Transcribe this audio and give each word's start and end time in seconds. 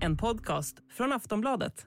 En 0.00 0.16
podcast 0.16 0.76
från 0.96 1.12
Aftonbladet. 1.12 1.86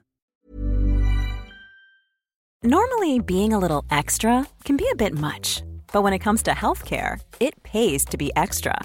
Normally, 2.64 3.18
being 3.18 3.52
a 3.52 3.58
little 3.58 3.82
extra 3.90 4.44
can 4.64 4.76
be 4.76 4.84
a 4.92 4.96
bit 4.96 5.14
much, 5.14 5.62
but 5.92 6.04
when 6.04 6.12
it 6.12 6.22
comes 6.22 6.42
to 6.42 6.50
healthcare, 6.50 7.18
it 7.40 7.62
pays 7.62 8.04
to 8.04 8.16
be 8.16 8.30
extra. 8.36 8.84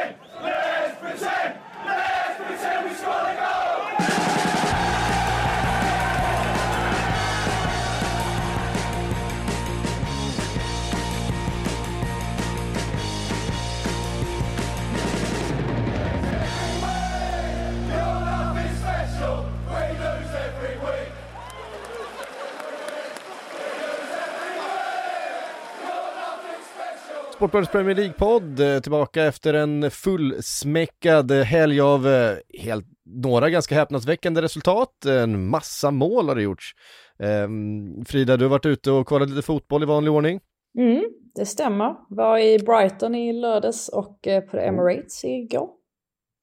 Sportbladets 27.41 27.71
Premier 27.71 27.95
League-podd 27.95 28.59
eh, 28.59 28.79
tillbaka 28.79 29.23
efter 29.23 29.53
en 29.53 29.91
fullsmäckad 29.91 31.31
helg 31.31 31.81
av 31.81 32.07
eh, 32.07 32.37
helt, 32.59 32.85
några 33.05 33.49
ganska 33.49 33.75
häpnadsväckande 33.75 34.41
resultat. 34.41 35.05
En 35.05 35.49
massa 35.49 35.91
mål 35.91 36.27
har 36.27 36.35
det 36.35 36.41
gjorts. 36.41 36.71
Ehm, 37.19 38.05
Frida, 38.05 38.37
du 38.37 38.45
har 38.45 38.49
varit 38.49 38.65
ute 38.65 38.91
och 38.91 39.07
kollat 39.07 39.29
lite 39.29 39.41
fotboll 39.41 39.83
i 39.83 39.85
vanlig 39.85 40.13
ordning. 40.13 40.39
Mm, 40.77 41.03
det 41.35 41.45
stämmer. 41.45 41.95
Var 42.09 42.39
i 42.39 42.59
Brighton 42.59 43.15
i 43.15 43.33
lördags 43.33 43.89
och 43.89 44.27
eh, 44.27 44.41
på 44.41 44.57
Emirates 44.57 45.23
igår. 45.23 45.69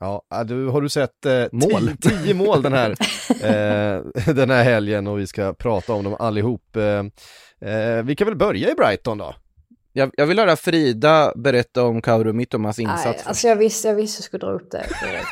Ja, 0.01 0.23
ah, 0.31 0.45
du, 0.45 0.67
har 0.67 0.81
du 0.81 0.89
sett 0.89 1.27
eh, 1.27 1.45
Mål. 1.53 1.71
Tio, 1.71 1.97
tio 2.23 2.35
mål 2.35 2.63
den 2.63 2.73
här, 2.73 2.91
eh, 3.31 4.03
den 4.35 4.51
här 4.51 4.65
helgen 4.65 5.07
och 5.07 5.19
vi 5.19 5.27
ska 5.27 5.53
prata 5.53 5.93
om 5.93 6.05
dem 6.05 6.17
allihop. 6.19 6.77
Eh, 6.77 7.05
eh, 7.71 8.03
vi 8.05 8.17
kan 8.17 8.27
väl 8.27 8.37
börja 8.37 8.71
i 8.71 8.75
Brighton 8.75 9.19
då? 9.19 9.35
Jag, 9.99 10.11
jag 10.17 10.27
vill 10.27 10.39
höra 10.39 10.57
Frida 10.57 11.33
berätta 11.37 11.85
om 11.85 12.03
Kauru 12.03 12.33
Mittomas 12.33 12.79
insats. 12.79 13.05
Nej, 13.05 13.23
alltså 13.25 13.49
jag 13.49 13.57
visste, 13.57 13.89
jag 13.89 13.95
visste 13.95 14.19
jag 14.21 14.25
skulle 14.25 14.47
dra 14.47 14.53
upp 14.53 14.71
det. 14.71 14.87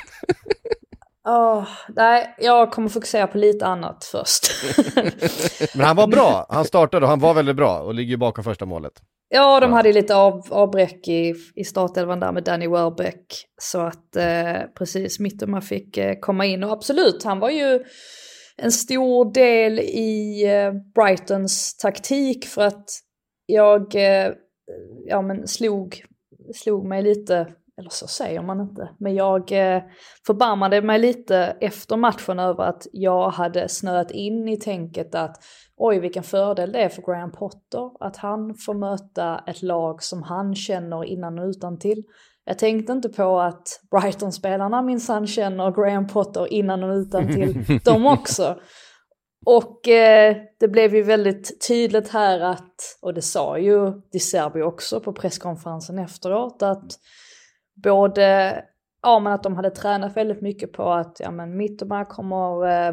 Åh, 1.28 1.64
nej, 1.88 2.34
jag 2.38 2.70
kommer 2.72 2.88
fokusera 2.88 3.26
på 3.26 3.38
lite 3.38 3.66
annat 3.66 4.04
först. 4.04 4.46
Men 5.76 5.86
han 5.86 5.96
var 5.96 6.06
bra, 6.06 6.46
han 6.48 6.64
startade 6.64 7.06
och 7.06 7.10
han 7.10 7.20
var 7.20 7.34
väldigt 7.34 7.56
bra 7.56 7.78
och 7.80 7.94
ligger 7.94 8.10
ju 8.10 8.16
bakom 8.16 8.44
första 8.44 8.66
målet. 8.66 8.92
ja, 9.28 9.60
de 9.60 9.70
Ja. 9.70 9.76
hade 9.76 9.88
ju 9.88 9.92
lite 9.94 10.16
av, 10.16 10.42
avbräck 10.50 11.08
i, 11.08 11.34
i 11.54 11.64
startelvan 11.64 12.20
där 12.20 12.32
med 12.32 12.44
Danny 12.44 12.68
Welbeck. 12.68 13.26
Så 13.60 13.80
att 13.80 14.16
eh, 14.16 14.56
precis, 14.78 15.18
Mittoma 15.20 15.60
fick 15.60 15.96
eh, 15.96 16.14
komma 16.20 16.46
in 16.46 16.64
och 16.64 16.72
absolut, 16.72 17.24
han 17.24 17.38
var 17.40 17.50
ju 17.50 17.84
en 18.56 18.72
stor 18.72 19.32
del 19.34 19.78
i 19.80 20.42
eh, 20.46 20.72
Brightons 20.94 21.76
taktik 21.76 22.46
för 22.46 22.62
att 22.62 22.84
jag 23.46 23.94
eh, 23.94 24.32
ja, 25.06 25.22
men 25.22 25.48
slog, 25.48 26.04
slog 26.54 26.86
mig 26.86 27.02
lite, 27.02 27.34
eller 27.78 27.90
så 27.90 28.06
säger 28.06 28.42
man 28.42 28.60
inte, 28.60 28.88
men 28.98 29.14
jag 29.14 29.52
eh, 29.52 29.82
förbarmade 30.26 30.82
mig 30.82 30.98
lite 30.98 31.56
efter 31.60 31.96
matchen 31.96 32.38
över 32.38 32.64
att 32.64 32.86
jag 32.92 33.30
hade 33.30 33.68
snöat 33.68 34.10
in 34.10 34.48
i 34.48 34.56
tänket 34.56 35.14
att 35.14 35.44
oj 35.76 35.98
vilken 35.98 36.22
fördel 36.22 36.72
det 36.72 36.78
är 36.78 36.88
för 36.88 37.02
Graham 37.02 37.32
Potter 37.32 37.90
att 38.00 38.16
han 38.16 38.54
får 38.54 38.74
möta 38.74 39.44
ett 39.46 39.62
lag 39.62 40.02
som 40.02 40.22
han 40.22 40.54
känner 40.54 41.04
innan 41.04 41.38
och 41.38 41.46
utan 41.46 41.78
till. 41.78 42.04
Jag 42.44 42.58
tänkte 42.58 42.92
inte 42.92 43.08
på 43.08 43.40
att 43.40 43.80
Brighton-spelarna 43.90 44.82
minsann 44.82 45.26
känner 45.26 45.70
Graham 45.70 46.06
Potter 46.06 46.52
innan 46.52 46.82
och 46.82 46.94
utan 46.94 47.28
till 47.28 47.80
de 47.84 48.06
också. 48.06 48.56
Och 49.46 49.88
eh, 49.88 50.36
det 50.60 50.68
blev 50.68 50.94
ju 50.94 51.02
väldigt 51.02 51.68
tydligt 51.68 52.08
här 52.08 52.40
att, 52.40 52.98
och 53.02 53.14
det 53.14 53.22
sa 53.22 53.58
ju 53.58 53.92
Di 54.12 54.18
Serbio 54.18 54.62
också 54.62 55.00
på 55.00 55.12
presskonferensen 55.12 55.98
efteråt, 55.98 56.62
att 56.62 56.92
både, 57.82 58.64
ja 59.02 59.18
men 59.18 59.32
att 59.32 59.42
de 59.42 59.56
hade 59.56 59.70
tränat 59.70 60.16
väldigt 60.16 60.42
mycket 60.42 60.72
på 60.72 60.90
att, 60.92 61.20
ja 61.20 61.30
men 61.30 61.56
Mittoma 61.56 62.04
kommer, 62.04 62.66
eh, 62.66 62.88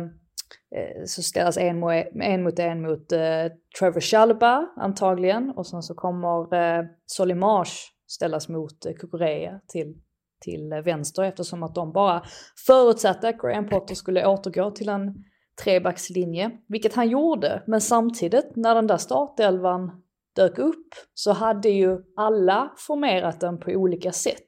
eh, 0.75 1.03
så 1.05 1.21
ställas 1.23 1.57
en 1.57 1.79
mot 1.79 1.91
en 2.21 2.43
mot, 2.43 2.59
en 2.59 2.81
mot 2.81 3.11
eh, 3.11 3.45
Trevor 3.79 4.01
Chalba 4.01 4.67
antagligen, 4.75 5.53
och 5.55 5.67
sen 5.67 5.83
så 5.83 5.93
kommer 5.93 6.55
eh, 6.55 6.85
Solimage 7.05 7.93
ställas 8.07 8.49
mot 8.49 8.85
eh, 8.85 8.93
Kukureya 8.93 9.59
till 9.67 9.95
till 10.41 10.73
vänster 10.85 11.23
eftersom 11.23 11.63
att 11.63 11.75
de 11.75 11.91
bara 11.91 12.23
förutsatte 12.67 13.29
att 13.29 13.37
Graham 13.37 13.69
Potter 13.69 13.95
skulle 13.95 14.25
återgå 14.25 14.71
till 14.71 14.89
en 14.89 15.23
trebackslinje, 15.63 16.51
vilket 16.67 16.93
han 16.93 17.09
gjorde. 17.09 17.63
Men 17.67 17.81
samtidigt 17.81 18.55
när 18.55 18.75
den 18.75 18.87
där 18.87 18.97
startelvan 18.97 20.03
dök 20.35 20.57
upp 20.57 20.87
så 21.13 21.31
hade 21.31 21.69
ju 21.69 21.97
alla 22.15 22.73
formerat 22.77 23.39
den 23.39 23.59
på 23.59 23.71
olika 23.71 24.11
sätt. 24.11 24.47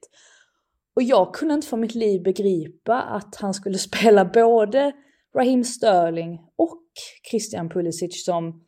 Och 0.96 1.04
jag 1.04 1.34
kunde 1.34 1.54
inte 1.54 1.68
för 1.68 1.78
mitt 1.78 1.96
liv 1.96 2.24
begripa 2.24 3.02
att 3.02 3.36
han 3.36 3.54
skulle 3.54 3.78
spela 3.90 4.26
både 4.26 4.92
Raheem 5.38 5.64
Sterling 5.64 6.40
och 6.58 6.84
Christian 7.32 7.70
Pulisic 7.70 8.26
som 8.26 8.65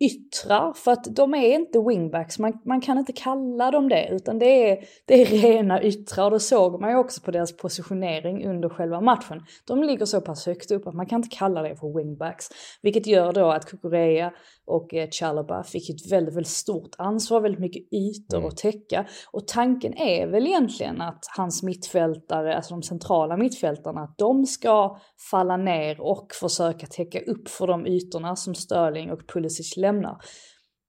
yttrar, 0.00 0.72
för 0.72 0.92
att 0.92 1.04
de 1.04 1.34
är 1.34 1.54
inte 1.54 1.78
wingbacks, 1.78 2.38
man, 2.38 2.60
man 2.64 2.80
kan 2.80 2.98
inte 2.98 3.12
kalla 3.12 3.70
dem 3.70 3.88
det, 3.88 4.08
utan 4.12 4.38
det 4.38 4.70
är, 4.70 4.84
det 5.06 5.22
är 5.22 5.26
rena 5.26 5.82
yttrar 5.82 6.24
och 6.24 6.30
det 6.30 6.40
såg 6.40 6.80
man 6.80 6.90
ju 6.90 6.96
också 6.96 7.20
på 7.20 7.30
deras 7.30 7.56
positionering 7.56 8.46
under 8.46 8.68
själva 8.68 9.00
matchen. 9.00 9.42
De 9.66 9.82
ligger 9.82 10.04
så 10.04 10.20
pass 10.20 10.46
högt 10.46 10.70
upp 10.70 10.86
att 10.86 10.94
man 10.94 11.06
kan 11.06 11.16
inte 11.16 11.36
kalla 11.36 11.62
det 11.62 11.76
för 11.76 11.96
wingbacks, 11.96 12.48
vilket 12.82 13.06
gör 13.06 13.32
då 13.32 13.50
att 13.50 13.66
Kukureya 13.66 14.32
och 14.68 14.94
eh, 14.94 15.08
Chalobah 15.10 15.62
fick 15.62 15.90
ett 15.90 16.12
väldigt, 16.12 16.34
väldigt 16.36 16.52
stort 16.52 16.94
ansvar, 16.98 17.40
väldigt 17.40 17.60
mycket 17.60 17.92
ytor 17.92 18.46
att 18.46 18.56
täcka. 18.56 19.06
Och 19.32 19.48
tanken 19.48 19.98
är 19.98 20.26
väl 20.26 20.46
egentligen 20.46 21.00
att 21.00 21.24
hans 21.36 21.62
mittfältare, 21.62 22.56
alltså 22.56 22.74
de 22.74 22.82
centrala 22.82 23.36
mittfältarna, 23.36 24.00
att 24.00 24.18
de 24.18 24.46
ska 24.46 24.98
falla 25.30 25.56
ner 25.56 26.00
och 26.00 26.32
försöka 26.40 26.86
täcka 26.86 27.20
upp 27.20 27.48
för 27.48 27.66
de 27.66 27.86
ytorna 27.86 28.36
som 28.36 28.54
Sterling 28.54 29.10
och 29.10 29.20
Pulisic 29.32 29.76
lämnar. 29.76 30.16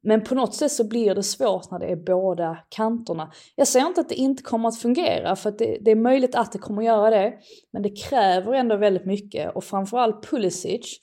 Men 0.03 0.23
på 0.23 0.35
något 0.35 0.55
sätt 0.55 0.71
så 0.71 0.87
blir 0.87 1.15
det 1.15 1.23
svårt 1.23 1.71
när 1.71 1.79
det 1.79 1.85
är 1.85 2.05
båda 2.05 2.57
kanterna. 2.69 3.31
Jag 3.55 3.67
säger 3.67 3.87
inte 3.87 4.01
att 4.01 4.09
det 4.09 4.15
inte 4.15 4.43
kommer 4.43 4.69
att 4.69 4.79
fungera, 4.79 5.35
för 5.35 5.51
det, 5.51 5.77
det 5.81 5.91
är 5.91 5.95
möjligt 5.95 6.35
att 6.35 6.51
det 6.51 6.59
kommer 6.59 6.81
att 6.81 6.85
göra 6.85 7.09
det. 7.09 7.33
Men 7.73 7.81
det 7.81 7.89
kräver 7.89 8.53
ändå 8.53 8.77
väldigt 8.77 9.05
mycket 9.05 9.55
och 9.55 9.63
framförallt 9.63 10.29
Pulisic 10.29 10.99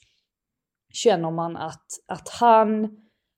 känner 0.93 1.31
man 1.31 1.57
att, 1.57 1.85
att 2.07 2.29
han, 2.29 2.89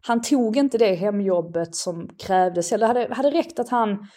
han 0.07 0.21
tog 0.21 0.57
inte 0.57 0.77
det 0.77 0.95
hemjobbet 0.95 1.75
som 1.75 2.09
krävdes. 2.17 2.71
Eller 2.71 2.93
det 2.93 2.99
hade, 2.99 3.13
hade 3.13 3.29
räckt 3.31 3.59
att 3.59 3.69
han, 3.69 4.07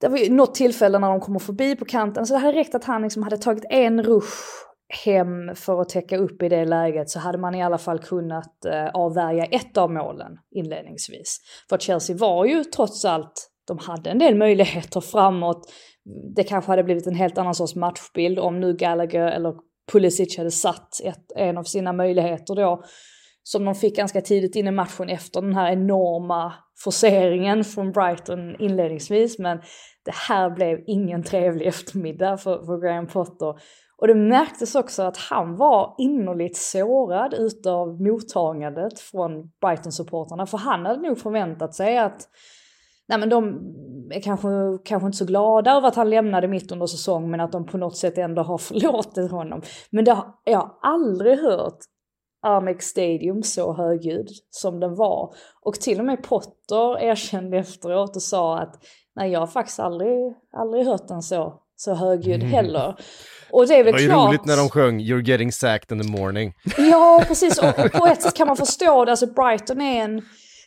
det 0.00 0.08
var 0.08 0.18
ju 0.18 0.32
något 0.32 0.54
tillfälle 0.54 0.98
när 0.98 1.08
de 1.08 1.20
kommer 1.20 1.38
förbi 1.38 1.76
på 1.76 1.84
kanten, 1.84 2.26
så 2.26 2.34
det 2.34 2.40
hade 2.40 2.58
räckt 2.58 2.74
att 2.74 2.84
han 2.84 3.02
liksom 3.02 3.22
hade 3.22 3.38
tagit 3.38 3.64
en 3.70 4.02
rush 4.02 4.70
hem 5.04 5.54
för 5.54 5.80
att 5.80 5.88
täcka 5.88 6.16
upp 6.16 6.42
i 6.42 6.48
det 6.48 6.64
läget 6.64 7.10
så 7.10 7.18
hade 7.18 7.38
man 7.38 7.54
i 7.54 7.62
alla 7.62 7.78
fall 7.78 7.98
kunnat 7.98 8.64
eh, 8.64 8.88
avvärja 8.94 9.44
ett 9.44 9.76
av 9.76 9.92
målen 9.92 10.38
inledningsvis. 10.50 11.38
För 11.68 11.78
Chelsea 11.78 12.16
var 12.16 12.44
ju 12.44 12.64
trots 12.64 13.04
allt, 13.04 13.50
de 13.66 13.78
hade 13.78 14.10
en 14.10 14.18
del 14.18 14.34
möjligheter 14.34 15.00
framåt. 15.00 15.72
Det 16.36 16.44
kanske 16.44 16.72
hade 16.72 16.84
blivit 16.84 17.06
en 17.06 17.14
helt 17.14 17.38
annan 17.38 17.54
sorts 17.54 17.74
matchbild 17.74 18.38
om 18.38 18.60
nu 18.60 18.76
Gallagher 18.76 19.26
eller 19.26 19.54
Pulisic 19.92 20.38
hade 20.38 20.50
satt 20.50 21.00
ett, 21.04 21.32
en 21.36 21.58
av 21.58 21.62
sina 21.62 21.92
möjligheter 21.92 22.54
då 22.54 22.82
som 23.42 23.64
de 23.64 23.74
fick 23.74 23.96
ganska 23.96 24.20
tidigt 24.20 24.56
in 24.56 24.66
i 24.66 24.70
matchen 24.70 25.08
efter 25.08 25.42
den 25.42 25.54
här 25.54 25.72
enorma 25.72 26.52
forceringen 26.84 27.64
från 27.64 27.92
Brighton 27.92 28.56
inledningsvis. 28.60 29.38
Men 29.38 29.58
det 30.04 30.14
här 30.14 30.50
blev 30.50 30.78
ingen 30.86 31.22
trevlig 31.22 31.66
eftermiddag 31.66 32.36
för, 32.36 32.64
för 32.66 32.80
Graham 32.80 33.06
Potter. 33.06 33.54
Och 33.96 34.06
det 34.06 34.14
märktes 34.14 34.74
också 34.74 35.02
att 35.02 35.16
han 35.16 35.56
var 35.56 35.94
innerligt 35.98 36.56
sårad 36.56 37.34
utav 37.34 38.02
mottagandet 38.02 39.00
från 39.00 39.50
Brighton-supportrarna. 39.60 40.46
För 40.46 40.58
han 40.58 40.86
hade 40.86 41.02
nog 41.02 41.18
förväntat 41.18 41.74
sig 41.74 41.98
att 41.98 42.28
nej 43.10 43.18
men 43.18 43.28
de 43.28 43.60
är 44.10 44.20
kanske, 44.20 44.48
kanske 44.84 45.06
inte 45.06 45.18
så 45.18 45.24
glada 45.24 45.72
över 45.72 45.88
att 45.88 45.96
han 45.96 46.10
lämnade 46.10 46.48
mitt 46.48 46.72
under 46.72 46.86
säsong 46.86 47.30
men 47.30 47.40
att 47.40 47.52
de 47.52 47.66
på 47.66 47.78
något 47.78 47.96
sätt 47.96 48.18
ändå 48.18 48.42
har 48.42 48.58
förlåtit 48.68 49.30
honom. 49.30 49.62
Men 49.90 50.04
det 50.04 50.12
har 50.12 50.26
jag 50.44 50.78
aldrig 50.82 51.38
hört 51.38 51.78
Amex 52.46 52.86
Stadium 52.86 53.42
så 53.42 53.72
högljudd 53.74 54.28
som 54.50 54.80
den 54.80 54.94
var. 54.94 55.34
Och 55.62 55.74
till 55.74 55.98
och 55.98 56.04
med 56.04 56.22
Potter 56.22 57.02
erkände 57.02 57.58
efteråt 57.58 58.16
och 58.16 58.22
sa 58.22 58.58
att 58.58 58.74
nej 59.16 59.30
jag 59.30 59.40
har 59.40 59.46
faktiskt 59.46 59.80
aldrig, 59.80 60.34
aldrig 60.56 60.86
hört 60.86 61.08
den 61.08 61.22
så, 61.22 61.54
så 61.76 61.94
högljudd 61.94 62.42
heller. 62.42 62.96
Och 63.52 63.66
det 63.66 63.74
är 63.74 63.84
väl 63.84 63.86
Det 63.86 63.92
var 63.92 64.00
ju 64.00 64.08
klart... 64.08 64.28
roligt 64.28 64.44
när 64.44 64.56
de 64.56 64.68
sjöng 64.68 65.00
“You're 65.00 65.28
getting 65.28 65.52
sacked 65.52 65.92
in 65.98 66.02
the 66.02 66.20
morning”. 66.20 66.52
Ja, 66.78 67.24
precis. 67.28 67.58
Och, 67.58 67.78
och 67.84 67.92
på 67.92 68.06
ett 68.06 68.22
sätt 68.22 68.34
kan 68.34 68.46
man 68.46 68.56
förstå 68.56 69.04
det. 69.04 69.10
Alltså 69.10 69.26
Brighton 69.26 69.80
är 69.80 70.04
en, 70.04 70.22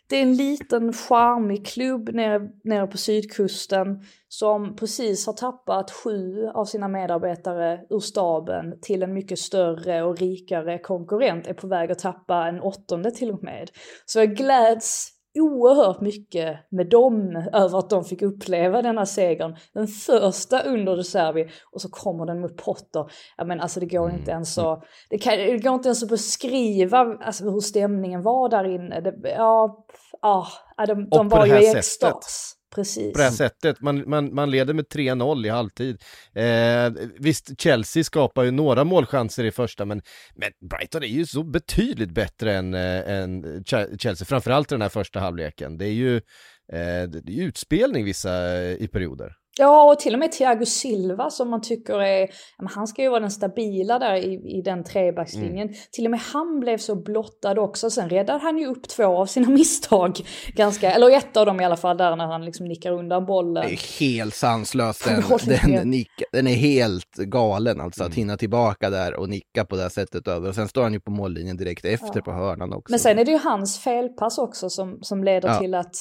det 0.09 0.15
är 0.15 0.21
en 0.21 0.35
liten 0.35 0.94
charmig 0.94 1.67
klubb 1.67 2.09
nere, 2.13 2.50
nere 2.63 2.88
på 2.88 2.97
sydkusten 2.97 4.03
som 4.27 4.75
precis 4.75 5.25
har 5.25 5.33
tappat 5.33 5.91
sju 5.91 6.47
av 6.47 6.65
sina 6.65 6.88
medarbetare 6.88 7.81
ur 7.89 8.00
staben 8.00 8.79
till 8.81 9.03
en 9.03 9.13
mycket 9.13 9.39
större 9.39 10.03
och 10.03 10.17
rikare 10.17 10.79
konkurrent. 10.79 11.47
Är 11.47 11.53
på 11.53 11.67
väg 11.67 11.91
att 11.91 12.00
tappa 12.00 12.47
en 12.47 12.61
åttonde 12.61 13.11
till 13.11 13.31
och 13.31 13.44
med. 13.44 13.69
Så 14.05 14.19
jag 14.19 14.35
gläds 14.35 15.12
oerhört 15.35 16.01
mycket 16.01 16.57
med 16.69 16.89
dem 16.89 17.47
över 17.53 17.80
att 17.80 17.89
de 17.89 18.06
fick 18.06 18.21
uppleva 18.21 18.81
denna 18.81 19.06
segern. 19.06 19.56
Den 19.74 19.88
första 19.88 20.62
under 20.63 20.97
De 20.97 21.03
Serbi 21.03 21.50
och 21.71 21.81
så 21.81 21.89
kommer 21.89 22.25
den 22.25 22.41
mot 22.41 22.57
Potter. 22.57 23.12
Ja 23.38 23.44
men 23.44 23.62
alltså 23.62 23.80
det 23.80 23.85
går 23.85 24.12
inte 24.12 24.31
ens 24.31 24.57
att, 24.57 24.83
det, 25.09 25.18
kan, 25.18 25.38
det 25.38 25.57
går 25.57 25.74
inte 25.74 25.88
ens 25.88 26.03
att 26.03 26.09
beskriva 26.09 26.97
alltså, 26.97 27.44
hur 27.44 27.59
stämningen 27.59 28.21
var 28.21 28.50
där 28.50 28.63
inne. 28.63 29.01
Det, 29.01 29.30
ja, 29.30 29.85
ja, 30.21 30.47
de, 30.88 31.09
de 31.09 31.30
på 31.30 31.35
var 31.35 31.45
ju 31.45 31.62
i 31.62 31.75
extas. 31.75 32.56
Precis. 32.75 33.13
på 33.13 33.17
det 33.17 33.23
här 33.23 33.31
sättet. 33.31 33.81
Man, 33.81 34.09
man, 34.09 34.35
man 34.35 34.51
leder 34.51 34.73
med 34.73 34.85
3-0 34.85 35.45
i 35.45 35.49
halvtid. 35.49 36.01
Eh, 36.33 37.09
visst, 37.19 37.61
Chelsea 37.61 38.03
skapar 38.03 38.43
ju 38.43 38.51
några 38.51 38.83
målchanser 38.83 39.43
i 39.43 39.51
första, 39.51 39.85
men, 39.85 40.01
men 40.35 40.51
Brighton 40.69 41.03
är 41.03 41.07
ju 41.07 41.25
så 41.25 41.43
betydligt 41.43 42.11
bättre 42.11 42.53
än, 42.53 42.73
eh, 42.73 43.09
än 43.09 43.63
Chelsea, 43.97 44.25
framförallt 44.25 44.71
i 44.71 44.75
den 44.75 44.81
här 44.81 44.89
första 44.89 45.19
halvleken. 45.19 45.77
Det 45.77 45.85
är 45.85 45.93
ju, 45.93 46.15
eh, 46.15 47.03
det 47.09 47.31
är 47.31 47.41
utspelning 47.41 48.05
vissa 48.05 48.61
eh, 48.61 48.71
i 48.71 48.87
perioder. 48.87 49.35
Ja, 49.59 49.91
och 49.91 50.00
till 50.00 50.13
och 50.13 50.19
med 50.19 50.31
Thiago 50.31 50.65
Silva 50.65 51.29
som 51.29 51.50
man 51.50 51.61
tycker 51.61 52.00
är, 52.01 52.21
ja, 52.57 52.67
han 52.75 52.88
ska 52.88 53.01
ju 53.01 53.09
vara 53.09 53.19
den 53.19 53.31
stabila 53.31 54.00
där 54.00 54.15
i, 54.15 54.57
i 54.57 54.61
den 54.61 54.83
trebackslinjen. 54.83 55.69
Till 55.91 56.05
och 56.05 56.11
med 56.11 56.19
han 56.19 56.59
blev 56.59 56.77
så 56.77 56.95
blottad 56.95 57.59
också. 57.59 57.89
Sen 57.89 58.09
räddade 58.09 58.39
han 58.39 58.57
ju 58.57 58.67
upp 58.67 58.88
två 58.88 59.03
av 59.17 59.25
sina 59.25 59.50
misstag. 59.57 60.19
Ganska, 60.55 60.91
eller 60.91 61.09
ett 61.17 61.38
av 61.38 61.45
dem 61.45 61.61
i 61.61 61.65
alla 61.65 61.77
fall 61.77 61.97
där 61.97 62.15
när 62.15 62.25
han 62.27 62.45
liksom 62.45 62.65
nickar 62.67 62.91
undan 62.91 63.25
bollen. 63.25 63.65
Det 63.67 63.73
är 63.73 64.00
helt 64.00 64.35
sanslöst. 64.35 65.05
Den, 65.05 65.71
den, 65.71 65.89
nick, 65.89 66.11
den 66.31 66.47
är 66.47 66.56
helt 66.56 67.15
galen 67.15 67.81
alltså 67.81 68.01
Mm. 68.03 68.11
att 68.11 68.17
hinna 68.17 68.38
tillbaka 68.38 68.89
där 68.89 69.13
och 69.19 69.29
nicka 69.29 69.65
på 69.65 69.75
det 69.75 69.81
här 69.81 69.89
sättet 69.89 70.27
över. 70.27 70.49
Och 70.49 70.56
sen 70.56 70.67
står 70.67 70.83
han 70.83 70.94
ju 70.94 70.99
på 70.99 71.11
mållinjen 71.11 71.57
direkt 71.57 71.85
efter 71.85 72.21
på 72.21 72.31
hörnan 72.31 72.73
också. 72.73 72.91
Men 72.91 72.99
sen 72.99 73.19
är 73.19 73.25
det 73.25 73.31
ju 73.31 73.38
hans 73.38 73.79
felpass 73.79 74.38
också 74.38 74.69
som, 74.69 74.97
som 75.01 75.23
leder 75.23 75.49
Ja. 75.49 75.59
till 75.59 75.75
att, 75.75 75.95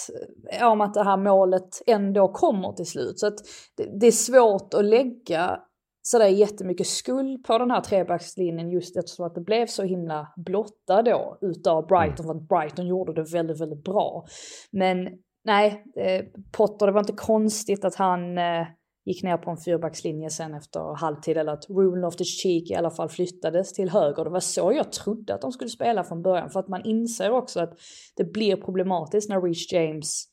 ja, 0.61 0.69
om 0.69 0.81
att 0.81 0.95
det 0.95 1.05
här 1.05 1.17
målet 1.17 1.83
ändå 1.87 2.29
kommer 2.29 2.73
till 2.73 2.87
slut. 2.87 3.19
Så 3.19 3.27
att 3.27 3.42
det, 3.77 4.01
det 4.01 4.07
är 4.07 4.13
svårt 4.13 4.75
att 4.75 4.85
lägga 4.85 5.61
sådär 6.03 6.29
jättemycket 6.29 6.87
skuld 6.87 7.45
på 7.45 7.59
den 7.59 7.71
här 7.71 7.81
trebackslinjen 7.81 8.71
just 8.71 8.97
eftersom 8.97 9.27
att 9.27 9.35
det 9.35 9.41
blev 9.41 9.67
så 9.67 9.83
himla 9.83 10.33
blotta 10.37 11.03
då 11.03 11.39
utav 11.41 11.87
Brighton. 11.87 12.27
För 12.27 12.35
att 12.35 12.49
Brighton 12.49 12.87
gjorde 12.87 13.15
det 13.15 13.33
väldigt, 13.33 13.61
väldigt 13.61 13.85
bra. 13.85 14.27
Men 14.71 15.09
nej, 15.45 15.85
eh, 15.97 16.25
Potter, 16.53 16.87
det 16.87 16.93
var 16.93 17.01
inte 17.01 17.13
konstigt 17.13 17.85
att 17.85 17.95
han 17.95 18.39
eh, 18.39 18.67
gick 19.05 19.23
ner 19.23 19.37
på 19.37 19.51
en 19.51 19.57
fyrbackslinje 19.57 20.31
sen 20.31 20.55
efter 20.55 20.95
halvtid 20.95 21.37
eller 21.37 21.53
att 21.53 21.71
Ruben 21.71 22.05
Loftus-Cheek 22.05 22.71
i 22.71 22.75
alla 22.75 22.91
fall 22.91 23.09
flyttades 23.09 23.73
till 23.73 23.91
höger. 23.91 24.25
Det 24.25 24.31
var 24.31 24.41
så 24.41 24.73
jag 24.73 24.93
trodde 24.93 25.35
att 25.35 25.41
de 25.41 25.53
skulle 25.53 25.71
spela 25.71 26.05
från 26.05 26.23
början 26.23 26.51
för 26.51 26.61
att 26.61 26.69
man 26.69 26.85
inser 26.85 27.31
också 27.31 27.61
att 27.61 27.79
det 28.17 28.25
blir 28.25 28.57
problematiskt 28.57 29.29
när 29.29 29.41
Reece 29.41 29.73
James 29.73 30.25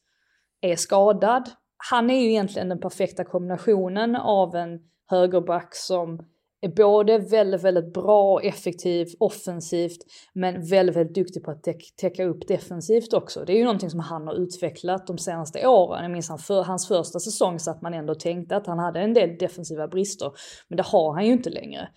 är 0.62 0.76
skadad. 0.76 1.50
Han 1.92 2.10
är 2.10 2.22
ju 2.22 2.30
egentligen 2.30 2.70
den 2.70 2.80
perfekta 2.80 3.24
kombinationen 3.24 4.16
av 4.16 4.56
en 4.56 4.80
högerback 5.08 5.76
som 5.76 6.20
är 6.62 6.70
både 6.70 7.18
väldigt, 7.18 7.64
väldigt 7.64 7.94
bra 7.94 8.34
och 8.34 8.44
effektiv 8.44 9.08
offensivt 9.20 9.98
men 10.34 10.66
väldigt, 10.66 10.96
väldigt 10.96 11.16
duktig 11.16 11.44
på 11.44 11.52
att 11.52 11.64
täcka 12.02 12.26
upp 12.26 12.48
defensivt 12.48 13.14
också. 13.14 13.46
Det 13.46 13.54
är 13.54 13.58
ju 13.58 13.64
någonting 13.64 13.90
som 13.90 14.00
han 14.00 14.28
har 14.28 14.34
utvecklat 14.34 15.08
de 15.08 15.18
senaste 15.18 15.68
åren. 15.68 16.04
Jag 16.04 16.12
minns 16.12 16.30
han 16.30 16.40
för, 16.40 16.64
hans 16.64 16.88
första 16.88 17.20
säsong 17.20 17.60
så 17.60 17.72
att 17.72 17.82
man 17.82 17.94
ändå 17.94 18.16
tänkte 18.16 18.56
att 18.56 18.68
han 18.68 18.80
hade 18.80 19.00
en 19.00 19.14
del 19.14 19.38
defensiva 19.38 19.88
brister. 19.88 20.32
Men 20.68 20.78
det 20.78 20.84
har 20.84 21.14
han 21.14 21.26
ju 21.26 21.32
inte 21.32 21.50
längre. 21.50 21.90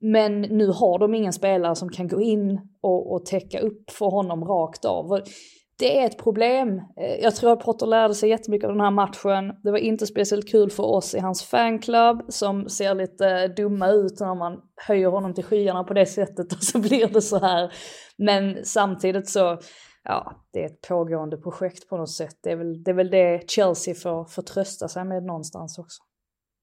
Men 0.00 0.40
nu 0.40 0.66
har 0.66 0.98
de 0.98 1.14
ingen 1.14 1.32
spelare 1.32 1.76
som 1.76 1.88
kan 1.88 2.08
gå 2.08 2.20
in 2.20 2.60
och, 2.80 3.12
och 3.12 3.26
täcka 3.26 3.60
upp 3.60 3.90
för 3.90 4.06
honom 4.06 4.44
rakt 4.44 4.84
av. 4.84 5.20
Det 5.82 5.98
är 5.98 6.06
ett 6.06 6.18
problem. 6.18 6.78
Eh, 6.96 7.22
jag 7.22 7.36
tror 7.36 7.52
att 7.52 7.60
Potter 7.60 7.86
lärde 7.86 8.14
sig 8.14 8.28
jättemycket 8.28 8.68
av 8.68 8.74
den 8.74 8.80
här 8.80 8.90
matchen. 8.90 9.54
Det 9.62 9.70
var 9.70 9.78
inte 9.78 10.06
speciellt 10.06 10.50
kul 10.50 10.70
för 10.70 10.82
oss 10.82 11.14
i 11.14 11.18
hans 11.18 11.42
fanclub 11.42 12.22
som 12.28 12.68
ser 12.68 12.94
lite 12.94 13.28
eh, 13.28 13.50
dumma 13.50 13.88
ut 13.88 14.20
när 14.20 14.34
man 14.34 14.60
höjer 14.76 15.08
honom 15.08 15.34
till 15.34 15.44
skyarna 15.44 15.84
på 15.84 15.94
det 15.94 16.06
sättet 16.06 16.52
och 16.52 16.62
så 16.62 16.78
blir 16.78 17.06
det 17.06 17.22
så 17.22 17.38
här. 17.38 17.72
Men 18.18 18.64
samtidigt 18.64 19.28
så, 19.28 19.58
ja, 20.04 20.32
det 20.52 20.62
är 20.62 20.66
ett 20.66 20.80
pågående 20.88 21.36
projekt 21.36 21.88
på 21.88 21.96
något 21.96 22.10
sätt. 22.10 22.36
Det 22.42 22.50
är 22.50 22.56
väl 22.56 22.82
det, 22.82 22.90
är 22.90 22.94
väl 22.94 23.10
det 23.10 23.50
Chelsea 23.50 23.94
får, 23.94 24.24
får 24.24 24.42
trösta 24.42 24.88
sig 24.88 25.04
med 25.04 25.22
någonstans 25.22 25.78
också. 25.78 26.02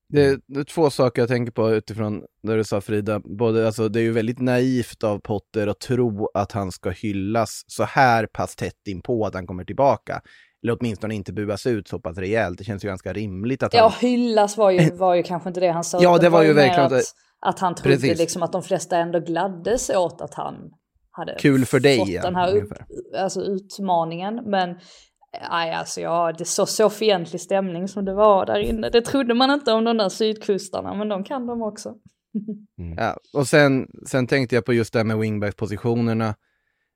Det 0.10 0.26
är, 0.26 0.40
det 0.48 0.66
två 0.66 0.90
saker 0.90 1.22
jag 1.22 1.30
tänker 1.30 1.52
på 1.52 1.72
utifrån 1.72 2.24
det 2.44 2.56
du 2.56 2.64
sa 2.64 2.82
Frida. 2.82 3.20
Både, 3.20 3.66
alltså, 3.66 3.90
det 3.90 4.00
är 4.00 4.04
ju 4.04 4.12
väldigt 4.12 4.40
naivt 4.40 5.04
av 5.04 5.20
Potter 5.20 5.68
att 5.68 5.80
tro 5.80 6.30
att 6.34 6.52
han 6.52 6.72
ska 6.72 6.90
hyllas 6.90 7.64
så 7.68 7.84
här 7.84 8.26
pass 8.26 8.56
tätt 8.56 8.88
in 8.88 9.02
på 9.02 9.26
att 9.26 9.34
han 9.34 9.48
kommer 9.48 9.64
tillbaka. 9.64 10.22
Eller 10.64 10.78
åtminstone 10.80 11.16
inte 11.16 11.34
buas 11.34 11.66
ut 11.66 11.88
så 11.88 12.00
pass 12.00 12.18
rejält. 12.18 12.58
Det 12.58 12.64
känns 12.64 12.84
ju 12.84 12.88
ganska 12.88 13.14
rimligt 13.14 13.64
att 13.64 13.74
han... 13.74 13.84
Ja, 13.84 13.94
hyllas 14.00 14.58
var 14.58 14.72
ju, 14.72 14.92
var 14.92 15.16
ju 15.16 15.24
kanske 15.24 15.50
inte 15.50 15.60
det 15.60 15.72
han 15.72 15.84
sa. 15.84 15.98
Ja, 16.02 16.16
utan 16.16 16.24
det 16.24 16.30
var 16.30 16.42
ju 16.42 16.48
mer 16.48 16.56
verkligen 16.56 16.86
att, 16.86 16.90
det. 16.90 17.04
att 17.40 17.60
han 17.60 17.76
trodde 17.76 17.96
Precis. 17.96 18.20
liksom 18.20 18.44
att 18.44 18.52
de 18.52 18.64
flesta 18.64 18.98
ändå 18.98 19.20
gladdes 19.20 19.90
åt 19.90 20.22
att 20.22 20.34
han 20.34 20.56
hade 21.12 21.36
Kul 21.40 21.66
för 21.66 21.80
dig, 21.80 21.98
fått 21.98 22.22
den 22.22 22.36
här 22.36 22.56
upp, 22.56 22.74
alltså, 23.18 23.42
utmaningen. 23.42 24.36
Men 24.46 24.70
aj, 25.50 25.72
alltså, 25.72 26.02
ja, 26.02 26.34
det 26.38 26.46
så, 26.46 26.66
så 26.66 26.90
fientlig 26.90 27.42
stämning 27.42 27.88
som 27.88 28.06
det 28.06 28.14
var 28.14 28.46
där 28.46 28.60
inne. 28.60 28.90
Det 28.90 29.02
trodde 29.02 29.34
man 29.34 29.52
inte 29.52 29.72
om 29.72 29.84
de 29.84 29.98
där 29.98 30.10
sydkustarna, 30.10 30.94
men 30.94 31.10
de 31.10 31.24
kan 31.24 31.48
de 31.48 31.62
också. 31.62 31.96
Ja, 32.98 33.18
och 33.34 33.48
sen, 33.48 33.88
sen 34.08 34.28
tänkte 34.28 34.56
jag 34.56 34.66
på 34.66 34.74
just 34.74 34.94
det 34.94 35.00
här 35.00 35.04
med 35.04 35.18
wingback-positionerna. 35.18 36.36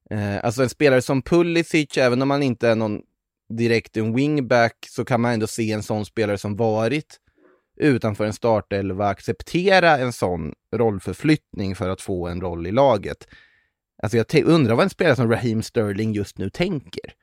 Eh, 0.09 0.45
alltså 0.45 0.63
en 0.63 0.69
spelare 0.69 1.01
som 1.01 1.21
Pulisic, 1.21 1.97
även 1.97 2.21
om 2.21 2.27
man 2.27 2.43
inte 2.43 2.69
är 2.69 2.75
någon 2.75 3.01
direkt 3.49 3.97
en 3.97 4.15
wingback, 4.15 4.75
så 4.89 5.05
kan 5.05 5.21
man 5.21 5.33
ändå 5.33 5.47
se 5.47 5.71
en 5.71 5.83
sån 5.83 6.05
spelare 6.05 6.37
som 6.37 6.55
varit 6.55 7.19
utanför 7.77 8.25
en 8.25 8.33
startelva 8.33 9.07
acceptera 9.07 9.97
en 9.97 10.13
sån 10.13 10.53
rollförflyttning 10.73 11.75
för 11.75 11.89
att 11.89 12.01
få 12.01 12.27
en 12.27 12.41
roll 12.41 12.67
i 12.67 12.71
laget. 12.71 13.27
Alltså 14.03 14.17
jag 14.17 14.43
undrar 14.45 14.75
vad 14.75 14.83
en 14.83 14.89
spelare 14.89 15.15
som 15.15 15.31
Raheem 15.31 15.63
Sterling 15.63 16.13
just 16.13 16.37
nu 16.37 16.49
tänker. 16.49 17.13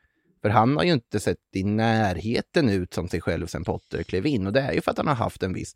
För 0.43 0.49
han 0.49 0.77
har 0.77 0.85
ju 0.85 0.93
inte 0.93 1.21
sett 1.21 1.37
i 1.57 1.65
närheten 1.65 2.69
ut 2.69 2.95
som 2.95 3.09
sig 3.09 3.21
själv 3.21 3.47
sen 3.47 3.65
Potter 3.65 4.03
klev 4.03 4.27
in 4.27 4.47
och 4.47 4.53
det 4.53 4.61
är 4.61 4.73
ju 4.73 4.81
för 4.81 4.91
att 4.91 4.97
han 4.99 5.07
har 5.09 5.15
haft 5.15 5.43
en 5.43 5.53
viss, 5.53 5.73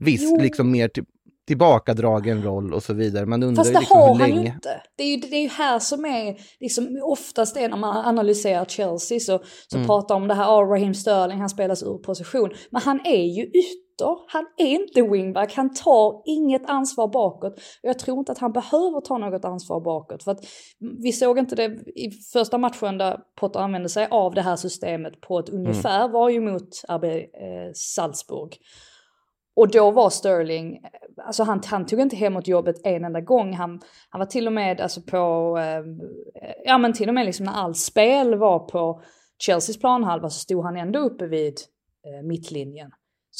viss 0.00 0.22
Jo. 0.22 0.40
liksom 0.40 0.70
mer 0.70 0.88
till, 0.88 1.04
tillbakadragen 1.46 2.42
roll 2.42 2.74
och 2.74 2.82
så 2.82 2.94
vidare. 2.94 3.26
Man 3.26 3.42
undrar 3.42 3.64
Fast 3.64 3.72
det 3.74 3.78
liksom 3.80 3.98
har 3.98 4.14
han 4.18 4.28
ju 4.28 4.34
länge. 4.34 4.52
inte. 4.54 4.82
Det 4.96 5.02
är 5.02 5.08
ju 5.08 5.16
det 5.16 5.36
är 5.36 5.42
ju 5.42 5.48
här 5.48 5.78
som 5.78 6.04
är, 6.04 6.36
liksom, 6.60 7.00
oftast 7.02 7.56
är 7.56 7.68
när 7.68 7.76
man 7.76 7.96
analyserar 8.06 8.64
Chelsea 8.64 9.20
så, 9.20 9.42
så 9.68 9.76
Mm. 9.76 9.86
pratar 9.86 10.14
om 10.14 10.28
det 10.28 10.34
här, 10.34 10.46
oh, 10.46 10.70
Raheem 10.70 10.94
Sterling, 10.94 11.38
han 11.38 11.48
spelas 11.48 11.82
ur 11.82 11.98
position. 11.98 12.50
Men 12.70 12.82
han 12.82 13.00
är 13.04 13.24
ju 13.36 13.50
ytter, 13.98 14.18
han 14.26 14.46
är 14.56 14.66
inte 14.66 15.02
wingback, 15.02 15.54
han 15.54 15.74
tar 15.74 16.22
inget 16.24 16.70
ansvar 16.70 17.08
bakåt. 17.08 17.60
Jag 17.82 17.98
tror 17.98 18.18
inte 18.18 18.32
att 18.32 18.38
han 18.38 18.52
behöver 18.52 19.00
ta 19.00 19.18
något 19.18 19.44
ansvar 19.44 19.80
bakåt. 19.80 20.22
För 20.22 20.30
att 20.30 20.46
vi 21.02 21.12
såg 21.12 21.38
inte 21.38 21.56
det 21.56 21.64
i 21.86 22.10
första 22.32 22.58
matchen 22.58 22.98
där 22.98 23.20
Potter 23.40 23.60
använde 23.60 23.88
sig 23.88 24.08
av 24.10 24.34
det 24.34 24.42
här 24.42 24.56
systemet 24.56 25.20
på 25.20 25.38
ett 25.38 25.48
ungefär, 25.48 26.08
var 26.08 26.28
ju 26.28 26.40
mot 26.40 26.68
RB 26.88 27.04
eh, 27.04 27.72
Salzburg. 27.74 28.56
Och 29.56 29.70
då 29.70 29.90
var 29.90 30.10
Sterling, 30.10 30.78
alltså 31.26 31.42
han, 31.42 31.62
han 31.66 31.86
tog 31.86 32.00
inte 32.00 32.16
hemåt 32.16 32.48
jobbet 32.48 32.76
en 32.84 33.04
enda 33.04 33.20
gång. 33.20 33.52
Han, 33.52 33.80
han 34.08 34.18
var 34.18 34.26
till 34.26 34.46
och 34.46 34.52
med 34.52 34.80
alltså 34.80 35.00
på, 35.02 35.16
eh, 35.58 35.82
ja 36.64 36.78
men 36.78 36.92
till 36.92 37.08
och 37.08 37.14
med 37.14 37.26
liksom 37.26 37.46
när 37.46 37.52
allt 37.52 37.76
spel 37.76 38.34
var 38.34 38.58
på 38.58 39.02
Chelseas 39.46 39.78
planhalva 39.78 40.30
så 40.30 40.40
stod 40.40 40.64
han 40.64 40.76
ändå 40.76 40.98
uppe 40.98 41.26
vid 41.26 41.54
eh, 42.06 42.26
mittlinjen. 42.26 42.90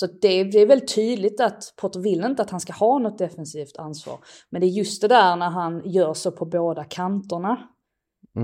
Så 0.00 0.06
det, 0.06 0.44
det 0.44 0.58
är 0.58 0.66
väl 0.66 0.80
tydligt 0.80 1.40
att 1.40 1.74
Potter 1.76 2.00
vill 2.00 2.24
inte 2.24 2.42
att 2.42 2.50
han 2.50 2.60
ska 2.60 2.72
ha 2.72 2.98
något 2.98 3.18
defensivt 3.18 3.76
ansvar. 3.78 4.18
Men 4.50 4.60
det 4.60 4.66
är 4.66 4.68
just 4.68 5.02
det 5.02 5.08
där 5.08 5.36
när 5.36 5.50
han 5.50 5.82
gör 5.84 6.14
så 6.14 6.32
på 6.32 6.44
båda 6.44 6.84
kanterna. 6.84 7.68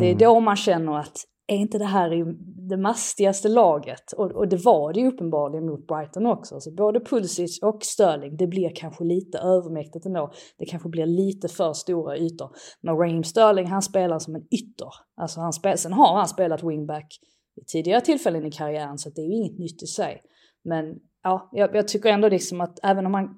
Det 0.00 0.10
är 0.10 0.14
då 0.14 0.40
man 0.40 0.56
känner 0.56 0.98
att 0.98 1.16
är 1.46 1.56
inte 1.56 1.78
det 1.78 1.84
här 1.84 2.34
det 2.68 2.76
mastigaste 2.76 3.48
laget? 3.48 4.12
Och, 4.12 4.32
och 4.32 4.48
det 4.48 4.56
var 4.56 4.92
det 4.92 5.00
ju 5.00 5.08
uppenbarligen 5.08 5.66
mot 5.66 5.86
Brighton 5.86 6.26
också. 6.26 6.60
Så 6.60 6.70
både 6.70 7.00
Pulisic 7.00 7.62
och 7.62 7.78
Sterling, 7.82 8.36
det 8.36 8.46
blir 8.46 8.72
kanske 8.74 9.04
lite 9.04 9.38
övermäktigt 9.38 10.06
ändå. 10.06 10.32
Det 10.58 10.66
kanske 10.66 10.88
blir 10.88 11.06
lite 11.06 11.48
för 11.48 11.72
stora 11.72 12.16
ytor. 12.16 12.50
Men 12.80 12.96
Raheem 12.96 13.24
Sterling, 13.24 13.66
han 13.66 13.82
spelar 13.82 14.18
som 14.18 14.34
en 14.34 14.42
ytter. 14.42 14.90
Alltså 15.16 15.40
han 15.40 15.52
spel, 15.52 15.78
sen 15.78 15.92
har 15.92 16.16
han 16.16 16.28
spelat 16.28 16.62
wingback 16.62 17.18
vid 17.56 17.66
tidigare 17.66 18.00
tillfällen 18.00 18.46
i 18.46 18.50
karriären 18.50 18.98
så 18.98 19.10
det 19.10 19.20
är 19.20 19.26
ju 19.26 19.34
inget 19.34 19.58
nytt 19.58 19.82
i 19.82 19.86
sig. 19.86 20.22
Men 20.64 20.84
ja, 21.24 21.48
jag, 21.52 21.74
jag, 21.76 21.88
tycker 21.88 22.08
ändå 22.08 22.28
liksom 22.28 22.60
att 22.60 22.78
även 22.82 23.06
om 23.06 23.12
man 23.12 23.36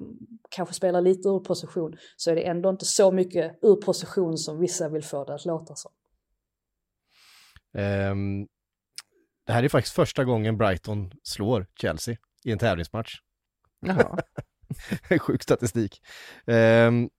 kanske 0.51 0.75
spelar 0.75 1.01
lite 1.01 1.29
ur 1.29 1.41
position 1.41 1.97
så 2.17 2.31
är 2.31 2.35
det 2.35 2.47
ändå 2.47 2.71
inte 2.71 2.85
så 2.85 3.13
mycket 3.13 3.59
ur 3.63 3.77
position 3.77 4.39
som 4.39 4.61
vissa 4.61 4.89
vill 4.89 5.05
få 5.05 5.25
det 5.25 5.35
att 5.35 5.45
låta 5.45 5.75
som. 5.75 5.93
Um, 7.73 8.49
det 9.47 9.53
här 9.53 9.63
är 9.63 9.69
faktiskt 9.69 9.95
första 9.95 10.25
gången 10.25 10.59
Brighton 10.59 11.13
slår 11.23 11.67
Chelsea 11.81 12.17
i 12.45 12.53
en 12.53 12.59
tävlingsmatch. 12.59 13.21
Jaha. 13.81 14.19
Sjuk 15.21 15.43
statistik. 15.43 16.01
Um, 16.47 17.11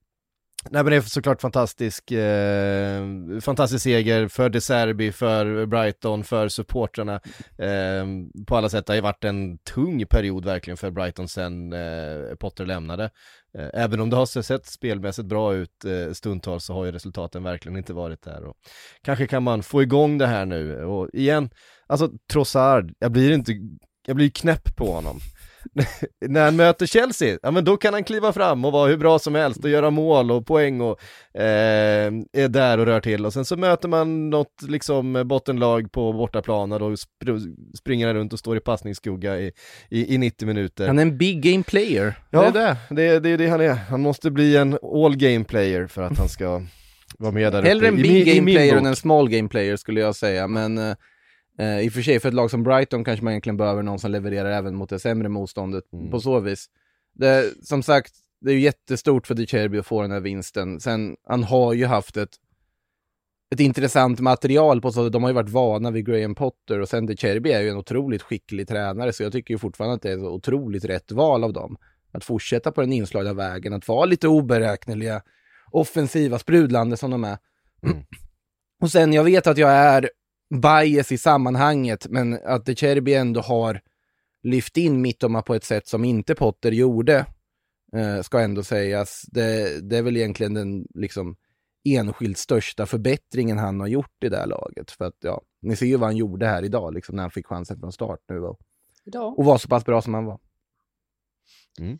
Nej 0.71 0.83
men 0.83 0.91
det 0.91 0.95
är 0.95 1.01
såklart 1.01 1.41
fantastisk, 1.41 2.11
eh, 2.11 3.03
fantastisk 3.41 3.83
seger 3.83 4.27
för 4.27 4.49
De 4.49 4.61
Serbi, 4.61 5.11
för 5.11 5.65
Brighton, 5.65 6.23
för 6.23 6.47
supportrarna. 6.47 7.13
Eh, 7.57 8.05
på 8.47 8.57
alla 8.57 8.69
sätt, 8.69 8.85
det 8.85 8.91
har 8.93 8.95
ju 8.95 9.01
varit 9.01 9.23
en 9.23 9.57
tung 9.57 10.05
period 10.05 10.45
verkligen 10.45 10.77
för 10.77 10.91
Brighton 10.91 11.27
sen 11.27 11.73
eh, 11.73 12.35
Potter 12.39 12.65
lämnade. 12.65 13.09
Eh, 13.57 13.69
även 13.73 13.99
om 13.99 14.09
det 14.09 14.15
har 14.15 14.41
sett 14.41 14.65
spelmässigt 14.65 15.27
bra 15.27 15.53
ut 15.53 15.85
eh, 15.85 16.13
stundtals 16.13 16.65
så 16.65 16.73
har 16.73 16.85
ju 16.85 16.91
resultaten 16.91 17.43
verkligen 17.43 17.77
inte 17.77 17.93
varit 17.93 18.21
där. 18.21 18.43
Och 18.43 18.55
kanske 19.01 19.27
kan 19.27 19.43
man 19.43 19.63
få 19.63 19.81
igång 19.81 20.17
det 20.17 20.27
här 20.27 20.45
nu 20.45 20.85
och 20.85 21.09
igen, 21.13 21.49
alltså 21.87 22.09
Trossard, 22.31 22.93
jag 22.99 23.11
blir 23.11 23.31
inte, 23.31 23.51
jag 24.07 24.15
blir 24.15 24.29
knäpp 24.29 24.75
på 24.75 24.91
honom. 24.91 25.19
när 26.27 26.45
han 26.45 26.55
möter 26.55 26.85
Chelsea, 26.85 27.39
ja 27.43 27.51
men 27.51 27.65
då 27.65 27.77
kan 27.77 27.93
han 27.93 28.03
kliva 28.03 28.33
fram 28.33 28.65
och 28.65 28.71
vara 28.71 28.89
hur 28.89 28.97
bra 28.97 29.19
som 29.19 29.35
helst 29.35 29.63
och 29.63 29.69
göra 29.69 29.89
mål 29.89 30.31
och 30.31 30.45
poäng 30.45 30.81
och 30.81 30.99
eh, 31.33 32.11
är 32.33 32.47
där 32.47 32.77
och 32.77 32.85
rör 32.85 32.99
till 32.99 33.25
och 33.25 33.33
sen 33.33 33.45
så 33.45 33.57
möter 33.57 33.87
man 33.87 34.29
något 34.29 34.61
liksom 34.67 35.23
bottenlag 35.25 35.91
på 35.91 36.13
bortaplan 36.13 36.71
och 36.71 36.79
då 36.79 36.97
spr 36.97 37.37
springer 37.77 38.07
han 38.07 38.15
runt 38.15 38.33
och 38.33 38.39
står 38.39 38.57
i 38.57 38.59
passningsskugga 38.59 39.39
i, 39.39 39.51
i, 39.89 40.15
i 40.15 40.17
90 40.17 40.45
minuter. 40.45 40.87
Han 40.87 40.97
är 40.99 41.01
en 41.01 41.17
big 41.17 41.41
game 41.41 41.63
player. 41.63 42.13
Ja, 42.29 42.51
det 42.51 42.59
är 42.59 42.77
det. 42.89 42.95
Det 42.95 43.07
är 43.07 43.19
det, 43.19 43.29
är 43.29 43.37
det 43.37 43.47
han 43.47 43.61
är. 43.61 43.73
Han 43.73 44.01
måste 44.01 44.31
bli 44.31 44.57
en 44.57 44.77
all 44.83 45.15
game 45.15 45.43
player 45.43 45.87
för 45.87 46.01
att 46.01 46.17
han 46.17 46.29
ska 46.29 46.61
vara 47.17 47.31
med 47.31 47.51
där 47.51 47.63
Hellre 47.63 47.87
uppe. 47.87 47.95
en 47.95 48.01
big 48.01 48.35
game 48.35 48.51
player 48.51 48.77
än 48.77 48.85
en 48.85 48.95
small 48.95 49.29
game 49.29 49.49
player 49.49 49.75
skulle 49.75 49.99
jag 49.99 50.15
säga, 50.15 50.47
men 50.47 50.95
eh, 51.57 51.79
I 51.79 51.89
och 51.89 51.93
för 51.93 52.01
sig, 52.01 52.19
för 52.19 52.27
ett 52.27 52.35
lag 52.35 52.51
som 52.51 52.63
Brighton 52.63 53.03
kanske 53.03 53.23
man 53.23 53.33
egentligen 53.33 53.57
behöver 53.57 53.83
någon 53.83 53.99
som 53.99 54.11
levererar 54.11 54.51
även 54.51 54.75
mot 54.75 54.89
det 54.89 54.99
sämre 54.99 55.29
motståndet 55.29 55.93
mm. 55.93 56.11
på 56.11 56.19
så 56.19 56.39
vis. 56.39 56.69
Det, 57.13 57.53
som 57.63 57.83
sagt, 57.83 58.13
det 58.41 58.51
är 58.51 58.53
ju 58.53 58.61
jättestort 58.61 59.27
för 59.27 59.35
De 59.35 59.45
Cherby 59.45 59.77
att 59.77 59.87
få 59.87 60.01
den 60.01 60.11
här 60.11 60.19
vinsten. 60.19 60.79
Sen, 60.79 61.15
han 61.27 61.43
har 61.43 61.73
ju 61.73 61.85
haft 61.85 62.17
ett, 62.17 62.35
ett 63.53 63.59
intressant 63.59 64.19
material 64.19 64.81
på 64.81 64.91
så 64.91 65.09
de 65.09 65.23
har 65.23 65.29
ju 65.29 65.35
varit 65.35 65.49
vana 65.49 65.91
vid 65.91 66.05
Graham 66.05 66.35
Potter 66.35 66.79
och 66.79 66.89
sen 66.89 67.05
De 67.05 67.17
Cherby 67.17 67.51
är 67.51 67.61
ju 67.61 67.69
en 67.69 67.77
otroligt 67.77 68.21
skicklig 68.21 68.67
tränare 68.67 69.13
så 69.13 69.23
jag 69.23 69.31
tycker 69.31 69.53
ju 69.53 69.57
fortfarande 69.57 69.95
att 69.95 70.01
det 70.01 70.11
är 70.11 70.17
ett 70.17 70.23
otroligt 70.23 70.85
rätt 70.85 71.11
val 71.11 71.43
av 71.43 71.53
dem. 71.53 71.77
Att 72.11 72.23
fortsätta 72.23 72.71
på 72.71 72.81
den 72.81 72.93
inslagna 72.93 73.33
vägen, 73.33 73.73
att 73.73 73.87
vara 73.87 74.05
lite 74.05 74.27
oberäkneliga, 74.27 75.21
offensiva, 75.71 76.39
sprudlande 76.39 76.97
som 76.97 77.11
de 77.11 77.23
är. 77.23 77.37
Mm. 77.83 77.97
Och 78.81 78.91
sen, 78.91 79.13
jag 79.13 79.23
vet 79.23 79.47
att 79.47 79.57
jag 79.57 79.71
är 79.71 80.09
bias 80.49 81.11
i 81.11 81.17
sammanhanget, 81.17 82.07
men 82.09 82.39
att 82.45 82.65
De 82.65 82.75
Cherby 82.75 83.13
ändå 83.13 83.41
har 83.41 83.81
lyft 84.43 84.77
in 84.77 85.01
Mittoma 85.01 85.41
på 85.41 85.55
ett 85.55 85.63
sätt 85.63 85.87
som 85.87 86.05
inte 86.05 86.35
Potter 86.35 86.71
gjorde, 86.71 87.25
eh, 87.95 88.21
ska 88.21 88.39
ändå 88.39 88.63
sägas. 88.63 89.25
Det, 89.27 89.79
det, 89.89 89.97
är 89.97 90.01
väl 90.01 90.17
egentligen 90.17 90.53
den 90.53 90.85
liksom, 90.93 91.35
enskilt 91.89 92.37
största 92.37 92.85
förbättringen 92.85 93.57
han 93.57 93.79
har 93.79 93.87
gjort 93.87 94.23
i 94.23 94.29
det 94.29 94.37
här 94.37 94.47
laget. 94.47 94.91
För 94.91 95.05
att, 95.05 95.17
ja, 95.19 95.41
ni 95.61 95.75
ser 95.75 95.85
ju 95.85 95.97
vad 95.97 96.09
han 96.09 96.17
gjorde 96.17 96.47
här 96.47 96.63
idag, 96.63 96.93
liksom, 96.93 97.15
när 97.15 97.23
han 97.23 97.31
fick 97.31 97.47
chansen 97.47 97.79
från 97.79 97.91
start 97.91 98.19
nu. 98.29 98.39
Och, 98.39 98.59
och 99.37 99.45
var 99.45 99.57
så 99.57 99.67
pass 99.67 99.85
bra 99.85 100.01
som 100.01 100.13
han 100.13 100.25
var. 100.25 100.39
Mm. 101.79 101.99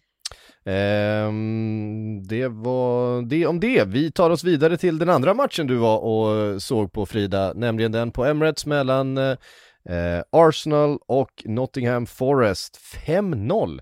Ehm, 0.67 2.23
det 2.27 2.47
var 2.47 3.21
det 3.21 3.47
om 3.47 3.59
det. 3.59 3.83
Vi 3.87 4.11
tar 4.11 4.29
oss 4.29 4.43
vidare 4.43 4.77
till 4.77 4.97
den 4.97 5.09
andra 5.09 5.33
matchen 5.33 5.67
du 5.67 5.75
var 5.75 5.99
och 5.99 6.61
såg 6.61 6.91
på 6.91 7.05
Frida, 7.05 7.53
nämligen 7.55 7.91
den 7.91 8.11
på 8.11 8.25
Emirates 8.25 8.65
mellan 8.65 9.17
eh, 9.17 10.21
Arsenal 10.31 10.99
och 11.07 11.31
Nottingham 11.45 12.05
Forest 12.05 12.79
5-0. 13.05 13.79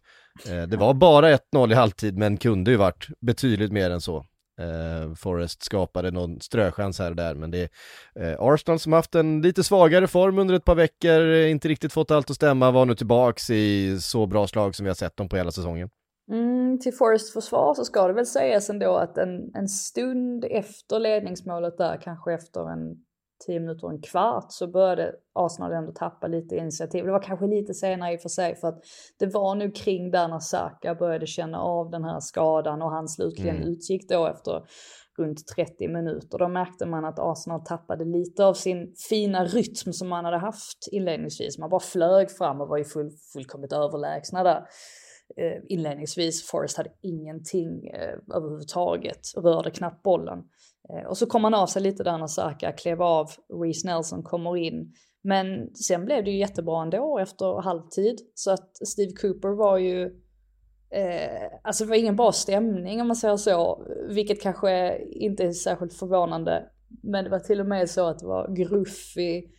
Eh, 0.50 0.64
det 0.64 0.78
var 0.78 0.94
bara 0.94 1.38
1-0 1.38 1.72
i 1.72 1.76
halvtid 1.76 2.18
men 2.18 2.38
kunde 2.38 2.72
ju 2.72 2.78
varit 2.78 3.08
betydligt 3.22 3.72
mer 3.72 3.90
än 3.90 4.02
så. 4.02 4.26
Eh, 4.62 5.14
Forest 5.16 5.64
skapade 5.64 6.12
någon 6.12 6.42
ströchans 6.42 7.00
här 7.00 7.10
och 7.10 7.16
där 7.16 7.36
men 7.36 7.52
det 7.52 7.70
är 8.16 8.32
eh, 8.32 8.36
Arsenal 8.40 8.80
som 8.80 8.94
haft 8.94 9.16
en 9.16 9.42
lite 9.42 9.64
svagare 9.64 10.08
form 10.08 10.40
under 10.40 10.56
ett 10.56 10.66
par 10.66 10.76
veckor, 10.76 11.30
eh, 11.30 11.52
inte 11.52 11.68
riktigt 11.68 11.94
fått 11.94 12.12
allt 12.12 12.30
att 12.30 12.36
stämma, 12.36 12.72
var 12.72 12.86
nu 12.86 12.96
tillbaks 12.96 13.50
i 13.50 13.98
så 14.02 14.26
bra 14.26 14.48
slag 14.48 14.76
som 14.76 14.84
vi 14.84 14.90
har 14.90 14.96
sett 14.96 15.18
dem 15.18 15.30
på 15.30 15.38
hela 15.38 15.52
säsongen. 15.52 15.90
Mm, 16.32 16.80
till 16.80 16.94
Forest 16.94 17.34
försvar 17.34 17.74
så 17.74 17.86
ska 17.86 18.08
det 18.08 18.14
väl 18.14 18.26
sägas 18.26 18.70
ändå 18.70 18.96
att 18.96 19.18
en, 19.18 19.56
en 19.56 19.68
stund 19.68 20.46
efter 20.50 21.00
ledningsmålet 21.00 21.78
där, 21.78 22.02
kanske 22.02 22.34
efter 22.34 22.70
en 22.70 23.06
10 23.46 23.60
minuter 23.60 23.86
och 23.86 23.92
en 23.92 24.02
kvart 24.02 24.46
så 24.50 24.68
började 24.68 25.12
Arsenal 25.34 25.72
ändå 25.72 25.92
tappa 25.92 26.28
lite 26.28 26.56
initiativ. 26.56 27.06
Det 27.06 27.12
var 27.12 27.22
kanske 27.22 27.48
lite 27.48 27.74
senare 27.74 28.14
i 28.14 28.18
och 28.18 28.22
för 28.22 28.30
sig 28.30 28.56
för 28.56 28.68
att 28.68 28.80
det 29.20 29.26
var 29.26 29.56
nu 29.56 29.72
kring 29.72 30.12
där 30.12 30.28
när 30.28 30.40
Saka 30.40 30.96
började 30.96 31.28
känna 31.28 31.60
av 31.60 31.90
den 31.90 32.04
här 32.04 32.20
skadan 32.20 32.82
och 32.82 32.92
han 32.92 33.08
slutligen 33.08 33.56
mm. 33.56 33.68
utgick 33.68 34.10
då 34.10 34.28
efter 34.28 34.64
runt 35.18 35.48
30 35.56 35.88
minuter. 35.88 36.38
Då 36.38 36.48
märkte 36.48 36.86
man 36.86 37.06
att 37.06 37.20
Arsenal 37.20 37.66
tappade 37.66 38.06
lite 38.06 38.46
av 38.46 38.54
sin 38.54 38.94
fina 39.10 39.46
rytm 39.46 39.94
som 39.94 40.08
man 40.08 40.26
hade 40.26 40.38
haft 40.38 40.88
inledningsvis. 40.92 41.58
Man 41.58 41.70
bara 41.70 41.80
flög 41.80 42.32
fram 42.32 42.62
och 42.62 42.68
var 42.68 42.78
ju 42.78 42.86
full, 42.86 43.12
fullkomligt 43.34 43.74
överlägsna 43.74 44.44
där 44.44 44.66
Eh, 45.38 45.62
inledningsvis. 45.70 46.48
Forrest 46.48 46.78
hade 46.78 46.92
ingenting 47.02 47.88
eh, 47.88 48.36
överhuvudtaget, 48.36 49.20
rörde 49.38 49.72
knappt 49.72 50.04
bollen. 50.04 50.40
Eh, 50.90 51.08
och 51.08 51.18
så 51.18 51.26
kom 51.26 51.44
han 51.44 51.54
av 51.54 51.68
sig 51.68 51.82
lite 51.82 52.04
där 52.04 52.18
när 52.18 52.28
Saka 52.28 52.72
klev 52.72 53.02
av, 53.02 53.28
Reece 53.64 53.86
Nelson 53.86 54.24
kommer 54.24 54.58
in. 54.58 54.94
Men 55.24 55.76
sen 55.76 56.06
blev 56.06 56.24
det 56.24 56.32
ju 56.32 56.38
jättebra 56.38 56.84
ändå 56.84 57.20
efter 57.20 57.62
halvtid. 57.62 58.20
Så 58.34 58.52
att 58.52 58.88
Steve 58.88 59.12
Cooper 59.12 59.50
var 59.50 59.78
ju 59.78 60.26
Eh, 60.96 61.60
alltså 61.64 61.84
det 61.84 61.90
var 61.90 61.98
ingen 61.98 62.16
bra 62.16 62.32
stämning 62.32 63.02
om 63.02 63.08
man 63.08 63.16
säger 63.16 63.38
så, 63.38 63.88
vilket 64.10 64.42
kanske 64.42 64.98
inte 65.00 65.44
är 65.44 65.52
särskilt 65.52 65.94
förvånande. 65.94 66.64
Men 67.04 67.24
det 67.24 67.30
var 67.30 67.40
till 67.40 67.60
och 67.60 67.66
med 67.66 67.90
så 67.90 68.08
att 68.08 68.20
det 68.20 68.28
var 68.28 68.56
gruffig 68.56 69.52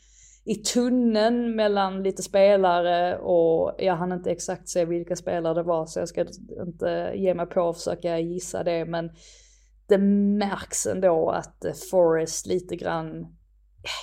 i 0.47 0.55
tunneln 0.55 1.57
mellan 1.57 2.03
lite 2.03 2.23
spelare 2.23 3.19
och 3.19 3.75
jag 3.79 3.97
hann 3.97 4.13
inte 4.13 4.31
exakt 4.31 4.69
se 4.69 4.85
vilka 4.85 5.17
spelare 5.17 5.55
det 5.55 5.63
var 5.63 5.87
så 5.87 5.99
jag 5.99 6.09
ska 6.09 6.27
inte 6.67 7.13
ge 7.15 7.35
mig 7.35 7.47
på 7.47 7.69
att 7.69 7.77
försöka 7.77 8.19
gissa 8.19 8.63
det 8.65 8.85
men 8.85 9.11
det 9.89 9.99
märks 9.99 10.87
ändå 10.87 11.31
att 11.31 11.65
Forest 11.91 12.47
lite 12.47 12.77
grann 12.77 13.37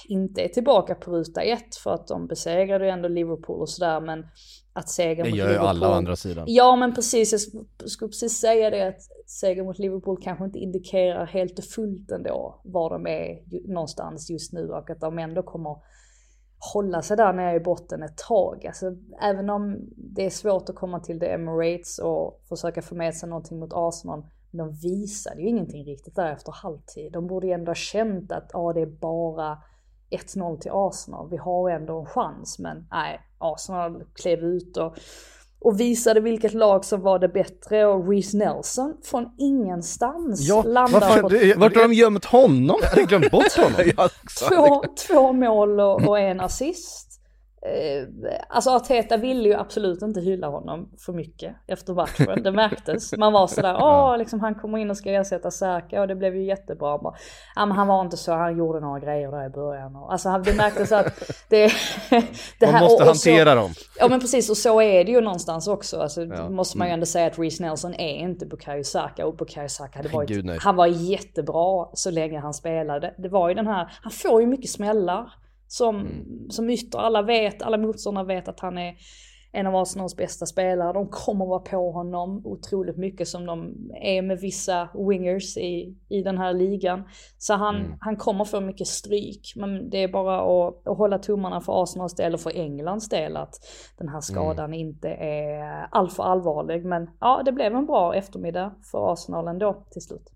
inte 0.07 0.41
är 0.41 0.47
tillbaka 0.47 0.95
på 0.95 1.12
ruta 1.12 1.41
ett 1.41 1.75
för 1.75 1.93
att 1.93 2.07
de 2.07 2.27
besegrade 2.27 2.85
ju 2.85 2.91
ändå 2.91 3.07
Liverpool 3.07 3.62
och 3.62 3.69
sådär 3.69 4.01
men 4.01 4.25
att 4.73 4.89
seger 4.89 5.23
mot 5.23 5.33
Liverpool. 5.33 5.47
Det 5.47 5.53
gör 5.53 5.62
ju 5.62 5.67
alla 5.67 5.89
å 5.89 5.91
andra 5.91 6.15
sidan. 6.15 6.45
Ja 6.47 6.75
men 6.75 6.93
precis, 6.95 7.53
jag 7.79 7.89
skulle 7.89 8.09
precis 8.09 8.39
säga 8.39 8.69
det 8.69 8.88
att 8.88 9.01
seger 9.27 9.63
mot 9.63 9.79
Liverpool 9.79 10.17
kanske 10.23 10.45
inte 10.45 10.59
indikerar 10.59 11.25
helt 11.25 11.59
och 11.59 11.65
fullt 11.65 12.12
ändå 12.12 12.62
var 12.63 12.89
de 12.89 13.07
är 13.07 13.39
någonstans 13.73 14.29
just 14.29 14.53
nu 14.53 14.69
och 14.69 14.89
att 14.89 15.00
de 15.00 15.19
ändå 15.19 15.43
kommer 15.43 15.75
hålla 16.74 17.01
sig 17.01 17.17
där 17.17 17.34
nere 17.34 17.55
i 17.55 17.60
botten 17.60 18.03
ett 18.03 18.17
tag. 18.17 18.65
Alltså, 18.67 18.96
även 19.22 19.50
om 19.50 19.79
det 19.98 20.25
är 20.25 20.29
svårt 20.29 20.70
att 20.70 20.75
komma 20.75 21.00
till 21.00 21.20
The 21.20 21.29
Emirates 21.29 22.00
och 22.00 22.41
försöka 22.50 22.82
få 22.82 22.96
med 22.96 23.15
sig 23.15 23.29
någonting 23.29 23.60
mot 23.60 23.74
Arsenal, 23.74 24.25
Men 24.51 24.58
de 24.58 24.72
visade 24.74 25.41
ju 25.41 25.48
ingenting 25.48 25.86
riktigt 25.86 26.15
där 26.15 26.32
efter 26.32 26.51
halvtid. 26.51 27.12
De 27.12 27.27
borde 27.27 27.48
ju 27.48 27.53
ändå 27.53 27.70
ha 27.70 27.75
känt 27.75 28.32
att 28.32 28.55
ah, 28.55 28.74
det 28.74 28.82
är 28.82 28.86
bara 28.86 29.58
1-0 30.10 30.60
till 30.60 30.72
Arsenal. 30.74 31.29
Vi 31.29 31.38
har 31.38 31.70
ändå 31.70 32.00
en 32.00 32.05
chans, 32.05 32.60
men 32.60 32.88
nej, 32.91 33.20
Arsenal 33.38 34.03
klev 34.13 34.39
ut 34.39 34.77
och 34.77 34.98
och 35.63 35.79
visade 35.79 36.20
vilket 36.20 36.53
lag 36.53 36.86
som 36.86 37.01
var 37.01 37.20
det 37.20 37.27
bättre 37.27 37.86
och 37.86 38.10
Reece 38.10 38.34
Nelson 38.34 38.93
från 39.03 39.25
ingenstans 39.38 40.41
ja, 40.41 40.63
landar 40.63 41.22
på... 41.22 41.29
Det, 41.29 41.55
vart 41.58 41.75
har 41.75 41.82
de 41.82 41.93
gömt 41.93 42.25
honom? 42.25 42.77
Jag 42.82 42.89
hade 42.89 43.03
glömt 43.03 43.32
bort 43.32 43.53
honom. 43.58 43.91
två, 44.50 44.84
två 45.08 45.34
mål 45.34 45.79
och, 45.79 46.08
och 46.08 46.20
en 46.20 46.39
assist. 46.39 47.12
Eh, 47.65 48.08
alltså 48.50 48.70
Arteta 48.70 49.17
ville 49.17 49.50
ju 49.50 49.55
absolut 49.55 50.01
inte 50.01 50.20
hylla 50.20 50.48
honom 50.48 50.89
för 51.05 51.13
mycket 51.13 51.55
efter 51.67 51.93
matchen. 51.93 52.43
Det 52.43 52.51
märktes. 52.51 53.17
Man 53.17 53.34
var 53.34 53.48
sådär, 53.48 53.77
åh, 53.79 54.17
liksom, 54.17 54.39
han 54.39 54.55
kommer 54.55 54.77
in 54.77 54.89
och 54.89 54.98
ska 54.98 55.12
ersätta 55.12 55.51
Saka 55.51 56.01
och 56.01 56.08
det 56.08 56.15
blev 56.15 56.36
ju 56.36 56.43
jättebra. 56.43 56.98
Bara, 56.98 57.15
ja, 57.55 57.65
men 57.65 57.77
han 57.77 57.88
var 57.88 58.01
inte 58.01 58.17
så, 58.17 58.34
han 58.34 58.58
gjorde 58.58 58.79
några 58.79 59.00
grejer 59.00 59.32
där 59.32 59.46
i 59.46 59.50
början. 59.50 59.96
Och, 59.96 60.12
alltså 60.12 60.38
det 60.46 60.53
märktes 60.53 60.91
att 60.91 61.32
det, 61.50 61.72
det 62.60 62.65
här, 62.65 62.72
Man 62.72 62.82
måste 62.82 62.96
och, 62.96 63.01
och 63.01 63.08
hantera 63.08 63.50
så, 63.50 63.55
dem. 63.55 63.74
Ja 64.00 64.08
men 64.08 64.20
precis, 64.20 64.50
och 64.50 64.58
så 64.58 64.82
är 64.82 65.03
det 65.05 65.12
ju 65.12 65.22
någonstans 65.22 65.67
också. 65.67 66.00
Alltså, 66.00 66.24
ja. 66.24 66.50
måste 66.50 66.77
man 66.77 66.88
ju 66.88 66.89
mm. 66.89 66.93
ändå 66.93 67.05
säga 67.05 67.27
att 67.27 67.39
Reece 67.39 67.60
Nelson 67.60 67.93
är 67.93 68.15
inte 68.15 68.46
Bukayo 68.46 68.84
Saka 68.84 69.25
och 69.25 69.36
Bukayo 69.36 69.70
Saka 69.70 70.00
hade 70.00 70.10
varit, 70.10 70.29
Gud, 70.29 70.50
han 70.60 70.75
var 70.75 70.88
jättebra 70.88 71.88
så 71.93 72.12
länge 72.12 72.39
han 72.39 72.53
spelade. 72.53 73.13
Det 73.17 73.29
var 73.29 73.50
ju 73.50 73.55
den 73.55 73.67
här, 73.67 73.98
han 74.01 74.12
får 74.12 74.41
ju 74.41 74.48
mycket 74.48 74.70
smällar 74.70 75.42
som, 75.74 76.00
mm. 76.00 76.50
som 76.50 76.70
ytter. 76.70 77.00
Alla 77.00 77.22
vet, 77.22 77.62
alla 77.62 77.77
motståndare 77.77 78.25
vet 78.25 78.48
att 78.48 78.60
han 78.60 78.77
är 78.77 78.96
en 79.51 79.68
av 79.68 79.75
Arsenals 79.75 80.18
bästa 80.18 80.46
spelare. 80.46 80.94
De 80.94 81.08
kommer 81.08 81.46
vara 81.46 81.60
på 81.60 81.92
honom 81.92 82.42
otroligt 82.46 82.98
mycket 82.98 83.27
som 83.27 83.46
de 83.46 83.74
är 84.01 84.22
med 84.22 84.39
vissa 84.39 84.89
wingers 85.10 85.58
i, 85.58 85.96
i 86.10 86.22
den 86.24 86.38
här 86.38 86.53
ligan. 86.53 87.03
Så 87.38 87.53
han, 87.53 87.75
mm. 87.75 87.92
han 88.00 88.15
kommer 88.15 88.46
få 88.46 88.62
mycket 88.62 88.88
stryk. 88.88 89.53
Men 89.56 89.89
det 89.89 89.98
är 89.98 90.08
bara 90.08 90.68
att, 90.68 90.88
att 90.88 90.98
hålla 90.98 91.20
tummarna 91.20 91.62
för 91.62 91.84
Arsenals 91.84 92.15
del 92.15 92.34
och 92.34 92.39
för 92.39 92.58
Englands 92.58 93.10
del 93.10 93.38
att 93.38 93.53
den 93.98 94.10
här 94.10 94.22
skadan 94.22 94.65
mm. 94.65 94.80
inte 94.80 95.10
är 95.10 95.88
alltför 95.92 96.24
allvarlig. 96.24 96.86
Men 96.86 97.10
ja, 97.20 97.42
det 97.46 97.51
blev 97.51 97.75
en 97.75 97.86
bra 97.86 98.15
eftermiddag 98.15 98.75
för 98.92 99.13
Arsenal 99.13 99.48
ändå 99.48 99.86
till 99.92 100.01
slut. 100.01 100.34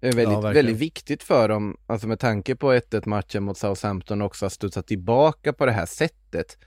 Är 0.00 0.12
väldigt, 0.12 0.28
ja, 0.28 0.40
väldigt 0.40 0.76
viktigt 0.76 1.22
för 1.22 1.48
dem, 1.48 1.76
alltså 1.86 2.08
med 2.08 2.18
tanke 2.18 2.56
på 2.56 2.72
1-1 2.72 3.08
matchen 3.08 3.42
mot 3.42 3.58
Southampton 3.58 4.22
också, 4.22 4.46
att 4.46 4.52
studsa 4.52 4.82
tillbaka 4.82 5.52
på 5.52 5.66
det 5.66 5.72
här 5.72 5.86
sättet. 5.86 6.58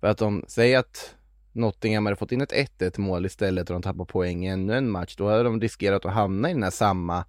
För 0.00 0.06
att 0.06 0.18
de 0.18 0.44
säger 0.48 0.78
att 0.78 1.14
Nottingham 1.52 2.06
hade 2.06 2.16
fått 2.16 2.32
in 2.32 2.40
ett 2.40 2.52
1-1 2.80 3.00
mål 3.00 3.26
istället 3.26 3.70
och 3.70 3.74
de 3.74 3.82
tappar 3.82 4.04
poäng 4.04 4.46
i 4.46 4.48
ännu 4.48 4.76
en 4.76 4.90
match, 4.90 5.16
då 5.16 5.28
hade 5.28 5.42
de 5.42 5.60
riskerat 5.60 6.04
att 6.04 6.12
hamna 6.12 6.50
i 6.50 6.52
den 6.52 6.62
här 6.62 6.70
samma 6.70 7.24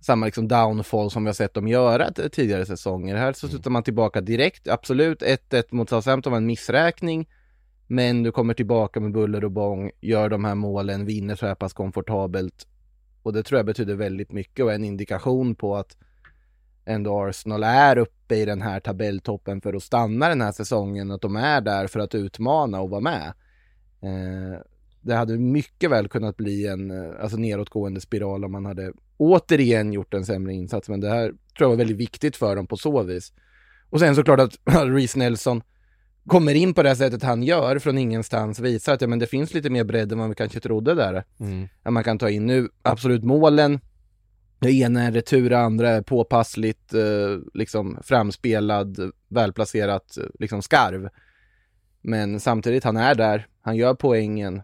samma 0.00 0.26
liksom 0.26 0.48
downfall 0.48 1.10
som 1.10 1.24
vi 1.24 1.28
har 1.28 1.34
sett 1.34 1.54
dem 1.54 1.68
göra 1.68 2.10
tidigare 2.12 2.66
säsonger. 2.66 3.16
Här 3.16 3.32
så 3.32 3.48
studsar 3.48 3.70
man 3.70 3.82
tillbaka 3.82 4.20
direkt. 4.20 4.68
Absolut, 4.68 5.22
1-1 5.22 5.64
mot 5.70 5.88
Southampton 5.88 6.30
var 6.30 6.36
en 6.36 6.46
missräkning. 6.46 7.28
Men 7.86 8.22
du 8.22 8.32
kommer 8.32 8.54
tillbaka 8.54 9.00
med 9.00 9.12
buller 9.12 9.44
och 9.44 9.50
bång, 9.50 9.90
gör 10.00 10.28
de 10.28 10.44
här 10.44 10.54
målen, 10.54 11.06
vinner 11.06 11.36
så 11.36 11.46
här 11.46 11.54
pass 11.54 11.72
komfortabelt 11.72 12.66
och 13.22 13.32
det 13.32 13.42
tror 13.42 13.58
jag 13.58 13.66
betyder 13.66 13.94
väldigt 13.94 14.32
mycket 14.32 14.64
och 14.64 14.70
är 14.70 14.74
en 14.74 14.84
indikation 14.84 15.54
på 15.54 15.76
att 15.76 15.96
ändå 16.84 17.20
Arsenal 17.20 17.62
är 17.62 17.98
uppe 17.98 18.36
i 18.36 18.44
den 18.44 18.62
här 18.62 18.80
tabelltoppen 18.80 19.60
för 19.60 19.74
att 19.74 19.82
stanna 19.82 20.28
den 20.28 20.40
här 20.40 20.52
säsongen, 20.52 21.10
att 21.10 21.20
de 21.20 21.36
är 21.36 21.60
där 21.60 21.86
för 21.86 22.00
att 22.00 22.14
utmana 22.14 22.80
och 22.80 22.90
vara 22.90 23.00
med. 23.00 23.32
Eh, 24.02 24.60
det 25.00 25.14
hade 25.14 25.38
mycket 25.38 25.90
väl 25.90 26.08
kunnat 26.08 26.36
bli 26.36 26.66
en 26.66 26.90
eh, 26.90 27.22
alltså 27.22 27.36
nedåtgående 27.36 28.00
spiral 28.00 28.44
om 28.44 28.52
man 28.52 28.66
hade 28.66 28.92
återigen 29.16 29.92
gjort 29.92 30.14
en 30.14 30.26
sämre 30.26 30.52
insats, 30.52 30.88
men 30.88 31.00
det 31.00 31.08
här 31.08 31.26
tror 31.28 31.38
jag 31.58 31.68
var 31.68 31.76
väldigt 31.76 31.96
viktigt 31.96 32.36
för 32.36 32.56
dem 32.56 32.66
på 32.66 32.76
så 32.76 33.02
vis. 33.02 33.32
Och 33.90 34.00
sen 34.00 34.14
såklart 34.14 34.40
att 34.40 34.58
Reece 34.88 35.16
Nelson 35.16 35.62
kommer 36.26 36.54
in 36.54 36.74
på 36.74 36.82
det 36.82 36.96
sättet 36.96 37.22
han 37.22 37.42
gör 37.42 37.78
från 37.78 37.98
ingenstans 37.98 38.60
visar 38.60 38.94
att 38.94 39.00
ja, 39.00 39.08
men 39.08 39.18
det 39.18 39.26
finns 39.26 39.54
lite 39.54 39.70
mer 39.70 39.84
bredd 39.84 40.12
än 40.12 40.18
vad 40.18 40.28
vi 40.28 40.34
kanske 40.34 40.60
trodde 40.60 40.94
där. 40.94 41.24
Mm. 41.40 41.68
Att 41.82 41.92
man 41.92 42.04
kan 42.04 42.18
ta 42.18 42.30
in 42.30 42.46
nu, 42.46 42.68
absolut 42.82 43.24
målen, 43.24 43.80
det 44.58 44.70
ena 44.72 45.02
är 45.02 45.12
retur, 45.12 45.50
det 45.50 45.58
andra 45.58 45.88
är 45.88 46.02
påpassligt, 46.02 46.94
eh, 46.94 47.38
liksom 47.54 47.98
framspelad, 48.02 49.12
välplacerat, 49.28 50.18
liksom 50.38 50.62
skarv. 50.62 51.08
Men 52.00 52.40
samtidigt, 52.40 52.84
han 52.84 52.96
är 52.96 53.14
där, 53.14 53.46
han 53.62 53.76
gör 53.76 53.94
poängen. 53.94 54.62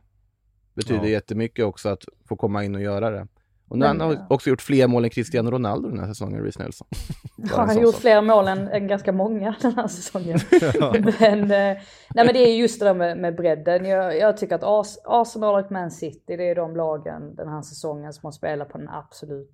Betyder 0.75 1.05
ja. 1.05 1.09
jättemycket 1.09 1.65
också 1.65 1.89
att 1.89 2.05
få 2.29 2.37
komma 2.37 2.65
in 2.65 2.75
och 2.75 2.81
göra 2.81 3.11
det. 3.11 3.27
Och 3.69 3.79
nu 3.79 3.87
har 3.87 3.95
han 3.95 4.27
också 4.31 4.51
gjort 4.51 4.63
fler 4.63 4.87
mål 4.87 5.05
än 5.05 5.11
Cristiano 5.11 5.51
Ronaldo 5.51 5.89
den 5.89 5.99
här 5.99 6.07
säsongen, 6.07 6.43
Reece 6.43 6.59
Nelson. 6.59 6.89
Ja, 7.37 7.57
han 7.57 7.69
har 7.69 7.83
gjort 7.83 7.95
fler 7.95 8.23
mål 8.23 8.49
än, 8.49 8.69
än, 8.69 8.87
ganska 8.87 9.13
många 9.13 9.55
den 9.61 9.75
här 9.75 9.89
säsongen. 9.89 10.39
men, 11.21 11.43
eh, 11.43 11.83
nej, 12.15 12.25
men 12.25 12.27
det 12.27 12.39
är 12.39 12.57
just 12.57 12.81
det 12.81 12.87
där 12.87 12.95
med, 12.95 13.19
med 13.19 13.37
bredden. 13.37 13.85
Jag, 13.85 14.19
jag 14.19 14.37
tycker 14.37 14.55
att 14.55 14.65
Ars, 14.65 14.97
Arsenal 15.05 15.65
och 15.65 15.73
Man 15.73 15.91
City, 15.91 16.37
det 16.37 16.51
är 16.51 16.55
de 16.55 16.77
lagen 16.77 17.35
den 17.35 17.49
här 17.49 17.63
säsongen 17.63 18.13
som 18.13 18.27
har 18.27 18.33
spelat 18.33 18.69
på 18.69 18.79
den 18.79 18.89
absolut 18.89 19.53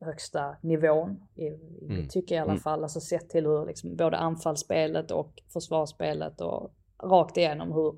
högsta 0.00 0.56
nivån. 0.60 1.20
I, 1.34 1.46
mm. 1.84 2.08
Tycker 2.08 2.34
jag 2.34 2.40
i 2.40 2.42
alla 2.42 2.52
mm. 2.52 2.62
fall. 2.62 2.82
Alltså 2.82 3.00
sett 3.00 3.30
till 3.30 3.46
hur 3.46 3.66
liksom, 3.66 3.96
både 3.96 4.16
anfallsspelet 4.16 5.10
och 5.10 5.42
försvarsspelet 5.52 6.40
och 6.40 6.74
rakt 7.02 7.36
igenom 7.36 7.72
hur 7.72 7.94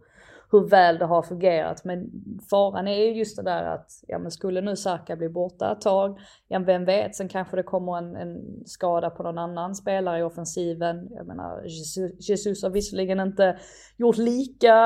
hur 0.50 0.68
väl 0.68 0.98
det 0.98 1.04
har 1.04 1.22
fungerat. 1.22 1.84
Men 1.84 2.10
faran 2.50 2.88
är 2.88 3.04
ju 3.04 3.12
just 3.12 3.36
det 3.36 3.42
där 3.42 3.62
att, 3.62 4.04
ja 4.08 4.18
men 4.18 4.30
skulle 4.30 4.60
nu 4.60 4.76
Saka 4.76 5.16
bli 5.16 5.28
borta 5.28 5.72
ett 5.72 5.80
tag, 5.80 6.18
ja 6.48 6.58
vem 6.58 6.84
vet, 6.84 7.14
sen 7.14 7.28
kanske 7.28 7.56
det 7.56 7.62
kommer 7.62 7.98
en, 7.98 8.16
en 8.16 8.62
skada 8.66 9.10
på 9.10 9.22
någon 9.22 9.38
annan 9.38 9.74
spelare 9.74 10.18
i 10.18 10.22
offensiven. 10.22 11.08
Jag 11.10 11.26
menar, 11.26 11.62
Jesus, 11.64 12.28
Jesus 12.28 12.62
har 12.62 12.70
visserligen 12.70 13.20
inte 13.20 13.58
gjort 13.96 14.16
lika 14.16 14.76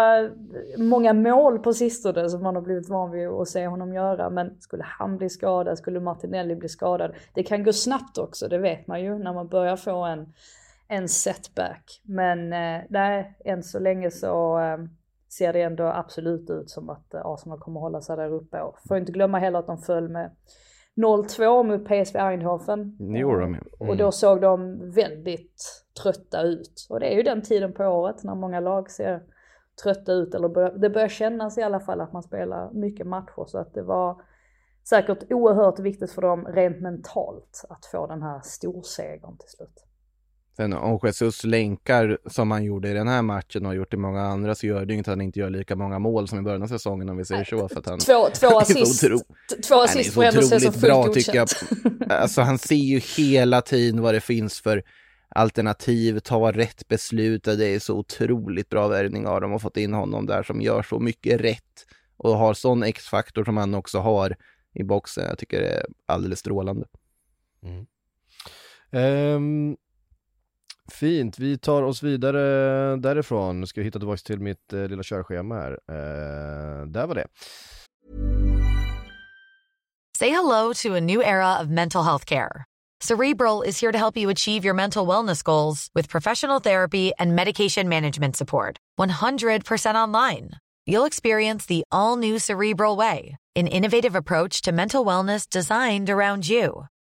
många 0.78 1.12
mål 1.12 1.58
på 1.58 1.72
sistone 1.72 2.28
som 2.28 2.42
man 2.42 2.54
har 2.54 2.62
blivit 2.62 2.88
van 2.88 3.10
vid 3.10 3.28
att 3.28 3.48
se 3.48 3.66
honom 3.66 3.92
göra. 3.92 4.30
Men 4.30 4.60
skulle 4.60 4.84
han 4.86 5.16
bli 5.16 5.28
skadad, 5.28 5.78
skulle 5.78 6.00
Martinelli 6.00 6.56
bli 6.56 6.68
skadad, 6.68 7.14
det 7.34 7.42
kan 7.42 7.64
gå 7.64 7.72
snabbt 7.72 8.18
också, 8.18 8.48
det 8.48 8.58
vet 8.58 8.86
man 8.86 9.02
ju 9.02 9.18
när 9.18 9.32
man 9.32 9.48
börjar 9.48 9.76
få 9.76 10.04
en 10.04 10.32
en 10.90 11.08
setback. 11.08 12.00
Men 12.02 12.52
eh, 12.52 12.82
nej, 12.88 13.34
än 13.44 13.62
så 13.62 13.78
länge 13.78 14.10
så 14.10 14.60
eh, 14.60 14.78
ser 15.32 15.52
det 15.52 15.62
ändå 15.62 15.84
absolut 15.84 16.50
ut 16.50 16.70
som 16.70 16.90
att 16.90 17.14
eh, 17.14 17.20
Arsenal 17.24 17.58
kommer 17.58 17.80
hålla 17.80 18.00
sig 18.00 18.16
där 18.16 18.32
uppe. 18.32 18.60
Och 18.60 18.78
får 18.88 18.96
inte 18.96 19.12
glömma 19.12 19.38
heller 19.38 19.58
att 19.58 19.66
de 19.66 19.78
föll 19.78 20.08
med 20.08 20.36
0-2 20.96 21.62
mot 21.62 21.88
PSV 21.88 22.18
Eindhoven. 22.18 22.96
Det 22.98 23.18
gjorde 23.18 23.40
de 23.40 23.54
mm. 23.54 23.64
Och 23.78 23.96
då 23.96 24.12
såg 24.12 24.40
de 24.40 24.78
väldigt 24.90 25.84
trötta 26.02 26.42
ut. 26.42 26.86
Och 26.88 27.00
det 27.00 27.12
är 27.12 27.16
ju 27.16 27.22
den 27.22 27.42
tiden 27.42 27.72
på 27.72 27.84
året 27.84 28.24
när 28.24 28.34
många 28.34 28.60
lag 28.60 28.90
ser 28.90 29.22
trötta 29.82 30.12
ut. 30.12 30.34
Eller 30.34 30.48
bör, 30.48 30.70
det 30.78 30.90
börjar 30.90 31.08
kännas 31.08 31.58
i 31.58 31.62
alla 31.62 31.80
fall 31.80 32.00
att 32.00 32.12
man 32.12 32.22
spelar 32.22 32.72
mycket 32.72 33.06
matcher. 33.06 33.44
Så 33.46 33.58
att 33.58 33.74
det 33.74 33.82
var 33.82 34.22
säkert 34.88 35.32
oerhört 35.32 35.78
viktigt 35.78 36.12
för 36.12 36.22
dem 36.22 36.46
rent 36.46 36.80
mentalt 36.80 37.64
att 37.68 37.86
få 37.86 38.06
den 38.06 38.22
här 38.22 38.40
storsegern 38.44 39.36
till 39.38 39.48
slut. 39.48 39.84
Sen 40.60 40.72
om 40.72 40.98
Jesus 41.02 41.44
länkar 41.44 42.18
som 42.26 42.50
han 42.50 42.64
gjorde 42.64 42.90
i 42.90 42.92
den 42.92 43.08
här 43.08 43.22
matchen 43.22 43.62
och 43.62 43.68
har 43.68 43.74
gjort 43.74 43.94
i 43.94 43.96
många 43.96 44.22
andra 44.22 44.54
så 44.54 44.66
gör 44.66 44.84
det 44.84 44.94
inget 44.94 45.08
att 45.08 45.12
han 45.12 45.20
inte 45.20 45.38
gör 45.38 45.50
lika 45.50 45.76
många 45.76 45.98
mål 45.98 46.28
som 46.28 46.38
i 46.38 46.42
början 46.42 46.62
av 46.62 46.66
säsongen 46.66 47.08
om 47.08 47.16
vi 47.16 47.24
säger 47.24 47.44
så. 47.44 47.68
För 47.68 47.78
att 47.78 47.86
han, 47.86 47.98
två, 47.98 48.28
två 48.34 48.58
assist, 48.60 49.04
otro, 49.04 49.18
två 49.68 49.74
assist 49.74 50.14
får 50.14 50.24
ändå 50.24 50.40
ses 50.40 50.62
som 50.62 50.72
fullt 50.72 50.84
bra, 50.84 51.12
tycker 51.12 51.34
jag. 51.34 51.48
Alltså 52.10 52.40
han 52.40 52.58
ser 52.58 52.74
ju 52.74 52.98
hela 52.98 53.62
tiden 53.62 54.02
vad 54.02 54.14
det 54.14 54.20
finns 54.20 54.60
för 54.60 54.82
alternativ, 55.28 56.18
tar 56.18 56.52
rätt 56.52 56.88
beslut. 56.88 57.44
Det 57.44 57.66
är 57.66 57.78
så 57.78 57.94
otroligt 57.96 58.68
bra 58.68 58.88
värvning 58.88 59.26
av 59.26 59.40
dem 59.40 59.52
och 59.52 59.62
fått 59.62 59.76
in 59.76 59.94
honom 59.94 60.26
där 60.26 60.42
som 60.42 60.60
gör 60.60 60.82
så 60.82 60.98
mycket 60.98 61.40
rätt 61.40 61.86
och 62.16 62.36
har 62.36 62.54
sån 62.54 62.82
X-faktor 62.82 63.44
som 63.44 63.56
han 63.56 63.74
också 63.74 63.98
har 63.98 64.36
i 64.74 64.82
boxen. 64.82 65.24
Jag 65.28 65.38
tycker 65.38 65.60
det 65.60 65.68
är 65.68 65.86
alldeles 66.06 66.38
strålande. 66.38 66.86
Mm. 67.62 67.86
Um, 68.92 69.76
Fint, 70.90 71.38
vi 71.38 71.58
tar 71.58 71.82
oss 71.82 72.02
vidare 72.02 72.96
därifrån. 72.96 73.66
Ska 73.66 73.80
jag 73.80 73.84
hitta 73.84 73.98
tillbaka 73.98 74.20
till 74.24 74.40
mitt 74.40 74.72
eh, 74.72 74.88
lilla 74.88 75.02
körschema 75.02 75.54
här. 75.54 75.70
Eh, 75.70 76.86
där 76.86 77.06
var 77.06 77.14
det. 77.14 77.26
Say 80.18 80.30
hello 80.30 80.74
to 80.74 80.94
a 80.96 81.00
new 81.00 81.22
era 81.22 81.60
of 81.60 81.68
mental 81.68 82.04
health 82.04 82.24
care. 82.26 82.64
Cerebral 83.00 83.62
is 83.62 83.80
here 83.80 83.92
to 83.92 83.98
help 83.98 84.16
you 84.16 84.28
achieve 84.30 84.62
your 84.66 84.74
mental 84.74 85.06
wellness 85.06 85.42
goals 85.42 85.88
with 85.94 86.10
professional 86.10 86.60
therapy 86.60 87.12
and 87.18 87.34
medication 87.34 87.88
management 87.88 88.36
support. 88.36 88.76
100% 88.98 89.94
online. 89.94 90.50
You'll 90.86 91.06
experience 91.06 91.64
the 91.64 91.82
all 91.90 92.16
new 92.16 92.38
Cerebral 92.38 92.96
way, 92.96 93.36
an 93.56 93.66
innovative 93.66 94.14
approach 94.14 94.60
to 94.62 94.72
mental 94.72 95.04
wellness 95.04 95.48
designed 95.48 96.10
around 96.10 96.46
you. 96.48 96.86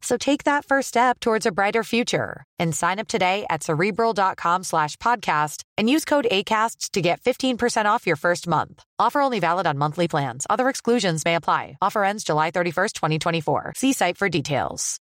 So 0.00 0.16
take 0.16 0.44
that 0.44 0.64
first 0.64 0.88
step 0.88 1.20
towards 1.20 1.46
a 1.46 1.52
brighter 1.52 1.84
future 1.84 2.44
and 2.58 2.74
sign 2.74 2.98
up 2.98 3.08
today 3.08 3.44
at 3.50 3.62
cerebral.com 3.62 4.64
slash 4.64 4.96
podcast 4.96 5.62
and 5.76 5.90
use 5.90 6.04
code 6.04 6.26
ACasts 6.30 6.90
to 6.90 7.00
get 7.00 7.20
15% 7.20 7.86
off 7.86 8.06
your 8.06 8.16
first 8.16 8.46
month. 8.46 8.82
Offer 8.98 9.20
only 9.20 9.40
valid 9.40 9.66
on 9.66 9.78
monthly 9.78 10.08
plans. 10.08 10.46
Other 10.48 10.68
exclusions 10.68 11.24
may 11.24 11.34
apply. 11.34 11.76
Offer 11.82 12.04
ends 12.04 12.24
July 12.24 12.50
31st, 12.50 12.92
2024. 12.92 13.72
See 13.76 13.92
site 13.92 14.16
for 14.16 14.28
details. 14.28 15.00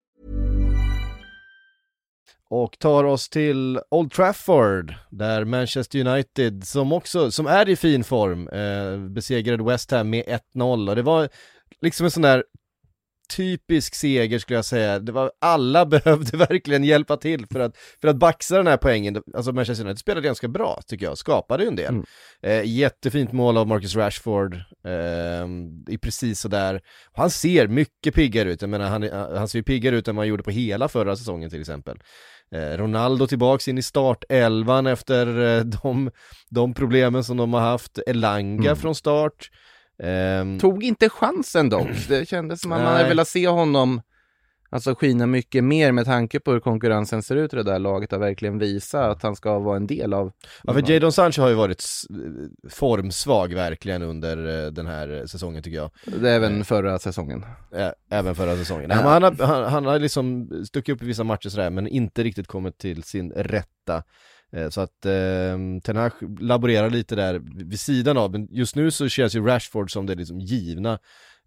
Och 2.48 2.78
tar 2.78 3.04
oss 3.04 3.28
till 3.28 3.80
Old 3.90 4.12
Trafford, 4.12 4.94
där 5.11 5.44
Manchester 5.44 5.98
United, 5.98 6.64
som 6.66 6.92
också, 6.92 7.30
som 7.30 7.46
är 7.46 7.68
i 7.68 7.76
fin 7.76 8.04
form, 8.04 8.48
eh, 8.48 8.98
besegrade 9.11 9.64
West 9.64 9.90
Ham 9.90 10.11
med 10.11 10.24
1-0 10.26 10.88
och 10.88 10.96
det 10.96 11.02
var 11.02 11.28
liksom 11.80 12.04
en 12.04 12.11
sån 12.11 12.22
där 12.22 12.44
typisk 13.28 13.94
seger 13.94 14.38
skulle 14.38 14.56
jag 14.56 14.64
säga. 14.64 14.98
Det 14.98 15.12
var, 15.12 15.30
alla 15.40 15.86
behövde 15.96 16.36
verkligen 16.36 16.84
hjälpa 16.84 17.16
till 17.16 17.46
för 17.46 17.60
att, 17.60 17.76
för 18.00 18.08
att 18.08 18.16
baxa 18.16 18.56
den 18.56 18.66
här 18.66 18.76
poängen. 18.76 19.22
Alltså 19.34 19.52
Manchester 19.52 19.84
United 19.84 19.98
spelade 19.98 20.26
ganska 20.26 20.48
bra 20.48 20.80
tycker 20.86 21.06
jag, 21.06 21.18
skapade 21.18 21.62
ju 21.62 21.68
en 21.68 21.76
del. 21.76 21.88
Mm. 21.94 22.04
Eh, 22.42 22.62
jättefint 22.64 23.32
mål 23.32 23.56
av 23.56 23.66
Marcus 23.66 23.96
Rashford, 23.96 24.54
eh, 24.84 25.46
i 25.94 25.98
precis 25.98 26.40
sådär. 26.40 26.80
Han 27.12 27.30
ser 27.30 27.66
mycket 27.68 28.14
piggare 28.14 28.52
ut, 28.52 28.60
jag 28.62 28.70
menar 28.70 28.86
han, 28.88 29.02
han 29.38 29.48
ser 29.48 29.58
ju 29.58 29.62
piggare 29.62 29.96
ut 29.96 30.08
än 30.08 30.16
vad 30.16 30.22
han 30.22 30.28
gjorde 30.28 30.42
på 30.42 30.50
hela 30.50 30.88
förra 30.88 31.16
säsongen 31.16 31.50
till 31.50 31.60
exempel. 31.60 31.98
Eh, 32.54 32.76
Ronaldo 32.78 33.26
tillbaks 33.26 33.68
in 33.68 33.78
i 33.78 33.82
startelvan 33.82 34.86
efter 34.86 35.56
eh, 35.56 35.64
de, 35.64 36.10
de 36.50 36.74
problemen 36.74 37.24
som 37.24 37.36
de 37.36 37.52
har 37.54 37.60
haft. 37.60 37.98
Elanga 38.06 38.70
Mm. 38.70 38.76
från 38.76 38.94
start. 38.94 39.50
Ehm, 40.02 40.59
Tog 40.59 40.85
inte 40.85 41.09
chansen 41.09 41.68
dock. 41.68 41.88
Det 42.09 42.28
kändes 42.28 42.61
som 42.61 42.72
att 42.72 42.82
man 42.82 42.92
hade 42.92 43.09
velat 43.09 43.28
se 43.28 43.48
honom 43.48 44.00
alltså 44.70 44.94
skina 44.94 45.26
mycket 45.26 45.64
mer 45.64 45.92
med 45.92 46.04
tanke 46.04 46.40
på 46.40 46.52
hur 46.52 46.61
konkurrensen 46.61 47.22
ser 47.22 47.37
ut 47.37 47.52
i 47.52 47.56
det 47.56 47.62
där 47.62 47.78
laget 47.78 48.12
och 48.12 48.22
verkligen 48.22 48.59
visa 48.59 49.06
att 49.11 49.22
han 49.22 49.37
ska 49.37 49.59
vara 49.59 49.76
en 49.76 49.87
del 49.87 50.14
av 50.14 50.32
Ja 50.64 50.72
för 50.72 50.90
Jadon 50.92 51.12
Sancho 51.12 51.42
har 51.42 51.48
ju 51.48 51.54
varit 51.54 51.85
formsvag 52.70 53.54
verkligen 53.54 54.02
under 54.02 54.64
eh, 54.66 54.70
den 54.72 54.87
här 54.87 55.26
säsongen 55.26 55.62
tycker 55.62 55.76
jag. 55.76 55.90
även 56.26 56.64
förra 56.64 56.98
säsongen. 56.98 57.44
Ä- 57.74 57.94
Även 58.11 58.35
förra 58.35 58.56
säsongen. 58.56 58.88
Nej, 58.88 58.98
men 58.98 59.06
han, 59.09 59.22
har, 59.22 59.46
han, 59.46 59.64
han 59.72 59.87
har 59.87 59.98
liksom 59.98 60.48
stuckit 60.66 60.94
upp 60.94 61.02
i 61.02 61.06
vissa 61.06 61.24
matcher 61.24 61.48
sådär 61.48 61.70
men 61.70 61.87
inte 61.88 62.22
riktigt 62.22 62.46
kommit 62.46 62.78
till 62.78 63.02
sin 63.02 63.32
rätta. 63.32 64.02
Eh, 64.52 64.68
Så 64.68 64.80
att 64.80 65.06
eh, 65.06 65.56
Ten 65.85 65.96
Hag 65.96 66.12
laborerar 66.40 66.90
lite 66.90 67.16
där 67.16 67.42
vid 67.64 67.80
sidan 67.80 68.16
av, 68.18 68.30
men 68.32 68.48
just 68.50 68.76
nu 68.76 68.90
så 68.90 69.09
känns 69.09 69.35
ju 69.37 69.46
Rashford 69.46 69.92
som 69.92 70.06
det 70.06 70.14
liksom 70.14 70.40
givna 70.40 70.98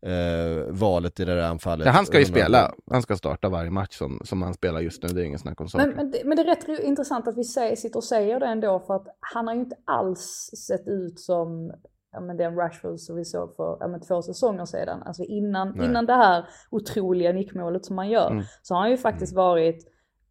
eh, 0.02 0.66
valet 0.70 1.20
i 1.20 1.26
det 1.26 1.36
där 1.36 1.44
anfallet. 1.44 1.86
Ja, 1.86 1.92
han 1.92 2.06
ska 2.06 2.20
ju 2.20 2.26
spela, 2.26 2.74
han 2.92 3.02
ska 3.02 3.16
starta 3.18 3.50
varje 3.50 3.70
match 3.72 3.98
som, 3.98 4.22
som 4.24 4.42
han 4.42 4.54
spelar 4.54 4.80
just 4.82 5.04
nu, 5.04 5.10
det 5.10 5.22
är 5.22 5.26
ingen 5.26 5.40
snack 5.40 5.62
om 5.62 5.64
Men, 5.64 5.70
saken. 5.70 5.94
men, 5.96 6.12
det, 6.12 6.22
men 6.26 6.38
det 6.38 6.44
är 6.44 6.46
rätt 6.46 6.84
intressant 6.84 7.28
att 7.28 7.38
vi 7.38 7.44
säger, 7.44 7.76
sitter 7.76 7.98
och 7.98 8.04
säger 8.04 8.40
det 8.40 8.46
ändå 8.46 8.80
för 8.80 8.96
att 8.96 9.08
han 9.20 9.48
har 9.48 9.54
ju 9.54 9.60
inte 9.60 9.76
alls 9.86 10.50
sett 10.68 10.88
ut 10.88 11.20
som 11.20 11.72
ja, 12.12 12.20
men 12.20 12.38
den 12.38 12.56
Rashford 12.56 13.00
som 13.00 13.16
vi 13.16 13.26
såg 13.26 13.56
för 13.56 13.78
ja, 13.80 13.88
men 13.88 14.02
två 14.02 14.22
säsonger 14.22 14.66
sedan. 14.66 15.04
Alltså 15.06 15.24
innan, 15.24 15.74
Nej. 15.76 15.86
innan 15.86 16.06
det 16.06 16.14
här 16.14 16.46
otroliga 16.70 17.32
nickmålet 17.32 17.86
som 17.86 17.98
han 17.98 18.10
gör 18.10 18.32
Mm. 18.32 18.44
så 18.62 18.74
har 18.74 18.82
han 18.82 18.92
ju 18.92 18.98
faktiskt 18.98 19.36
varit 19.36 19.86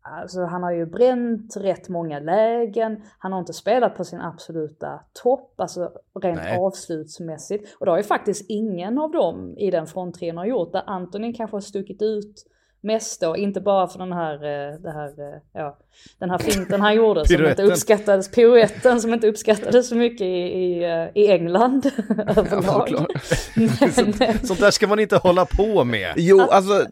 Alltså 0.09 0.44
han 0.44 0.62
har 0.62 0.73
ju 0.73 0.87
bränt 0.87 1.57
rätt 1.57 1.88
många 1.88 2.18
lägen, 2.18 3.03
han 3.18 3.33
har 3.33 3.38
inte 3.38 3.53
spelat 3.53 3.97
på 3.97 4.05
sin 4.05 4.21
absoluta 4.21 5.01
topp, 5.23 5.61
alltså 5.61 5.92
rent 6.21 6.40
Nej. 6.42 6.59
avslutsmässigt. 6.59 7.77
Och 7.79 7.87
det 7.87 7.92
har 7.92 7.99
ju 7.99 8.05
faktiskt 8.05 8.47
ingen 8.49 8.99
av 8.99 9.11
dem 9.11 9.55
i 9.59 9.71
den 9.71 9.87
fronttrion 9.87 10.37
har 10.37 10.47
gjort, 10.47 10.73
där 10.73 10.83
Antonin 10.87 11.35
kanske 11.35 11.57
har 11.57 11.61
stuckit 11.61 12.03
ut 12.03 12.44
mest 12.81 13.21
då, 13.21 13.37
inte 13.37 13.61
bara 13.61 13.88
för 13.88 13.99
den 13.99 14.12
här, 14.12 14.35
eh, 14.35 14.81
det 14.81 14.90
här, 14.90 15.09
eh, 15.09 15.40
ja, 15.53 15.79
den 16.18 16.31
här 16.31 16.38
finten 16.38 16.81
han 16.81 16.94
gjorde 16.94 17.27
som 17.27 17.47
inte 17.47 17.62
uppskattades, 17.62 18.31
piruetten 18.31 19.01
som 19.01 19.14
inte 19.14 19.29
uppskattades 19.29 19.88
så 19.88 19.94
mycket 19.94 20.21
i, 20.21 20.27
i, 20.27 20.85
eh, 20.85 21.23
i 21.23 21.31
England 21.31 21.87
överlag. 22.37 22.87
klart. 22.87 23.09
Men, 24.18 24.38
Sånt 24.38 24.61
där 24.61 24.71
ska 24.71 24.87
man 24.87 24.99
inte 24.99 25.16
hålla 25.16 25.47
på 25.47 25.85
med. 25.85 26.12
Jo, 26.16 26.40
alltså, 26.40 26.87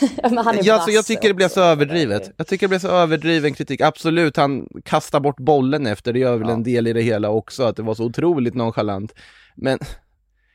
men 0.22 0.38
han 0.38 0.58
är 0.58 0.64
ja, 0.64 0.74
alltså 0.74 0.90
jag 0.90 1.04
tycker 1.06 1.28
det 1.28 1.34
blir 1.34 1.48
så 1.48 1.60
överdrivet. 1.60 2.30
Jag 2.36 2.46
tycker 2.46 2.66
det 2.66 2.68
blir 2.68 2.78
så 2.78 2.88
överdriven 2.88 3.54
kritik. 3.54 3.80
Absolut, 3.80 4.36
han 4.36 4.68
kastar 4.84 5.20
bort 5.20 5.36
bollen 5.36 5.86
efter, 5.86 6.12
det 6.12 6.18
gör 6.18 6.36
väl 6.36 6.48
Ja. 6.48 6.54
en 6.54 6.62
del 6.62 6.86
i 6.86 6.92
det 6.92 7.02
hela 7.02 7.30
också, 7.30 7.62
att 7.62 7.76
det 7.76 7.82
var 7.82 7.94
så 7.94 8.04
otroligt 8.04 8.54
nonchalant. 8.54 9.14
Men 9.56 9.78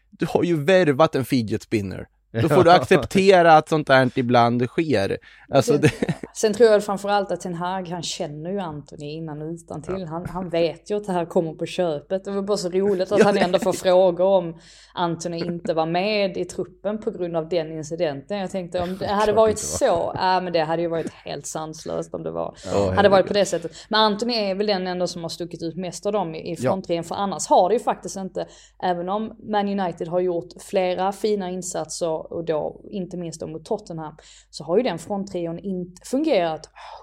du 0.10 0.25
har 0.29 0.43
ju 0.43 0.63
värvat 0.63 1.15
en 1.15 1.25
fidget 1.25 1.62
spinner. 1.63 2.08
Då 2.41 2.49
får 2.49 2.63
du 2.63 2.71
acceptera 2.82 3.58
att 3.58 3.69
sånt 3.69 3.88
där 3.88 4.10
ibland 4.15 4.67
sker. 4.67 5.17
Alltså 5.49 5.77
det, 5.77 5.91
Sen 6.35 6.53
tror 6.53 6.69
jag 6.69 6.83
framförallt 6.83 7.31
att 7.31 7.41
Ten 7.41 7.53
Hag, 7.53 7.87
han 7.87 8.03
känner 8.03 8.51
ju 8.51 8.59
Anthony 8.59 9.11
innan 9.11 9.41
och 9.41 9.47
utan 9.47 9.81
till. 9.81 10.05
Han, 10.05 10.25
han 10.29 10.49
vet 10.49 10.91
ju 10.91 10.97
att 10.97 11.05
det 11.05 11.11
här 11.13 11.25
kommer 11.25 11.53
på 11.53 11.65
köpet. 11.65 12.25
Det 12.25 12.31
var 12.31 12.41
bara 12.41 12.57
så 12.57 12.69
roligt 12.69 13.11
att 13.11 13.23
han 13.23 13.37
ändå 13.37 13.59
får 13.59 13.73
frågor 13.73 14.25
om 14.25 14.57
Anthony 14.93 15.37
inte 15.37 15.73
var 15.73 15.85
med 15.85 16.37
i 16.37 16.45
truppen 16.45 17.01
på 17.01 17.11
grund 17.11 17.35
av 17.35 17.49
den 17.49 17.71
incidenten. 17.71 18.37
Jag 18.37 18.51
tänkte 18.51 18.79
om 18.79 18.97
det 18.97 19.07
hade 19.07 19.33
varit 19.33 19.59
så, 19.59 20.11
ja 20.15 20.41
men 20.41 20.53
det 20.53 20.59
hade 20.59 20.81
ju 20.81 20.87
varit 20.87 21.11
helt 21.11 21.47
sanslöst 21.47 22.13
om 22.13 22.23
det 22.23 22.31
var. 22.31 22.55
Ja, 22.73 22.91
hade 22.91 23.09
varit 23.09 23.27
på 23.27 23.33
det 23.33 23.45
sättet. 23.45 23.71
Men 23.89 23.99
Anthony 23.99 24.33
är 24.33 24.55
väl 24.55 24.67
den 24.67 24.87
ändå 24.87 25.07
som 25.07 25.21
har 25.21 25.29
stuckit 25.29 25.63
ut 25.63 25.75
mest 25.75 26.05
av 26.05 26.11
dem 26.11 26.35
i 26.35 26.51
i 26.51 26.55
fronttrion. 26.55 27.03
För 27.03 27.15
annars 27.15 27.47
har 27.47 27.69
det 27.69 27.75
ju 27.75 27.79
faktiskt 27.79 28.17
inte, 28.17 28.47
även 28.83 29.09
om 29.09 29.37
Man 29.51 29.79
United 29.79 30.07
har 30.07 30.19
gjort 30.19 30.47
flera 30.59 31.11
fina 31.11 31.49
insatser 31.49 32.33
och 32.33 32.45
då 32.45 32.81
inte 32.91 33.17
minst 33.17 33.39
då 33.39 33.47
mot 33.47 33.65
Tottenham, 33.65 34.15
så 34.49 34.63
har 34.63 34.77
ju 34.77 34.83
den 34.83 34.99
fronttrion 34.99 35.59
inte 35.59 36.01
fungerat 36.05 36.22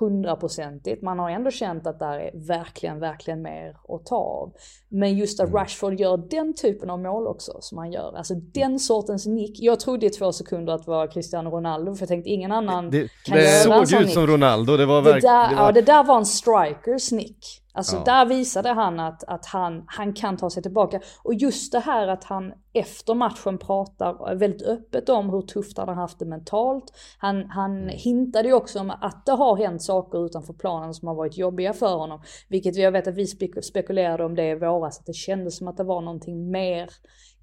hundraprocentigt. 0.01 1.03
Man 1.03 1.19
har 1.19 1.31
ändå 1.31 1.51
känt 1.51 1.87
att 1.87 1.99
där 1.99 2.19
är 2.19 2.31
verkligen, 2.49 3.01
verkligen 3.01 3.43
mer 3.43 3.77
att 3.89 4.07
ta 4.07 4.17
av. 4.17 4.53
Men 4.89 5.17
just 5.17 5.41
att 5.41 5.55
Rashford 5.55 6.01
gör 6.01 6.17
den 6.17 6.55
typen 6.55 6.91
av 6.91 6.99
mål 6.99 7.27
också 7.27 7.53
som 7.61 7.79
han 7.79 7.93
gör, 7.93 8.15
alltså 8.17 8.35
den 8.35 8.79
sortens 8.79 9.27
nick. 9.27 9.61
Jag 9.61 9.81
trodde 9.81 10.07
i 10.07 10.11
två 10.11 10.33
sekunder 10.33 10.73
att 10.73 10.85
det 10.85 10.91
var 10.91 11.07
Cristiano 11.07 11.51
Ronaldo, 11.51 11.95
för 11.95 12.03
jag 12.03 12.09
tänkte 12.09 12.31
ingen 12.31 12.53
annan 12.53 12.91
Det, 12.91 13.09
kan 13.25 13.37
det 13.37 13.43
göra 13.65 13.75
en 13.81 13.87
såg 13.87 14.01
ut 14.01 14.07
nick. 14.07 14.15
som 14.15 14.27
Ronaldo, 14.27 14.77
det 14.77 14.87
var 14.87 15.03
Det 15.03 15.13
verkligen... 15.13 15.35
där, 15.35 15.49
det 15.49 15.55
var- 15.57 15.63
Ja, 15.67 15.73
det 15.73 15.83
där 15.83 16.05
var 16.05 16.17
en 16.17 16.27
strikers 16.27 17.13
nick. 17.13 17.63
Alltså 17.73 17.97
Ja. 17.97 18.03
där 18.05 18.27
visade 18.27 18.69
han 18.69 19.01
att, 19.01 19.25
att 19.25 19.47
han, 19.47 19.85
han 19.87 20.13
kan 20.13 20.37
ta 20.37 20.51
sig 20.51 20.63
tillbaka. 20.63 21.01
Och 21.23 21.35
just 21.35 21.73
det 21.73 21.79
här 21.81 22.09
att 22.09 22.25
han 22.25 22.53
efter 22.73 23.15
matchen 23.15 23.59
pratar 23.59 24.35
väldigt 24.35 24.63
öppet 24.63 25.09
om 25.09 25.31
hur 25.31 25.43
tufft 25.43 25.79
han 25.79 25.89
har 25.89 25.95
haft 25.95 26.19
det 26.19 26.25
mentalt. 26.25 26.85
Han, 27.19 27.45
han 27.51 27.71
Mm. 27.81 27.89
hintade 27.89 28.49
ju 28.49 28.55
också 28.55 28.81
om 28.81 28.91
att 28.91 29.27
det 29.27 29.33
har 29.33 29.57
hänt 29.57 29.83
saker 29.83 30.27
utanför 30.27 30.53
planen 30.53 30.95
som 30.95 31.09
har 31.09 31.15
varit 31.15 31.39
jobbiga 31.39 31.73
för 31.73 31.97
honom. 31.97 32.23
Vilket 32.49 32.77
jag 32.77 32.93
vet 32.93 33.07
att 33.07 33.15
vi 33.15 33.25
spek- 33.25 33.61
spekulerade 33.63 34.25
om 34.25 34.35
det 34.35 34.49
i 34.51 34.55
våras, 34.55 34.99
att 35.01 35.07
det 35.07 35.13
kändes 35.15 35.57
som 35.57 35.69
att 35.69 35.77
det 35.77 35.85
var 35.85 36.01
någonting 36.01 36.51
mer 36.51 36.91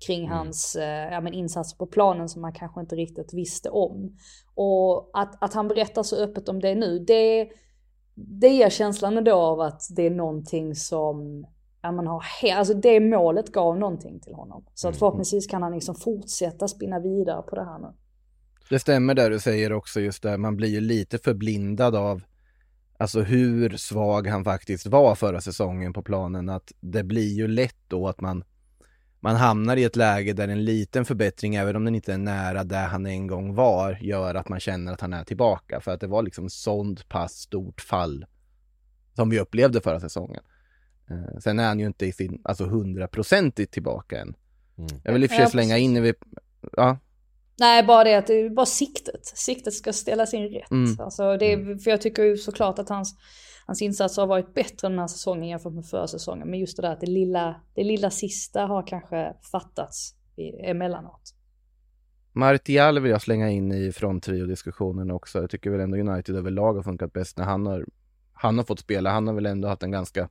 kring 0.07 0.25
Mm. 0.25 0.37
hans 0.37 0.75
eh, 0.75 1.13
ja, 1.13 1.21
men 1.21 1.33
insatser 1.33 1.77
på 1.77 1.85
planen 1.85 2.29
som 2.29 2.41
man 2.41 2.53
kanske 2.53 2.81
inte 2.81 2.95
riktigt 2.95 3.33
visste 3.33 3.69
om. 3.69 4.17
Och 4.55 5.09
att, 5.13 5.43
att 5.43 5.53
han 5.53 5.67
berättar 5.67 6.03
så 6.03 6.15
öppet 6.23 6.49
om 6.49 6.59
det 6.59 6.75
nu, 6.75 6.99
det, 6.99 7.47
det 8.19 8.47
ger 8.47 8.69
känslan 8.69 9.17
ändå 9.17 9.33
av 9.35 9.61
att 9.61 9.87
det 9.89 10.05
är 10.05 10.09
någonting 10.09 10.75
som 10.75 11.47
ja, 11.81 11.91
man 11.91 12.07
har, 12.07 12.23
alltså 12.55 12.73
det 12.73 12.99
målet 12.99 13.51
gav 13.51 13.77
någonting 13.79 14.19
till 14.19 14.33
honom. 14.33 14.65
Så 14.73 14.87
att 14.87 14.93
Mm. 14.93 14.99
förhoppningsvis 14.99 15.47
kan 15.47 15.63
han 15.63 15.71
liksom 15.71 15.95
fortsätta 15.95 16.67
spinna 16.67 16.99
vidare 16.99 17.41
på 17.41 17.55
det 17.55 17.63
här 17.65 17.79
nu. 17.79 17.87
Det 18.69 18.79
stämmer 18.79 19.13
där 19.13 19.29
du 19.29 19.39
säger 19.39 19.73
också 19.73 19.99
just 19.99 20.23
där, 20.23 20.37
man 20.37 20.57
blir 20.57 20.69
ju 20.69 20.79
lite 20.81 21.17
förblindad 21.17 21.95
av 21.95 22.21
alltså 22.97 23.21
hur 23.21 23.77
svag 23.77 24.27
han 24.27 24.43
faktiskt 24.43 24.85
var 24.85 25.15
förra 25.15 25.41
säsongen 25.41 25.93
på 25.93 26.01
planen, 26.03 26.49
att 26.49 26.71
det 26.79 27.03
blir 27.03 27.33
ju 27.37 27.47
lätt 27.47 27.77
då 27.87 28.07
att 28.07 28.21
man 28.21 28.43
man 29.19 29.35
hamnar 29.35 29.77
i 29.77 29.83
ett 29.83 29.95
läge 29.95 30.33
där 30.33 30.47
en 30.47 30.65
liten 30.65 31.05
förbättring, 31.05 31.55
även 31.55 31.75
om 31.75 31.85
den 31.85 31.95
inte 31.95 32.13
är 32.13 32.17
nära 32.17 32.63
där 32.63 32.87
han 32.87 33.05
en 33.05 33.27
gång 33.27 33.55
var, 33.55 33.97
gör 34.01 34.35
att 34.35 34.49
man 34.49 34.59
känner 34.59 34.93
att 34.93 35.01
han 35.01 35.13
är 35.13 35.23
tillbaka. 35.23 35.81
För 35.81 35.91
att 35.91 36.01
det 36.01 36.07
var 36.07 36.23
liksom 36.23 36.49
sånt 36.49 37.09
pass 37.09 37.33
stort 37.33 37.81
fall 37.81 38.25
som 39.15 39.29
vi 39.29 39.39
upplevde 39.39 39.81
förra 39.81 39.99
säsongen. 39.99 40.43
Eh, 41.09 41.39
sen 41.39 41.59
är 41.59 41.67
han 41.67 41.79
ju 41.79 41.85
inte 41.85 42.05
i 42.05 42.11
sin, 42.11 42.41
alltså 42.43 42.65
hundraprocentigt 42.65 43.73
tillbaka 43.73 44.21
än. 44.21 44.35
Mm. 44.77 45.01
Jag 45.03 45.13
vill 45.13 45.23
i 45.23 45.27
och 45.27 45.29
för 45.29 45.35
sig 45.35 45.43
Ja, 45.43 45.49
slänga 45.49 45.77
in, 45.77 45.93
när 45.93 46.01
vi, 46.01 46.13
ja, 46.71 46.97
Nej, 47.59 47.83
bara 47.83 48.03
det 48.03 48.15
att 48.15 48.27
det 48.27 48.33
är 48.33 48.49
bara 48.49 48.65
siktet. 48.65 49.25
Siktet 49.25 49.73
ska 49.73 49.93
ställas 49.93 50.33
in 50.33 50.49
rätt. 50.49 50.71
Mm. 50.71 50.99
Alltså 50.99 51.37
det 51.37 51.53
är, 51.53 51.77
för 51.77 51.91
jag 51.91 52.01
tycker 52.01 52.23
ju 52.23 52.37
såklart 52.37 52.79
att 52.79 52.89
hans, 52.89 53.15
hans 53.67 53.81
insatser 53.81 54.21
har 54.21 54.27
varit 54.27 54.53
bättre 54.53 54.89
den 54.89 54.99
här 54.99 55.07
säsongen 55.07 55.49
jämfört 55.49 55.73
med 55.73 55.85
förra 55.85 56.07
säsongen. 56.07 56.49
Men 56.49 56.59
just 56.59 56.77
det 56.77 56.81
där 56.81 56.91
att 56.93 56.99
det 57.01 57.07
lilla, 57.07 57.61
det 57.75 57.83
lilla 57.83 58.09
sista 58.09 58.65
har 58.65 58.87
kanske 58.87 59.33
fattats 59.51 60.15
i, 60.35 60.69
emellanåt. 60.69 61.33
Martial 62.33 62.99
vill 62.99 63.11
jag 63.11 63.21
slänga 63.21 63.49
in 63.49 63.71
i 63.71 63.91
fronttrio-diskussionen 63.91 65.11
också. 65.11 65.41
Jag 65.41 65.49
tycker 65.49 65.69
väl 65.69 65.79
ändå 65.79 65.97
United 65.97 66.35
överlag 66.35 66.73
har 66.73 66.83
funkat 66.83 67.13
bäst 67.13 67.37
när 67.37 67.45
han 67.45 67.65
har, 67.65 67.85
han 68.33 68.57
har 68.57 68.65
fått 68.65 68.79
spela. 68.79 69.11
Han 69.11 69.27
har 69.27 69.33
väl 69.33 69.45
ändå 69.45 69.67
haft 69.67 69.83
en 69.83 69.91
ganska 69.91 70.29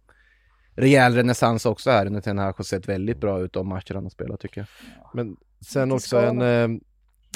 rejäl 0.75 1.15
renässans 1.15 1.67
också 1.67 1.91
här 1.91 2.07
under 2.07 2.21
Ten 2.21 2.39
Hag 2.39 2.61
och 2.61 2.67
sett 2.67 2.89
väldigt 2.89 3.21
bra 3.21 3.41
ut 3.41 3.53
de 3.53 3.69
matcher 3.69 3.95
han 3.95 4.03
har 4.03 4.11
spelat 4.11 4.41
tycker 4.41 4.61
jag. 4.61 4.69
Men 5.15 5.37
sen 5.61 5.93
också 5.93 6.19
en... 6.19 6.43
Eh, 6.43 6.81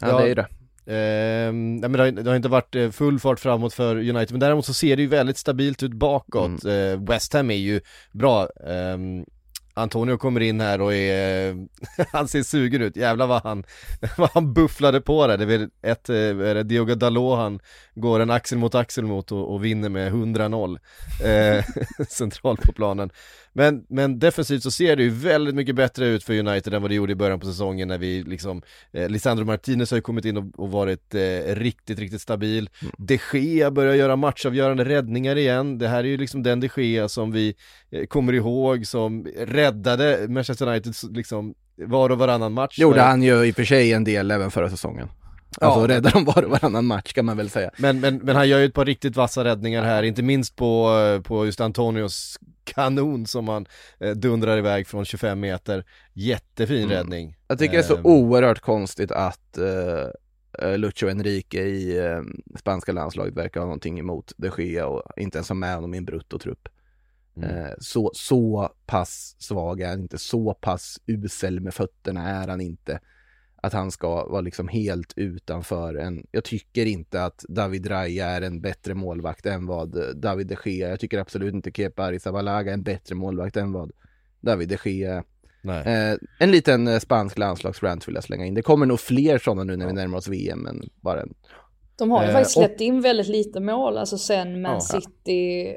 Ja, 0.03 0.09
Ja. 0.09 0.19
det 0.19 0.31
är 0.31 0.35
det. 0.35 0.47
Ehm, 0.87 1.77
nej, 1.77 1.91
men 1.91 1.93
det, 1.93 1.99
har, 1.99 2.11
det 2.11 2.31
har 2.31 2.37
inte 2.37 2.49
varit 2.49 2.75
eh, 2.75 2.91
full 2.91 3.19
fart 3.19 3.41
framåt 3.41 3.75
för 3.75 3.97
United, 3.97 4.31
men 4.31 4.41
däremot 4.41 4.67
så 4.67 4.75
ser 4.75 4.97
det 4.97 5.03
ju 5.03 5.09
väldigt 5.09 5.39
stabilt 5.39 5.83
ut 5.83 5.93
bakåt. 5.93 6.65
Eh, 6.65 7.01
West 7.09 7.33
Ham 7.33 7.51
är 7.51 7.55
ju 7.55 7.81
bra. 8.13 8.49
Ehm, 8.67 9.25
Antonio 9.75 10.17
kommer 10.17 10.41
in 10.41 10.61
här 10.61 10.81
och 10.81 10.95
är, 10.95 11.57
han 12.13 12.29
ser 12.29 12.43
sugen 12.43 12.83
ut, 12.83 12.97
jävlar 12.97 13.27
vad 13.27 13.43
han, 13.43 13.65
vad 14.17 14.31
han 14.31 14.53
bufflade 14.55 15.01
på 15.01 15.27
det. 15.27 15.37
Det 15.37 15.45
är 15.45 15.59
väl 15.59 15.69
ett, 15.83 16.09
eh, 16.09 16.17
är 16.17 16.55
det 16.55 16.63
Diogo 16.63 16.95
Dalot 16.95 17.39
han 17.39 17.61
går 17.95 18.21
en 18.21 18.31
axel 18.31 18.59
mot 18.59 18.75
axel 18.75 19.05
mot 19.05 19.33
och, 19.33 19.55
och 19.55 19.65
vinner 19.65 19.89
med 19.89 20.13
100-0 20.13 20.79
eh, 21.25 21.65
centralt 22.09 22.63
på 22.63 22.73
planen. 22.73 23.11
Men, 23.53 23.85
men 23.89 24.19
defensivt 24.19 24.63
så 24.63 24.71
ser 24.71 24.97
det 24.97 25.03
ju 25.03 25.11
väldigt 25.11 25.55
mycket 25.55 25.75
bättre 25.75 26.07
ut 26.07 26.25
för 26.25 26.39
United 26.39 26.75
än 26.75 26.83
vad 26.83 26.91
det 26.91 26.95
gjorde 26.95 27.13
i 27.13 27.17
början 27.17 27.41
på 27.41 27.47
säsongen 27.47 27.89
när 27.89 27.99
vi 27.99 28.23
liksom 28.23 28.63
eh, 28.93 29.09
Lisandro 29.09 29.45
Martinez 29.45 29.91
har 29.91 29.99
ju 29.99 30.03
kommit 30.03 30.25
in 30.25 30.37
och, 30.37 30.45
och 30.57 30.71
varit 30.71 31.15
eh, 31.15 31.55
riktigt, 31.55 31.99
riktigt 31.99 32.21
stabil 32.21 32.71
mm. 32.83 32.93
De 32.99 33.19
Gea 33.33 33.71
börjar 33.71 33.95
göra 33.95 34.17
matchavgörande 34.17 34.85
räddningar 34.85 35.37
igen 35.37 35.79
Det 35.79 35.89
här 35.89 35.99
är 35.99 36.09
ju 36.09 36.17
liksom 36.17 36.43
den 36.43 36.61
De 36.61 36.71
Gea 36.77 37.09
som 37.09 37.33
vi 37.33 37.55
eh, 37.91 38.07
kommer 38.07 38.33
ihåg 38.33 38.87
som 38.87 39.27
räddade 39.37 40.27
Manchester 40.29 40.69
United 40.69 40.95
liksom 41.11 41.55
var 41.77 42.11
och 42.11 42.19
varannan 42.19 42.53
match 42.53 42.79
Gjorde 42.79 43.03
han 43.03 43.23
ju 43.23 43.45
i 43.45 43.51
och 43.51 43.57
för 43.57 43.65
sig 43.65 43.93
en 43.93 44.05
del 44.05 44.31
även 44.31 44.51
förra 44.51 44.71
säsongen 44.71 45.09
Alltså 45.61 45.81
ja. 45.81 45.89
räddar 45.89 46.11
de 46.11 46.25
var 46.25 46.43
och 46.43 46.51
varannan 46.51 46.87
match 46.87 47.13
kan 47.13 47.25
man 47.25 47.37
väl 47.37 47.51
säga. 47.51 47.71
Men, 47.77 48.01
men, 48.01 48.17
men 48.17 48.37
han 48.37 48.49
gör 48.49 48.59
ju 48.59 48.65
ett 48.65 48.75
par 48.75 48.85
riktigt 48.85 49.17
vassa 49.17 49.45
räddningar 49.45 49.83
här, 49.83 50.03
inte 50.03 50.23
minst 50.23 50.57
på, 50.57 50.91
på 51.25 51.47
just 51.47 51.61
Antonios 51.61 52.39
kanon 52.65 53.27
som 53.27 53.49
han 53.49 53.67
eh, 54.01 54.11
dundrar 54.11 54.59
iväg 54.59 54.87
från 54.87 55.05
25 55.05 55.41
meter. 55.41 55.85
Jättefin 56.13 56.85
mm. 56.85 56.91
räddning. 56.91 57.37
Jag 57.49 57.59
tycker 57.59 57.73
det 57.73 57.79
är 57.79 57.83
så 57.83 57.97
eh, 57.97 58.07
oerhört 58.07 58.61
konstigt 58.61 59.13
att 59.13 59.59
eh, 59.59 60.09
eh, 60.69 60.79
Lucho 60.79 61.09
Enrique 61.09 61.63
i 61.63 61.99
eh, 61.99 62.23
spanska 62.59 62.93
landslaget 62.93 63.35
verkar 63.35 63.61
ha 63.61 63.67
någonting 63.67 63.99
emot 63.99 64.33
de 64.37 64.51
Gea 64.59 64.87
och 64.87 65.03
inte 65.17 65.39
ens 65.39 65.49
ha 65.49 65.55
med 65.55 65.75
honom 65.75 65.95
i 65.95 65.99
en 65.99 66.05
bruttotrupp. 66.05 66.69
Mm. 67.37 67.51
Eh, 67.51 67.73
så, 67.81 68.11
så 68.15 68.73
pass 68.87 69.37
svag 69.39 69.81
är 69.81 69.89
han 69.89 70.01
inte, 70.01 70.19
så 70.19 70.55
pass 70.55 71.01
usel 71.07 71.61
med 71.61 71.75
fötterna 71.75 72.29
är 72.29 72.49
han 72.49 72.61
inte 72.61 73.01
att 73.61 73.73
han 73.73 73.91
ska 73.91 74.29
vara 74.29 74.41
liksom 74.41 74.69
helt 74.69 75.13
utanför 75.17 75.95
en... 75.95 76.27
Jag 76.31 76.45
tycker 76.45 76.87
inte 76.87 77.25
att 77.25 77.45
David 77.49 77.91
Raya 77.91 78.27
är 78.27 78.43
en 78.43 78.61
bättre 78.61 78.95
målvakt 78.95 79.47
än 79.47 79.67
vad 79.67 80.17
David 80.17 80.47
de 80.47 80.57
Gea 80.65 80.89
Jag 80.89 81.01
tycker 81.01 81.19
absolut 81.19 81.55
inte 81.55 81.71
Kepa 81.71 82.05
Arrizabalaga 82.05 82.71
är 82.71 82.75
en 82.75 82.83
bättre 82.83 83.15
målvakt 83.15 83.57
än 83.57 83.73
vad 83.73 83.93
David 84.41 84.69
de 84.69 84.91
Gea 84.91 85.25
eh, 85.65 86.19
En 86.39 86.51
liten 86.51 86.89
eh, 86.89 86.99
spansk 86.99 87.39
landslagsrant 87.39 88.09
vill 88.09 88.15
jag 88.15 88.25
slänga 88.25 88.47
in. 88.47 88.55
Det 88.55 88.63
kommer 88.63 88.87
nog 88.87 89.01
fler 89.01 89.39
sådana 89.39 89.65
nu 89.65 89.77
när 89.77 89.87
vi 89.87 89.93
närmar 89.93 90.19
oss 90.19 90.29
VM, 90.29 90.59
men 90.59 90.91
bara 91.01 91.21
en... 91.21 91.35
De 91.97 92.11
har 92.11 92.23
ju 92.23 92.29
eh, 92.29 92.33
faktiskt 92.33 92.55
släppt 92.55 92.81
in 92.81 93.01
väldigt 93.01 93.29
lite 93.29 93.61
mål, 93.61 93.99
alltså 93.99 94.19
sen 94.19 94.63
Man 94.63 94.83
City 94.83 95.67
Eh, 95.67 95.77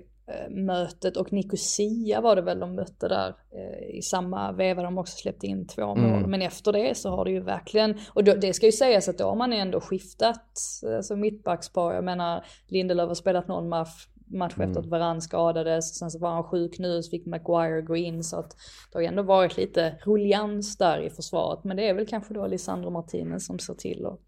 mötet 0.50 1.18
och 1.18 1.34
Nicosia 1.34 2.22
var 2.22 2.36
det 2.36 2.42
väl 2.42 2.60
de 2.60 2.76
mötte 2.76 3.08
där 3.08 3.36
eh, 3.52 3.98
i 3.98 4.02
samma 4.02 4.52
veva 4.52 4.84
de 4.84 4.98
också 4.98 5.18
släppte 5.18 5.48
in 5.48 5.68
två 5.68 5.96
mål. 5.96 6.18
Mm. 6.18 6.32
Men 6.32 6.42
efter 6.42 6.72
det 6.74 6.98
så 6.98 7.10
har 7.10 7.26
det 7.26 7.32
ju 7.32 7.40
verkligen, 7.40 8.00
och 8.14 8.24
det 8.24 8.54
ska 8.54 8.66
ju 8.66 8.72
sägas 8.72 9.10
att 9.10 9.18
då 9.18 9.24
har 9.24 9.36
man 9.36 9.54
ändå 9.54 9.82
skiftat 9.82 10.60
alltså 10.96 11.16
mittbackspar. 11.16 11.94
Jag 11.94 12.04
menar 12.04 12.46
Lindelöf 12.68 13.08
har 13.08 13.16
spelat 13.16 13.48
någon 13.48 13.70
match, 13.70 14.08
match 14.26 14.54
mm. 14.56 14.70
efter 14.70 14.82
att 14.82 14.88
Varann 14.88 15.22
skadades, 15.22 15.98
sen 15.98 16.12
så 16.12 16.20
var 16.20 16.30
han 16.30 16.44
sjuk 16.44 16.80
nu 16.80 17.04
så 17.04 17.10
fick 17.10 17.26
Maguire 17.26 17.82
gå 17.82 17.96
in 17.96 18.24
så 18.24 18.38
att 18.38 18.56
det 18.92 18.98
har 18.98 19.02
ju 19.02 19.08
ändå 19.08 19.24
varit 19.24 19.58
lite 19.58 19.96
rullians 20.06 20.78
där 20.78 21.00
i 21.00 21.10
försvaret. 21.10 21.64
Men 21.64 21.78
det 21.78 21.90
är 21.90 21.94
väl 21.94 22.08
kanske 22.08 22.34
då 22.34 22.48
Lisandro 22.48 22.90
Martinez 22.90 23.46
som 23.46 23.60
ser 23.60 23.74
till 23.74 24.06
att, 24.06 24.20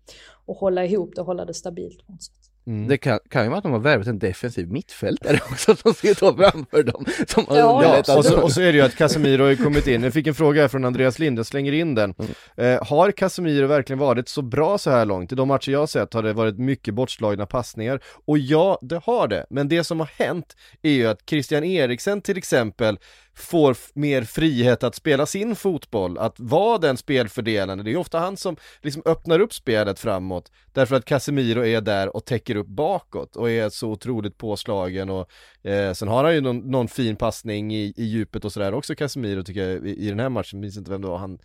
att 0.48 0.58
hålla 0.58 0.86
ihop 0.86 1.16
det 1.16 1.22
och 1.22 1.28
hålla 1.28 1.46
det 1.46 1.54
stabilt 1.54 2.06
på 2.06 2.12
något 2.12 2.24
sätt. 2.24 2.55
Mm. 2.68 2.88
Det 2.88 2.98
kan, 2.98 3.20
kan 3.30 3.44
ju 3.44 3.50
vara 3.50 3.58
att 3.58 3.64
de 3.64 3.72
har 3.72 3.80
värvat 3.80 4.08
en 4.08 4.20
defensiv 4.20 4.72
mittfältare 4.72 5.40
också 5.52 5.76
som 5.76 5.94
ska 5.94 6.16
stå 6.16 6.38
framför 6.38 6.84
dem. 6.84 7.06
Som 7.28 7.46
har 7.48 7.58
ja, 7.58 8.04
ja. 8.08 8.18
Och, 8.18 8.26
så, 8.26 8.42
och 8.42 8.52
så 8.52 8.62
är 8.62 8.66
det 8.66 8.78
ju 8.78 8.82
att 8.82 8.96
Casemiro 8.96 9.44
har 9.44 9.50
ju 9.50 9.58
kommit 9.58 9.88
in. 9.88 10.04
Jag 10.04 10.14
fick 10.14 10.28
en 10.28 10.36
fråga 10.36 10.62
här 10.62 10.68
från 10.68 10.86
Andreas 10.86 11.20
Lind, 11.20 11.40
jag 11.40 11.46
slänger 11.46 11.72
in 11.72 11.96
den. 11.96 12.14
Mm. 12.20 12.74
Eh, 12.74 12.88
har 12.88 13.12
Casemiro 13.12 13.68
verkligen 13.68 14.00
varit 14.00 14.30
så 14.30 14.42
bra 14.42 14.78
så 14.78 14.90
här 14.90 15.06
långt? 15.06 15.32
I 15.32 15.36
de 15.36 15.48
matcher 15.48 15.72
jag 15.72 15.80
har 15.80 15.88
sett 15.88 16.14
har 16.14 16.24
det 16.24 16.34
varit 16.34 16.60
mycket 16.60 16.94
bortslagna 16.94 17.46
passningar. 17.46 18.00
Och 18.26 18.38
ja, 18.38 18.80
det 18.82 19.02
har 19.06 19.28
det. 19.28 19.46
Men 19.50 19.68
det 19.68 19.84
som 19.84 20.00
har 20.00 20.10
hänt 20.18 20.56
är 20.82 20.92
ju 20.92 21.08
att 21.08 21.20
Christian 21.30 21.64
Eriksen 21.64 22.22
till 22.22 22.38
exempel 22.38 23.00
får 23.36 23.78
mer 23.94 24.24
frihet 24.24 24.84
att 24.84 24.96
spela 24.96 25.26
sin 25.26 25.56
fotboll, 25.56 26.18
att 26.18 26.40
vara 26.40 26.78
den 26.78 26.98
spelfördelande. 26.98 27.84
Det 27.84 27.92
är 27.92 27.98
ofta 27.98 28.20
han 28.20 28.38
som 28.38 28.56
liksom 28.82 29.02
öppnar 29.06 29.40
upp 29.40 29.54
spelet 29.54 30.00
framåt, 30.00 30.52
därför 30.74 30.96
att 30.96 31.06
Casemiro 31.06 31.66
är 31.66 31.82
där 31.82 32.16
och 32.16 32.26
täcker 32.26 32.56
upp 32.56 32.68
bakåt 32.68 33.36
och 33.36 33.52
är 33.52 33.70
så 33.70 33.90
otroligt 33.90 34.38
påslagen 34.38 35.10
och 35.10 35.30
eh, 35.64 35.94
sen 35.94 36.08
har 36.08 36.24
han 36.24 36.34
ju 36.34 36.42
någon, 36.42 36.72
någon 36.72 36.88
fin 36.88 37.16
passning 37.16 37.76
i, 37.76 37.94
i 37.98 38.04
djupet 38.04 38.46
och 38.46 38.52
sådär 38.52 38.74
också 38.74 38.96
Casemiro 38.96 39.44
tycker 39.44 39.70
jag 39.70 39.88
i, 39.88 39.96
i 39.96 40.10
den 40.10 40.20
här 40.20 40.30
matchen, 40.30 40.60
minns 40.60 40.78
inte 40.78 40.92
vem 40.92 41.02
det 41.02 41.08
var, 41.08 41.18
han, 41.18 41.40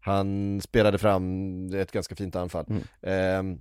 han 0.00 0.60
spelade 0.60 0.98
fram 0.98 1.74
ett 1.74 1.92
ganska 1.92 2.14
fint 2.14 2.36
anfall. 2.36 2.66
Mm. 2.68 3.52
Eh, 3.52 3.58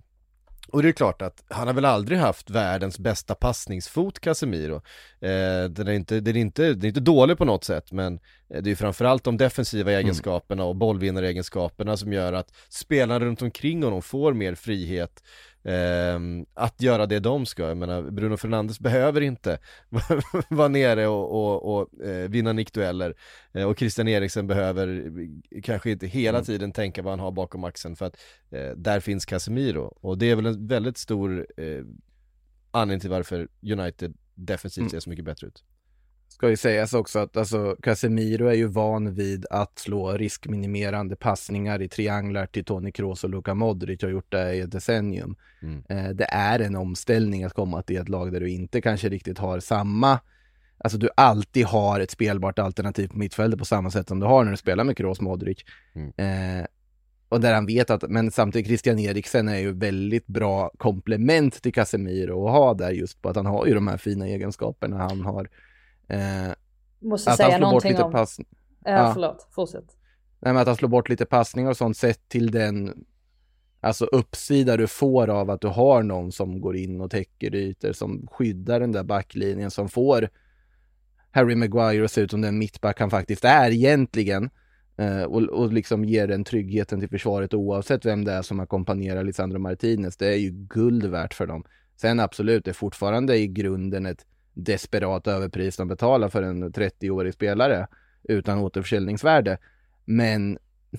och 0.67 0.83
det 0.83 0.89
är 0.89 0.93
klart 0.93 1.21
att 1.21 1.43
han 1.49 1.67
har 1.67 1.73
väl 1.73 1.85
aldrig 1.85 2.19
haft 2.19 2.49
världens 2.49 2.99
bästa 2.99 3.35
passningsfot 3.35 4.19
Casemiro. 4.19 4.75
Eh, 5.21 5.69
den, 5.69 5.87
är 5.87 5.91
inte, 5.91 6.19
den, 6.19 6.35
är 6.35 6.39
inte, 6.39 6.63
den 6.63 6.83
är 6.83 6.87
inte 6.87 6.99
dålig 6.99 7.37
på 7.37 7.45
något 7.45 7.63
sätt 7.63 7.91
men 7.91 8.19
eh, 8.49 8.61
det 8.61 8.71
är 8.71 8.75
framförallt 8.75 9.23
de 9.23 9.37
defensiva 9.37 9.91
mm. 9.91 10.05
egenskaperna 10.05 10.63
och 10.63 10.75
bollvinnaregenskaperna 10.75 11.97
som 11.97 12.13
gör 12.13 12.33
att 12.33 12.53
spelarna 12.69 13.25
runt 13.25 13.41
omkring 13.41 13.83
honom 13.83 14.01
får 14.01 14.33
mer 14.33 14.55
frihet 14.55 15.23
eh, 15.63 16.19
att 16.53 16.81
göra 16.81 17.05
det 17.05 17.19
de 17.19 17.45
ska. 17.45 17.67
Jag 17.67 17.77
menar, 17.77 18.01
Bruno 18.01 18.37
Fernandes 18.37 18.79
behöver 18.79 19.21
inte 19.21 19.59
vara 20.49 20.67
nere 20.67 21.07
och, 21.07 21.31
och, 21.31 21.77
och 21.77 22.03
eh, 22.03 22.29
vinna 22.29 22.53
nickdueller 22.53 23.15
eh, 23.53 23.63
och 23.63 23.79
Christian 23.79 24.07
Eriksen 24.07 24.47
behöver 24.47 25.11
kanske 25.63 25.91
inte 25.91 26.07
hela 26.07 26.37
mm. 26.37 26.45
tiden 26.45 26.71
tänka 26.71 27.01
vad 27.01 27.11
han 27.11 27.19
har 27.19 27.31
bakom 27.31 27.63
axeln 27.63 27.95
för 27.95 28.05
att 28.05 28.17
eh, 28.51 28.71
där 28.75 28.99
finns 28.99 29.25
Casemiro 29.25 29.97
och 30.01 30.17
det 30.17 30.31
är 30.31 30.35
väl 30.35 30.45
en 30.45 30.67
väldigt 30.67 30.97
stor 30.97 31.47
eh, 31.57 31.83
anledning 32.71 32.99
till 32.99 33.09
varför 33.09 33.47
United 33.61 34.13
defensivt 34.35 34.81
mm. 34.81 34.89
ser 34.89 34.99
så 34.99 35.09
mycket 35.09 35.25
bättre 35.25 35.47
ut. 35.47 35.63
Ska 36.33 36.49
ju 36.49 36.57
sägas 36.57 36.93
också 36.93 37.19
att 37.19 37.37
alltså, 37.37 37.75
Casemiro 37.81 38.47
är 38.47 38.53
ju 38.53 38.67
van 38.67 39.13
vid 39.13 39.45
att 39.49 39.79
slå 39.79 40.11
riskminimerande 40.11 41.15
passningar 41.15 41.81
i 41.81 41.89
trianglar 41.89 42.45
till 42.45 42.65
Toni 42.65 42.91
Kroos 42.91 43.23
och 43.23 43.29
Luka 43.29 43.53
Modric 43.53 44.01
har 44.01 44.09
gjort 44.09 44.31
det 44.31 44.55
i 44.55 44.59
ett 44.59 44.71
decennium. 44.71 45.35
Mm. 45.61 45.83
Eh, 45.89 46.09
det 46.09 46.25
är 46.25 46.59
en 46.59 46.75
omställning 46.75 47.43
att 47.43 47.53
komma 47.53 47.81
till 47.81 47.97
ett 47.97 48.09
lag 48.09 48.31
där 48.31 48.39
du 48.39 48.49
inte 48.49 48.81
kanske 48.81 49.09
riktigt 49.09 49.37
har 49.37 49.59
samma 49.59 50.19
Alltså 50.77 50.97
du 50.97 51.09
alltid 51.17 51.65
har 51.65 51.99
ett 51.99 52.11
spelbart 52.11 52.59
alternativ 52.59 53.07
på 53.07 53.17
mittfältet 53.17 53.59
på 53.59 53.65
samma 53.65 53.91
sätt 53.91 54.07
som 54.07 54.19
du 54.19 54.25
har 54.25 54.43
när 54.43 54.51
du 54.51 54.57
spelar 54.57 54.83
med 54.83 54.97
Kroos 54.97 55.21
Modric. 55.21 55.57
Mm. 55.95 56.59
Eh, 56.59 56.65
och 57.29 57.41
där 57.41 57.53
han 57.53 57.65
vet 57.65 57.89
att, 57.89 58.09
men 58.09 58.31
samtidigt 58.31 58.67
Christian 58.67 58.99
Eriksen 58.99 59.47
är 59.47 59.57
ju 59.57 59.71
väldigt 59.71 60.27
bra 60.27 60.71
komplement 60.77 61.61
till 61.61 61.73
Casemiro 61.73 62.47
att 62.47 62.53
ha 62.53 62.73
där 62.73 62.91
just 62.91 63.21
på 63.21 63.29
att 63.29 63.35
han 63.35 63.45
har 63.45 63.65
ju 63.65 63.73
de 63.73 63.87
här 63.87 63.97
fina 63.97 64.27
egenskaperna 64.27 64.97
han 64.97 65.21
har. 65.21 65.49
Måste 66.99 67.31
att 67.31 67.37
säga 67.37 67.49
han 67.49 67.59
slår 67.59 67.71
bort 67.71 67.83
lite 67.83 68.03
om... 68.03 68.11
pass... 68.11 68.39
Ja, 68.85 68.91
ja, 68.91 69.11
förlåt, 69.13 69.47
fortsätt. 69.51 69.97
Nej, 70.39 70.53
men 70.53 70.57
att 70.57 70.67
han 70.67 70.75
slår 70.75 70.89
bort 70.89 71.09
lite 71.09 71.25
passningar 71.25 71.69
och 71.69 71.77
sånt 71.77 71.97
sett 71.97 72.29
till 72.29 72.51
den 72.51 73.05
alltså 73.81 74.05
uppsida 74.05 74.77
du 74.77 74.87
får 74.87 75.29
av 75.29 75.49
att 75.49 75.61
du 75.61 75.67
har 75.67 76.03
någon 76.03 76.31
som 76.31 76.61
går 76.61 76.75
in 76.75 77.01
och 77.01 77.11
täcker 77.11 77.55
ytor, 77.55 77.91
som 77.93 78.27
skyddar 78.31 78.79
den 78.79 78.91
där 78.91 79.03
backlinjen, 79.03 79.71
som 79.71 79.89
får 79.89 80.29
Harry 81.31 81.55
Maguire 81.55 82.05
att 82.05 82.11
se 82.11 82.21
ut 82.21 82.31
som 82.31 82.41
den 82.41 82.57
mittback 82.57 82.99
han 82.99 83.09
faktiskt 83.09 83.45
är 83.45 83.71
egentligen. 83.71 84.49
Eh, 84.97 85.23
och, 85.23 85.41
och 85.41 85.73
liksom 85.73 86.05
ger 86.05 86.27
den 86.27 86.43
tryggheten 86.43 86.99
till 86.99 87.09
försvaret 87.09 87.53
oavsett 87.53 88.05
vem 88.05 88.25
det 88.25 88.31
är 88.31 88.41
som 88.41 88.59
ackompanjerar 88.59 89.23
Lisandro 89.23 89.59
Martinez. 89.59 90.17
Det 90.17 90.27
är 90.27 90.37
ju 90.37 90.51
guld 90.51 91.05
värt 91.05 91.33
för 91.33 91.47
dem. 91.47 91.63
Sen 91.95 92.19
absolut, 92.19 92.65
det 92.65 92.71
är 92.71 92.73
fortfarande 92.73 93.37
i 93.37 93.47
grunden 93.47 94.05
ett 94.05 94.25
desperat 94.53 95.27
överpris 95.27 95.77
de 95.77 95.87
betalar 95.87 96.29
för 96.29 96.43
en 96.43 96.73
30-årig 96.73 97.33
spelare 97.33 97.87
utan 98.23 98.59
återförsäljningsvärde. 98.59 99.57
Men 100.05 100.57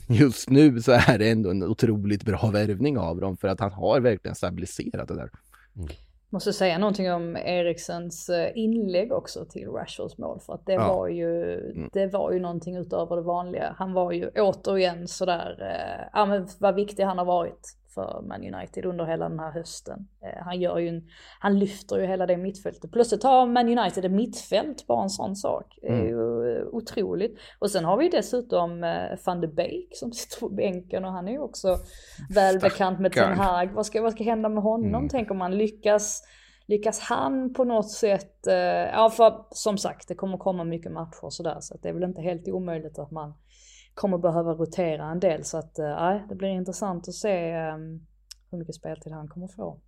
just 0.08 0.50
nu 0.50 0.80
så 0.80 0.92
är 0.92 1.18
det 1.18 1.30
ändå 1.30 1.50
en 1.50 1.62
otroligt 1.62 2.24
bra 2.24 2.50
värvning 2.52 2.98
av 2.98 3.20
dem 3.20 3.36
för 3.36 3.48
att 3.48 3.60
han 3.60 3.72
har 3.72 4.00
verkligen 4.00 4.34
stabiliserat 4.34 5.08
det 5.08 5.14
där. 5.14 5.30
Mm. 5.76 5.88
Måste 6.30 6.52
säga 6.52 6.78
någonting 6.78 7.12
om 7.12 7.36
Eriksens 7.36 8.28
eh, 8.28 8.50
inlägg 8.54 9.12
också 9.12 9.44
till 9.44 9.68
Rashfords 9.68 10.18
mål 10.18 10.40
för 10.40 10.54
att 10.54 10.66
det 10.66 10.72
ja. 10.72 10.94
var 10.94 11.08
ju, 11.08 11.60
mm. 11.70 11.90
det 11.92 12.06
var 12.06 12.32
ju 12.32 12.40
någonting 12.40 12.76
utöver 12.76 13.16
det 13.16 13.22
vanliga. 13.22 13.74
Han 13.78 13.92
var 13.92 14.12
ju 14.12 14.28
återigen 14.28 15.08
sådär, 15.08 15.58
eh, 15.60 16.08
ja 16.12 16.26
men 16.26 16.48
vad 16.58 16.74
viktig 16.74 17.02
han 17.02 17.18
har 17.18 17.24
varit 17.24 17.76
för 17.94 18.22
Man 18.28 18.54
United 18.54 18.84
under 18.84 19.04
hela 19.04 19.28
den 19.28 19.38
här 19.38 19.50
hösten. 19.50 20.08
Eh, 20.22 20.44
han 20.44 20.60
gör 20.60 20.78
ju 20.78 20.88
en, 20.88 21.08
han 21.40 21.58
lyfter 21.58 21.98
ju 21.98 22.06
hela 22.06 22.26
det 22.26 22.36
mittfältet. 22.36 22.92
Plötsligt 22.92 23.22
har 23.22 23.46
Man 23.46 23.78
United 23.78 24.04
ett 24.04 24.12
mittfält, 24.12 24.86
bara 24.86 25.02
en 25.02 25.10
sån 25.10 25.36
sak. 25.36 25.78
Det 25.82 25.88
är 25.88 25.92
mm. 25.92 26.06
ju 26.06 26.64
otroligt. 26.64 27.38
Och 27.58 27.70
sen 27.70 27.84
har 27.84 27.96
vi 27.96 28.08
dessutom 28.08 28.84
eh, 28.84 29.18
van 29.26 29.40
de 29.40 29.46
Beek 29.46 29.88
som 29.92 30.12
sitter 30.12 30.40
på 30.40 30.48
bänken 30.48 31.04
och 31.04 31.12
han 31.12 31.28
är 31.28 31.32
ju 31.32 31.38
också 31.38 31.76
välbekant 32.30 33.00
med 33.00 33.12
Ten 33.12 33.38
Hag. 33.38 33.72
Vad 33.72 33.86
ska, 33.86 34.02
vad 34.02 34.12
ska 34.12 34.24
hända 34.24 34.48
med 34.48 34.62
honom 34.62 34.94
mm. 34.94 35.08
tänker 35.08 35.34
man? 35.34 35.58
Lyckas, 35.58 36.22
lyckas 36.66 37.00
han 37.00 37.54
på 37.54 37.64
något 37.64 37.90
sätt? 37.90 38.46
Eh, 38.46 38.54
ja, 38.92 39.10
för 39.10 39.44
som 39.50 39.78
sagt, 39.78 40.08
det 40.08 40.14
kommer 40.14 40.38
komma 40.38 40.64
mycket 40.64 40.92
matcher 40.92 41.24
och 41.24 41.32
sådär 41.32 41.56
så 41.60 41.74
att 41.74 41.82
det 41.82 41.88
är 41.88 41.92
väl 41.92 42.04
inte 42.04 42.22
helt 42.22 42.48
omöjligt 42.48 42.98
att 42.98 43.10
man 43.10 43.34
kommer 43.94 44.18
behöva 44.18 44.54
rotera 44.54 45.10
en 45.10 45.20
del. 45.20 45.44
Så 45.44 45.58
att 45.58 45.78
nej, 45.78 46.24
det 46.28 46.34
blir 46.34 46.48
intressant 46.48 47.08
att 47.08 47.14
se 47.14 47.52
hur 48.50 48.58
mycket 48.58 48.74
speltid 48.74 49.12
han 49.12 49.28
kommer 49.28 49.48
få 49.48 49.80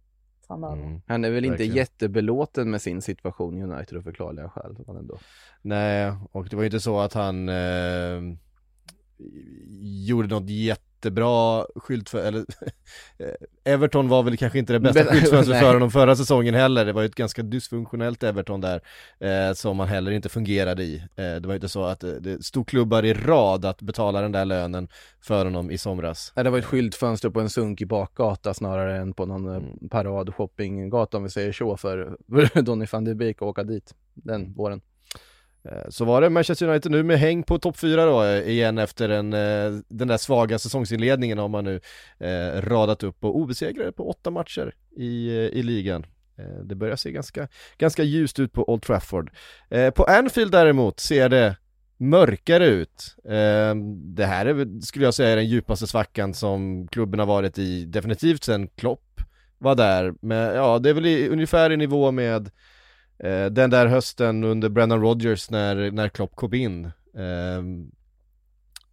framöver. 0.47 0.83
Mm. 0.83 1.01
Han 1.07 1.25
är 1.25 1.31
väl 1.31 1.45
inte 1.45 1.51
Verkligen. 1.53 1.77
jättebelåten 1.77 2.71
med 2.71 2.83
sin 2.83 3.03
situation 3.03 3.59
i 3.59 3.63
United 3.63 3.99
av 3.99 4.03
förklarliga 4.03 4.49
skäl. 4.49 4.77
Ändå. 4.89 5.19
Nej, 5.63 6.13
och 6.33 6.49
det 6.49 6.57
var 6.57 6.63
ju 6.63 6.67
inte 6.67 6.81
så 6.81 7.01
att 7.01 7.13
han 7.13 7.49
eh, 7.49 8.21
gjorde 10.09 10.29
något 10.29 10.51
jätte 10.51 10.86
jättebra 10.97 11.67
skylt 11.77 12.09
för, 12.09 12.25
eller 12.25 12.45
Everton 13.65 14.09
var 14.09 14.23
väl 14.23 14.37
kanske 14.37 14.59
inte 14.59 14.73
det 14.73 14.81
bästa 14.81 15.05
skyltfönstret 15.05 15.61
för 15.61 15.73
honom 15.75 15.91
förra 15.91 16.17
säsongen 16.17 16.55
heller, 16.55 16.85
det 16.85 16.93
var 16.93 17.03
ju 17.03 17.07
ett 17.07 17.15
ganska 17.15 17.43
dysfunktionellt 17.43 18.23
Everton 18.23 18.61
där 18.61 18.81
eh, 19.21 19.55
som 19.55 19.77
man 19.77 19.89
heller 19.89 20.11
inte 20.11 20.29
fungerade 20.29 20.83
i. 20.83 20.97
Eh, 20.97 21.25
det 21.25 21.41
var 21.41 21.51
ju 21.51 21.55
inte 21.55 21.69
så 21.69 21.85
att 21.85 22.05
eh, 22.05 22.11
det 22.11 22.45
stod 22.45 22.69
klubbar 22.69 23.05
i 23.05 23.15
rad 23.15 23.65
att 23.65 23.83
betala 23.83 24.21
den 24.21 24.33
där 24.33 24.45
lönen 24.45 24.89
för 25.21 25.45
honom 25.45 25.71
i 25.71 25.79
somras. 25.79 26.33
Nej, 26.37 26.45
det 26.45 26.51
var 26.51 26.59
ett 26.59 26.65
skyltfönster 26.65 27.31
på 27.31 27.41
en 27.41 27.51
sunkig 27.51 27.89
bakgata 27.89 28.55
snarare 28.55 28.97
än 28.97 29.13
på 29.13 29.27
någon 29.27 29.49
eh, 29.49 29.57
mm. 29.57 29.89
parad 29.89 30.35
shoppinggata 30.35 31.17
om 31.17 31.23
vi 31.23 31.31
säger 31.31 31.53
så 31.53 31.77
för 31.77 32.17
Donny 32.63 32.87
van 32.93 33.05
de 33.05 33.15
Beek 33.15 33.37
att 33.37 33.43
åka 33.43 33.65
dit 33.65 33.95
den 34.15 34.55
våren. 34.55 34.81
Eh, 35.69 35.89
så 35.89 36.05
var 36.05 36.21
det 36.21 36.31
Manchester 36.31 36.69
United 36.69 36.93
nu 36.93 37.03
med 37.03 37.19
häng 37.19 37.43
på 37.43 37.59
topp 37.59 37.77
4 37.79 38.05
då 38.05 38.25
eh, 38.25 38.49
igen 38.49 38.79
efter 38.79 39.09
den, 39.09 39.33
eh, 39.33 39.81
den 39.89 40.09
där 40.09 40.17
svaga 40.17 40.59
säsongsinledningen 40.59 41.39
har 41.39 41.49
man 41.49 41.65
nu 41.65 41.81
eh, 42.19 42.61
radat 42.61 43.03
upp 43.03 43.25
och 43.25 43.37
obesegrade 43.37 43.93
på 43.93 44.11
åtta 44.11 44.31
matcher 44.31 44.75
i, 44.97 45.31
i 45.31 45.63
ligan. 45.63 46.07
Eh, 46.39 46.65
det 46.65 46.75
börjar 46.75 46.97
se 46.97 47.13
ganska, 47.13 47.49
ganska 47.79 48.03
ljust 48.03 48.39
ut 48.39 48.53
på 48.53 48.71
Old 48.71 48.83
Trafford. 48.83 49.31
Eh, 49.71 49.91
på 49.91 50.05
Anfield 50.05 50.53
däremot 50.53 51.01
ser 51.01 51.29
det 51.29 51.57
mörkare 51.99 52.67
ut. 52.67 53.17
det 53.95 54.25
här 54.25 54.47
är, 54.47 54.81
skulle 54.81 55.05
jag 55.05 55.15
säga 55.15 55.31
är 55.31 55.37
den 55.37 55.47
djupaste 55.47 55.87
svackan 55.87 56.35
som 56.35 56.89
klubben 56.89 57.21
har 57.21 57.27
varit 57.27 57.59
i 57.59 57.85
definitivt 57.85 58.45
sen 58.45 58.69
Klopp 58.69 59.21
var 59.59 59.75
där. 59.75 60.15
Men 60.21 60.55
ja, 60.55 60.79
det 60.79 60.91
är 60.91 60.95
väl 60.95 61.07
i, 61.07 61.29
ungefär 61.29 61.73
i 61.73 61.77
nivå 61.77 62.11
med 62.11 62.47
eh, 62.47 62.53
Eh, 63.19 63.47
den 63.47 63.71
där 63.71 63.87
hösten 63.87 64.45
under 64.45 64.69
Brennan 64.69 65.01
Rodgers 65.01 65.51
när, 65.51 65.91
när 65.91 66.09
Klopp 66.09 66.37
kom 66.37 66.55
in 66.55 66.85
eh, 67.15 67.63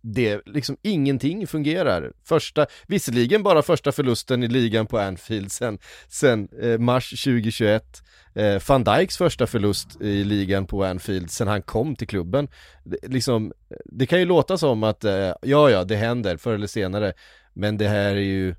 det, 0.04 0.42
liksom 0.46 0.78
ingenting 0.82 1.48
fungerar. 1.48 2.14
Första, 2.24 2.66
visserligen 2.88 3.44
bara 3.44 3.62
första 3.62 3.92
förlusten 3.92 4.44
i 4.44 4.48
ligan 4.48 4.88
på 4.88 5.00
Anfield 5.00 5.52
sen, 5.52 5.80
sen 6.08 6.50
eh, 6.62 6.78
mars 6.78 7.10
2021. 7.10 8.04
Eh, 8.36 8.62
Van 8.68 8.84
Dijks 8.84 9.18
första 9.18 9.48
förlust 9.48 10.02
i 10.02 10.24
ligan 10.24 10.68
på 10.68 10.84
Anfield 10.84 11.32
sen 11.32 11.48
han 11.48 11.62
kom 11.62 11.96
till 11.96 12.08
klubben. 12.08 12.48
Det, 12.84 12.98
liksom, 13.08 13.54
det 13.86 14.06
kan 14.06 14.20
ju 14.20 14.26
låta 14.26 14.58
som 14.58 14.84
att, 14.84 15.04
eh, 15.04 15.34
ja 15.42 15.70
ja, 15.70 15.84
det 15.84 15.96
händer 15.96 16.38
förr 16.38 16.54
eller 16.54 16.68
senare. 16.68 17.14
Men 17.54 17.78
det 17.78 17.88
här 17.88 18.16
är 18.16 18.16
ju 18.16 18.56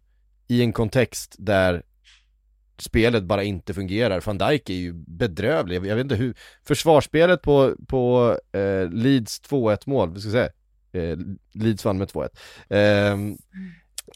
i 0.48 0.62
en 0.62 0.72
kontext 0.72 1.36
där 1.38 1.82
spelet 2.78 3.24
bara 3.24 3.42
inte 3.42 3.74
fungerar. 3.74 4.22
Van 4.26 4.38
Dijk 4.38 4.70
är 4.70 4.74
ju 4.74 4.92
bedrövlig, 4.92 5.86
jag 5.86 5.96
vet 5.96 6.04
inte 6.04 6.16
hur, 6.16 6.34
försvarsspelet 6.66 7.42
på, 7.42 7.74
på 7.88 8.36
eh, 8.52 8.90
Leeds 8.90 9.42
2-1 9.48 9.78
mål, 9.86 10.14
vi 10.14 10.20
ska 10.20 10.30
säga, 10.30 10.48
eh, 10.92 11.18
Leeds 11.52 11.84
vann 11.84 11.98
med 11.98 12.08
2-1. 12.08 12.28
Eh, 12.68 13.36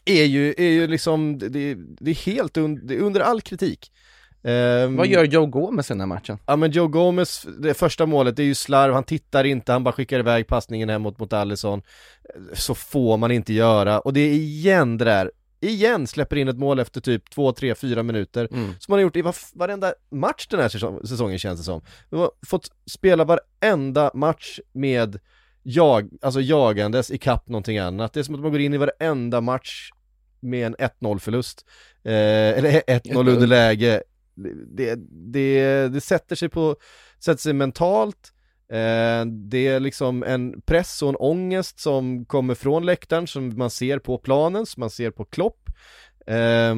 är 0.05 0.23
ju, 0.23 0.53
är 0.57 0.69
ju 0.69 0.87
liksom, 0.87 1.37
det, 1.37 1.75
det 1.99 2.11
är 2.11 2.25
helt 2.25 2.57
un, 2.57 2.87
det 2.87 2.95
är 2.95 2.99
under 2.99 3.21
all 3.21 3.41
kritik. 3.41 3.91
Um, 4.41 4.95
Vad 4.95 5.07
gör 5.07 5.23
Joe 5.23 5.45
Gomez 5.45 5.91
i 5.91 5.93
den 5.93 5.99
här 5.99 6.07
matchen? 6.07 6.37
Ja 6.45 6.55
men 6.55 6.71
Joe 6.71 6.87
Gomez, 6.87 7.47
det 7.59 7.73
första 7.73 8.05
målet, 8.05 8.35
det 8.35 8.43
är 8.43 8.45
ju 8.45 8.55
slarv, 8.55 8.93
han 8.93 9.03
tittar 9.03 9.43
inte, 9.43 9.71
han 9.71 9.83
bara 9.83 9.91
skickar 9.91 10.19
iväg 10.19 10.47
passningen 10.47 10.89
hem 10.89 11.01
mot, 11.01 11.19
mot 11.19 11.33
Allison 11.33 11.81
Så 12.53 12.75
får 12.75 13.17
man 13.17 13.31
inte 13.31 13.53
göra, 13.53 13.99
och 13.99 14.13
det 14.13 14.19
är 14.19 14.33
igen 14.33 14.97
det 14.97 15.05
där 15.05 15.31
igen 15.61 16.07
släpper 16.07 16.35
in 16.35 16.47
ett 16.47 16.57
mål 16.57 16.79
efter 16.79 17.01
typ 17.01 17.29
2, 17.29 17.51
3, 17.51 17.75
4 17.75 18.03
minuter. 18.03 18.47
Mm. 18.51 18.73
Som 18.79 18.91
man 18.91 18.97
har 18.97 19.01
gjort 19.01 19.15
i 19.15 19.23
varenda 19.53 19.93
match 20.11 20.47
den 20.49 20.59
här 20.59 21.05
säsongen 21.05 21.39
känns 21.39 21.59
det 21.59 21.63
som. 21.63 21.81
Vi 22.09 22.17
har 22.17 22.31
fått 22.47 22.71
spela 22.85 23.23
varenda 23.25 24.11
match 24.13 24.59
med 24.71 25.19
jag, 25.63 26.09
alltså 26.21 26.41
jagandes 26.41 27.11
i 27.11 27.17
kapp 27.17 27.47
någonting 27.47 27.77
annat. 27.77 28.13
Det 28.13 28.19
är 28.19 28.23
som 28.23 28.35
att 28.35 28.41
man 28.41 28.51
går 28.51 28.61
in 28.61 28.73
i 28.73 28.77
varenda 28.77 29.41
match 29.41 29.91
med 30.39 30.65
en 30.65 30.75
1-0 30.75 31.19
förlust. 31.19 31.65
Eh, 32.03 32.13
Eller 32.13 32.81
1-0 32.87 33.17
underläge. 33.29 34.03
Det, 34.67 34.95
det, 35.09 35.87
det 35.87 36.01
sätter 36.01 36.35
sig 36.35 36.49
på, 36.49 36.75
sätter 37.19 37.41
sig 37.41 37.53
mentalt 37.53 38.33
Eh, 38.71 39.25
det 39.25 39.67
är 39.67 39.79
liksom 39.79 40.23
en 40.23 40.61
press 40.61 41.01
och 41.01 41.09
en 41.09 41.15
ångest 41.15 41.79
som 41.79 42.25
kommer 42.25 42.55
från 42.55 42.85
läktaren 42.85 43.27
som 43.27 43.57
man 43.57 43.69
ser 43.69 43.99
på 43.99 44.17
planen, 44.17 44.65
som 44.65 44.81
man 44.81 44.89
ser 44.89 45.11
på 45.11 45.25
Klopp. 45.25 45.69
Eh, 46.27 46.75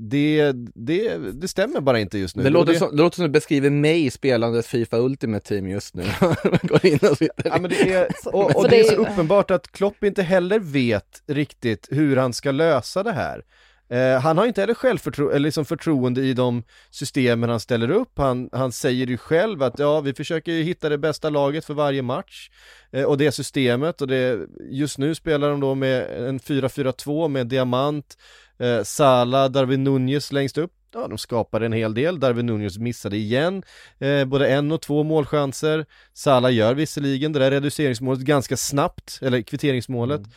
det, 0.00 0.52
det, 0.74 1.18
det 1.32 1.48
stämmer 1.48 1.80
bara 1.80 2.00
inte 2.00 2.18
just 2.18 2.36
nu. 2.36 2.42
Det 2.42 2.50
låter, 2.50 2.72
det... 2.72 2.78
Som, 2.78 2.96
det 2.96 3.02
låter 3.02 3.16
som 3.16 3.24
du 3.24 3.30
beskriver 3.30 3.70
mig 3.70 4.10
spelandet 4.10 4.66
Fifa 4.66 4.98
Ultimate 4.98 5.48
Team 5.48 5.68
just 5.68 5.94
nu. 5.94 6.02
Går 6.62 6.86
in 6.86 6.98
och 7.10 7.18
sitter 7.18 7.48
ja, 7.48 7.58
men 7.58 7.70
det 7.70 7.92
är, 7.92 8.08
och, 8.26 8.56
och 8.56 8.68
det 8.68 8.80
är 8.80 8.84
så 8.84 8.94
uppenbart 8.94 9.50
att 9.50 9.72
Klopp 9.72 10.04
inte 10.04 10.22
heller 10.22 10.58
vet 10.58 11.22
riktigt 11.26 11.88
hur 11.90 12.16
han 12.16 12.32
ska 12.32 12.50
lösa 12.50 13.02
det 13.02 13.12
här. 13.12 13.42
Eh, 13.90 14.20
han 14.20 14.38
har 14.38 14.46
inte 14.46 14.60
heller 14.60 14.74
självförtro 14.74 15.28
eller 15.28 15.38
liksom 15.38 15.64
förtroende 15.64 16.20
i 16.20 16.34
de 16.34 16.62
systemen 16.90 17.50
han 17.50 17.60
ställer 17.60 17.90
upp. 17.90 18.18
Han, 18.18 18.48
han 18.52 18.72
säger 18.72 19.06
ju 19.06 19.16
själv 19.16 19.62
att 19.62 19.78
ja, 19.78 20.00
vi 20.00 20.14
försöker 20.14 20.52
hitta 20.52 20.88
det 20.88 20.98
bästa 20.98 21.30
laget 21.30 21.64
för 21.64 21.74
varje 21.74 22.02
match. 22.02 22.50
Eh, 22.92 23.04
och 23.04 23.18
det 23.18 23.32
systemet 23.32 24.00
och 24.00 24.08
det, 24.08 24.38
just 24.70 24.98
nu 24.98 25.14
spelar 25.14 25.50
de 25.50 25.60
då 25.60 25.74
med 25.74 26.28
en 26.28 26.38
4-4-2 26.38 27.28
med 27.28 27.46
Diamant, 27.46 28.18
eh, 28.58 28.82
Sala, 28.82 29.48
Darwin 29.48 29.84
Nunez 29.84 30.32
längst 30.32 30.58
upp. 30.58 30.72
Ja, 30.94 31.08
de 31.08 31.18
skapade 31.18 31.66
en 31.66 31.72
hel 31.72 31.94
del. 31.94 32.20
Darwin 32.20 32.46
Nunez 32.46 32.78
missade 32.78 33.16
igen, 33.16 33.62
eh, 33.98 34.24
både 34.24 34.48
en 34.48 34.72
och 34.72 34.80
två 34.80 35.02
målchanser. 35.02 35.86
Sala 36.14 36.50
gör 36.50 36.74
visserligen 36.74 37.32
det 37.32 37.38
där 37.38 37.50
reduceringsmålet 37.50 38.20
ganska 38.20 38.56
snabbt, 38.56 39.18
eller 39.22 39.42
kvitteringsmålet. 39.42 40.18
Mm. 40.18 40.30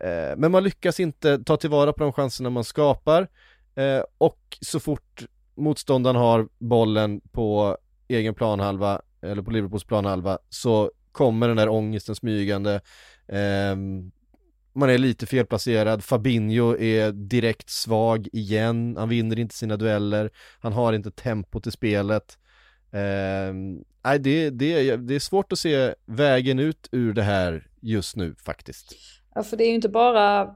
Eh, 0.00 0.36
men 0.36 0.52
man 0.52 0.64
lyckas 0.64 1.00
inte 1.00 1.38
ta 1.38 1.56
tillvara 1.56 1.92
på 1.92 2.02
de 2.04 2.12
chanserna 2.12 2.50
man 2.50 2.64
skapar 2.64 3.28
eh, 3.74 4.02
och 4.18 4.58
så 4.60 4.80
fort 4.80 5.26
motståndaren 5.56 6.16
har 6.16 6.48
bollen 6.58 7.20
på 7.20 7.76
egen 8.08 8.34
planhalva 8.34 9.02
eller 9.22 9.42
på 9.42 9.50
Liverpools 9.50 9.84
planhalva 9.84 10.38
så 10.48 10.90
kommer 11.12 11.48
den 11.48 11.56
där 11.56 11.68
ångesten 11.68 12.14
smygande. 12.14 12.80
Eh, 13.28 13.76
man 14.72 14.90
är 14.90 14.98
lite 14.98 15.26
felplacerad, 15.26 16.04
Fabinho 16.04 16.76
är 16.76 17.12
direkt 17.12 17.70
svag 17.70 18.28
igen, 18.32 18.96
han 18.98 19.08
vinner 19.08 19.38
inte 19.38 19.54
sina 19.54 19.76
dueller, 19.76 20.30
han 20.60 20.72
har 20.72 20.92
inte 20.92 21.10
tempo 21.10 21.60
till 21.60 21.72
spelet. 21.72 22.38
Eh, 22.92 23.54
Nej, 24.08 24.18
det, 24.18 24.50
det, 24.50 24.96
det 24.96 25.14
är 25.14 25.18
svårt 25.18 25.52
att 25.52 25.58
se 25.58 25.94
vägen 26.06 26.58
ut 26.58 26.88
ur 26.92 27.12
det 27.12 27.22
här 27.22 27.66
just 27.80 28.16
nu 28.16 28.34
faktiskt. 28.38 28.94
Ja, 29.34 29.42
för 29.42 29.56
det 29.56 29.64
är 29.64 29.68
ju 29.68 29.74
inte 29.74 29.88
bara, 29.88 30.54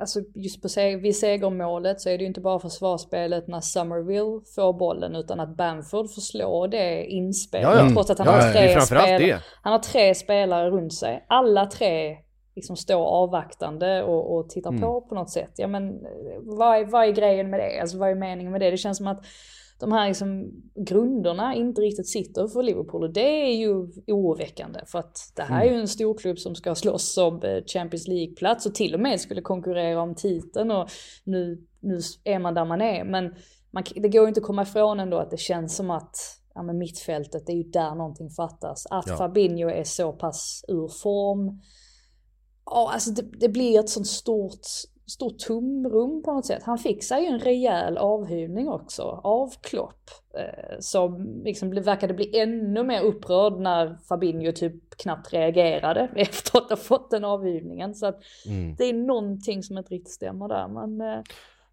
alltså 0.00 0.20
just 0.34 0.62
på 0.62 0.68
seg 0.68 1.02
vid 1.02 1.16
segermålet 1.16 2.00
så 2.00 2.08
är 2.08 2.18
det 2.18 2.22
ju 2.22 2.28
inte 2.28 2.40
bara 2.40 2.58
försvarsspelet 2.58 3.48
när 3.48 3.60
Somerville 3.60 4.40
får 4.54 4.72
bollen 4.72 5.16
utan 5.16 5.40
att 5.40 5.56
Bamford 5.56 6.14
får 6.14 6.20
slå 6.20 6.66
det 6.66 7.04
inspelet 7.04 7.68
ja, 7.68 7.84
ja. 7.84 7.90
trots 7.94 8.10
att 8.10 8.18
han, 8.18 8.26
ja, 8.26 8.32
har 8.32 8.52
tre 8.52 8.80
spelare, 8.80 9.40
han 9.62 9.72
har 9.72 9.80
tre 9.80 10.14
spelare 10.14 10.70
runt 10.70 10.94
sig. 10.94 11.24
Alla 11.28 11.66
tre 11.66 12.16
liksom 12.54 12.76
står 12.76 13.04
avvaktande 13.04 14.02
och, 14.02 14.36
och 14.36 14.48
tittar 14.50 14.70
mm. 14.70 14.82
på 14.82 15.00
på 15.00 15.14
något 15.14 15.30
sätt. 15.30 15.52
Ja 15.56 15.66
men 15.66 15.98
vad 16.40 16.78
är, 16.78 16.84
vad 16.84 17.04
är 17.08 17.12
grejen 17.12 17.50
med 17.50 17.60
det? 17.60 17.80
Alltså 17.80 17.98
vad 17.98 18.10
är 18.10 18.14
meningen 18.14 18.52
med 18.52 18.60
det? 18.60 18.70
Det 18.70 18.76
känns 18.76 18.98
som 18.98 19.06
att 19.06 19.24
de 19.78 19.92
här 19.92 20.08
liksom 20.08 20.50
grunderna 20.74 21.54
inte 21.54 21.80
riktigt 21.80 22.08
sitter 22.08 22.48
för 22.48 22.62
Liverpool 22.62 23.02
och 23.02 23.12
det 23.12 23.50
är 23.50 23.56
ju 23.56 23.72
oroväckande 24.06 24.80
för 24.86 24.98
att 24.98 25.32
det 25.36 25.42
här 25.42 25.60
är 25.60 25.64
ju 25.64 25.70
mm. 25.70 25.80
en 25.80 25.88
storklubb 25.88 26.38
som 26.38 26.54
ska 26.54 26.74
slåss 26.74 27.18
om 27.18 27.42
eh, 27.42 27.64
Champions 27.66 28.08
League-plats 28.08 28.66
och 28.66 28.74
till 28.74 28.94
och 28.94 29.00
med 29.00 29.20
skulle 29.20 29.42
konkurrera 29.42 30.02
om 30.02 30.14
titeln 30.14 30.70
och 30.70 30.88
nu, 31.24 31.66
nu 31.80 32.00
är 32.24 32.38
man 32.38 32.54
där 32.54 32.64
man 32.64 32.80
är. 32.80 33.04
Men 33.04 33.34
man, 33.70 33.84
det 33.94 34.08
går 34.08 34.22
ju 34.22 34.28
inte 34.28 34.40
att 34.40 34.46
komma 34.46 34.62
ifrån 34.62 35.00
ändå 35.00 35.18
att 35.18 35.30
det 35.30 35.40
känns 35.40 35.76
som 35.76 35.90
att 35.90 36.16
ja, 36.54 36.62
men 36.62 36.78
mittfältet, 36.78 37.46
det 37.46 37.52
är 37.52 37.56
ju 37.56 37.70
där 37.70 37.94
någonting 37.94 38.30
fattas. 38.30 38.86
Att 38.90 39.06
ja. 39.06 39.16
Fabinho 39.16 39.68
är 39.68 39.84
så 39.84 40.12
pass 40.12 40.64
ur 40.68 40.88
form. 41.02 41.60
Ja, 42.64 42.90
alltså 42.92 43.10
det, 43.10 43.22
det 43.22 43.48
blir 43.48 43.80
ett 43.80 43.88
sånt 43.88 44.06
stort 44.06 44.66
stort 45.08 45.38
tomrum 45.38 46.22
på 46.22 46.32
något 46.32 46.46
sätt. 46.46 46.62
Han 46.62 46.78
fick 46.78 47.04
sig 47.04 47.22
ju 47.22 47.26
en 47.28 47.38
rejäl 47.38 47.98
avhyvning 47.98 48.68
också 48.68 49.02
av 49.24 49.52
Klopp. 49.60 50.10
Eh, 50.34 50.76
som 50.80 51.40
liksom 51.44 51.70
verkade 51.70 52.14
bli 52.14 52.40
ännu 52.40 52.82
mer 52.84 53.02
upprörd 53.02 53.60
när 53.60 53.98
Fabinho 54.08 54.52
typ 54.52 54.96
knappt 54.96 55.32
reagerade 55.32 56.08
efter 56.16 56.58
att 56.58 56.70
ha 56.70 56.76
fått 56.76 57.10
den 57.10 57.24
avhyvningen. 57.24 57.94
Så 57.94 58.06
att 58.06 58.20
Mm. 58.46 58.74
det 58.78 58.84
är 58.84 58.92
någonting 58.92 59.62
som 59.62 59.78
inte 59.78 59.94
riktigt 59.94 60.14
stämmer 60.14 60.48
där. 60.48 60.68
Men 60.68 61.00
eh, 61.00 61.22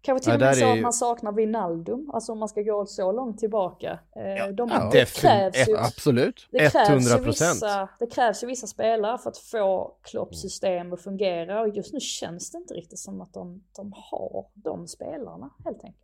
kanske 0.06 0.24
till 0.24 0.30
Ja, 0.30 0.34
och 0.34 0.40
med 0.40 0.48
där 0.48 0.54
så 0.60 0.66
är 0.66 0.70
att 0.70 0.76
ju- 0.76 0.82
man 0.82 0.92
saknar 0.92 1.32
Vinaldum. 1.32 2.10
Alltså 2.14 2.32
om 2.32 2.38
man 2.38 2.48
ska 2.48 2.62
gå 2.62 2.86
så 2.86 3.12
långt 3.12 3.38
tillbaka. 3.38 3.98
Eh, 4.16 4.48
de, 4.54 4.68
ja, 4.72 4.90
det 4.92 5.14
krävs 5.14 5.68
ju... 5.68 5.76
Absolut. 5.78 6.48
Det 6.50 6.72
krävs, 6.72 6.90
ju 6.90 7.16
100%. 7.16 7.26
vissa, 7.26 7.88
det 7.98 8.06
krävs 8.06 8.42
ju 8.42 8.46
vissa 8.46 8.66
spelare 8.66 9.18
för 9.18 9.30
att 9.30 9.38
få. 9.38 9.96
Klopps 10.02 10.40
system 10.40 10.92
att 10.92 11.02
fungera 11.02 11.60
och 11.60 11.68
just 11.68 11.92
nu 11.92 12.00
känns 12.00 12.50
det 12.50 12.58
inte 12.58 12.74
riktigt 12.74 12.98
som 12.98 13.20
att 13.20 13.32
de, 13.32 13.62
de 13.76 13.92
har 13.96 14.46
de 14.54 14.86
spelarna 14.86 15.50
helt 15.64 15.84
enkelt. 15.84 16.02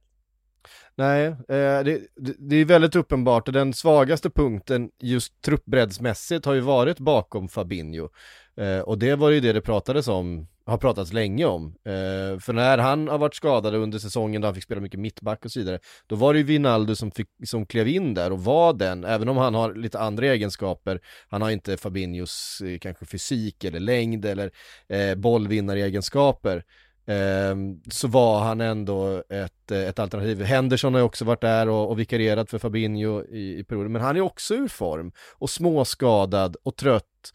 Nej, 0.94 1.26
eh, 1.26 1.34
det, 1.48 2.00
det, 2.16 2.34
det 2.38 2.56
är 2.56 2.64
väldigt 2.64 2.96
uppenbart 2.96 3.48
och 3.48 3.54
den 3.54 3.72
svagaste 3.74 4.30
punkten 4.30 4.90
just 4.98 5.42
truppbreddsmässigt 5.42 6.46
har 6.46 6.54
ju 6.54 6.60
varit 6.60 6.98
bakom 6.98 7.48
Fabinho. 7.48 8.08
Eh, 8.56 8.78
och 8.80 8.98
det 8.98 9.14
var 9.14 9.30
ju 9.30 9.40
det 9.40 9.52
det 9.52 9.60
pratades 9.60 10.08
om, 10.08 10.46
har 10.66 10.78
pratats 10.78 11.12
länge 11.12 11.44
om. 11.44 11.66
Eh, 11.66 12.38
för 12.40 12.52
när 12.52 12.78
han 12.78 13.08
har 13.08 13.18
varit 13.18 13.34
skadad 13.34 13.74
under 13.74 13.98
säsongen 13.98 14.42
då 14.42 14.48
han 14.48 14.54
fick 14.54 14.64
spela 14.64 14.80
mycket 14.80 15.00
mittback 15.00 15.44
och 15.44 15.50
så 15.50 15.58
vidare, 15.58 15.78
då 16.06 16.16
var 16.16 16.32
det 16.32 16.38
ju 16.38 16.44
Vinaldo 16.44 16.94
som, 16.94 17.10
fick, 17.10 17.28
som 17.44 17.66
klev 17.66 17.88
in 17.88 18.14
där 18.14 18.32
och 18.32 18.44
var 18.44 18.72
den, 18.72 19.04
även 19.04 19.28
om 19.28 19.36
han 19.36 19.54
har 19.54 19.74
lite 19.74 19.98
andra 19.98 20.26
egenskaper, 20.26 21.00
han 21.28 21.42
har 21.42 21.50
inte 21.50 21.76
Fabinhos 21.76 22.62
eh, 22.64 22.78
kanske 22.78 23.06
fysik 23.06 23.64
eller 23.64 23.80
längd 23.80 24.24
eller 24.24 24.50
eh, 24.88 25.14
bollvinnaregenskaper. 25.14 26.64
Eh, 27.06 27.56
så 27.90 28.08
var 28.08 28.40
han 28.40 28.60
ändå 28.60 29.22
ett, 29.28 29.70
eh, 29.70 29.88
ett 29.88 29.98
alternativ. 29.98 30.42
Henderson 30.42 30.94
har 30.94 31.00
ju 31.00 31.04
också 31.04 31.24
varit 31.24 31.40
där 31.40 31.68
och, 31.68 31.90
och 31.90 31.98
vikarierat 31.98 32.50
för 32.50 32.58
Fabinho 32.58 33.24
i, 33.24 33.58
i 33.58 33.64
perioden, 33.64 33.92
men 33.92 34.02
han 34.02 34.16
är 34.16 34.20
också 34.20 34.54
ur 34.54 34.68
form 34.68 35.12
och 35.38 35.50
småskadad 35.50 36.56
och 36.62 36.76
trött. 36.76 37.32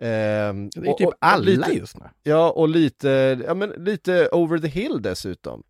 Ehm, 0.00 0.70
Det 0.70 0.80
är 0.80 0.90
och- 0.90 0.98
typ 0.98 1.06
och- 1.06 1.14
alla 1.20 1.42
lite, 1.44 1.72
just 1.72 1.96
nu. 1.98 2.04
Ja, 2.22 2.50
och 2.50 2.68
lite, 2.68 3.38
ja 3.46 3.54
men 3.54 3.70
lite 3.70 4.28
over 4.32 4.58
the 4.58 4.68
hill 4.68 5.02
dessutom. 5.02 5.62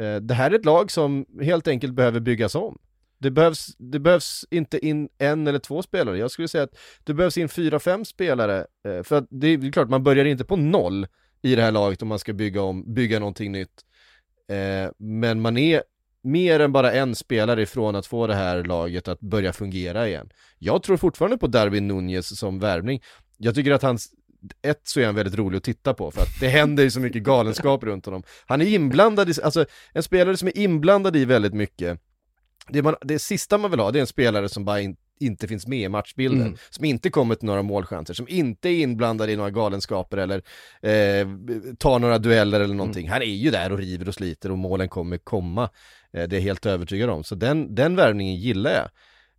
Eh, 0.00 0.16
det 0.16 0.34
här 0.34 0.50
är 0.50 0.54
ett 0.54 0.64
lag 0.64 0.90
som 0.90 1.26
helt 1.42 1.68
enkelt 1.68 1.94
behöver 1.94 2.20
byggas 2.20 2.54
om. 2.54 2.78
Det 3.18 3.30
behövs, 3.30 3.66
det 3.78 3.98
behövs 3.98 4.44
inte 4.50 4.86
in 4.86 5.08
en 5.18 5.46
eller 5.46 5.58
två 5.58 5.82
spelare. 5.82 6.18
Jag 6.18 6.30
skulle 6.30 6.48
säga 6.48 6.64
att 6.64 6.76
det 7.04 7.14
behövs 7.14 7.38
in 7.38 7.48
fyra, 7.48 7.78
fem 7.78 8.04
spelare. 8.04 8.66
Eh, 8.88 9.02
för 9.02 9.16
att 9.18 9.26
det 9.30 9.46
är, 9.48 9.56
det 9.56 9.66
är 9.66 9.72
klart, 9.72 9.88
man 9.88 10.02
börjar 10.02 10.24
inte 10.24 10.44
på 10.44 10.56
noll 10.56 11.06
i 11.42 11.54
det 11.54 11.62
här 11.62 11.72
laget 11.72 12.02
om 12.02 12.08
man 12.08 12.18
ska 12.18 12.32
bygga 12.32 12.62
om, 12.62 12.94
bygga 12.94 13.18
någonting 13.18 13.52
nytt. 13.52 13.82
Eh, 14.50 14.90
men 14.98 15.40
man 15.40 15.56
är 15.58 15.82
mer 16.24 16.60
än 16.60 16.72
bara 16.72 16.92
en 16.92 17.14
spelare 17.14 17.62
ifrån 17.62 17.96
att 17.96 18.06
få 18.06 18.26
det 18.26 18.34
här 18.34 18.64
laget 18.64 19.08
att 19.08 19.20
börja 19.20 19.52
fungera 19.52 20.08
igen. 20.08 20.30
Jag 20.58 20.82
tror 20.82 20.96
fortfarande 20.96 21.38
på 21.38 21.46
Darwin 21.46 21.88
Nunez 21.88 22.38
som 22.38 22.58
värvning. 22.58 23.02
Jag 23.44 23.54
tycker 23.54 23.70
att 23.70 23.82
hans 23.82 24.10
ett 24.62 24.80
så 24.84 25.00
är 25.00 25.06
han 25.06 25.14
väldigt 25.14 25.34
rolig 25.34 25.56
att 25.58 25.64
titta 25.64 25.94
på 25.94 26.10
för 26.10 26.22
att 26.22 26.40
det 26.40 26.48
händer 26.48 26.82
ju 26.82 26.90
så 26.90 27.00
mycket 27.00 27.22
galenskap 27.22 27.84
runt 27.84 28.06
honom. 28.06 28.22
Han 28.46 28.60
är 28.60 28.66
inblandad 28.66 29.28
i, 29.30 29.32
alltså 29.42 29.64
en 29.92 30.02
spelare 30.02 30.36
som 30.36 30.48
är 30.48 30.58
inblandad 30.58 31.16
i 31.16 31.24
väldigt 31.24 31.54
mycket. 31.54 32.00
Det, 32.68 32.82
man, 32.82 32.94
det 33.00 33.18
sista 33.18 33.58
man 33.58 33.70
vill 33.70 33.80
ha 33.80 33.90
det 33.90 33.98
är 33.98 34.00
en 34.00 34.06
spelare 34.06 34.48
som 34.48 34.64
bara 34.64 34.80
in, 34.80 34.96
inte 35.20 35.48
finns 35.48 35.66
med 35.66 35.78
i 35.78 35.88
matchbilden, 35.88 36.40
Mm. 36.46 36.56
som 36.70 36.84
inte 36.84 37.10
kommer 37.10 37.34
till 37.34 37.46
några 37.46 37.62
målchanser, 37.62 38.14
som 38.14 38.28
inte 38.28 38.68
är 38.68 38.80
inblandad 38.82 39.30
i 39.30 39.36
några 39.36 39.50
galenskaper 39.50 40.16
eller 40.16 40.36
eh, 40.82 41.26
tar 41.78 41.98
några 41.98 42.18
dueller 42.18 42.60
eller 42.60 42.74
någonting. 42.74 43.08
Han 43.08 43.22
är 43.22 43.26
ju 43.26 43.50
där 43.50 43.72
och 43.72 43.78
river 43.78 44.08
och 44.08 44.14
sliter 44.14 44.50
och 44.50 44.58
målen 44.58 44.88
kommer 44.88 45.18
komma. 45.18 45.62
Eh, 46.12 46.28
det 46.28 46.36
är 46.36 46.38
jag 46.38 46.40
helt 46.40 46.66
övertygad 46.66 47.10
om. 47.10 47.24
Så 47.24 47.34
den, 47.34 47.74
den 47.74 47.96
värvningen 47.96 48.36
gillar 48.36 48.70
jag. 48.70 48.88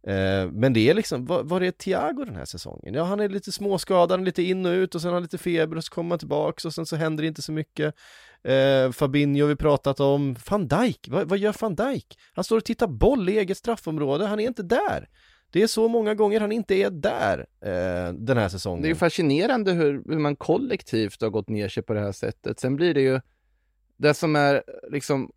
Eh, 0.07 0.51
men 0.51 0.73
det 0.73 0.89
är 0.89 0.93
liksom, 0.93 1.25
var, 1.25 1.43
var 1.43 1.61
är 1.61 1.71
Thiago 1.71 2.25
den 2.25 2.35
här 2.35 2.45
säsongen? 2.45 2.93
Ja, 2.93 3.03
han 3.03 3.19
är 3.19 3.29
lite 3.29 3.51
småskadad, 3.51 4.23
lite 4.23 4.43
in 4.43 4.65
och 4.65 4.71
ut 4.71 4.95
och 4.95 5.01
sen 5.01 5.07
har 5.07 5.13
han 5.13 5.23
lite 5.23 5.37
feber 5.37 5.77
och 5.77 5.83
så 5.83 5.93
kommer 5.93 6.09
han 6.09 6.19
tillbaks 6.19 6.65
och 6.65 6.73
sen 6.73 6.85
så 6.85 6.95
händer 6.95 7.21
det 7.21 7.27
inte 7.27 7.41
så 7.41 7.51
mycket. 7.51 7.95
Eh, 8.43 8.91
Fabinho 8.91 9.41
har 9.41 9.47
vi 9.47 9.55
pratat 9.55 9.99
om, 9.99 10.35
van 10.49 10.67
Dijk, 10.67 11.07
vad, 11.09 11.29
vad 11.29 11.39
gör 11.39 11.55
van 11.59 11.75
Dijk? 11.75 12.19
Han 12.33 12.43
står 12.43 12.57
och 12.57 12.65
tittar 12.65 12.87
boll 12.87 13.29
i 13.29 13.37
eget 13.37 13.57
straffområde, 13.57 14.25
han 14.25 14.39
är 14.39 14.47
inte 14.47 14.63
där. 14.63 15.09
Det 15.51 15.63
är 15.63 15.67
så 15.67 15.87
många 15.87 16.13
gånger 16.13 16.39
han 16.39 16.51
inte 16.51 16.75
är 16.75 16.89
där 16.89 17.45
eh, 17.61 18.13
den 18.13 18.37
här 18.37 18.49
säsongen. 18.49 18.81
Det 18.81 18.87
är 18.87 18.89
ju 18.89 18.95
fascinerande 18.95 19.71
hur, 19.71 20.03
hur 20.09 20.19
man 20.19 20.35
kollektivt 20.35 21.21
har 21.21 21.29
gått 21.29 21.49
ner 21.49 21.69
sig 21.69 21.83
på 21.83 21.93
det 21.93 21.99
här 21.99 22.11
sättet. 22.11 22.59
Sen 22.59 22.75
blir 22.75 22.93
det 22.93 23.01
ju 23.01 23.21
det 23.97 24.13
som 24.13 24.35
är 24.35 24.63
liksom 24.91 25.31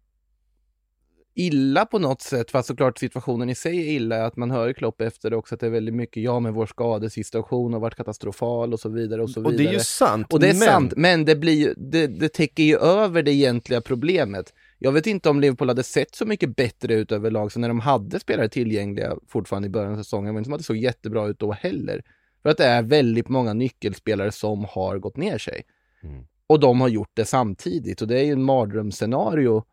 illa 1.39 1.87
på 1.87 1.99
något 1.99 2.20
sätt, 2.20 2.51
fast 2.51 2.68
såklart 2.68 2.99
situationen 2.99 3.51
i 3.51 3.55
sig 3.55 3.78
är 3.78 3.93
illa, 3.93 4.26
att 4.26 4.37
man 4.37 4.51
hör 4.51 4.72
Klopp 4.72 5.01
efter 5.01 5.30
det 5.30 5.37
också 5.37 5.55
att 5.55 5.61
det 5.61 5.66
är 5.66 5.70
väldigt 5.70 5.95
mycket, 5.95 6.22
ja 6.22 6.41
men 6.41 6.55
vår 6.55 6.66
skadesituation 6.66 7.72
har 7.72 7.80
varit 7.80 7.95
katastrofal 7.95 8.72
och 8.72 8.80
så 8.80 8.89
vidare 8.89 9.22
och 9.22 9.30
så 9.30 9.45
och 9.45 9.53
vidare. 9.53 9.64
det 9.64 9.70
är 9.70 9.72
ju 9.72 9.80
sant, 9.80 10.32
Och 10.32 10.41
det 10.41 10.47
är 10.49 10.53
men... 10.55 10.61
sant, 10.61 10.93
men 10.97 11.24
det, 11.24 11.37
blir 11.37 11.74
det, 11.76 12.07
det 12.07 12.28
täcker 12.28 12.62
ju 12.62 12.76
över 12.78 13.22
det 13.22 13.32
egentliga 13.32 13.80
problemet. 13.80 14.55
Jag 14.78 14.93
vet 14.93 15.07
inte 15.07 15.28
om 15.28 15.41
Liverpool 15.41 15.68
hade 15.68 15.82
sett 15.82 16.14
så 16.14 16.26
mycket 16.26 16.57
bättre 16.57 16.95
ut 16.95 17.12
överlag, 17.12 17.53
så 17.53 17.61
när 17.61 17.68
de 17.68 17.80
hade 17.80 18.20
spelare 18.20 18.49
tillgängliga 18.49 19.16
fortfarande 19.28 19.66
i 19.66 19.70
början 19.70 19.93
av 19.93 19.97
säsongen, 19.97 20.34
men 20.34 20.45
som 20.45 20.53
att 20.53 20.59
det 20.61 20.64
såg 20.64 20.76
jättebra 20.76 21.26
ut 21.26 21.39
då 21.39 21.53
heller. 21.53 22.03
För 22.43 22.51
att 22.51 22.57
det 22.57 22.64
är 22.64 22.82
väldigt 22.82 23.28
många 23.28 23.53
nyckelspelare 23.53 24.32
som 24.32 24.64
har 24.68 24.99
gått 24.99 25.16
ner 25.16 25.39
sig. 25.39 25.62
Mm. 26.03 26.24
Och 26.47 26.61
de 26.61 26.80
har 26.80 26.89
gjort 26.89 27.11
det 27.14 27.24
samtidigt, 27.24 28.03
och 28.03 28.09
det 28.09 28.20
är 28.20 28.24
ju 28.24 28.32
en 28.32 28.43
mardrömsscenario 28.43 29.64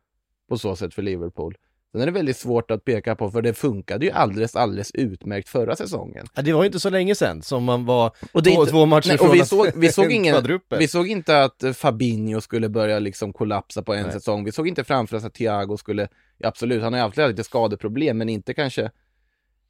på 0.49 0.57
så 0.57 0.75
sätt 0.75 0.93
för 0.93 1.01
Liverpool. 1.01 1.55
Sen 1.91 2.01
är 2.01 2.05
det 2.05 2.11
väldigt 2.11 2.37
svårt 2.37 2.71
att 2.71 2.85
peka 2.85 3.15
på, 3.15 3.31
för 3.31 3.41
det 3.41 3.53
funkade 3.53 4.05
ju 4.05 4.11
alldeles, 4.11 4.55
alldeles 4.55 4.91
utmärkt 4.91 5.49
förra 5.49 5.75
säsongen. 5.75 6.25
Ja, 6.35 6.41
det 6.41 6.53
var 6.53 6.61
ju 6.63 6.65
inte 6.65 6.79
så 6.79 6.89
länge 6.89 7.15
sedan 7.15 7.41
som 7.41 7.63
man 7.63 7.85
var 7.85 8.11
Och 8.31 8.43
det 8.43 8.51
två, 8.51 8.61
inte- 8.61 8.71
två 8.71 8.85
matcher 8.85 9.07
Nej, 9.07 9.17
från 9.17 9.29
och 9.29 9.35
vi 9.35 9.45
såg, 9.45 9.67
vi, 9.75 9.91
såg 9.91 10.05
en 10.05 10.11
ingen, 10.15 10.59
vi 10.79 10.87
såg 10.87 11.07
inte 11.07 11.43
att 11.43 11.63
eh, 11.63 11.71
Fabinho 11.73 12.41
skulle 12.41 12.69
börja 12.69 12.99
liksom 12.99 13.33
kollapsa 13.33 13.81
på 13.83 13.93
en 13.93 14.03
Nej. 14.03 14.11
säsong. 14.11 14.43
Vi 14.45 14.51
såg 14.51 14.67
inte 14.67 14.83
framför 14.83 15.17
oss 15.17 15.23
att 15.23 15.33
Thiago 15.33 15.77
skulle, 15.77 16.07
ja, 16.37 16.47
absolut, 16.47 16.83
han 16.83 16.93
har 16.93 16.99
ju 16.99 17.03
alltid 17.03 17.23
haft 17.23 17.31
lite 17.31 17.43
skadeproblem, 17.43 18.17
men 18.17 18.29
inte 18.29 18.53
kanske 18.53 18.91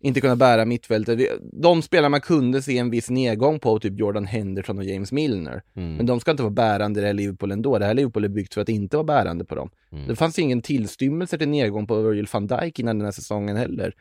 inte 0.03 0.21
kunna 0.21 0.35
bära 0.35 0.65
mittfältet. 0.65 1.19
De 1.41 1.81
spelare 1.81 2.09
man 2.09 2.21
kunde 2.21 2.61
se 2.61 2.77
en 2.77 2.89
viss 2.89 3.09
nedgång 3.09 3.59
på, 3.59 3.79
typ 3.79 3.99
Jordan 3.99 4.25
Henderson 4.25 4.77
och 4.77 4.83
James 4.83 5.11
Milner. 5.11 5.63
Mm. 5.75 5.95
Men 5.95 6.05
de 6.05 6.19
ska 6.19 6.31
inte 6.31 6.43
vara 6.43 6.53
bärande 6.53 6.99
i 6.99 7.01
det 7.01 7.07
här 7.07 7.13
Liverpool 7.13 7.51
ändå. 7.51 7.79
Det 7.79 7.85
här 7.85 7.93
Liverpool 7.93 8.23
är 8.23 8.29
byggt 8.29 8.53
för 8.53 8.61
att 8.61 8.69
inte 8.69 8.97
vara 8.97 9.05
bärande 9.05 9.45
på 9.45 9.55
dem. 9.55 9.69
Mm. 9.91 10.07
Det 10.07 10.15
fanns 10.15 10.39
ingen 10.39 10.61
tillstymmelse 10.61 11.37
till 11.37 11.49
nedgång 11.49 11.87
på 11.87 12.01
Virgil 12.01 12.27
van 12.31 12.47
Dijk 12.47 12.79
innan 12.79 12.97
den 12.97 13.05
här 13.05 13.11
säsongen 13.11 13.57
heller. 13.57 13.95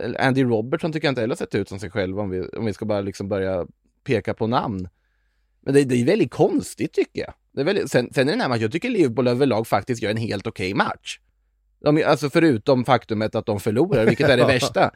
Eh, 0.00 0.26
Andy 0.26 0.44
Robertson 0.44 0.92
tycker 0.92 1.06
jag 1.06 1.12
inte 1.12 1.20
heller 1.20 1.34
sett 1.34 1.54
ut 1.54 1.68
som 1.68 1.78
sig 1.78 1.90
själv 1.90 2.20
om 2.20 2.30
vi, 2.30 2.40
om 2.40 2.64
vi 2.64 2.72
ska 2.72 2.84
bara 2.84 3.00
liksom 3.00 3.28
börja 3.28 3.66
peka 4.04 4.34
på 4.34 4.46
namn. 4.46 4.88
Men 5.60 5.74
det, 5.74 5.84
det 5.84 6.00
är 6.00 6.04
väldigt 6.04 6.30
konstigt 6.30 6.92
tycker 6.92 7.20
jag. 7.20 7.34
Det 7.52 7.60
är 7.60 7.64
väldigt, 7.64 7.90
sen, 7.90 8.12
sen 8.12 8.28
är 8.28 8.32
det 8.32 8.48
matchen, 8.48 8.62
jag 8.62 8.72
tycker 8.72 8.90
Liverpool 8.90 9.28
överlag 9.28 9.66
faktiskt 9.66 10.02
gör 10.02 10.10
en 10.10 10.16
helt 10.16 10.46
okej 10.46 10.74
match. 10.74 11.18
De, 11.84 12.04
alltså 12.04 12.30
förutom 12.30 12.84
faktumet 12.84 13.34
att 13.34 13.46
de 13.46 13.60
förlorar, 13.60 14.04
vilket 14.06 14.28
är 14.28 14.36
det 14.36 14.42
Ja. 14.42 14.46
värsta. 14.46 14.90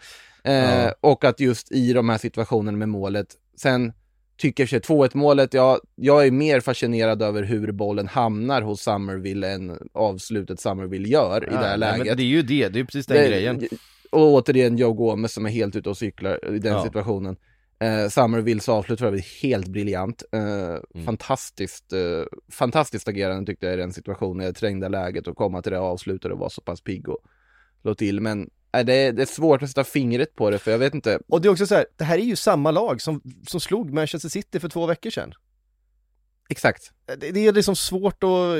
Eh, 0.45 0.55
Ja. 0.55 0.95
Och 1.01 1.25
att 1.25 1.41
just 1.41 1.73
i 1.73 1.93
de 1.93 2.09
här 2.09 2.19
situationerna 2.19 2.79
med 2.79 2.89
målet, 2.89 3.27
sen 3.57 3.93
tycker 4.37 4.69
jag 4.75 4.83
2-1 4.83 5.11
målet, 5.17 5.55
ja, 5.55 5.81
jag 5.97 6.27
är 6.27 6.31
mer 6.31 6.61
fascinerad 6.61 7.23
över 7.23 7.43
hur 7.43 7.73
bollen 7.73 8.09
hamnar 8.09 8.63
hos 8.63 8.81
Summerville 8.83 9.51
än 9.53 9.79
avslutet 9.93 10.61
Summerville 10.61 11.09
gör 11.09 11.45
i 11.45 11.51
det 11.51 11.57
här 11.57 11.63
Ja, 11.63 11.69
nej, 11.69 11.79
läget. 11.79 12.07
men 12.07 12.17
det 12.17 12.23
är 12.23 12.25
ju 12.25 12.43
det, 12.43 12.69
det 12.69 12.81
är 12.81 12.85
precis 12.85 13.07
den 13.07 13.17
Det- 13.17 13.29
grejen. 13.29 13.63
Och 14.11 14.33
återigen 14.33 14.77
Joe 14.77 14.93
Gomez 14.93 15.33
som 15.33 15.47
är 15.47 15.51
helt 15.51 15.77
ute 15.77 15.91
och 15.91 15.97
cyklar 15.97 16.55
i 16.55 16.59
den 16.59 16.73
Ja. 16.73 16.85
situationen. 16.85 17.37
Eh, 17.83 18.09
Summervilles 18.09 18.69
avslut 18.69 19.01
var 19.01 19.43
helt 19.43 19.67
briljant. 19.67 20.23
Eh, 20.33 20.43
Mm. 20.95 21.07
Fantastiskt, 21.07 21.93
eh, 21.93 22.25
fantastiskt 22.53 23.09
agerande 23.09 23.53
tyckte 23.53 23.67
jag 23.67 23.75
i 23.75 23.79
den 23.79 23.93
situationen, 23.93 24.41
i 24.41 24.47
det 24.47 24.53
trängda 24.53 24.89
läget 24.89 25.27
och 25.27 25.37
komma 25.37 25.63
till 25.63 25.73
det 25.73 25.79
avslutet 25.79 26.33
och 26.33 26.39
vara 26.39 26.51
så 26.51 26.61
pass 26.61 26.81
pigg 26.81 27.09
och 27.09 27.19
slå 27.83 27.95
till. 27.95 28.21
Men 28.21 28.51
eh, 28.73 28.85
det, 28.85 28.95
är, 28.95 29.13
det 29.13 29.23
är 29.23 29.27
svårt 29.27 29.63
att 29.63 29.69
sätta 29.69 29.85
fingret 29.85 30.35
på 30.35 30.51
det 30.51 30.59
för 30.59 30.71
jag 30.71 30.79
vet 30.79 30.95
inte. 30.95 31.21
Och 31.29 31.41
det 31.41 31.49
är 31.49 31.51
också 31.51 31.67
så 31.67 31.75
här, 31.75 31.87
det 31.97 32.05
här 32.05 32.19
är 32.19 32.23
ju 32.23 32.37
samma 32.37 32.71
lag 32.71 33.01
som, 33.01 33.23
som 33.47 33.61
slog 33.61 33.93
Manchester 33.93 34.29
City 34.29 34.61
för 34.61 34.69
två 34.69 34.87
veckor 34.87 35.11
sedan. 35.11 35.33
Exakt. 36.49 36.93
Det, 37.19 37.31
det 37.31 37.47
är 37.47 37.53
liksom 37.53 37.77
svårt 37.77 38.25
att, 38.25 38.55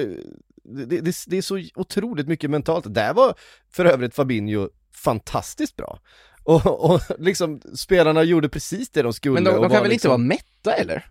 det, 0.65 1.01
det, 1.01 1.15
det 1.27 1.37
är 1.37 1.43
så 1.43 1.63
otroligt 1.75 2.29
mycket 2.29 2.51
mentalt. 2.51 2.95
Där 2.95 3.15
var 3.15 3.35
för 3.71 3.85
övrigt 3.85 4.15
Fabinho 4.15 4.69
fantastiskt 4.95 5.77
bra. 5.77 5.99
Och, 6.45 6.91
och 6.91 7.01
liksom 7.19 7.61
spelarna 7.75 8.23
gjorde 8.23 8.49
precis 8.49 8.91
det 8.91 9.03
de 9.03 9.13
skulle. 9.13 9.35
Men 9.35 9.45
de, 9.45 9.51
de 9.51 9.71
kan 9.71 9.83
väl 9.83 9.91
liksom, 9.91 9.93
inte 9.93 10.09
vara 10.09 10.19
mätta 10.19 10.75
eller? 10.75 11.07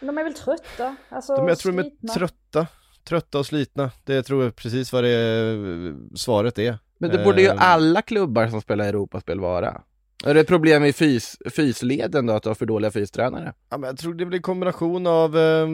De 0.00 0.18
är 0.18 0.24
väl 0.24 0.34
trötta? 0.34 0.96
Alltså, 1.08 1.36
de, 1.36 1.48
Jag 1.48 1.58
tror 1.58 1.72
de 1.72 1.78
är 1.78 1.82
slitna. 1.82 2.14
trötta, 2.14 2.66
trötta 3.04 3.38
och 3.38 3.46
slitna. 3.46 3.90
Det 4.04 4.22
tror 4.22 4.44
jag 4.44 4.56
precis 4.56 4.92
vad 4.92 5.04
det 5.04 5.94
svaret 6.14 6.58
är. 6.58 6.78
Men 6.98 7.10
det 7.10 7.24
borde 7.24 7.42
ju 7.42 7.48
Eh, 7.48 7.54
alla 7.70 8.02
klubbar 8.02 8.48
som 8.48 8.60
spelar 8.60 8.84
Europaspel 8.84 9.40
vara. 9.40 9.82
Är 10.24 10.34
det 10.34 10.40
ett 10.40 10.46
problem 10.48 10.84
i 10.84 10.92
fys, 10.92 11.36
fysleden 11.56 12.26
då, 12.26 12.32
att 12.32 12.42
du 12.42 12.48
har 12.48 12.54
för 12.54 12.66
dåliga 12.66 12.90
fystränare? 12.90 13.52
Ja, 13.70 13.78
men 13.78 13.88
jag 13.88 13.98
tror 13.98 14.14
det 14.14 14.26
blir 14.26 14.38
en 14.38 14.42
kombination 14.42 15.06
av, 15.06 15.38
eh, 15.38 15.68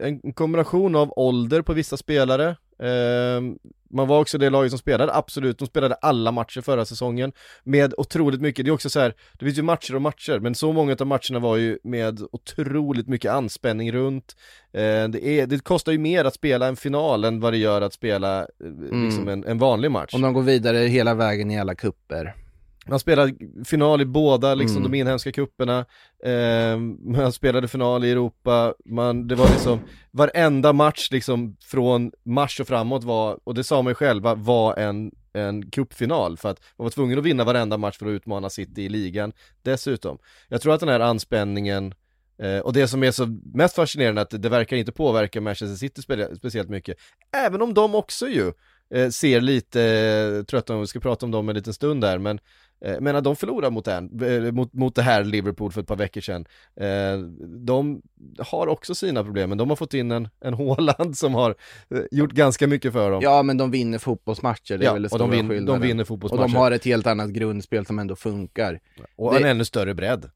en 0.00 0.32
kombination 0.32 0.96
av 0.96 1.12
ålder 1.16 1.62
på 1.62 1.72
vissa 1.72 1.96
spelare 1.96 2.56
Man 3.90 4.08
var 4.08 4.20
också 4.20 4.38
det 4.38 4.50
laget 4.50 4.70
som 4.70 4.78
spelade, 4.78 5.14
absolut, 5.14 5.58
de 5.58 5.66
spelade 5.66 5.94
alla 5.94 6.32
matcher 6.32 6.60
förra 6.60 6.84
säsongen 6.84 7.32
Med 7.64 7.94
otroligt 7.96 8.40
mycket, 8.40 8.64
det 8.64 8.70
är 8.70 8.72
också 8.72 8.90
så 8.90 9.00
här, 9.00 9.14
det 9.38 9.44
finns 9.44 9.58
ju 9.58 9.62
matcher 9.62 9.94
och 9.94 10.02
matcher, 10.02 10.38
men 10.38 10.54
så 10.54 10.72
många 10.72 10.96
av 11.00 11.06
matcherna 11.06 11.38
var 11.38 11.56
ju 11.56 11.78
med 11.82 12.20
otroligt 12.32 13.08
mycket 13.08 13.32
anspänning 13.32 13.92
runt. 13.92 14.36
Eh, 14.72 15.08
det, 15.08 15.26
är, 15.26 15.46
det 15.46 15.64
kostar 15.64 15.92
ju 15.92 15.98
mer 15.98 16.24
att 16.24 16.34
spela 16.34 16.66
en 16.66 16.76
final 16.76 17.24
än 17.24 17.40
vad 17.40 17.52
det 17.52 17.58
gör 17.58 17.80
att 17.80 17.92
spela 17.92 18.40
eh, 18.40 18.46
liksom 19.04 19.28
en, 19.28 19.44
en 19.44 19.58
vanlig 19.58 19.90
match. 19.90 20.14
Om 20.14 20.22
de 20.22 20.32
går 20.32 20.42
vidare 20.42 20.78
hela 20.78 21.14
vägen 21.14 21.50
i 21.50 21.60
alla 21.60 21.74
kupper 21.74 22.34
man 22.88 23.00
spelade 23.00 23.34
final 23.64 24.00
i 24.00 24.04
båda 24.04 24.54
liksom 24.54 24.76
Mm. 24.78 24.92
de 24.92 24.98
inhemska 24.98 25.32
kupperna 25.32 25.78
eh, 26.24 26.78
Man 27.14 27.32
spelade 27.32 27.68
final 27.68 28.04
i 28.04 28.10
Europa, 28.10 28.74
man, 28.84 29.28
det 29.28 29.34
var 29.34 29.48
liksom 29.48 29.80
Varenda 30.10 30.72
match 30.72 31.08
liksom 31.10 31.56
från 31.60 32.12
mars 32.24 32.60
och 32.60 32.68
framåt 32.68 33.04
var, 33.04 33.38
och 33.44 33.54
det 33.54 33.64
sa 33.64 33.82
man 33.82 33.90
ju 33.90 33.94
själva, 33.94 34.34
var 34.34 34.76
en, 34.76 35.10
en 35.32 35.70
cupfinal. 35.70 36.36
För 36.36 36.48
att 36.50 36.60
man 36.78 36.84
var 36.84 36.90
tvungen 36.90 37.18
att 37.18 37.24
vinna 37.24 37.44
varenda 37.44 37.76
match 37.76 37.98
för 37.98 38.06
att 38.06 38.10
utmana 38.10 38.50
City 38.50 38.82
i 38.82 38.88
ligan 38.88 39.32
Dessutom. 39.62 40.18
Jag 40.48 40.60
tror 40.60 40.74
att 40.74 40.80
den 40.80 40.88
här 40.88 41.00
anspänningen 41.00 41.94
eh, 42.42 42.58
och 42.58 42.72
det 42.72 42.88
som 42.88 43.02
är 43.02 43.10
så 43.10 43.26
mest 43.54 43.74
fascinerande 43.74 44.20
är 44.20 44.22
att 44.22 44.42
det 44.42 44.48
verkar 44.48 44.76
inte 44.76 44.92
påverka 44.92 45.40
Manchester 45.40 45.76
City 45.76 46.00
spe- 46.00 46.34
speciellt 46.36 46.68
mycket. 46.70 46.96
Även 47.36 47.62
om 47.62 47.74
de 47.74 47.94
också 47.94 48.28
ju 48.28 48.52
ser 49.10 49.40
lite 49.40 49.82
eh, 49.82 50.44
trötta 50.44 50.74
ut, 50.74 50.82
vi 50.82 50.86
ska 50.86 51.00
prata 51.00 51.26
om 51.26 51.32
dem 51.32 51.48
en 51.48 51.54
liten 51.54 51.74
stund 51.74 52.00
där 52.00 52.18
men 52.18 52.40
Eh, 52.84 52.92
Jag 52.92 53.02
menar 53.02 53.20
de 53.20 53.36
förlorade 53.36 53.70
mot, 53.70 53.88
eh, 53.88 54.00
mot, 54.52 54.72
mot 54.72 54.94
det 54.94 55.02
här 55.02 55.24
Liverpool 55.24 55.72
för 55.72 55.80
ett 55.80 55.86
par 55.86 55.96
veckor 55.96 56.20
sedan 56.20 56.44
eh, 56.80 57.18
De 57.46 58.02
har 58.38 58.66
också 58.66 58.94
sina 58.94 59.24
problem, 59.24 59.48
men 59.48 59.58
de 59.58 59.68
har 59.68 59.76
fått 59.76 59.94
in 59.94 60.10
en, 60.10 60.28
en 60.40 60.54
Haaland 60.58 61.16
som 61.18 61.34
har 61.34 61.54
eh, 61.94 62.00
gjort 62.10 62.32
ganska 62.32 62.66
mycket 62.66 62.92
för 62.92 63.10
dem 63.10 63.22
Ja, 63.22 63.42
men 63.42 63.56
de 63.56 63.70
vinner 63.70 63.98
fotbollsmatcher, 63.98 64.78
det 64.78 64.84
är 64.84 64.86
Ja, 64.86 64.92
väl 64.92 65.06
och 65.12 65.18
de, 65.18 65.30
vin, 65.30 65.66
de 65.66 65.80
vinner 65.80 66.02
Och 66.02 66.08
fotbollsmatcher 66.08 66.48
de 66.52 66.56
har 66.56 66.70
ett 66.70 66.84
helt 66.84 67.06
annat 67.06 67.30
grundspel 67.30 67.86
som 67.86 67.98
ändå 67.98 68.16
funkar. 68.16 68.80
och 69.16 69.32
det- 69.34 69.40
en 69.40 69.44
ännu 69.46 69.64
större 69.64 69.94
bredd 69.94 70.30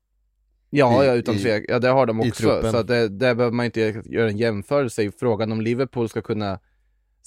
Ja, 0.70 1.04
I- 1.04 1.06
ja 1.06 1.14
utan 1.14 1.34
i- 1.34 1.38
tvekan. 1.38 1.66
Ja, 1.68 1.78
det 1.78 1.88
har 1.88 2.06
de 2.06 2.20
i 2.22 2.30
också. 2.30 2.62
Så 2.70 2.76
att 2.76 2.86
det, 2.86 3.08
där 3.08 3.34
behöver 3.34 3.54
man 3.56 3.66
inte 3.66 4.02
göra 4.04 4.28
en 4.28 4.36
jämförelse. 4.38 5.10
Frågan 5.20 5.52
om 5.52 5.60
Liverpool 5.60 6.08
ska 6.08 6.22
kunna 6.22 6.58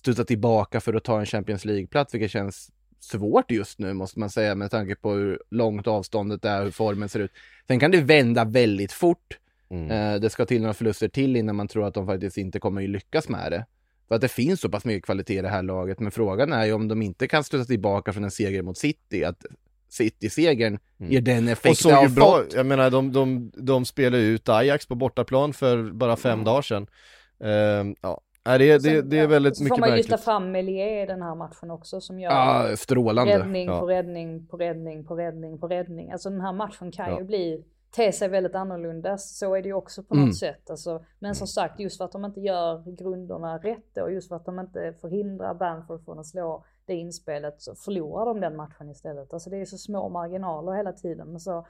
studsa 0.06 0.26
tillbaka 0.26 0.80
för 0.82 0.94
att 0.94 1.04
ta 1.04 1.20
en 1.20 1.26
Champions 1.26 1.66
League-plats, 1.66 2.14
vilket 2.14 2.32
känns 2.32 2.72
svårt 3.00 3.52
just 3.52 3.80
nu 3.80 3.94
måste 3.94 4.20
man 4.20 4.30
säga 4.30 4.56
med 4.56 4.72
tanke 4.72 4.96
på 4.96 5.12
hur 5.14 5.40
långt 5.52 5.88
avståndet 5.88 6.46
är, 6.46 6.64
hur 6.64 6.72
formen 6.72 7.10
ser 7.10 7.20
ut. 7.20 7.32
Sen 7.68 7.80
kan 7.80 7.92
det 7.92 8.02
vända 8.02 8.46
väldigt 8.46 8.92
fort. 8.92 9.38
Mm. 9.70 9.92
Eh, 9.92 10.20
det 10.22 10.30
ska 10.30 10.46
till 10.46 10.62
några 10.62 10.74
förluster 10.74 11.08
till 11.08 11.36
innan 11.36 11.56
man 11.56 11.68
tror 11.68 11.88
att 11.88 11.94
de 11.94 12.06
faktiskt 12.06 12.38
inte 12.38 12.60
kommer 12.60 12.84
att 12.84 12.90
lyckas 12.90 13.30
med 13.30 13.52
det. 13.52 13.66
För 14.08 14.16
att 14.16 14.22
det 14.22 14.28
finns 14.28 14.62
så 14.62 14.70
pass 14.70 14.86
mycket 14.86 15.06
kvalitet 15.06 15.38
i 15.38 15.42
det 15.42 15.50
här 15.50 15.64
laget. 15.64 16.00
Men 16.00 16.12
frågan 16.12 16.54
är 16.54 16.66
ju 16.66 16.74
om 16.74 16.88
de 16.88 17.02
inte 17.02 17.28
kan 17.28 17.44
studsa 17.44 17.66
tillbaka 17.66 18.14
från 18.14 18.24
en 18.24 18.32
seger 18.32 18.62
mot 18.62 18.78
City. 18.78 19.24
Att 19.24 19.46
City-segern 19.90 20.80
ger 20.98 21.22
den 21.22 21.38
Mm. 21.38 21.46
Och 21.46 21.52
effekt 21.52 21.84
det 21.84 21.94
har 21.94 22.10
bra, 22.10 22.38
fått. 22.44 22.54
jag 22.54 22.66
menar 22.66 22.90
de, 22.90 23.12
de, 23.12 23.52
de 23.56 23.86
spelade 23.86 24.24
ut 24.24 24.50
Ajax 24.50 24.86
på 24.86 24.96
bortaplan 24.96 25.54
för 25.54 25.92
bara 25.92 26.16
fem 26.16 26.44
dagar 26.44 26.62
sedan 26.62 26.88
Ehm, 27.44 27.96
Ja, 28.02 28.22
Nej, 28.46 28.60
det, 28.60 28.72
är- 28.72 28.74
det, 28.74 28.82
Sen, 28.82 29.10
det 29.10 29.18
är 29.18 29.22
ja, 29.22 29.28
väldigt 29.28 29.58
så 29.58 29.64
mycket 29.64 29.76
får 29.76 29.80
man 29.80 29.90
ju 29.90 29.96
lyfta 29.96 30.12
märkligt 30.12 30.26
fram 30.26 30.52
Melier 30.52 31.04
i 31.04 31.06
den 31.06 31.22
här 31.22 31.36
matchen 31.36 31.72
också 31.72 32.02
som 32.02 32.20
gör 32.20 32.32
Ja, 32.32 32.76
strålande. 32.78 33.40
räddning 33.40 33.66
Ja. 33.68 33.80
på 33.80 33.86
räddning 33.88 34.46
på 34.48 34.58
räddning 34.58 35.06
på 35.06 35.16
räddning 35.16 35.58
på 35.60 35.68
räddning. 35.68 36.12
Alltså 36.12 36.30
den 36.30 36.42
här 36.42 36.54
matchen 36.54 36.92
kan 36.92 37.10
Ja. 37.12 37.20
ju 37.20 37.26
bli, 37.26 37.66
te 37.96 38.12
sig 38.12 38.30
väldigt 38.30 38.56
annorlunda. 38.56 39.18
Så 39.18 39.56
är 39.56 39.62
det 39.62 39.68
ju 39.68 39.74
också 39.74 40.04
på 40.04 40.16
något 40.16 40.22
Mm. 40.24 40.34
sätt. 40.34 40.70
Alltså, 40.70 41.04
men 41.20 41.36
som 41.36 41.48
sagt, 41.48 41.80
just 41.80 41.98
för 41.98 42.06
att 42.06 42.12
de 42.12 42.26
inte 42.26 42.40
gör 42.42 42.92
grunderna 42.98 43.58
rätt 43.58 43.98
och 43.98 44.12
just 44.12 44.28
för 44.30 44.36
att 44.36 44.46
de 44.46 44.60
inte 44.60 44.94
förhindrar 45.02 45.54
Bamford 45.54 46.06
från 46.06 46.20
att 46.20 46.26
slå 46.28 46.66
det 46.86 46.94
inspelet 46.96 47.62
så 47.62 47.76
förlorar 47.76 48.26
de 48.26 48.40
den 48.40 48.56
matchen 48.56 48.90
istället. 48.90 49.34
Alltså 49.34 49.50
det 49.50 49.58
är 49.58 49.66
så 49.66 49.78
små 49.78 50.10
marginaler 50.10 50.72
hela 50.74 50.92
tiden. 50.94 51.28
Men 51.28 51.40
så, 51.40 51.66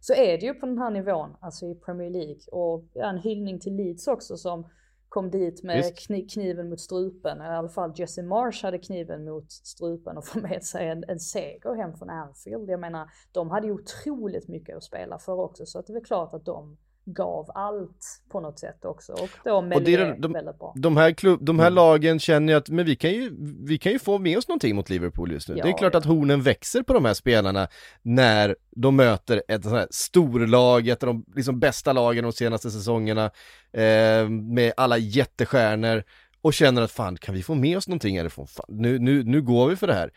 så 0.00 0.14
är 0.14 0.38
det 0.38 0.46
ju 0.46 0.54
på 0.54 0.66
den 0.66 0.78
här 0.78 0.90
nivån, 0.90 1.36
alltså 1.40 1.66
i 1.66 1.74
Premier 1.74 2.10
League. 2.10 2.38
Och 2.52 2.84
ja, 2.92 3.08
en 3.10 3.18
hyllning 3.18 3.60
till 3.60 3.76
Leeds 3.76 4.08
också 4.08 4.36
som 4.36 4.66
kom 5.10 5.30
dit 5.30 5.62
med 5.62 5.84
kni- 5.84 6.28
kniven 6.28 6.68
mot 6.68 6.80
strupen. 6.80 7.38
I 7.38 7.44
alla 7.44 7.68
fall 7.68 7.92
Jesse 7.94 8.22
Marsh 8.22 8.64
hade 8.64 8.78
kniven 8.78 9.24
mot 9.24 9.52
strupen 9.52 10.16
och 10.16 10.26
får 10.28 10.40
med 10.40 10.64
sig 10.64 10.88
en, 10.88 11.04
en 11.08 11.20
seger 11.20 11.74
hem 11.74 11.96
från 11.96 12.10
Anfield. 12.10 12.70
Jag 12.70 12.80
menar, 12.80 13.10
de 13.32 13.50
hade 13.50 13.66
ju 13.66 13.72
otroligt 13.72 14.48
mycket 14.48 14.76
att 14.76 14.84
spela 14.84 15.18
för 15.18 15.32
också. 15.32 15.66
Så 15.66 15.78
att 15.78 15.86
det 15.86 15.92
är 15.92 16.04
klart 16.04 16.34
att 16.34 16.44
de 16.44 16.76
gav 17.12 17.50
allt 17.54 18.20
på 18.30 18.40
något 18.40 18.58
sätt 18.58 18.84
också. 18.84 19.12
Och 19.12 19.28
då 19.44 19.50
Och 19.56 19.82
det 19.82 19.94
är 19.94 19.98
de- 20.14 20.20
de- 20.20 20.32
väldigt 20.32 20.58
bra. 20.58 20.72
De 20.76 20.96
här, 20.96 21.12
klubb, 21.12 21.44
de 21.44 21.56
Mm. 21.56 21.62
här 21.64 21.70
lagen 21.70 22.18
känner 22.20 22.52
ju 22.52 22.56
att, 22.56 22.68
men 22.68 22.84
vi 22.86 22.96
kan 22.96 23.10
ju, 23.10 23.36
vi 23.66 23.78
kan 23.78 23.92
ju 23.92 23.98
få 23.98 24.18
med 24.18 24.38
oss 24.38 24.48
någonting 24.48 24.76
mot 24.76 24.90
Liverpool 24.90 25.32
just 25.32 25.48
nu. 25.48 25.54
Ja, 25.58 25.64
det 25.64 25.70
är 25.70 25.78
klart 25.78 25.92
ja. 25.94 25.98
att 25.98 26.04
hornen 26.04 26.42
växer 26.42 26.82
på 26.82 26.92
de 26.92 27.04
här 27.04 27.14
spelarna 27.14 27.68
när 28.02 28.56
de 28.70 28.96
möter 28.96 29.42
ett 29.48 29.62
sånt 29.62 29.74
här 29.76 29.88
storlag, 29.90 30.88
ett 30.88 31.02
av 31.02 31.06
de 31.06 31.24
liksom 31.36 31.60
bästa 31.60 31.92
lagen 31.92 32.24
de 32.24 32.32
senaste 32.32 32.70
säsongerna, 32.70 33.24
eh, 33.72 34.28
med 34.28 34.72
alla 34.76 34.98
jättestjärnor 34.98 36.02
och 36.42 36.54
känner 36.54 36.82
att 36.82 36.90
fan, 36.90 37.16
kan 37.16 37.34
vi 37.34 37.42
få 37.42 37.54
med 37.54 37.76
oss 37.76 37.88
någonting 37.88 38.18
härifrån? 38.18 38.46
Fan, 38.46 38.66
nu, 38.68 38.98
nu, 38.98 39.24
nu 39.24 39.42
går 39.42 39.68
vi 39.68 39.76
för 39.76 39.86
det 39.86 39.94
här. 39.94 40.10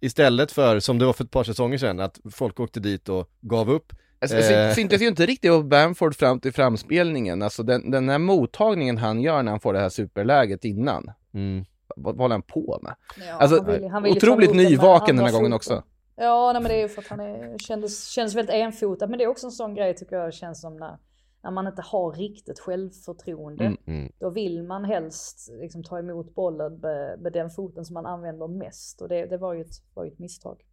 Istället 0.00 0.52
för, 0.52 0.80
som 0.80 0.98
det 0.98 1.04
var 1.06 1.12
för 1.12 1.24
ett 1.24 1.30
par 1.30 1.44
säsonger 1.44 1.78
sedan, 1.78 2.00
att 2.00 2.20
folk 2.32 2.60
åkte 2.60 2.80
dit 2.80 3.08
och 3.08 3.30
gav 3.40 3.70
upp. 3.70 3.92
Alltså, 4.20 4.36
det 4.36 4.68
Eh. 4.68 4.74
syntes 4.74 5.02
ju 5.02 5.06
inte 5.08 5.26
riktigt 5.26 5.50
av 5.50 5.64
Bamford 5.68 6.14
fram 6.14 6.40
till 6.40 6.52
framspelningen. 6.52 7.42
Alltså 7.42 7.62
den, 7.62 7.90
den 7.90 8.08
här 8.08 8.18
mottagningen 8.18 8.98
han 8.98 9.20
gör 9.20 9.42
när 9.42 9.50
han 9.52 9.60
får 9.60 9.72
det 9.72 9.78
här 9.80 9.88
superläget 9.88 10.64
innan. 10.64 11.10
Mm. 11.34 11.64
Vad, 11.96 12.14
vad 12.16 12.24
håller 12.24 12.34
han 12.34 12.42
på 12.42 12.78
med? 12.82 12.94
Ja, 13.28 13.34
Alltså, 13.34 13.56
han 13.62 13.66
vill- 13.72 13.88
han 13.88 14.02
vill 14.02 14.16
otroligt 14.16 14.54
nyvaken 14.54 15.16
den 15.16 15.24
här 15.24 15.32
gången 15.32 15.52
också. 15.52 15.82
Ja, 16.16 16.52
nej, 16.52 16.62
men 16.62 16.68
det 16.70 16.76
är 16.76 16.82
ju 16.82 16.88
för 16.88 17.02
att 17.02 17.08
han 17.08 17.20
är, 17.20 17.58
kändes, 17.58 18.08
kändes 18.08 18.34
väldigt 18.34 18.54
enfotad. 18.54 19.10
Men 19.10 19.18
det 19.18 19.24
är 19.24 19.28
också 19.28 19.46
en 19.46 19.50
sån 19.52 19.74
grej 19.74 19.94
tycker 19.96 20.16
jag 20.16 20.34
känns 20.34 20.60
som 20.60 20.76
när, 20.76 20.98
när 21.42 21.50
man 21.50 21.66
inte 21.66 21.82
har 21.82 22.12
riktigt 22.12 22.58
självförtroende. 22.60 23.64
Mm, 23.64 23.78
mm. 23.86 24.12
Då 24.18 24.30
vill 24.30 24.62
man 24.62 24.84
helst 24.84 25.50
liksom, 25.60 25.84
ta 25.84 25.98
emot 25.98 26.34
bollen 26.34 26.74
med, 26.74 27.20
med 27.20 27.32
den 27.32 27.50
foten 27.50 27.84
som 27.84 27.94
man 27.94 28.06
använder 28.06 28.48
mest. 28.48 29.00
Och 29.02 29.08
det, 29.08 29.26
det 29.26 29.36
var, 29.36 29.54
ju 29.54 29.60
ett, 29.60 29.74
var 29.94 30.04
ju 30.04 30.10
ett 30.10 30.18
misstag. 30.18 30.64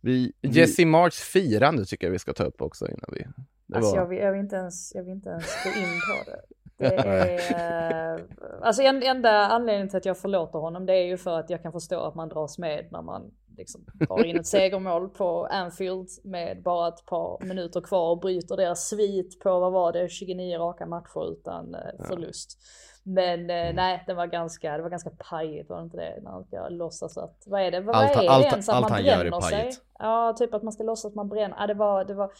Vi, 0.00 0.32
vi, 0.40 0.48
Jesse 0.48 0.86
March 0.86 1.14
firande 1.14 1.84
tycker 1.84 2.06
jag 2.06 2.12
vi 2.12 2.18
ska 2.18 2.32
ta 2.32 2.44
upp 2.44 2.62
också 2.62 2.86
innan 2.88 3.10
vi... 3.12 3.26
Det 3.66 3.76
Alltså 3.76 3.90
var... 3.90 3.98
jag, 3.98 4.06
vill, 4.08 4.18
jag, 4.18 4.32
vill 4.32 4.40
inte 4.40 4.56
ens, 4.56 4.94
jag 4.94 5.02
vill 5.02 5.12
inte 5.12 5.28
ens 5.28 5.64
gå 5.64 5.70
in 5.70 6.00
på 6.00 6.30
det. 6.30 6.40
Det 6.78 6.94
är, 7.54 8.26
alltså 8.62 8.82
en, 8.82 9.02
enda 9.02 9.30
anledningen 9.30 9.88
till 9.88 9.96
att 9.96 10.04
jag 10.04 10.18
förlåter 10.18 10.58
honom 10.58 10.86
det 10.86 10.92
är 10.92 11.04
ju 11.04 11.16
för 11.16 11.38
att 11.38 11.50
jag 11.50 11.62
kan 11.62 11.72
förstå 11.72 12.00
att 12.00 12.14
man 12.14 12.28
dras 12.28 12.58
med 12.58 12.88
när 12.90 13.02
man 13.02 13.30
liksom 13.56 13.84
tar 14.08 14.24
in 14.24 14.36
ett 14.36 14.46
segermål 14.56 15.08
på 15.08 15.46
Anfield 15.46 16.08
med 16.24 16.62
bara 16.62 16.88
ett 16.88 17.06
par 17.06 17.44
minuter 17.44 17.80
kvar 17.80 18.10
och 18.10 18.20
bryter 18.20 18.56
deras 18.56 18.88
svit 18.88 19.40
på, 19.40 19.60
vad 19.60 19.72
var 19.72 19.92
det, 19.92 20.08
29 20.08 20.58
raka 20.58 20.86
matcher 20.86 21.32
utan 21.32 21.74
eh, 21.74 22.06
förlust. 22.06 22.58
Men 23.08 23.40
eh, 23.50 23.74
nej, 23.74 24.04
det 24.06 24.14
var 24.14 24.26
ganska, 24.26 24.76
det 24.76 24.82
var 24.82 24.90
ganska 24.90 25.10
pajigt 25.30 25.70
var 25.70 25.76
det 25.76 25.82
inte 25.84 25.96
det? 25.96 26.14
När 26.22 26.30
man 26.30 26.44
ska 26.44 26.68
låtsas 26.68 27.16
att, 27.18 27.42
vad 27.46 27.62
är 27.62 27.70
det, 27.70 27.80
vad 27.80 27.96
Allt- 27.96 28.16
är 28.16 28.22
det 28.22 28.28
allt- 28.30 28.44
ens 28.46 28.68
att 28.68 28.74
allt 28.74 28.82
man 28.82 28.92
han 28.92 29.04
gör 29.04 29.12
är 29.12 29.18
bränner 29.30 29.40
sig? 29.40 29.58
pajigt. 29.60 29.80
Ja, 29.98 30.34
typ 30.38 30.54
att 30.54 30.62
man 30.62 30.72
ska 30.72 30.82
låtsas 30.82 31.04
att 31.10 31.14
man 31.14 31.28
bränner. 31.28 31.56
Ja, 31.58 31.66
det 31.66 31.74
var, 31.74 32.04
det 32.04 32.14
var 32.14 32.30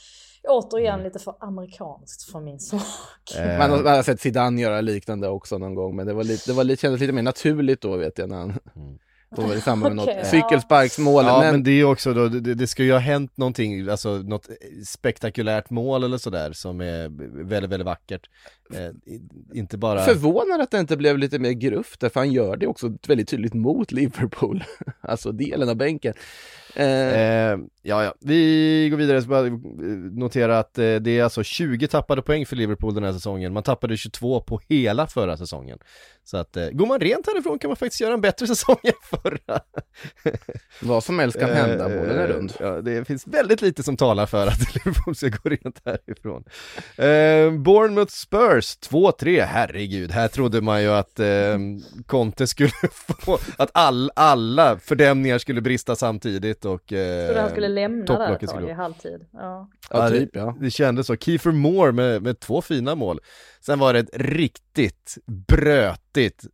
återigen 0.48 1.02
lite 1.02 1.18
för 1.18 1.34
amerikanskt 1.40 2.30
för 2.32 2.40
min 2.40 2.58
smak. 2.60 2.82
eh, 3.38 3.58
Man 3.58 3.70
har, 3.70 3.78
man 3.82 3.94
har 3.94 4.02
sett 4.02 4.20
Zidane 4.20 4.60
göra 4.60 4.80
liknande 4.80 5.28
också 5.28 5.58
någon 5.58 5.74
gång, 5.74 5.96
men 5.96 6.06
det 6.06 6.12
var 6.14 6.24
lite, 6.24 6.50
det 6.50 6.56
var 6.56 6.64
lite, 6.64 6.80
kändes 6.82 7.00
lite 7.00 7.12
mer 7.12 7.22
naturligt 7.22 7.80
då 7.80 7.96
vet 7.96 8.18
jag 8.18 8.28
när 8.28 8.36
han 8.36 8.52
då 9.37 9.43
var 9.43 9.49
det 9.49 9.59
i 9.59 9.61
samband 9.61 9.95
med 9.95 10.07
något 10.07 10.16
ja. 10.18 10.24
cykelsparksmål. 10.24 11.24
Ja 11.24 11.41
men, 11.41 11.53
men, 11.53 11.62
det 11.62 11.70
är 11.70 11.74
ju 11.74 11.84
också 11.84 12.14
då, 12.14 12.28
det, 12.28 12.55
det 12.55 12.66
ska 12.66 12.84
ju 12.84 12.93
ha 12.93 12.99
hänt 12.99 13.37
någonting, 13.37 13.89
alltså 13.89 14.11
något 14.11 14.49
spektakulärt 14.87 15.70
mål 15.70 16.05
eller 16.05 16.18
sådär 16.18 16.53
som 16.53 16.80
är 16.80 17.09
väldigt, 17.45 17.70
väldigt 17.70 17.87
vackert. 17.87 18.28
Eh, 18.74 18.91
inte 19.55 19.78
bara... 19.78 20.05
förvånad 20.05 20.61
att 20.61 20.70
det 20.70 20.78
inte 20.78 20.97
blev 20.97 21.18
lite 21.18 21.39
mer 21.39 21.53
gruff 21.53 21.97
för 22.01 22.11
han 22.14 22.32
gör 22.32 22.57
det 22.57 22.66
också 22.66 22.93
väldigt 23.07 23.28
tydligt 23.28 23.55
mot 23.55 23.93
Liverpool. 23.93 24.64
alltså 25.01 25.32
delen 25.32 25.68
av 25.68 25.76
bänken. 25.76 26.14
Eh, 26.77 27.27
Eh, 27.57 27.59
ja, 27.83 28.05
ja, 28.05 28.14
vi 28.20 28.89
går 28.91 28.97
vidare, 28.97 29.22
så 29.22 29.29
bara 29.29 29.47
eh, 29.47 29.53
notera 30.12 30.59
att 30.59 30.79
eh, 30.79 30.95
det 30.95 31.18
är 31.18 31.24
alltså 31.24 31.43
20 31.43 31.89
tappade 31.89 32.22
poäng 32.22 32.47
för 32.47 32.57
Liverpool 32.57 32.95
den 32.95 33.05
här 33.05 33.12
säsongen, 33.12 33.53
man 33.53 33.62
tappade 33.62 33.97
22 33.97 34.41
på 34.41 34.61
hela 34.68 35.07
förra 35.07 35.37
säsongen. 35.37 35.79
Så 36.24 36.37
att 36.37 36.57
eh, 36.57 36.68
går 36.70 36.87
man 36.87 37.01
rent 37.01 37.27
härifrån 37.27 37.59
kan 37.59 37.68
man 37.68 37.77
faktiskt 37.77 38.01
göra 38.01 38.14
en 38.14 38.20
bättre 38.20 38.47
säsong 38.57 38.77
än 38.83 38.93
förra. 39.03 39.61
Vad 40.83 41.05
som 41.05 41.18
helst 41.18 41.39
kan 41.39 41.51
hända, 41.51 41.89
bollen 41.89 42.18
är 42.18 42.29
rund. 42.29 42.53
Ja, 42.61 42.81
det 42.81 43.05
finns 43.05 43.27
väldigt 43.27 43.62
lite 43.62 43.83
som 43.83 43.97
talar 43.97 44.27
för 44.27 44.47
att 44.47 44.74
Liverpool 44.74 45.16
ska 45.16 45.29
gå 45.29 45.49
rent 45.49 45.83
härifrån. 45.85 46.45
Eh, 46.97 47.61
Bournemouth 47.61 48.12
Spurs 48.12 48.79
2-3, 48.91 49.45
herregud, 49.45 50.11
här 50.11 50.29
trodde 50.29 50.61
man 50.61 50.83
ju 50.83 50.89
att 50.89 51.20
eh, 51.20 51.59
Conte 52.07 52.47
skulle 52.47 52.70
få, 53.18 53.39
att 53.57 53.70
all, 53.74 54.11
alla 54.16 54.79
fördämningar 54.79 55.39
skulle 55.39 55.61
brista 55.61 55.97
samtidigt 55.97 56.65
och 56.66 56.92
eh, 56.92 57.34
Så 57.34 57.40
han 57.40 57.50
skulle 57.50 57.68
lämna 57.68 58.04
där 58.18 58.32
ett 58.34 58.50
tag 58.50 58.68
i 58.68 58.72
halvtid. 58.72 59.26
Ja. 59.32 59.68
Ja, 59.90 60.10
det- 60.10 60.18
typ 60.20 60.36
ja. 60.36 60.56
Det 60.60 60.70
kändes 60.70 61.06
så. 61.06 61.16
Kiefer 61.16 61.50
Moore 61.52 61.92
med, 61.92 62.22
med 62.22 62.40
två 62.40 62.62
fina 62.62 62.94
mål. 62.94 63.20
Sen 63.60 63.78
var 63.78 63.92
det 63.92 63.98
ett 63.98 64.10
riktigt 64.16 65.18
brötigt, 65.26 66.44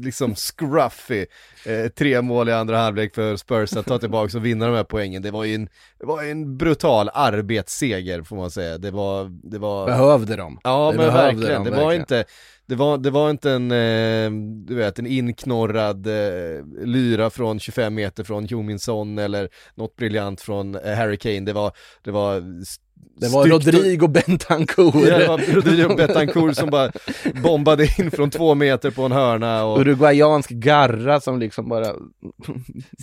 liksom 0.00 0.34
scruffy, 0.34 1.26
eh, 1.66 1.88
tre 1.88 2.22
mål 2.22 2.48
i 2.48 2.52
andra 2.52 2.78
halvlek 2.78 3.14
för 3.14 3.36
Spurs 3.36 3.72
att 3.76 3.86
ta 3.86 3.98
tillbaka 3.98 4.38
och 4.38 4.46
vinna 4.46 4.66
de 4.66 4.74
här 4.74 4.84
poängen. 4.84 5.22
Det 5.22 5.30
var 5.30 5.44
ju 5.44 5.54
en, 5.54 5.68
det 6.00 6.06
var 6.06 6.22
en 6.22 6.56
brutal 6.56 7.10
arbetsseger 7.14 8.22
får 8.22 8.36
man 8.36 8.50
säga. 8.50 8.78
Det 8.78 8.90
var, 8.90 9.30
det 9.50 9.58
var... 9.58 9.86
Behövde 9.86 10.36
de. 10.36 10.58
Ja 10.64 10.90
Det 10.92 10.96
men 10.98 11.06
behövde 11.06 11.36
verkligen, 11.36 11.64
de 11.64 11.70
det 11.70 11.76
var 11.76 11.76
verkligen. 11.84 12.00
inte, 12.00 12.24
det 12.66 12.74
var, 12.76 12.98
det 12.98 13.10
var 13.10 13.30
inte 13.30 13.50
en, 13.50 13.70
eh, 13.70 14.30
du 14.66 14.74
vet, 14.74 14.98
en 14.98 15.06
inknorrad 15.06 16.06
eh, 16.06 16.64
lyra 16.84 17.30
från 17.30 17.60
25 17.60 17.94
meter 17.94 18.24
från 18.24 18.46
Heung-Min 18.46 18.78
Son 18.78 19.18
eller 19.18 19.48
något 19.74 19.96
briljant 19.96 20.40
från 20.40 20.74
eh, 20.74 20.94
Harry 20.94 21.16
Kane, 21.16 21.40
det 21.40 21.52
var, 21.52 21.72
det 22.04 22.10
var 22.10 22.60
st- 22.62 22.84
Det 23.16 23.28
var 23.28 23.40
och- 23.42 23.48
Rodrigo 23.48 24.06
Bentancourt. 24.08 24.94
Ja, 25.08 25.18
det 25.18 25.28
var 25.28 25.38
Rodrigo 25.54 25.94
Betancourt 25.96 26.56
som 26.56 26.70
bara 26.70 26.92
bombade 27.42 27.84
in 27.98 28.10
från 28.10 28.30
två 28.30 28.54
meter 28.54 28.90
på 28.90 29.02
en 29.02 29.12
hörna 29.12 29.64
och 29.64 29.80
Uruguayansk 29.80 30.50
garra 30.50 31.20
som 31.20 31.38
liksom 31.38 31.68
bara 31.68 31.84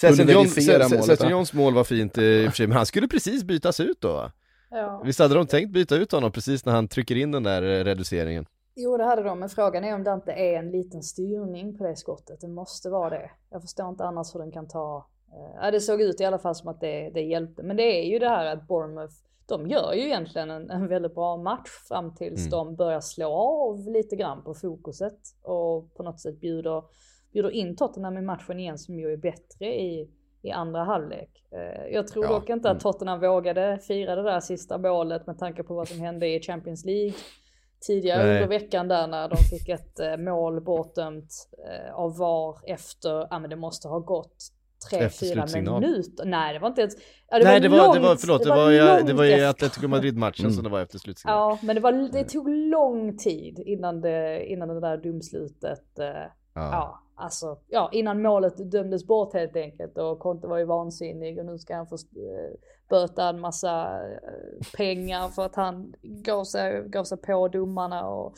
Sesson 0.02 0.28
John, 0.28 0.46
pulveriserar 0.46 0.84
Se- 0.84 0.90
Se- 0.90 0.96
målet. 0.96 1.06
Sesson 1.06 1.30
Johns 1.32 1.54
mål 1.54 1.74
var 1.74 1.84
fint 1.84 2.18
i 2.18 2.46
och 2.48 2.52
för 2.52 2.56
sig, 2.58 2.68
men 2.68 2.78
han 2.78 2.86
skulle 2.86 3.08
precis 3.08 3.44
bytas 3.44 3.80
ut 3.80 4.02
då 4.02 4.14
va? 4.14 4.32
Ja. 4.72 5.02
Visst 5.06 5.20
hade 5.20 5.36
de 5.36 5.48
tänkt 5.48 5.72
byta 5.74 5.96
ut 5.96 6.12
honom 6.12 6.32
precis 6.32 6.66
när 6.66 6.74
han 6.74 6.88
trycker 6.88 7.16
in 7.16 7.32
den 7.32 7.44
där 7.44 7.62
eh, 7.64 7.84
reduceringen? 7.84 8.46
Jo 8.76 8.98
det 8.98 9.04
hade 9.04 9.24
de, 9.24 9.40
men 9.40 9.50
frågan 9.50 9.84
är 9.84 9.94
om 9.96 10.04
det 10.04 10.14
inte 10.14 10.32
är 10.32 10.60
en 10.60 10.72
liten 10.72 11.04
styrning 11.04 11.78
på 11.78 11.84
det 11.84 11.96
skottet. 11.96 12.42
Det 12.42 12.48
måste 12.48 12.90
vara 12.90 13.10
det. 13.10 13.30
Jag 13.52 13.62
förstår 13.62 13.90
inte 13.90 14.04
annars 14.04 14.36
hur 14.36 14.40
den 14.40 14.52
kan 14.52 14.68
ta... 14.68 15.06
eh, 15.32 15.66
Ja, 15.66 15.72
det 15.72 15.80
såg 15.82 16.02
ut 16.02 16.22
i 16.22 16.26
alla 16.26 16.40
fall 16.40 16.56
som 16.56 16.68
att 16.68 16.82
det, 16.82 17.10
det 17.14 17.22
hjälpte. 17.22 17.64
Men 17.64 17.78
det 17.78 17.84
är 17.84 18.04
ju 18.12 18.20
det 18.20 18.30
här 18.30 18.46
att 18.46 18.68
Bournemouth, 18.68 19.14
de 19.48 19.68
gör 19.68 19.94
ju 19.94 20.02
egentligen 20.02 20.52
en, 20.52 20.70
en 20.70 20.88
väldigt 20.88 21.16
bra 21.16 21.38
match 21.38 21.70
fram 21.88 22.16
tills 22.16 22.40
Mm. 22.40 22.50
de 22.52 22.76
börjar 22.76 23.02
slå 23.02 23.34
av 23.34 23.88
lite 23.90 24.16
grann 24.16 24.44
på 24.44 24.54
fokuset 24.54 25.20
och 25.44 25.94
på 25.94 26.04
något 26.04 26.20
sätt 26.20 26.40
bjuder, 26.40 26.84
bjuder 27.34 27.50
in 27.50 27.76
Tottenham 27.76 28.18
i 28.18 28.22
matchen 28.22 28.60
igen 28.60 28.78
som 28.78 29.00
ju 29.00 29.14
är 29.14 29.18
bättre 29.18 29.66
i, 29.82 30.10
i 30.42 30.52
andra 30.52 30.84
halvlek. 30.84 31.46
Eh, 31.52 31.88
Jag 31.94 32.08
tror 32.08 32.26
Ja, 32.26 32.32
dock 32.32 32.50
inte 32.50 32.68
mm. 32.70 32.78
att 32.78 32.84
Tottenham 32.84 33.20
vågade 33.20 33.80
fira 33.88 34.16
det 34.16 34.24
där 34.24 34.40
sista 34.40 34.78
målet 34.78 35.28
med 35.28 35.38
tanke 35.40 35.64
på 35.64 35.74
vad 35.74 35.88
som 35.88 36.00
hände 36.00 36.28
i 36.28 36.42
Champions 36.42 36.86
League 36.86 37.14
tidigare 37.88 38.24
Nej. 38.24 38.36
under 38.36 38.48
veckan 38.48 38.88
där 38.88 39.08
när 39.08 39.30
de 39.30 39.38
fick 39.38 39.70
ett 39.70 40.00
eh, 40.00 40.18
mål 40.18 40.62
bortdömt 40.62 41.30
eh, 41.68 41.96
av 41.96 42.18
VAR 42.18 42.56
efter, 42.66 43.28
ja 43.30 43.40
men 43.40 43.50
det 43.50 43.56
måste 43.56 43.88
ha 43.88 44.00
gått 44.00 44.36
tre, 44.90 45.00
Efter 45.00 45.26
fyra 45.26 45.46
minuter. 45.62 46.26
Nej 46.26 46.54
det 46.54 46.60
var 46.60 46.68
inte 46.68 46.82
ens, 46.82 46.96
ja, 47.30 47.40
Nej 47.44 47.60
det 47.60 47.70
var, 47.70 47.78
långt, 47.78 47.94
det 47.94 48.00
var, 48.00 48.16
förlåt, 48.16 48.44
det 48.44 48.50
var, 48.50 48.70
ju- 48.72 49.04
det 49.08 49.14
var 49.14 49.24
ju 49.24 49.30
långt 49.32 49.42
efter. 49.42 49.50
Atletico 49.50 49.88
Madrid-matchen 49.88 50.46
Mm. 50.46 50.54
som 50.56 50.64
det 50.64 50.70
var 50.70 50.82
efter 50.82 51.00
slutsignal. 51.00 51.36
Ja 51.38 51.60
men 51.64 51.76
det, 51.76 51.82
var, 51.82 51.92
det 52.12 52.24
tog 52.24 52.50
lång 52.50 53.18
tid 53.18 53.60
innan 53.66 54.02
det, 54.02 54.46
innan 54.46 54.68
det 54.68 54.80
där 54.80 54.98
domslutet, 54.98 56.00
eh, 56.00 56.06
ja. 56.54 57.04
alltså, 57.16 57.58
ja 57.68 57.90
innan 57.94 58.22
målet 58.22 58.72
dömdes 58.72 59.08
bort 59.08 59.34
helt 59.34 59.56
enkelt 59.56 59.98
och 59.98 60.20
Conte 60.20 60.48
var 60.48 60.58
ju 60.58 60.66
vansinnig 60.66 61.40
och 61.40 61.46
nu 61.46 61.58
ska 61.60 61.76
han 61.76 61.88
få 61.88 61.96
eh, 61.96 62.54
böta 62.90 63.30
en 63.30 63.40
massa 63.40 64.02
eh, 64.12 64.68
pengar 64.78 65.30
för 65.30 65.46
att 65.46 65.56
han 65.56 65.94
gav 66.02 66.44
sig, 66.44 66.84
gav 66.88 67.04
sig 67.04 67.18
på 67.18 67.48
domarna 67.48 68.08
och 68.08 68.36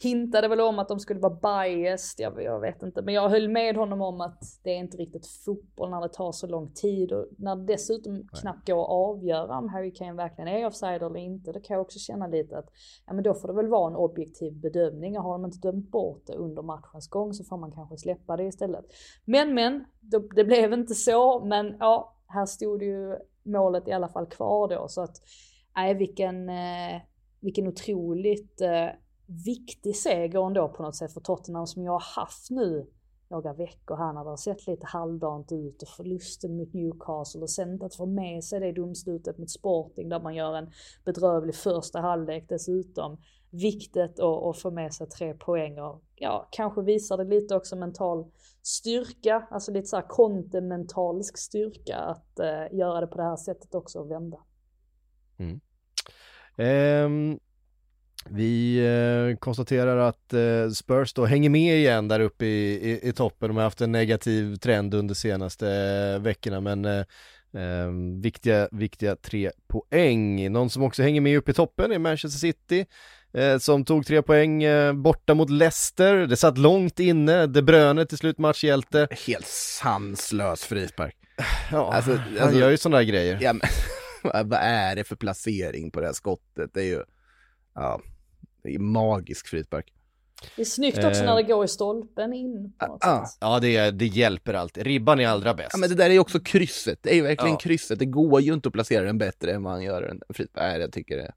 hintade 0.00 0.48
väl 0.48 0.60
om 0.60 0.78
att 0.78 0.88
de 0.88 1.00
skulle 1.00 1.20
vara 1.20 1.64
biased, 1.66 2.24
jag, 2.24 2.42
jag 2.42 2.60
vet 2.60 2.82
inte. 2.82 3.02
Men 3.02 3.14
jag 3.14 3.28
höll 3.28 3.48
med 3.48 3.76
honom 3.76 4.02
om 4.02 4.20
att 4.20 4.42
det 4.62 4.70
är 4.70 4.78
inte 4.78 4.96
riktigt 4.96 5.26
fotboll 5.26 5.90
när 5.90 6.00
det 6.00 6.08
tar 6.08 6.32
så 6.32 6.46
lång 6.46 6.72
tid 6.74 7.12
och 7.12 7.26
när 7.38 7.56
det 7.56 7.64
dessutom 7.64 8.28
knappt 8.40 8.66
går 8.66 8.82
att 8.82 8.90
avgöra 8.90 9.58
om 9.58 9.68
Harry 9.68 9.92
Kane 9.92 10.12
verkligen 10.12 10.48
är 10.48 10.66
offside 10.66 11.02
eller 11.02 11.16
inte. 11.16 11.52
Då 11.52 11.60
kan 11.60 11.74
jag 11.74 11.80
också 11.80 11.98
känna 11.98 12.26
lite 12.26 12.58
att 12.58 12.68
ja 13.06 13.12
men 13.12 13.24
då 13.24 13.34
får 13.34 13.48
det 13.48 13.54
väl 13.54 13.68
vara 13.68 13.90
en 13.90 13.96
objektiv 13.96 14.60
bedömning 14.60 15.18
och 15.18 15.24
har 15.24 15.32
de 15.32 15.44
inte 15.44 15.58
dömt 15.58 15.90
bort 15.90 16.26
det 16.26 16.32
under 16.32 16.62
matchens 16.62 17.08
gång 17.08 17.34
så 17.34 17.44
får 17.44 17.56
man 17.56 17.72
kanske 17.72 17.96
släppa 17.96 18.36
det 18.36 18.44
istället. 18.44 18.84
Men 19.24 19.54
men, 19.54 19.84
det, 20.00 20.22
det 20.34 20.44
blev 20.44 20.72
inte 20.72 20.94
så 20.94 21.44
men 21.44 21.76
ja, 21.80 22.16
här 22.26 22.46
stod 22.46 22.82
ju 22.82 23.16
målet 23.48 23.88
i 23.88 23.92
alla 23.92 24.08
fall 24.08 24.26
kvar 24.26 24.68
då. 24.68 24.88
Så 24.88 25.02
att 25.02 25.22
nej 25.76 25.94
vilken, 25.94 26.48
eh, 26.48 27.00
vilken 27.40 27.68
otroligt 27.68 28.60
eh, 28.60 28.88
viktig 29.44 29.96
seger 29.96 30.46
ändå 30.46 30.68
på 30.68 30.82
något 30.82 30.96
sätt 30.96 31.12
för 31.12 31.20
Tottenham 31.20 31.66
som 31.66 31.84
jag 31.84 31.92
har 31.92 32.22
haft 32.22 32.50
nu 32.50 32.86
några 33.30 33.52
veckor 33.52 33.96
här 33.96 34.12
när 34.12 34.24
det 34.24 34.30
har 34.30 34.36
sett 34.36 34.66
lite 34.66 34.86
halvdant 34.86 35.52
ut 35.52 35.82
och 35.82 35.88
förlusten 35.88 36.56
mot 36.56 36.74
Newcastle 36.74 37.40
och 37.40 37.50
sen 37.50 37.82
att 37.82 37.94
få 37.94 38.06
med 38.06 38.44
sig 38.44 38.60
det 38.60 38.72
domslutet 38.72 39.38
mot 39.38 39.50
Sporting 39.50 40.08
där 40.08 40.20
man 40.20 40.34
gör 40.34 40.54
en 40.56 40.70
bedrövlig 41.04 41.54
första 41.54 42.00
halvlek 42.00 42.48
dessutom. 42.48 43.18
Viktigt 43.50 44.20
att, 44.20 44.20
att 44.20 44.58
få 44.58 44.70
med 44.70 44.94
sig 44.94 45.08
tre 45.08 45.34
poäng 45.34 45.78
och 45.80 46.02
ja, 46.14 46.48
kanske 46.50 46.82
visar 46.82 47.16
det 47.16 47.24
lite 47.24 47.56
också 47.56 47.76
mental 47.76 48.30
styrka, 48.62 49.48
alltså 49.50 49.72
lite 49.72 49.86
såhär 49.86 50.08
kontementalsk 50.08 51.38
styrka 51.38 51.96
att 51.96 52.38
eh, 52.38 52.78
göra 52.78 53.00
det 53.00 53.06
på 53.06 53.16
det 53.16 53.22
här 53.22 53.36
sättet 53.36 53.74
också 53.74 53.98
och 53.98 54.10
vända. 54.10 54.38
Mm. 55.38 55.60
Ehm, 56.56 57.38
vi 58.26 58.78
eh, 59.32 59.38
konstaterar 59.38 59.96
att 59.96 60.32
eh, 60.32 60.70
Spurs 60.74 61.12
då 61.12 61.24
hänger 61.24 61.50
med 61.50 61.76
igen 61.78 62.08
där 62.08 62.20
uppe 62.20 62.46
i, 62.46 62.90
i, 62.90 63.08
i 63.08 63.12
toppen. 63.12 63.48
De 63.48 63.56
har 63.56 63.64
haft 63.64 63.80
en 63.80 63.92
negativ 63.92 64.56
trend 64.56 64.94
under 64.94 65.14
senaste 65.14 65.68
eh, 65.70 66.22
veckorna 66.22 66.60
men 66.60 66.84
eh, 66.84 66.98
eh, 67.62 67.90
viktiga, 68.22 68.68
viktiga 68.72 69.16
tre 69.16 69.50
poäng. 69.68 70.52
Någon 70.52 70.70
som 70.70 70.82
också 70.82 71.02
hänger 71.02 71.20
med 71.20 71.38
upp 71.38 71.48
i 71.48 71.52
toppen 71.52 71.92
är 71.92 71.98
Manchester 71.98 72.38
City 72.38 72.86
som 73.60 73.84
tog 73.84 74.06
tre 74.06 74.22
poäng 74.22 74.64
borta 75.02 75.34
mot 75.34 75.50
Leicester. 75.50 76.16
Det 76.16 76.36
satt 76.36 76.58
långt 76.58 77.00
inne, 77.00 77.46
De 77.46 77.62
Bruyne 77.62 78.06
till 78.06 78.18
slut 78.18 78.38
matchhjälte. 78.38 79.08
Helt 79.26 79.46
sanslös 79.46 80.64
frispark. 80.64 81.16
Ja, 81.72 81.92
Alltså- 81.94 82.12
han 82.12 82.38
alltså- 82.40 82.58
gör 82.58 82.70
ju 82.70 82.76
sådana 82.76 82.96
där 82.96 83.04
grejer. 83.04 83.38
Ja, 83.40 83.52
men, 83.52 83.62
vad 84.22 84.46
vad 84.50 84.58
är 84.62 84.96
det 84.96 85.04
för 85.04 85.16
placering 85.16 85.90
på 85.90 86.00
det 86.00 86.06
här 86.06 86.12
skottet? 86.12 86.70
Det 86.74 86.80
är 86.80 86.84
ju, 86.84 87.02
ja, 87.80 88.00
det 88.62 88.74
är 88.74 88.78
magisk 88.78 89.48
frispark. 89.48 89.92
Det 90.56 90.62
är 90.62 90.66
snyggt 90.66 90.98
också 90.98 91.20
Eh. 91.20 91.26
när 91.26 91.36
det 91.36 91.42
går 91.42 91.64
i 91.64 91.68
stolpen 91.68 92.32
in 92.32 92.72
Ah. 92.78 93.26
sätt. 93.26 93.36
Ja, 93.40 93.58
det, 93.60 93.90
det 93.90 94.06
hjälper 94.06 94.54
alltid. 94.54 94.82
Ribban 94.86 95.20
är 95.20 95.28
allra 95.28 95.54
bäst. 95.54 95.68
Ja, 95.72 95.78
men 95.78 95.88
det 95.88 95.94
där 95.94 96.06
är 96.06 96.10
ju 96.14 96.18
också 96.18 96.40
krysset. 96.40 96.98
Det 97.02 97.10
är 97.10 97.14
ju 97.14 97.22
verkligen 97.22 97.52
Ja. 97.54 97.58
krysset. 97.58 97.98
Det 97.98 98.06
går 98.06 98.40
ju 98.40 98.54
inte 98.54 98.68
att 98.68 98.72
placera 98.72 99.04
den 99.04 99.18
bättre 99.18 99.52
än 99.52 99.62
vad 99.62 99.72
han 99.72 99.82
gör 99.82 100.02
en 100.02 100.20
frispark. 100.28 100.64
Nej, 100.64 100.80
jag 100.80 100.92
tycker 100.92 101.16
det 101.16 101.32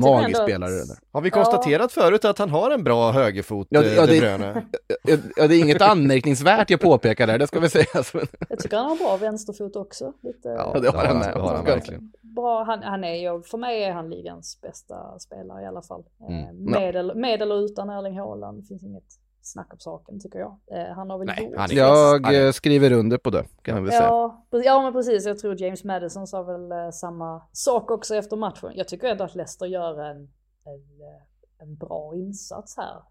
magisk 0.00 0.42
spelare 0.42 0.70
där. 0.70 0.96
Har 1.12 1.20
vi 1.20 1.30
konstaterat 1.30 1.92
förut 1.92 2.24
att 2.24 2.38
han 2.38 2.50
har 2.50 2.70
en 2.70 2.84
bra 2.84 3.12
högerfot, 3.12 3.66
Ja, 3.70 3.82
ja, 3.82 3.88
det- 3.88 3.94
ja, 3.94 4.06
De 4.06 4.12
det- 4.12 4.20
Bruyne? 4.20 4.62
Ja, 5.04 5.16
Ja, 5.36 5.46
det 5.48 5.54
är 5.56 5.60
inget 5.60 5.82
anmärkningsvärt 5.82 6.70
jag 6.70 6.80
påpekar 6.80 7.26
där, 7.26 7.38
det 7.38 7.46
ska 7.46 7.60
vi 7.60 7.68
säga. 7.68 7.84
Jag 8.48 8.58
tycker 8.58 8.76
han 8.76 8.86
har 8.88 8.96
bra 8.96 9.16
vänsterfot 9.16 9.76
också. 9.76 10.12
Lite 10.22 10.48
Ja, 10.48 10.80
det 10.80 10.88
har 10.90 11.04
han 11.04 11.18
det 11.20 11.40
har 11.40 11.54
han 11.54 11.64
verkligen. 11.64 12.12
bra, 12.22 12.62
han, 12.64 12.82
han 12.82 13.04
är 13.04 13.14
ju, 13.14 13.42
för 13.42 13.58
mig 13.58 13.84
är 13.84 13.92
han 13.92 14.10
ligans 14.10 14.58
bästa 14.62 15.18
spelare 15.18 15.62
i 15.62 15.66
alla 15.66 15.82
fall. 15.82 16.04
Eh, 16.20 16.38
Mm. 16.38 16.64
Med, 16.64 16.96
eller, 16.96 17.14
med 17.14 17.42
eller 17.42 17.64
utan 17.64 17.90
Erling 17.90 18.18
Haaland, 18.18 18.62
det 18.62 18.66
finns 18.66 18.82
inget 18.82 19.04
snack 19.52 19.72
om 19.72 19.78
saken 19.78 20.20
tycker 20.20 20.38
jag. 20.38 20.58
Eh, 20.72 20.94
han 20.94 21.10
har 21.10 21.18
väl 21.18 21.26
Nej, 21.26 21.44
gjort 21.44 21.56
han 21.56 21.68
Jag 21.70 22.46
eh, 22.46 22.52
skriver 22.52 22.92
under 22.92 23.18
på 23.18 23.30
det, 23.30 23.44
kan 23.62 23.74
jag 23.74 23.82
väl 23.82 23.92
säga. 23.92 24.02
Ja, 24.02 24.46
ja 24.50 24.82
men 24.82 24.92
precis, 24.92 25.26
jag 25.26 25.38
tror 25.38 25.60
James 25.60 25.84
Madison 25.84 26.26
sa 26.26 26.42
väl 26.42 26.72
eh, 26.72 26.90
samma 26.90 27.42
sak 27.52 27.90
också 27.90 28.14
efter 28.14 28.36
matchen. 28.36 28.72
Jag 28.74 28.88
tycker 28.88 29.08
ändå 29.08 29.24
att 29.24 29.34
Leicester 29.34 29.66
gör 29.66 30.02
en, 30.02 30.16
en, 30.64 31.00
eh, 31.00 31.62
en 31.62 31.76
bra 31.76 32.12
insats 32.14 32.76
här. 32.76 33.02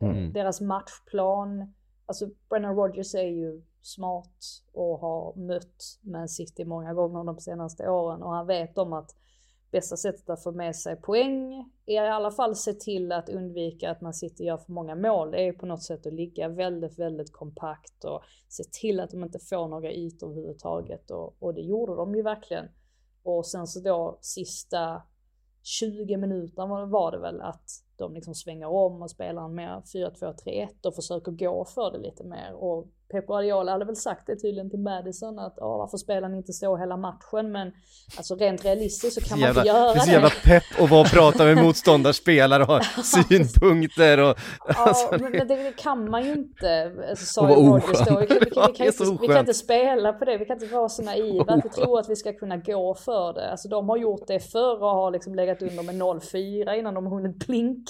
Mm. 0.00 0.32
Deras 0.32 0.60
matchplan, 0.60 1.74
alltså 2.06 2.28
Brennan 2.48 2.76
Rodgers 2.76 3.14
är 3.14 3.28
ju 3.28 3.62
smart 3.82 4.62
och 4.72 4.98
har 4.98 5.34
mött 5.36 5.98
Man 6.00 6.28
City 6.28 6.64
många 6.64 6.94
gånger 6.94 7.24
de 7.24 7.40
senaste 7.40 7.88
åren 7.88 8.22
och 8.22 8.32
han 8.32 8.46
vet 8.46 8.78
om 8.78 8.92
att 8.92 9.14
bästa 9.76 9.96
sättet 9.96 10.30
att 10.30 10.42
få 10.42 10.52
med 10.52 10.76
sig 10.76 10.96
poäng 10.96 11.70
är 11.86 12.04
i 12.04 12.08
alla 12.08 12.30
fall 12.30 12.56
se 12.56 12.72
till 12.72 13.12
att 13.12 13.28
undvika 13.28 13.90
att 13.90 14.00
Man 14.00 14.14
sitter 14.14 14.44
och 14.44 14.46
gör 14.46 14.56
för 14.56 14.72
många 14.72 14.94
mål. 14.94 15.30
Det 15.30 15.38
är 15.40 15.44
ju 15.44 15.52
på 15.52 15.66
något 15.66 15.82
sätt 15.82 16.06
att 16.06 16.12
ligga 16.12 16.48
väldigt, 16.48 16.98
väldigt 16.98 17.32
kompakt 17.32 18.04
och 18.04 18.22
se 18.48 18.64
till 18.64 19.00
att 19.00 19.10
de 19.10 19.24
inte 19.24 19.38
får 19.38 19.68
några 19.68 19.92
ytor 19.92 20.30
överhuvudtaget 20.30 21.10
och, 21.10 21.36
och 21.38 21.54
det 21.54 21.60
gjorde 21.60 21.94
de 21.94 22.14
ju 22.14 22.22
verkligen. 22.22 22.64
Och 23.22 23.46
sen 23.46 23.66
så 23.66 23.80
då 23.80 24.18
sista 24.20 25.02
20 25.62 26.16
minuter 26.16 26.86
var 26.86 27.12
det 27.12 27.18
väl 27.18 27.40
att 27.40 27.70
de 27.98 28.14
liksom 28.14 28.34
svänger 28.34 28.66
om 28.66 29.02
och 29.02 29.10
spelar 29.10 29.44
en 29.44 29.54
mer 29.54 29.82
4-2-3-1 29.94 30.68
och 30.86 30.94
försöker 30.94 31.32
gå 31.32 31.64
för 31.64 31.90
det 31.92 31.98
lite 31.98 32.24
mer. 32.24 32.52
Och 32.54 32.86
Pep 33.12 33.26
Guardiola 33.26 33.72
hade 33.72 33.84
väl 33.84 33.96
sagt 33.96 34.26
det 34.26 34.36
tydligen 34.36 34.70
till 34.70 34.78
Madison 34.78 35.38
att 35.38 35.54
ja, 35.56 35.76
varför 35.76 35.98
spelar 35.98 36.28
ni 36.28 36.36
inte 36.36 36.52
så 36.52 36.76
hela 36.76 36.96
matchen? 36.96 37.52
Men 37.52 37.72
alltså 38.16 38.34
rent 38.34 38.64
realistiskt 38.64 39.14
så 39.22 39.28
kan 39.28 39.40
man 39.40 39.46
jävla, 39.46 39.60
inte 39.60 39.68
göra 39.68 39.92
det 39.92 39.98
är 39.98 40.00
så 40.00 40.06
det. 40.06 40.12
jävla 40.12 40.30
pepp 40.44 40.62
att 40.80 40.90
vara 40.90 41.00
och 41.00 41.06
prata 41.06 41.44
med 41.44 41.56
motståndarspelare 41.64 42.62
och 42.62 42.68
ha 42.68 42.80
synpunkter 43.02 44.18
och... 44.18 44.38
Ja, 44.68 45.08
men 45.10 45.32
det, 45.32 45.44
det 45.44 45.76
kan 45.76 46.10
man 46.10 46.24
ju 46.24 46.32
inte. 46.32 46.92
Alltså, 47.08 47.40
Och 47.40 47.48
vara 47.48 47.56
då. 47.58 47.76
Vi 47.76 47.82
kan, 48.04 48.16
vi, 48.20 48.26
kan, 48.26 48.38
vi, 48.38 48.48
det 48.78 48.86
är 48.86 48.92
kan 48.92 49.06
inte, 49.06 49.18
vi 49.20 49.28
kan 49.28 49.38
inte 49.38 49.54
spela 49.54 50.12
på 50.12 50.24
det. 50.24 50.38
Vi 50.38 50.44
kan 50.44 50.62
inte 50.62 50.74
vara 50.74 50.88
så 50.88 51.02
naiva 51.02 51.54
att 51.54 51.64
vi 51.64 51.68
tror 51.68 52.00
att 52.00 52.08
vi 52.08 52.16
ska 52.16 52.32
kunna 52.32 52.56
gå 52.56 52.94
för 52.94 53.32
det. 53.32 53.50
Alltså 53.50 53.68
de 53.68 53.88
har 53.88 53.96
gjort 53.96 54.26
det 54.26 54.40
förr 54.40 54.82
och 54.82 54.90
har 54.90 55.10
liksom 55.10 55.34
legat 55.34 55.62
under 55.62 55.82
med 55.82 55.94
0-4 55.94 56.74
innan 56.74 56.94
de 56.94 57.06
har 57.06 57.14
hunnit 57.14 57.46
blinka. 57.46 57.85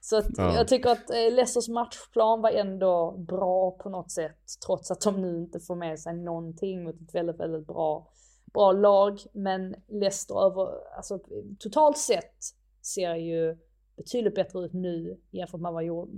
Så 0.00 0.16
att 0.16 0.26
Ja. 0.36 0.54
jag 0.54 0.68
tycker 0.68 0.90
att 0.90 1.10
eh, 1.10 1.16
Leicesters 1.16 1.68
matchplan 1.68 2.40
var 2.42 2.50
ändå 2.50 3.12
bra 3.18 3.70
på 3.70 3.88
något 3.88 4.10
sätt. 4.10 4.38
Trots 4.66 4.90
att 4.90 5.00
de 5.00 5.20
nu 5.22 5.36
inte 5.38 5.60
får 5.60 5.76
med 5.76 5.98
sig 6.00 6.14
någonting 6.16 6.84
mot 6.84 6.94
ett 6.94 7.14
väldigt, 7.14 7.40
väldigt 7.40 7.66
bra, 7.66 8.08
bra 8.54 8.72
lag. 8.72 9.18
Men 9.32 9.74
Leicester 9.88 10.46
över, 10.46 10.94
alltså 10.96 11.20
totalt 11.58 11.98
sett 11.98 12.34
ser 12.82 13.14
ju 13.14 13.58
betydligt 13.96 14.34
bättre 14.34 14.64
ut 14.64 14.72
nu 14.72 15.16
jämfört 15.30 15.60
med 15.60 15.72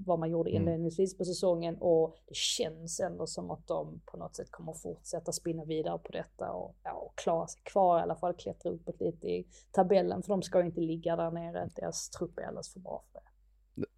vad, 0.06 0.18
man 0.18 0.30
gjorde 0.30 0.50
Mm. 0.50 0.62
inledningsvis 0.62 1.18
på 1.18 1.24
säsongen 1.24 1.76
och 1.80 2.16
det 2.26 2.36
känns 2.36 3.00
ändå 3.00 3.26
som 3.26 3.50
att 3.50 3.66
de 3.66 4.00
på 4.06 4.16
något 4.16 4.36
sätt 4.36 4.50
kommer 4.50 4.72
fortsätta 4.72 5.32
spinna 5.32 5.64
vidare 5.64 5.98
på 5.98 6.12
detta 6.12 6.50
och, 6.50 6.76
ja, 6.84 6.92
och 6.92 7.18
klara 7.18 7.46
sig 7.46 7.60
kvar 7.64 7.98
i 7.98 8.02
alla 8.02 8.16
fall, 8.16 8.34
klättra 8.34 8.70
uppåt 8.70 9.00
lite 9.00 9.26
i 9.26 9.46
tabellen 9.72 10.22
för 10.22 10.28
de 10.28 10.42
ska 10.42 10.60
ju 10.60 10.66
inte 10.66 10.80
ligga 10.80 11.16
där 11.16 11.30
nere, 11.30 11.68
deras 11.76 12.10
trupp 12.10 12.38
är 12.38 12.42
alldeles 12.42 12.72
för 12.72 12.80
bra 12.80 13.02
för 13.12 13.20
det. 13.20 13.24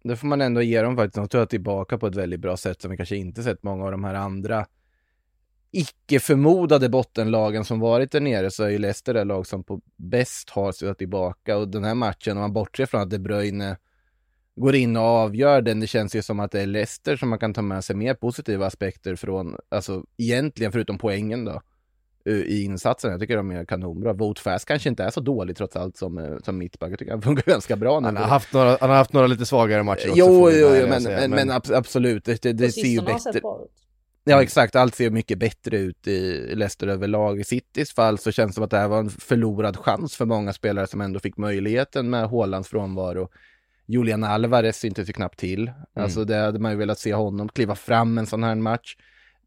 Det 0.09 0.15
får 0.15 0.27
man 0.27 0.41
ändå 0.41 0.61
ge 0.61 0.81
dem 0.81 0.95
faktiskt. 0.95 1.15
De 1.15 1.27
tar 1.27 1.45
tillbaka 1.45 1.97
på 1.97 2.07
ett 2.07 2.15
väldigt 2.15 2.39
bra 2.39 2.57
sätt 2.57 2.81
som 2.81 2.91
vi 2.91 2.97
kanske 2.97 3.15
inte 3.15 3.43
sett 3.43 3.63
många 3.63 3.85
av 3.85 3.91
de 3.91 4.03
här 4.03 4.13
andra 4.15 4.65
icke 5.71 6.19
förmodade 6.19 6.89
bottenlagen 6.89 7.65
som 7.65 7.79
varit 7.79 8.11
där 8.11 8.19
nere 8.19 8.51
så 8.51 8.63
är 8.63 8.69
ju 8.69 8.77
Leicester 8.77 9.13
det 9.13 9.23
lag 9.23 9.47
som 9.47 9.63
på 9.63 9.81
bäst 9.95 10.49
har 10.49 10.71
suttit 10.71 10.97
tillbaka 10.97 11.57
och 11.57 11.67
den 11.67 11.83
här 11.83 11.95
matchen 11.95 12.37
om 12.37 12.41
man 12.41 12.53
bortser 12.53 12.85
från 12.85 13.01
att 13.01 13.09
De 13.09 13.19
Bruyne 13.19 13.77
går 14.55 14.75
in 14.75 14.97
och 14.97 15.03
avgör 15.03 15.61
den, 15.61 15.79
det 15.79 15.87
känns 15.87 16.15
ju 16.15 16.21
som 16.21 16.39
att 16.39 16.51
det 16.51 16.61
är 16.61 16.65
Leicester 16.65 17.15
som 17.15 17.29
man 17.29 17.39
kan 17.39 17.53
ta 17.53 17.61
med 17.61 17.83
sig 17.83 17.95
mer 17.95 18.13
positiva 18.13 18.65
aspekter 18.65 19.15
från, 19.15 19.55
alltså 19.69 20.03
egentligen 20.17 20.71
förutom 20.71 20.97
poängen 20.97 21.45
då 21.45 21.61
i 22.25 22.63
insatsen. 22.63 23.11
Jag 23.11 23.19
tycker 23.19 23.37
de 23.37 23.51
är 23.51 23.65
kanonbra. 23.65 24.13
Vote 24.13 24.41
Fast 24.41 24.65
kanske 24.65 24.89
inte 24.89 25.03
är 25.03 25.09
så 25.09 25.19
dålig 25.19 25.57
trots 25.57 25.75
allt 25.75 25.97
som, 25.97 26.17
eh, 26.17 26.37
som 26.43 26.57
mittback. 26.57 26.91
Jag 26.91 26.99
tycker 26.99 27.11
han 27.11 27.21
funkar 27.21 27.43
ganska 27.51 27.75
bra 27.75 27.99
nu. 27.99 28.05
Han 28.05 28.17
har 28.17 28.23
haft 28.23 28.53
några, 28.53 28.77
han 28.81 28.89
har 28.89 28.97
haft 28.97 29.13
några 29.13 29.27
lite 29.27 29.45
svagare 29.45 29.83
matcher 29.83 30.09
också. 30.09 30.19
Jo, 30.19 30.51
jo, 30.51 30.75
jo 30.75 30.87
men, 30.87 31.03
men, 31.03 31.31
men 31.31 31.51
abs- 31.51 31.75
absolut, 31.75 32.25
det, 32.25 32.53
det, 32.53 32.71
ser 32.71 32.87
ju 32.87 33.01
bättre 33.01 33.37
ut. 33.37 33.43
Ja 34.23 34.43
exakt, 34.43 34.75
allt 34.75 34.95
ser 34.95 35.09
mycket 35.09 35.39
bättre 35.39 35.77
ut 35.77 36.07
i 36.07 36.55
Leicester 36.55 36.87
överlag. 36.87 37.39
I 37.39 37.43
Citys 37.43 37.93
fall 37.93 38.17
så 38.17 38.31
känns 38.31 38.51
det 38.51 38.53
som 38.53 38.63
att 38.63 38.69
det 38.71 38.77
här 38.77 38.87
var 38.87 38.99
en 38.99 39.09
förlorad 39.09 39.77
chans 39.77 40.15
för 40.15 40.25
många 40.25 40.53
spelare 40.53 40.87
som 40.87 41.01
ändå 41.01 41.19
fick 41.19 41.37
möjligheten 41.37 42.09
med 42.09 42.29
Haalands 42.29 42.69
frånvaro. 42.69 43.29
Julian 43.85 44.23
Alvarez 44.23 44.77
syntes 44.77 45.09
ju 45.09 45.13
knappt 45.13 45.39
till. 45.39 45.71
Alltså 45.93 46.25
det 46.25 46.35
hade 46.35 46.59
man 46.59 46.71
ju 46.71 46.77
velat 46.77 46.99
se 46.99 47.13
honom 47.13 47.49
kliva 47.49 47.75
fram 47.75 48.17
en 48.17 48.25
sån 48.25 48.43
här 48.43 48.55
match. 48.55 48.95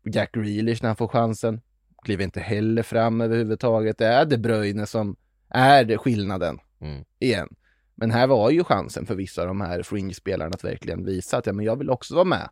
Jack 0.04 0.32
Grealish 0.32 0.82
när 0.82 0.88
han 0.88 0.96
får 0.96 1.08
chansen. 1.08 1.60
Kliver 2.04 2.24
inte 2.24 2.40
heller 2.40 2.82
fram 2.82 3.20
överhuvudtaget. 3.20 3.98
Det 3.98 4.06
är 4.06 4.24
De 4.24 4.38
Bruyne 4.38 4.86
som 4.86 5.16
är 5.48 5.96
skillnaden 5.96 6.58
Mm. 6.80 7.04
igen. 7.18 7.48
Men 7.94 8.10
här 8.10 8.26
var 8.26 8.50
ju 8.50 8.64
chansen 8.64 9.06
för 9.06 9.14
vissa 9.14 9.40
av 9.42 9.48
de 9.48 9.60
här 9.60 9.82
fringe-spelarna 9.82 10.50
att 10.54 10.64
verkligen 10.64 11.04
visa 11.04 11.36
att 11.36 11.46
ja, 11.46 11.52
men 11.52 11.64
jag 11.64 11.76
vill 11.76 11.90
också 11.90 12.14
vara 12.14 12.24
med 12.24 12.48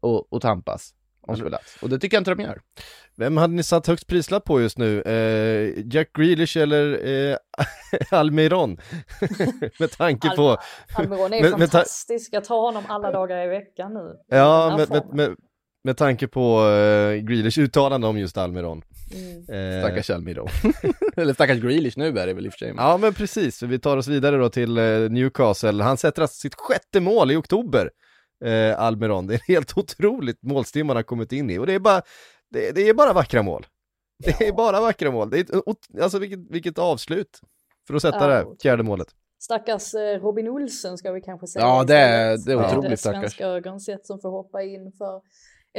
och, 0.00 0.32
och 0.32 0.42
tampas 0.42 0.94
om 1.26 1.36
spelats. 1.36 1.76
Och 1.82 1.88
det 1.88 1.98
tycker 1.98 2.16
jag 2.16 2.20
inte 2.20 2.34
de 2.34 2.42
gör. 2.42 2.60
Vem 3.16 3.36
hade 3.36 3.54
ni 3.54 3.62
satt 3.62 3.86
högst 3.86 4.06
prislapp 4.06 4.44
på 4.44 4.60
just 4.60 4.78
nu? 4.78 5.02
Eh, 5.02 5.84
Jack 5.94 6.12
Grealish 6.12 6.56
eller 6.56 7.06
eh, 7.06 7.36
Almiron? 8.18 8.78
med 9.78 9.90
tanke 9.90 10.30
på... 10.36 10.42
Al- 10.50 10.58
Almiron 10.94 11.32
är 11.32 11.42
ta- 11.50 11.58
fantastisk, 11.58 12.28
jag 12.32 12.44
tar 12.44 12.60
honom 12.60 12.84
alla 12.88 13.10
dagar 13.12 13.44
i 13.44 13.48
veckan 13.48 13.94
nu. 13.94 14.12
Ja, 14.28 14.74
med, 14.78 14.90
med, 14.90 15.14
med, 15.14 15.36
med 15.84 15.96
tanke 15.96 16.28
på 16.28 16.66
eh, 16.68 17.14
Grealish 17.14 17.58
uttalande 17.58 18.06
om 18.06 18.18
just 18.18 18.38
Almiron. 18.38 18.82
Mm. 19.14 19.76
Eh, 19.76 19.82
Stackars 19.82 20.10
Almiron. 20.10 20.48
Eller 21.16 21.34
stackars 21.34 21.58
Grealish 21.58 21.98
nu 21.98 22.18
är 22.18 22.26
det 22.26 22.34
väl 22.34 22.46
i 22.46 22.48
och 22.48 22.52
för 22.52 22.58
sig. 22.58 22.74
Ja 22.76 22.96
men 22.96 23.14
precis, 23.14 23.62
vi 23.62 23.78
tar 23.78 23.96
oss 23.96 24.08
vidare 24.08 24.36
då 24.36 24.48
till 24.48 24.78
eh, 24.78 24.84
Newcastle. 24.84 25.82
Han 25.82 25.96
sätter 25.96 26.22
alltså 26.22 26.36
sitt 26.40 26.54
sjätte 26.54 27.00
mål 27.00 27.30
i 27.30 27.36
oktober, 27.36 27.90
eh, 28.44 28.80
Almiron. 28.80 29.26
Det 29.26 29.34
är 29.34 29.40
helt 29.48 29.78
otroligt 29.78 30.42
målstim 30.42 30.88
han 30.88 30.96
har 30.96 31.02
kommit 31.02 31.32
in 31.32 31.50
i 31.50 31.58
och 31.58 31.66
det 31.66 31.72
är 31.74 31.78
bara, 31.78 32.02
det, 32.50 32.72
det 32.74 32.88
är 32.88 32.94
bara 32.94 33.12
vackra 33.12 33.42
mål. 33.42 33.66
Det 34.24 34.48
är 34.48 34.52
bara 34.52 34.80
vackra 34.80 35.10
mål. 35.10 35.30
Det 35.30 35.38
är, 35.38 35.62
alltså 36.02 36.18
vilket, 36.18 36.50
vilket 36.50 36.78
avslut 36.78 37.40
för 37.86 37.94
att 37.94 38.02
sätta 38.02 38.30
Ja, 38.30 38.44
det 38.44 38.56
fjärde 38.62 38.82
målet. 38.82 39.08
Stackars 39.42 39.94
eh, 39.94 40.20
Robin 40.20 40.48
Olsen 40.48 40.98
ska 40.98 41.12
vi 41.12 41.20
kanske 41.20 41.46
säga. 41.46 41.64
Ja, 41.64 41.84
det 41.84 41.96
är- 41.96 42.38
det 42.46 42.52
är 42.52 42.66
otroligt 42.66 43.00
stackars. 43.00 43.20
svenska 43.20 43.46
ögon 43.46 43.80
sett 43.80 44.06
som 44.06 44.20
får 44.20 44.30
hoppa 44.30 44.62
in 44.62 44.92
för 44.98 45.20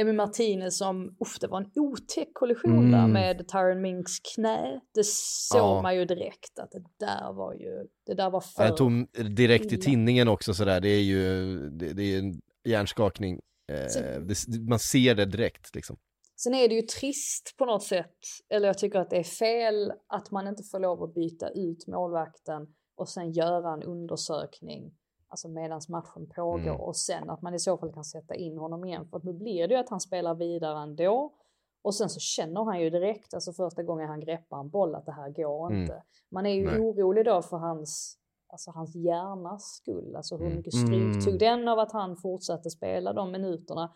Emi 0.00 0.12
Martinez 0.12 0.78
som, 0.78 1.04
uff 1.20 1.38
det 1.40 1.46
var 1.48 1.58
en 1.60 1.70
otäck 1.74 2.28
kollision 2.32 2.78
Mm. 2.78 2.90
där 2.92 3.06
med 3.06 3.48
Tyron 3.48 3.80
Minks 3.82 4.12
knä. 4.34 4.80
Det 4.94 5.04
såg 5.06 5.60
Ja. 5.60 5.82
man 5.82 5.96
ju 5.96 6.04
direkt 6.04 6.58
att 6.58 6.70
det 6.70 7.06
där 7.06 7.32
var 7.32 7.54
ju, 7.54 7.86
det 8.06 8.14
där 8.14 8.30
var 8.30 8.40
för... 8.40 8.62
Ja, 8.62 8.68
Jag 8.68 8.76
tog 8.76 8.92
direkt 9.36 9.72
i 9.72 9.76
tinningen 9.80 10.28
också 10.28 10.54
sådär, 10.54 10.80
det 10.80 10.88
är 10.88 11.02
ju, 11.02 11.56
det, 11.70 11.92
det 11.92 12.02
är 12.14 12.18
en 12.18 12.40
hjärnskakning. 12.66 13.40
Eh, 13.72 13.86
Så- 13.88 14.00
det, 14.00 14.68
man 14.68 14.78
ser 14.78 15.14
det 15.14 15.24
direkt 15.24 15.74
liksom. 15.74 15.96
Sen 16.42 16.54
är 16.54 16.68
det 16.68 16.74
ju 16.74 16.82
trist 16.82 17.54
på 17.58 17.64
något 17.64 17.82
sätt, 17.82 18.16
eller 18.48 18.66
jag 18.66 18.78
tycker 18.78 18.98
att 18.98 19.10
det 19.10 19.16
är 19.18 19.22
fel 19.24 19.92
att 20.06 20.30
man 20.30 20.48
inte 20.48 20.62
får 20.62 20.78
lov 20.78 21.02
att 21.02 21.14
byta 21.14 21.48
ut 21.48 21.86
målvakten 21.86 22.74
och 22.96 23.08
sen 23.08 23.32
göra 23.32 23.72
en 23.72 23.82
undersökning, 23.82 24.94
alltså 25.28 25.48
medans 25.48 25.88
matchen 25.88 26.26
pågår 26.36 26.58
Mm. 26.60 26.80
och 26.80 26.96
sen 26.96 27.30
att 27.30 27.42
man 27.42 27.54
i 27.54 27.58
så 27.58 27.78
fall 27.78 27.92
kan 27.92 28.04
sätta 28.04 28.34
in 28.34 28.58
honom 28.58 28.84
igen. 28.84 29.08
För 29.10 29.16
att 29.16 29.24
nu 29.24 29.32
blir 29.32 29.68
det 29.68 29.74
ju 29.74 29.80
att 29.80 29.88
han 29.88 30.00
spelar 30.00 30.34
vidare 30.34 30.82
ändå 30.82 31.34
och 31.82 31.94
sen 31.94 32.08
så 32.08 32.20
känner 32.20 32.64
han 32.64 32.80
ju 32.80 32.90
direkt, 32.90 33.34
alltså 33.34 33.52
första 33.52 33.82
gången 33.82 34.08
han 34.08 34.20
greppar 34.20 34.60
en 34.60 34.68
boll, 34.70 34.94
att 34.94 35.06
det 35.06 35.12
här 35.12 35.30
går 35.30 35.70
Mm. 35.70 35.82
inte. 35.82 36.02
Man 36.30 36.46
är 36.46 36.54
ju 36.54 36.66
Nej. 36.66 36.80
orolig 36.80 37.24
då 37.24 37.42
för 37.42 37.56
hans, 37.56 38.18
alltså 38.48 38.70
hans 38.70 38.94
hjärnas 38.96 39.62
skull, 39.76 40.16
alltså 40.16 40.36
hur 40.36 40.44
Mm. 40.46 40.56
mycket 40.56 40.74
stryk 40.74 41.14
Mm. 41.14 41.20
tog 41.24 41.38
den 41.38 41.68
av 41.68 41.78
att 41.78 41.92
han 41.92 42.16
fortsatte 42.16 42.70
spela 42.70 43.12
de 43.12 43.32
minuterna 43.32 43.92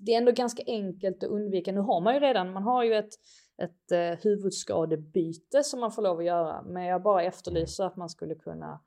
det 0.00 0.14
är 0.14 0.18
ändå 0.18 0.32
ganska 0.32 0.62
enkelt 0.66 1.24
att 1.24 1.30
undvika. 1.30 1.72
Nu 1.72 1.80
har 1.80 2.00
man 2.00 2.14
ju 2.14 2.20
redan, 2.20 2.52
man 2.52 2.62
har 2.62 2.84
ju 2.84 2.94
ett, 2.94 3.10
ett 3.62 3.92
eh, 3.92 4.18
huvudskadebyte 4.24 5.62
som 5.64 5.80
man 5.80 5.92
får 5.92 6.02
lov 6.02 6.18
att 6.18 6.24
göra. 6.24 6.62
Men 6.62 6.84
jag 6.84 7.02
bara 7.02 7.22
efterlyser 7.22 7.84
att 7.84 7.96
man 7.96 8.08
skulle 8.08 8.34
kunna, 8.34 8.80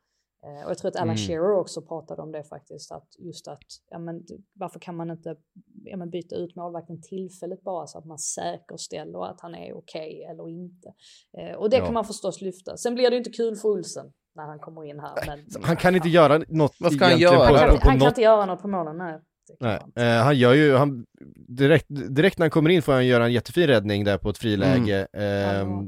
eh, 0.43 0.66
och 0.66 0.70
jag 0.72 0.78
tror 0.78 0.89
att 0.89 0.95
Alan 0.95 1.09
Mm. 1.09 1.18
Shearer 1.18 1.55
också 1.59 1.82
pratade 1.82 2.22
om 2.22 2.32
det 2.32 2.43
faktiskt, 2.43 2.91
att 2.91 3.07
just 3.20 3.47
att, 3.47 3.63
ja 3.89 3.99
men 3.99 4.26
varför 4.53 4.80
kan 4.80 4.95
man 4.95 5.11
inte 5.11 5.36
ja, 5.84 5.97
men 5.97 6.09
byta 6.09 6.36
ut 6.36 6.55
målvakten 6.55 7.01
tillfälligt 7.01 7.63
bara 7.63 7.88
så 7.88 7.97
att 7.97 8.05
man 8.05 8.20
säkerställer 8.20 9.26
att 9.26 9.41
han 9.41 9.55
är 9.55 9.74
okej 9.78 10.24
eller 10.24 10.49
inte. 10.49 10.93
Eh, 11.38 11.55
och 11.55 11.70
det 11.70 11.78
Ja. 11.78 11.86
kan 11.86 11.93
man 11.93 12.05
förstås 12.05 12.41
lyfta. 12.41 12.78
Sen 12.78 12.95
blir 12.95 13.09
det 13.09 13.18
inte 13.18 13.30
kul 13.32 13.55
för 13.55 13.70
Olsen 13.70 14.13
när 14.36 14.46
han 14.46 14.60
kommer 14.60 14.84
in 14.90 15.00
här. 15.00 15.12
Men, 15.28 15.64
Han 15.64 15.76
kan 15.76 15.96
inte 15.96 16.10
göra 16.10 16.42
något 16.48 16.76
Vad 16.80 16.94
ska 16.94 17.06
han 17.06 17.18
göra 17.20 17.38
på, 17.38 17.44
han, 17.44 17.60
kan, 17.60 17.70
på, 17.70 17.82
på 17.82 17.90
han 17.90 18.00
kan 18.00 18.08
inte 18.08 18.22
göra 18.22 18.46
något 18.46 18.62
på 18.62 18.68
målen, 18.68 18.98
nej. 18.98 19.20
Nej, 19.60 19.80
eh, 19.96 20.24
han 20.24 20.38
gör 20.38 20.54
ju, 20.54 20.76
han, 20.76 21.06
direkt, 21.48 21.86
direkt 21.90 22.38
när 22.38 22.44
han 22.44 22.50
kommer 22.52 22.70
in 22.70 22.82
får 22.82 22.94
han 22.94 23.08
göra 23.08 23.26
en 23.26 23.34
jättefin 23.34 23.68
räddning 23.68 24.04
där 24.04 24.18
på 24.18 24.30
ett 24.30 24.38
friläge. 24.38 25.08
ehm, 25.14 25.70
Ja. 25.70 25.84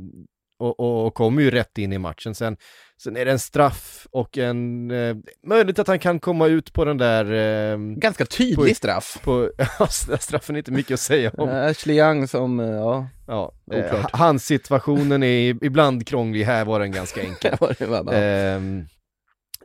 Och, 0.60 0.80
och, 0.80 1.06
och 1.08 1.14
kommer 1.14 1.42
ju 1.42 1.52
rätt 1.52 1.78
in 1.78 1.94
i 1.94 1.98
matchen. 1.98 2.36
Sen, 2.36 2.58
sen 3.04 3.18
är 3.18 3.26
det 3.26 3.32
en 3.32 3.40
straff 3.40 4.08
och 4.12 4.38
en, 4.38 4.92
eh, 4.92 5.16
möjligt 5.48 5.80
att 5.80 5.88
han 5.88 6.00
kan 6.00 6.20
komma 6.20 6.48
ut 6.48 6.74
på 6.74 6.86
den 6.86 6.98
där, 6.98 7.32
ehm, 7.32 8.00
Ganska 8.00 8.26
tydlig 8.26 8.56
På- 8.70 8.76
straff. 8.76 9.20
på, 9.24 9.52
ja, 9.80 9.88
straffen 10.20 10.56
är 10.56 10.58
inte 10.58 10.72
mycket 10.72 10.94
att 10.94 11.00
säga 11.00 11.32
om. 11.38 11.50
Ashley 11.50 11.98
Young 11.98 12.28
som, 12.28 12.60
eh, 12.60 12.68
ja, 12.70 13.08
Ja, 13.28 13.54
eh, 13.74 14.06
hans 14.14 14.46
situationen 14.46 15.24
är 15.24 15.64
ibland 15.66 16.08
krånglig, 16.08 16.44
här 16.44 16.66
var 16.66 16.80
den 16.80 16.92
ganska 16.92 17.22
enkel. 17.28 17.58
Ehm, 18.12 18.86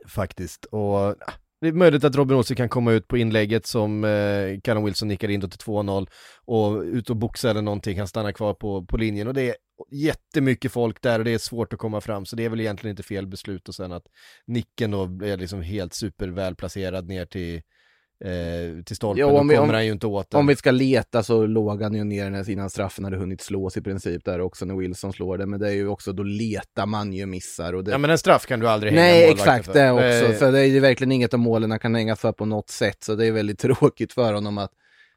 faktiskt. 0.07 0.65
Och 0.65 0.95
ah, 0.97 1.15
det 1.61 1.67
är 1.67 1.71
möjligt 1.73 2.03
att 2.03 2.15
Robin 2.15 2.37
Olsen 2.37 2.57
kan 2.57 2.69
komma 2.69 2.91
ut 2.91 3.07
på 3.07 3.17
inlägget 3.17 3.65
som 3.65 4.03
eh, 4.03 4.59
Callum 4.63 4.85
Wilson 4.85 5.07
nickar 5.07 5.29
in 5.29 5.41
till 5.41 5.49
2-0 5.49 6.07
och 6.45 6.81
ut 6.81 7.09
och 7.09 7.15
boxa 7.15 7.49
eller 7.49 7.61
någonting, 7.61 7.97
han 7.97 8.07
stannar 8.07 8.31
kvar 8.31 8.53
på, 8.53 8.85
på 8.85 8.97
linjen 8.97 9.27
och 9.27 9.33
det 9.33 9.49
är 9.49 9.55
jättemycket 9.91 10.71
folk 10.71 11.01
där 11.01 11.19
och 11.19 11.25
det 11.25 11.31
är 11.33 11.37
svårt 11.37 11.73
att 11.73 11.79
komma 11.79 12.01
fram 12.01 12.25
så 12.25 12.35
det 12.35 12.45
är 12.45 12.49
väl 12.49 12.59
egentligen 12.61 12.91
inte 12.91 13.03
fel 13.03 13.27
beslut 13.27 13.69
och 13.69 13.75
sen 13.75 13.91
att 13.91 14.03
nicken 14.47 14.91
då 14.91 15.03
är 15.03 15.37
liksom 15.37 15.61
helt 15.61 15.93
supervälplacerad 15.93 17.07
ner 17.07 17.25
till 17.25 17.61
eh, 18.25 18.83
till 18.83 18.95
stolpen, 18.95 19.21
Jo, 19.21 19.29
då 19.29 19.37
om 19.37 19.47
vi- 19.47 19.55
kommer 19.55 19.69
om- 19.69 19.75
han 19.75 19.85
ju 19.85 19.91
inte 19.91 20.07
åt 20.07 20.29
den. 20.31 20.39
Om 20.39 20.47
vi 20.47 20.55
ska 20.55 20.71
leta 20.71 21.23
så 21.23 21.45
låg 21.45 21.81
han 21.81 21.93
ju 21.93 22.03
ner 22.03 22.49
innan 22.49 22.69
straffen 22.69 23.03
hade 23.05 23.17
hunnit 23.17 23.41
slås 23.41 23.77
i 23.77 23.81
princip 23.81 24.25
där 24.25 24.41
också 24.41 24.65
när 24.65 24.75
Wilson 24.75 25.13
slår 25.13 25.37
det. 25.37 25.45
Men 25.45 25.59
det 25.59 25.67
är 25.67 25.71
ju 25.73 25.87
också, 25.87 26.13
då 26.13 26.23
letar 26.23 26.85
man 26.85 27.13
ju 27.13 27.25
missar. 27.25 27.73
Och 27.73 27.83
det... 27.83 27.91
Ja 27.91 27.97
men 27.97 28.09
en 28.09 28.17
straff 28.17 28.45
kan 28.45 28.59
du 28.59 28.67
aldrig 28.69 28.93
hänga 28.93 29.03
Nej, 29.03 29.31
exakt 29.31 29.65
för. 29.65 29.73
det 29.73 29.91
också. 29.91 30.33
Eh, 30.33 30.39
Så 30.39 30.51
det 30.51 30.59
är 30.59 30.65
ju 30.65 30.79
verkligen 30.79 31.11
inget 31.11 31.33
av 31.33 31.39
målen 31.39 31.71
han 31.71 31.79
kan 31.79 31.95
hängas 31.95 32.19
för 32.19 32.31
på 32.31 32.45
något 32.45 32.69
sätt. 32.69 33.03
Så 33.03 33.15
det 33.15 33.25
är 33.27 33.31
väldigt 33.31 33.59
tråkigt 33.79 34.13
för 34.13 34.33
honom 34.33 34.57
att 34.57 34.71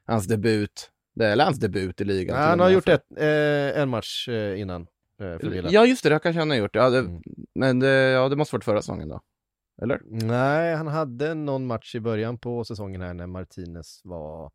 hans 0.07 0.27
debut, 0.27 0.91
det 1.17 1.27
är 1.27 1.37
hans 1.45 1.59
debut 1.59 2.01
i 2.01 2.05
ligan. 2.05 2.37
ja, 2.37 2.43
han 2.49 2.61
och 2.61 2.67
har 2.67 2.71
gjort 2.73 2.89
ett, 2.89 3.05
eh, 3.17 3.81
en 3.83 3.89
match 3.89 4.29
eh, 4.29 4.61
innan 4.61 4.87
eh. 5.21 5.61
Ja, 5.71 5.87
just 5.87 6.03
det, 6.03 6.09
det 6.09 6.19
kanske 6.19 6.39
han 6.39 6.51
har 6.51 6.57
gjort. 6.57 6.75
Ja, 6.75 6.91
det, 6.91 6.99
Mm. 6.99 7.23
Men 7.55 7.79
det, 7.81 7.89
ja, 7.91 8.29
det 8.29 8.37
måste 8.37 8.55
varit 8.57 8.65
förra 8.65 8.81
säsongen 8.83 9.09
då. 9.09 9.21
Eller? 9.83 10.01
Nej, 10.05 10.75
han 10.77 10.87
hade 10.87 11.35
någon 11.35 11.67
match 11.67 11.95
i 11.95 12.01
början 12.01 12.39
på 12.39 12.65
säsongen 12.65 13.01
här 13.03 13.15
när 13.15 13.27
Martinez 13.27 14.01
var 14.05 14.51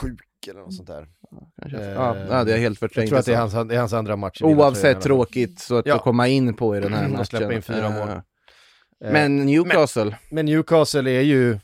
sjuk 0.00 0.20
eller 0.50 0.60
något 0.60 0.74
sånt 0.74 0.88
där. 0.88 1.08
Kanske. 1.62 1.78
Eh, 1.78 1.90
ja, 1.92 2.16
ja, 2.16 2.44
det 2.44 2.52
är 2.54 2.58
helt 2.58 2.82
Jag 2.82 2.90
förträngt. 2.90 3.08
tror 3.08 3.18
att 3.18 3.26
det 3.26 3.34
är 3.34 3.38
alltså. 3.40 3.56
hans, 3.56 3.68
det 3.68 3.74
är 3.74 3.78
hans 3.78 3.92
andra 3.92 4.16
match 4.16 4.42
Oavsett 4.42 5.00
tråkigt 5.00 5.58
så 5.60 5.76
att 5.78 5.86
Ja. 5.86 5.98
komma 5.98 6.28
in 6.28 6.54
på 6.54 6.76
i 6.76 6.80
den 6.80 6.92
här 6.92 7.04
Och 7.06 7.10
matchen. 7.10 7.24
släppa 7.26 7.52
in 7.52 7.62
fyra 7.62 7.90
mål. 7.90 8.08
Eh, 8.08 8.22
Men 9.12 9.36
Newcastle, 9.46 10.18
Men 10.30 10.46
Newcastle 10.46 11.10
är 11.10 11.20
ju, 11.22 11.58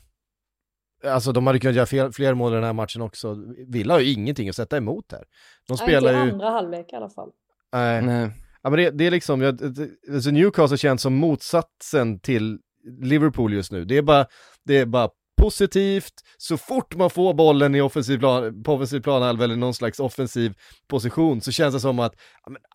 alltså 1.05 1.31
de 1.31 1.47
hade 1.47 1.59
kunnat 1.59 1.75
göra 1.75 1.85
fler, 1.85 2.11
fler 2.11 2.33
mål 2.33 2.51
i 2.51 2.55
den 2.55 2.63
här 2.63 2.73
matchen 2.73 3.01
också. 3.01 3.37
Villa 3.67 3.93
har 3.93 3.99
ju 4.01 4.11
ingenting 4.13 4.49
att 4.49 4.55
sätta 4.55 4.77
emot 4.77 5.05
här. 5.11 5.23
De 5.67 5.73
Nej, 5.73 5.77
spelar 5.77 6.11
inte 6.13 6.23
i 6.23 6.25
ju, 6.25 6.31
andra 6.31 6.49
halvlek 6.49 6.93
i 6.93 6.95
alla 6.95 7.09
fall. 7.09 7.29
nej, 7.73 8.01
nej. 8.01 8.29
Ja, 8.61 8.69
men 8.69 8.79
det, 8.79 8.89
det 8.91 9.07
är 9.07 9.11
liksom, 9.11 9.41
jag, 9.41 9.57
det- 9.57 9.89
alltså 10.13 10.31
Newcastle 10.31 10.77
känns 10.77 11.01
som 11.01 11.13
motsatsen 11.13 12.19
till 12.19 12.59
Liverpool 13.01 13.53
just 13.53 13.71
nu. 13.71 13.85
Det 13.85 13.97
är 13.97 14.01
bara, 14.01 14.25
det 14.65 14.77
är 14.77 14.85
bara 14.85 15.09
positivt, 15.41 16.13
så 16.37 16.57
fort 16.57 16.95
man 16.95 17.09
får 17.09 17.33
bollen 17.33 17.75
i 17.75 17.81
offensiv 17.81 18.17
plan, 18.19 18.63
på 18.63 18.73
offensiv 18.73 18.99
planhalva 18.99 19.43
eller 19.43 19.55
någon 19.55 19.73
slags 19.73 19.99
offensiv 19.99 20.53
position 20.89 21.41
så 21.41 21.51
känns 21.51 21.73
det 21.73 21.79
som 21.79 21.99
att 21.99 22.13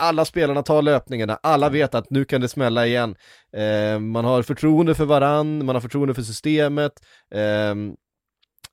alla 0.01 0.25
spelarna 0.25 0.62
tar 0.62 0.83
löpningarna, 0.83 1.39
alla 1.43 1.68
vet 1.68 1.95
att 1.95 2.11
nu 2.11 2.25
kan 2.25 2.41
det 2.41 2.49
smälla 2.49 2.87
igen. 2.87 3.16
Eh, 3.57 3.99
man 4.01 4.25
har 4.25 4.43
förtroende 4.43 4.95
för 4.95 5.05
varann, 5.05 5.64
man 5.66 5.77
har 5.77 5.81
förtroende 5.81 6.14
för 6.14 6.22
systemet. 6.22 6.93
ehm, 7.35 7.95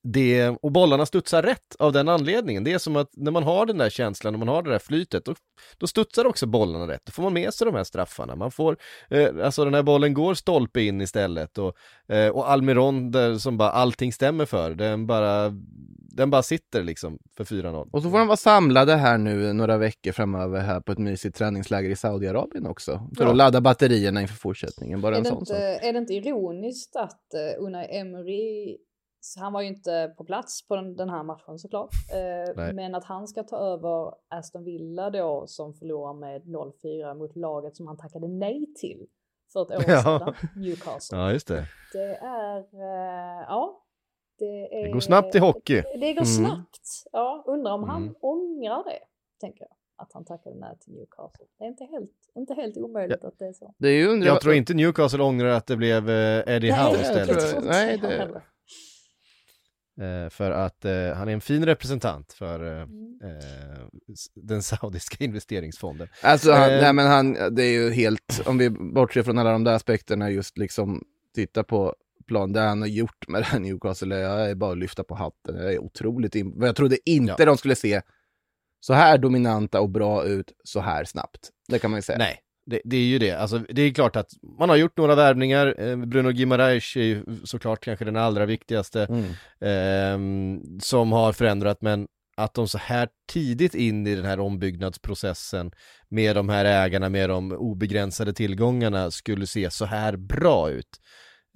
det, 0.03 0.49
och 0.49 0.71
bollarna 0.71 1.05
studsar 1.05 1.41
rätt 1.43 1.75
av 1.79 1.93
den 1.93 2.09
anledningen. 2.09 2.63
Det 2.63 2.73
är 2.73 2.77
som 2.77 2.95
att 2.95 3.09
när 3.13 3.31
man 3.31 3.43
har 3.43 3.65
den 3.65 3.77
där 3.77 3.89
känslan, 3.89 4.33
när 4.33 4.37
man 4.39 4.47
har 4.47 4.63
det 4.63 4.69
där 4.71 4.79
flytet, 4.79 5.25
då, 5.25 5.35
då 5.77 5.87
studsar 5.87 6.25
också 6.25 6.45
bollarna 6.45 6.87
rätt. 6.87 7.01
Då 7.05 7.11
får 7.11 7.23
man 7.23 7.33
med 7.33 7.53
sig 7.53 7.65
de 7.65 7.75
här 7.75 7.83
straffarna. 7.83 8.35
Man 8.35 8.51
får, 8.51 8.77
eh, 9.09 9.29
alltså 9.43 9.65
den 9.65 9.73
här 9.73 9.83
bollen 9.83 10.13
går 10.13 10.33
stolpe 10.33 10.81
in 10.81 11.01
istället 11.01 11.57
och, 11.57 11.75
eh, 12.15 12.27
och 12.29 12.51
Almiron 12.51 13.11
där 13.11 13.35
som 13.37 13.57
bara 13.57 13.69
allting 13.71 14.13
stämmer 14.13 14.45
för, 14.45 14.71
den 14.75 15.07
bara, 15.07 15.49
den 16.15 16.29
bara 16.29 16.43
sitter 16.43 16.83
liksom 16.83 17.19
för 17.37 17.43
4-0. 17.43 17.89
Och 17.91 18.01
så 18.03 18.09
får 18.09 18.17
de 18.17 18.27
vara 18.27 18.37
samlade 18.37 18.95
här 18.95 19.17
nu 19.17 19.53
några 19.53 19.77
veckor 19.77 20.11
framöver 20.11 20.59
här 20.59 20.79
på 20.81 20.91
ett 20.91 20.97
mysigt 20.97 21.35
träningsläger 21.37 21.89
i 21.89 21.95
Saudiarabien 21.95 22.65
också. 22.67 23.09
För 23.17 23.23
Ja. 23.23 23.29
att 23.31 23.37
ladda 23.37 23.61
batterierna 23.61 24.21
inför 24.21 24.35
fortsättningen. 24.35 25.01
Bara 25.01 25.15
Är 25.15 25.17
en 25.17 25.23
det, 25.23 25.29
sån 25.29 25.39
inte, 25.39 25.51
sak. 25.73 25.83
är 25.83 25.93
det 25.93 25.99
inte 25.99 26.13
ironiskt 26.13 26.95
att 26.95 27.19
uh, 27.59 27.65
Unai 27.65 27.87
Emery, 27.97 28.77
han 29.39 29.53
var 29.53 29.61
ju 29.61 29.67
inte 29.67 30.13
på 30.17 30.23
plats 30.23 30.67
på 30.67 30.75
den, 30.75 30.95
den 30.95 31.09
här 31.09 31.23
matchen 31.23 31.59
såklart, 31.59 31.89
eh, 32.57 32.73
men 32.73 32.95
att 32.95 33.03
han 33.05 33.27
ska 33.27 33.43
ta 33.43 33.57
över 33.57 34.13
Aston 34.29 34.63
Villa 34.63 35.09
då 35.09 35.43
som 35.47 35.73
förlorar 35.73 36.13
med 36.13 36.41
0-4 36.45 37.13
mot 37.15 37.35
laget 37.35 37.75
som 37.75 37.87
han 37.87 37.97
tackade 37.97 38.27
nej 38.27 38.65
till 38.81 39.07
för 39.53 39.61
ett 39.61 39.71
år 39.71 39.83
Ja. 39.87 40.01
sedan, 40.03 40.33
Newcastle. 40.55 41.17
Ja, 41.17 41.31
just 41.31 41.47
det. 41.47 41.65
Det 41.93 42.15
är, 42.15 42.57
eh, 42.57 43.45
ja. 43.47 43.83
Det, 44.39 44.45
är, 44.79 44.85
Det 44.85 44.91
går 44.91 44.99
snabbt 44.99 45.35
i 45.35 45.39
hockey. 45.39 45.81
Det 45.81 46.13
går 46.13 46.21
Mm. 46.21 46.25
snabbt. 46.25 46.79
Ja, 47.11 47.43
undrar 47.47 47.71
om 47.73 47.83
han 47.83 48.01
Mm. 48.03 48.15
ångrar 48.21 48.83
det, 48.83 48.99
tänker 49.39 49.61
jag. 49.61 49.71
Att 49.95 50.13
han 50.13 50.25
tackade 50.25 50.55
nej 50.55 50.77
till 50.79 50.93
Newcastle. 50.93 51.45
Det 51.57 51.63
är 51.63 51.67
inte 51.67 51.83
helt, 51.85 52.11
inte 52.35 52.53
helt 52.53 52.77
omöjligt 52.77 53.23
att 53.23 53.39
det 53.39 53.45
är 53.47 53.53
så. 53.53 53.73
Det 53.77 53.87
är 53.87 53.93
ju 53.93 54.07
undra... 54.07 54.27
Jag 54.27 54.41
tror 54.41 54.53
inte 54.53 54.73
Newcastle 54.73 55.23
ångrar 55.23 55.47
att 55.49 55.67
det 55.67 55.77
blev 55.77 56.09
eh, 56.09 56.55
Eddie 56.55 56.71
Howe 56.71 57.01
istället. 57.01 57.63
nej, 57.65 57.91
jag 58.01 58.09
det- 58.11 58.17
heller. 58.17 58.41
För 60.29 60.51
att 60.51 60.85
eh, 60.85 60.91
han 61.15 61.29
är 61.29 61.33
en 61.33 61.41
fin 61.41 61.65
representant 61.65 62.33
för 62.33 62.77
eh, 62.77 62.81
Mm. 62.81 63.19
eh, 63.23 63.85
den 64.35 64.63
saudiska 64.63 65.23
investeringsfonden. 65.23 66.07
Alltså, 66.23 66.51
han, 66.51 66.69
Eh. 66.69 66.81
nej 66.81 66.93
men 66.93 67.07
han, 67.07 67.55
det 67.55 67.63
är 67.63 67.71
ju 67.71 67.89
helt, 67.91 68.41
om 68.45 68.57
vi 68.57 68.69
bortser 68.69 69.23
från 69.23 69.37
alla 69.37 69.51
de 69.51 69.63
där 69.63 69.73
aspekterna, 69.73 70.29
just 70.31 70.57
liksom 70.57 71.03
titta 71.35 71.63
på 71.63 71.95
plan, 72.27 72.53
det 72.53 72.59
han 72.59 72.81
har 72.81 72.87
gjort 72.87 73.27
med 73.27 73.41
det 73.41 73.45
här 73.45 73.59
Newcastle, 73.59 74.15
jag 74.19 74.49
är 74.49 74.55
bara 74.55 74.71
att 74.71 74.77
lyfta 74.77 75.03
på 75.03 75.15
hatten, 75.15 75.55
det 75.55 75.73
är 75.73 75.79
otroligt, 75.79 76.35
im- 76.35 76.65
jag 76.65 76.75
trodde 76.75 77.09
inte 77.09 77.35
Ja. 77.39 77.45
de 77.45 77.57
skulle 77.57 77.75
se 77.75 78.01
så 78.79 78.93
här 78.93 79.17
dominanta 79.17 79.81
och 79.81 79.89
bra 79.89 80.23
ut 80.25 80.51
så 80.63 80.79
här 80.79 81.03
snabbt. 81.03 81.49
Det 81.67 81.79
kan 81.79 81.91
man 81.91 81.97
ju 81.97 82.01
säga. 82.01 82.17
Nej, 82.17 82.39
det, 82.65 82.81
det 82.83 82.97
är 82.97 83.03
ju 83.05 83.19
det. 83.19 83.31
Alltså, 83.31 83.57
det 83.69 83.81
är 83.81 83.93
klart 83.93 84.15
att 84.15 84.29
man 84.59 84.69
har 84.69 84.75
gjort 84.75 84.97
några 84.97 85.15
värvningar. 85.15 85.75
Eh, 85.77 85.95
Bruno 85.97 86.31
Guimaraes 86.31 86.95
är 86.95 87.01
ju 87.01 87.23
såklart 87.43 87.83
kanske 87.83 88.05
den 88.05 88.15
allra 88.15 88.45
viktigaste 88.45 89.07
Mm. 89.09 89.25
ehm, 89.61 90.79
som 90.79 91.11
har 91.11 91.33
förändrat, 91.33 91.81
men 91.81 92.07
att 92.37 92.53
de 92.53 92.67
så 92.67 92.77
här 92.77 93.09
tidigt 93.31 93.75
in 93.75 94.07
i 94.07 94.15
den 94.15 94.25
här 94.25 94.39
ombyggnadsprocessen 94.39 95.71
med 96.09 96.35
de 96.35 96.49
här 96.49 96.65
ägarna, 96.65 97.09
med 97.09 97.29
de 97.29 97.51
obegränsade 97.51 98.33
tillgångarna 98.33 99.11
skulle 99.11 99.47
se 99.47 99.71
så 99.71 99.85
här 99.85 100.15
bra 100.17 100.69
ut. 100.69 100.89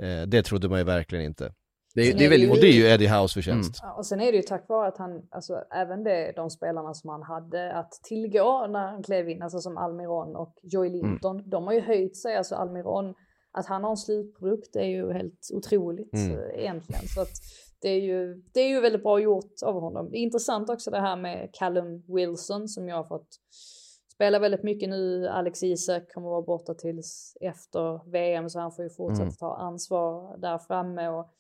Eh, 0.04 0.22
det 0.28 0.44
trodde 0.44 0.70
man 0.70 0.78
ju 0.80 0.84
verkligen 0.86 1.26
inte. 1.26 1.54
Det, 1.96 2.02
är, 2.02 2.18
det 2.18 2.26
är 2.26 2.30
väldigt... 2.30 2.52
Och 2.52 2.56
det 2.58 2.68
är 2.68 2.72
ju 2.74 2.86
Eddie 2.88 3.08
House 3.08 3.34
förtjänst. 3.34 3.80
Ja, 3.82 3.94
och 3.94 4.06
sen 4.06 4.22
är 4.22 4.32
det 4.32 4.38
ju 4.38 4.42
tack 4.44 4.70
vare 4.70 4.88
att 4.88 4.98
han, 4.98 5.22
alltså 5.32 5.54
även 5.72 6.04
det, 6.04 6.34
de 6.36 6.50
spelarna 6.50 6.94
som 6.94 7.10
han 7.10 7.24
hade 7.24 7.74
att 7.74 7.92
tillgå 7.92 8.68
när 8.68 8.92
han 8.92 9.04
klev 9.04 9.30
in, 9.30 9.42
alltså 9.42 9.60
som 9.60 9.78
Almiron 9.78 10.36
och 10.36 10.54
Joey 10.64 10.90
Linton, 10.90 11.50
de 11.50 11.64
har 11.64 11.74
ju 11.74 11.82
höjt 11.82 12.18
sig, 12.18 12.36
alltså 12.38 12.56
Almiron, 12.56 13.14
att 13.52 13.66
han 13.66 13.84
har 13.84 13.92
en 13.92 13.98
slutprodukt 13.98 14.76
är 14.76 14.86
ju 14.86 15.14
helt 15.14 15.50
otroligt 15.54 16.14
Mm. 16.14 16.32
eh, 16.32 16.60
egentligen. 16.62 17.08
Så 17.08 17.22
att 17.22 17.32
det 17.82 17.90
är, 17.90 18.02
ju, 18.02 18.42
det 18.54 18.60
är 18.60 18.68
ju 18.68 18.80
väldigt 18.82 19.04
bra 19.04 19.20
gjort 19.20 19.54
av 19.66 19.80
honom. 19.82 20.12
Det 20.12 20.18
är 20.18 20.20
intressant 20.22 20.70
också 20.70 20.92
det 20.92 21.00
här 21.00 21.16
med 21.16 21.50
Callum 21.54 22.04
Wilson 22.08 22.68
som 22.68 22.88
jag 22.90 22.96
har 22.96 23.04
fått 23.04 23.28
spela 24.14 24.40
väldigt 24.40 24.64
mycket 24.64 24.90
nu. 24.90 25.28
Alex 25.28 25.64
Isak 25.64 26.14
kommer 26.14 26.30
vara 26.30 26.42
borta 26.42 26.74
tills 26.74 27.38
efter 27.42 28.12
VM 28.12 28.50
så 28.50 28.60
han 28.60 28.72
får 28.72 28.84
ju 28.84 28.90
fortsätta 28.90 29.22
Mm. 29.24 29.34
ta 29.36 29.56
ansvar 29.56 30.38
där 30.38 30.58
framme. 30.58 31.08
Och 31.10 31.32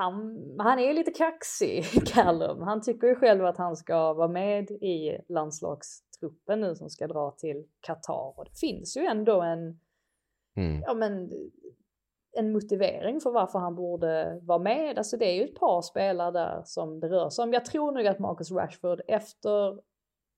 han, 0.00 0.38
han 0.58 0.78
är 0.78 0.94
lite 0.94 1.10
kaxig, 1.10 1.84
Callum. 2.14 2.62
Han 2.62 2.82
tycker 2.82 3.06
ju 3.06 3.14
själv 3.14 3.44
att 3.44 3.56
han 3.56 3.76
ska 3.76 4.12
vara 4.12 4.28
med 4.28 4.70
i 4.70 5.18
landslagstruppen 5.28 6.60
nu 6.60 6.74
som 6.74 6.90
ska 6.90 7.06
dra 7.06 7.30
till 7.30 7.64
Qatar. 7.80 8.38
Och 8.38 8.44
det 8.44 8.58
finns 8.60 8.96
ju 8.96 9.00
ändå 9.04 9.40
en, 9.42 9.80
Mm. 10.56 10.82
ja 10.86 10.94
men, 10.94 11.30
en 12.32 12.52
motivering 12.52 13.20
för 13.20 13.30
varför 13.30 13.58
han 13.58 13.74
borde 13.74 14.40
vara 14.42 14.58
med. 14.58 14.98
Alltså 14.98 15.16
det 15.16 15.24
är 15.24 15.34
ju 15.34 15.44
ett 15.44 15.58
par 15.60 15.82
spelare 15.82 16.30
där 16.30 16.62
som 16.64 17.00
det 17.00 17.08
rör 17.08 17.30
sig 17.30 17.42
om. 17.42 17.52
Jag 17.52 17.64
tror 17.64 17.92
nog 17.92 18.06
att 18.06 18.18
Marcus 18.18 18.50
Rashford 18.52 19.00
efter 19.08 19.80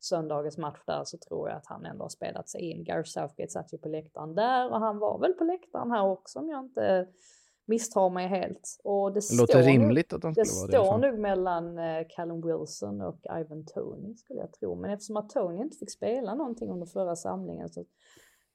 söndagens 0.01 0.59
match 0.59 0.81
där 0.87 1.05
så 1.05 1.19
tror 1.19 1.49
jag 1.49 1.57
att 1.57 1.67
han 1.67 1.87
ändå 1.87 2.05
har 2.05 2.09
spelat 2.09 2.49
sig 2.49 2.61
in. 2.71 2.85
Gareth 2.85 3.11
Southgate 3.11 3.49
satt 3.51 3.73
ju 3.73 3.79
på 3.79 3.89
läktaren 3.89 4.35
där 4.35 4.71
och 4.71 4.81
han 4.81 4.99
var 4.99 5.19
väl 5.19 5.33
på 5.33 5.45
läktaren 5.45 5.91
här 5.91 6.07
också 6.07 6.39
om 6.39 6.49
jag 6.49 6.65
inte 6.65 7.09
misstar 7.75 8.11
mig 8.11 8.27
helt. 8.29 8.65
Och 8.85 9.13
det, 9.13 9.21
Det 9.31 9.37
låter 9.41 9.63
rimligt 9.63 10.13
att 10.13 10.23
det 10.23 10.45
skulle 10.45 10.61
vara 10.61 10.71
det. 10.71 10.77
alla 10.79 10.85
står 10.85 10.93
fall. 10.93 11.11
nog 11.11 11.21
mellan 11.21 11.79
eh, 11.79 12.03
Callum 12.17 12.41
Wilson 12.47 13.01
och 13.01 13.21
Ivan 13.41 13.65
Tony 13.75 14.15
skulle 14.15 14.41
jag 14.41 14.53
tro. 14.53 14.75
Men 14.81 14.91
eftersom 14.91 15.17
att 15.17 15.29
Tony 15.31 15.59
inte 15.63 15.77
fick 15.79 15.91
spela 15.91 16.35
någonting 16.35 16.71
under 16.71 16.87
förra 16.87 17.17
samlingen 17.17 17.69
så 17.69 17.85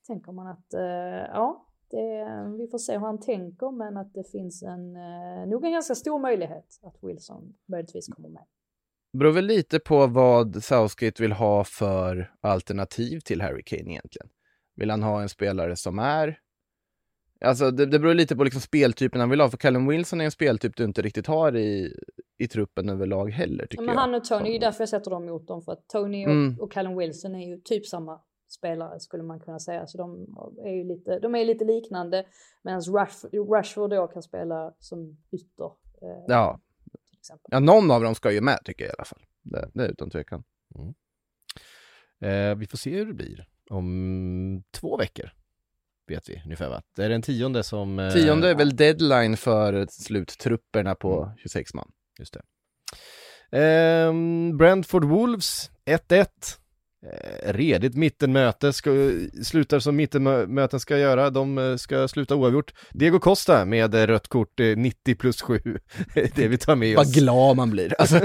tänker 0.07 0.31
man 0.31 0.47
att 0.47 0.73
eh, 0.73 1.25
ja, 1.39 1.47
det, 1.91 2.25
vi 2.57 2.67
får 2.71 2.77
se 2.77 2.93
hur 2.93 3.05
han 3.05 3.19
tänker 3.19 3.71
men 3.71 3.97
att 3.97 4.13
det 4.13 4.23
finns 4.31 4.63
en, 4.63 4.95
eh, 4.95 5.47
nog 5.47 5.65
en 5.65 5.71
ganska 5.71 5.95
stor 5.95 6.19
möjlighet 6.19 6.79
att 6.83 6.97
Wilson 7.01 7.53
möjligtvis 7.65 8.07
kommer 8.07 8.29
med. 8.29 8.43
beror 9.13 9.31
väl 9.31 9.45
lite 9.45 9.79
på 9.79 10.07
vad 10.07 10.63
Southgate 10.63 11.23
vill 11.23 11.31
ha 11.31 11.63
för 11.63 12.31
alternativ 12.41 13.19
till 13.19 13.41
Harry 13.41 13.63
Kane 13.65 13.91
egentligen. 13.91 14.29
Vill 14.75 14.89
han 14.89 15.03
ha 15.03 15.21
en 15.21 15.29
spelare 15.29 15.75
som 15.75 15.99
är... 15.99 16.39
Alltså 17.41 17.71
det, 17.71 17.85
det 17.85 17.99
beror 17.99 18.13
lite 18.13 18.35
på 18.35 18.43
liksom 18.43 18.61
speltypen 18.61 19.19
han 19.21 19.29
vill 19.29 19.41
ha, 19.41 19.49
för 19.49 19.57
Callum 19.57 19.87
Wilson 19.87 20.21
är 20.21 20.25
en 20.25 20.31
speltyp 20.31 20.75
du 20.77 20.83
inte 20.83 21.01
riktigt 21.01 21.27
har 21.27 21.55
i, 21.55 21.93
i 22.37 22.47
truppen 22.47 22.89
överlag 22.89 23.29
heller 23.31 23.65
tycker 23.65 23.83
Men 23.83 23.95
jag. 23.95 24.01
han 24.01 24.15
och 24.15 24.23
Tony, 24.25 24.49
det 24.49 24.55
är 24.55 24.59
därför 24.59 24.81
jag 24.81 24.89
sätter 24.89 25.11
dem 25.11 25.25
mot 25.25 25.47
dem 25.47 25.61
för 25.61 25.71
att 25.71 25.87
Tony 25.89 26.25
och, 26.25 26.31
Mm. 26.31 26.59
och 26.59 26.71
Callum 26.71 26.97
Wilson 26.97 27.35
är 27.35 27.47
ju 27.47 27.57
typ 27.61 27.85
samma 27.85 28.19
spelare 28.49 28.99
skulle 28.99 29.23
man 29.23 29.39
kunna 29.39 29.59
säga. 29.59 29.87
Så 29.87 29.97
de 29.97 30.27
är 30.65 30.71
ju 30.71 30.83
lite, 30.83 31.19
de 31.19 31.35
är 31.35 31.45
lite 31.45 31.65
liknande. 31.65 32.25
Medan 32.63 32.81
Rash, 32.81 33.25
Rashford 33.51 33.89
då 33.89 34.07
kan 34.07 34.23
spela 34.23 34.73
som 34.79 35.17
ytter. 35.31 35.65
Eh, 36.01 36.23
Ja. 36.27 36.59
Ja, 37.49 37.59
någon 37.59 37.91
av 37.91 38.03
dem 38.03 38.15
ska 38.15 38.31
ju 38.31 38.41
med 38.41 38.59
tycker 38.65 38.83
jag 38.85 38.91
i 38.91 38.95
alla 38.97 39.05
fall. 39.05 39.21
Det, 39.43 39.69
det 39.73 39.83
är 39.83 39.89
utan 39.89 40.09
tvekan. 40.09 40.43
Eh, 42.21 42.55
vi 42.55 42.65
får 42.67 42.77
se 42.77 42.95
hur 42.97 43.05
det 43.05 43.13
blir 43.13 43.47
om 43.69 44.63
två 44.71 44.97
veckor. 44.97 45.29
Vet 46.07 46.29
vi 46.29 46.41
ungefär 46.45 46.69
va? 46.69 46.81
Det 46.95 47.03
är 47.05 47.09
den 47.09 47.21
tionde 47.21 47.63
som... 47.63 47.99
eh, 47.99 48.11
Tionde 48.13 48.49
är 48.49 48.55
väl 48.55 48.75
deadline 48.75 49.37
för 49.37 49.87
sluttrupperna 49.89 50.95
på 50.95 51.31
26 51.37 51.73
man. 51.73 51.91
Just 52.19 52.33
det. 52.33 52.41
Ehm, 53.51 54.57
Brentford 54.57 55.03
Wolves 55.05 55.69
1-1. 55.85 56.25
Eh, 57.05 57.53
redigt 57.53 57.95
mittenmöte, 57.95 58.73
ska, 58.73 58.89
slutar 59.43 59.79
som 59.79 59.95
mittenmöten 59.95 60.79
ska 60.79 60.97
göra, 60.97 61.29
de 61.29 61.57
eh, 61.57 61.75
ska 61.75 62.07
sluta 62.07 62.35
oavgjort. 62.35 62.73
Diego 62.91 63.19
Costa 63.19 63.65
med 63.65 63.95
eh, 63.95 64.07
rött 64.07 64.27
kort 64.27 64.59
eh, 64.59 64.65
90 64.77 65.15
plus 65.15 65.41
7, 65.41 65.59
det 66.35 66.47
vi 66.47 66.57
tar 66.57 66.75
med 66.75 66.95
Vad 66.95 67.05
oss. 67.05 67.13
glad 67.13 67.55
man 67.57 67.69
blir. 67.69 67.95
Alltså, 67.99 68.19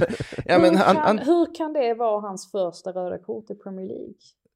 ja, 0.45 0.59
men 0.59 0.70
hur, 0.76 0.85
han, 0.85 0.97
kan, 0.97 1.05
han, 1.05 1.18
hur 1.18 1.55
kan 1.55 1.72
det 1.72 1.95
vara 1.95 2.20
hans 2.20 2.51
första 2.51 2.91
röda 2.91 3.18
kort 3.18 3.51
i 3.51 3.55
Premier 3.55 3.87
League? 3.87 4.14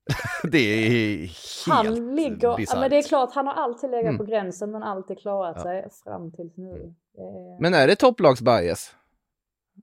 Det 0.53 0.59
är 0.59 0.91
helt 1.19 1.67
Han 1.67 2.17
ligger, 2.17 2.49
ja, 2.49 2.57
bisarrt. 2.57 2.81
men 2.81 2.91
det 2.91 2.97
är 2.97 3.03
klart, 3.03 3.35
han 3.35 3.47
har 3.47 3.55
alltid 3.55 3.91
legat 3.91 4.05
Mm. 4.05 4.19
på 4.19 4.25
gränsen 4.25 4.71
men 4.71 4.83
alltid 4.83 5.19
klarat 5.19 5.57
Ja. 5.57 5.63
sig 5.63 5.89
fram 6.05 6.33
tills 6.33 6.57
nu. 6.57 6.95
Det 7.15 7.21
är- 7.23 7.61
men 7.61 7.75
är 7.75 7.87
det 7.87 7.97
topplagsbias? 7.97 8.95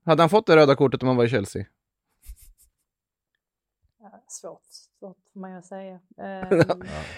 Hade 0.04 0.22
han 0.22 0.30
fått 0.30 0.46
det 0.46 0.56
röda 0.56 0.76
kortet 0.76 1.02
om 1.02 1.08
han 1.08 1.16
var 1.16 1.24
i 1.24 1.28
Chelsea? 1.28 1.64
ja, 4.00 4.24
svårt, 4.28 4.62
svårt 5.00 5.16
får 5.32 5.40
man 5.40 5.54
ju 5.56 5.62
säga. 5.62 6.00
Ehm, 6.18 6.62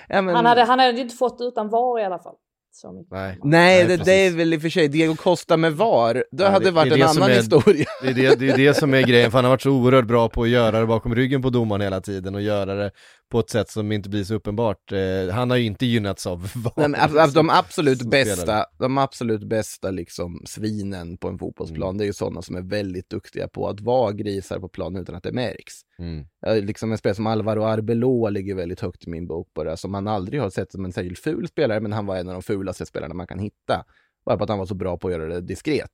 Ja, 0.09 0.23
men, 0.23 0.35
han, 0.37 0.47
hade, 0.47 0.65
han 0.65 0.79
hade 0.79 1.01
inte 1.01 1.15
fått 1.17 1.41
utan 1.41 1.69
VAR 1.69 2.01
i 2.01 2.05
alla 2.05 2.19
fall. 2.19 2.37
Så 2.79 2.93
mycket. 2.93 3.12
Nej. 3.12 3.39
Nej, 3.45 3.85
det, 3.87 3.97
det 3.97 4.12
är 4.12 4.31
väl 4.31 4.55
i 4.55 4.57
och 4.57 4.62
för 4.62 4.68
sig 4.68 4.89
Diego 4.89 5.16
Costa 5.16 5.57
med 5.57 5.72
VAR. 5.77 6.14
Det 6.14 6.43
Ja, 6.43 6.49
hade 6.49 6.64
det- 6.64 6.70
varit 6.70 6.93
en 6.93 7.03
annan 7.03 7.31
är- 7.31 7.35
historia. 7.35 7.87
Det 8.03 8.09
är 8.09 8.14
det, 8.14 8.35
det 8.39 8.51
är 8.51 8.57
det 8.57 8.74
som 8.74 8.95
är 8.95 9.03
grejen, 9.03 9.31
för 9.31 9.39
han 9.39 9.45
har 9.45 9.51
varit 9.51 9.62
så 9.62 9.70
oerhört 9.70 10.07
bra 10.07 10.29
på 10.29 10.43
att 10.43 10.49
göra 10.49 10.81
det 10.81 10.87
bakom 10.87 11.14
ryggen 11.14 11.43
på 11.43 11.51
domaren 11.51 11.81
hela 11.81 12.01
tiden 12.01 12.35
och 12.35 12.43
göra 12.43 12.74
det 12.74 12.91
på 13.31 13.41
ett 13.41 13.51
sätt 13.51 13.70
som 13.70 13.93
inte 13.93 14.09
blir 14.09 14.24
så 14.24 14.35
uppenbart. 14.35 14.93
Eh, 14.93 15.29
han 15.35 15.51
har 15.51 15.57
ju 15.57 15.64
inte 15.64 15.87
gynnats 15.87 16.27
av. 16.27 16.51
Nej, 16.77 16.89
men, 16.89 16.95
ab- 17.01 17.31
de 17.35 17.51
absolut 17.51 18.03
bästa, 18.03 18.37
spelare. 18.37 18.64
de 18.79 18.99
absolut 18.99 19.45
bästa 19.45 19.91
liksom 19.91 20.43
svinen 20.47 21.16
på 21.18 21.29
en 21.29 21.39
fotbollsplan, 21.39 21.89
Mm. 21.89 21.99
det 21.99 22.05
är 22.05 22.07
ju 22.07 22.12
sådana 22.12 22.43
som 22.43 22.57
är 22.57 22.62
väldigt 22.62 23.11
duktiga 23.11 23.49
på 23.49 23.68
att 23.68 23.81
vara 23.81 24.12
grisar 24.12 24.59
på 24.61 24.68
planen 24.68 25.03
utan 25.03 25.14
att 25.14 25.22
det 25.22 25.33
märks. 25.33 25.74
Mm. 25.99 26.27
Liksom 26.66 26.93
en 26.93 26.99
spelare 26.99 27.14
som 27.16 27.27
Alvaro 27.27 27.62
Arbeloa 27.64 28.31
ligger 28.31 28.55
väldigt 28.55 28.81
högt 28.81 29.07
i 29.07 29.11
min 29.11 29.27
bok 29.27 29.55
på 29.55 29.64
det, 29.64 29.77
som 29.77 29.93
man 29.93 30.09
aldrig 30.09 30.41
har 30.41 30.51
sett 30.51 30.72
som 30.72 30.85
en 30.85 30.93
särskilt 30.93 31.18
ful 31.18 31.49
spelare, 31.49 31.81
men 31.81 31.93
han 31.93 32.07
var 32.07 32.16
en 32.16 32.29
av 32.29 32.33
de 32.35 32.43
fulaste 32.43 32.87
spelarna 32.87 33.14
man 33.14 33.27
kan 33.27 33.39
hitta. 33.39 33.85
Bara 34.27 34.37
på 34.37 34.45
att 34.45 34.51
han 34.51 34.59
var 34.59 34.66
så 34.66 34.74
bra 34.74 34.97
på 34.99 35.09
att 35.09 35.12
göra 35.14 35.27
det 35.27 35.41
diskret. 35.41 35.91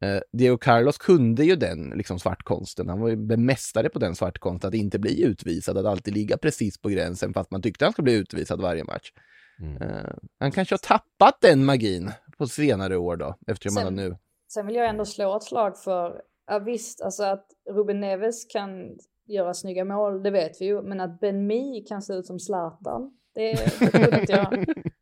Eh, 0.00 0.20
Diego 0.32 0.58
Carlos 0.58 0.98
kunde 0.98 1.44
ju 1.44 1.56
den 1.56 1.90
liksom, 1.90 2.18
svartkonsten. 2.18 2.88
Han 2.88 3.00
var 3.00 3.08
ju 3.08 3.16
bemästare 3.16 3.88
på 3.88 3.98
den 3.98 4.14
svartkonsten, 4.14 4.68
att 4.68 4.74
inte 4.74 4.98
bli 4.98 5.22
utvisad, 5.22 5.78
att 5.78 5.86
alltid 5.86 6.14
ligga 6.14 6.36
precis 6.36 6.78
på 6.78 6.88
gränsen 6.88 7.34
fast 7.34 7.50
man 7.50 7.62
tyckte 7.62 7.84
han 7.84 7.92
skulle 7.92 8.04
bli 8.04 8.14
utvisad 8.14 8.60
varje 8.60 8.84
match. 8.84 9.12
Mm. 9.60 9.82
Eh, 9.82 10.12
han 10.38 10.52
kanske 10.52 10.72
har 10.72 10.78
tappat 10.78 11.40
den 11.40 11.64
magin 11.64 12.10
på 12.38 12.46
senare 12.46 12.96
år 12.96 13.16
då, 13.16 13.34
eftersom 13.46 13.76
han 13.76 13.86
Sen- 13.86 13.98
har 13.98 14.08
nu... 14.10 14.16
Sen 14.48 14.66
vill 14.66 14.76
jag 14.76 14.88
ändå 14.88 15.04
slå 15.04 15.36
ett 15.36 15.42
slag 15.42 15.78
för, 15.78 16.22
ja 16.46 16.58
visst, 16.58 17.02
alltså 17.02 17.24
att 17.24 17.46
Ruben 17.70 18.00
Neves 18.00 18.44
kan 18.44 18.98
göra 19.26 19.54
snygga 19.54 19.84
mål, 19.84 20.22
det 20.22 20.30
vet 20.30 20.60
vi 20.60 20.64
ju, 20.64 20.82
men 20.82 21.00
att 21.00 21.20
Ben 21.20 21.46
Mi 21.46 21.84
kan 21.88 22.02
se 22.02 22.12
ut 22.12 22.26
som 22.26 22.40
Zlatan, 22.40 23.10
det, 23.34 23.52
det 23.80 23.90
trodde 23.90 24.20
inte 24.20 24.32
jag. 24.32 24.66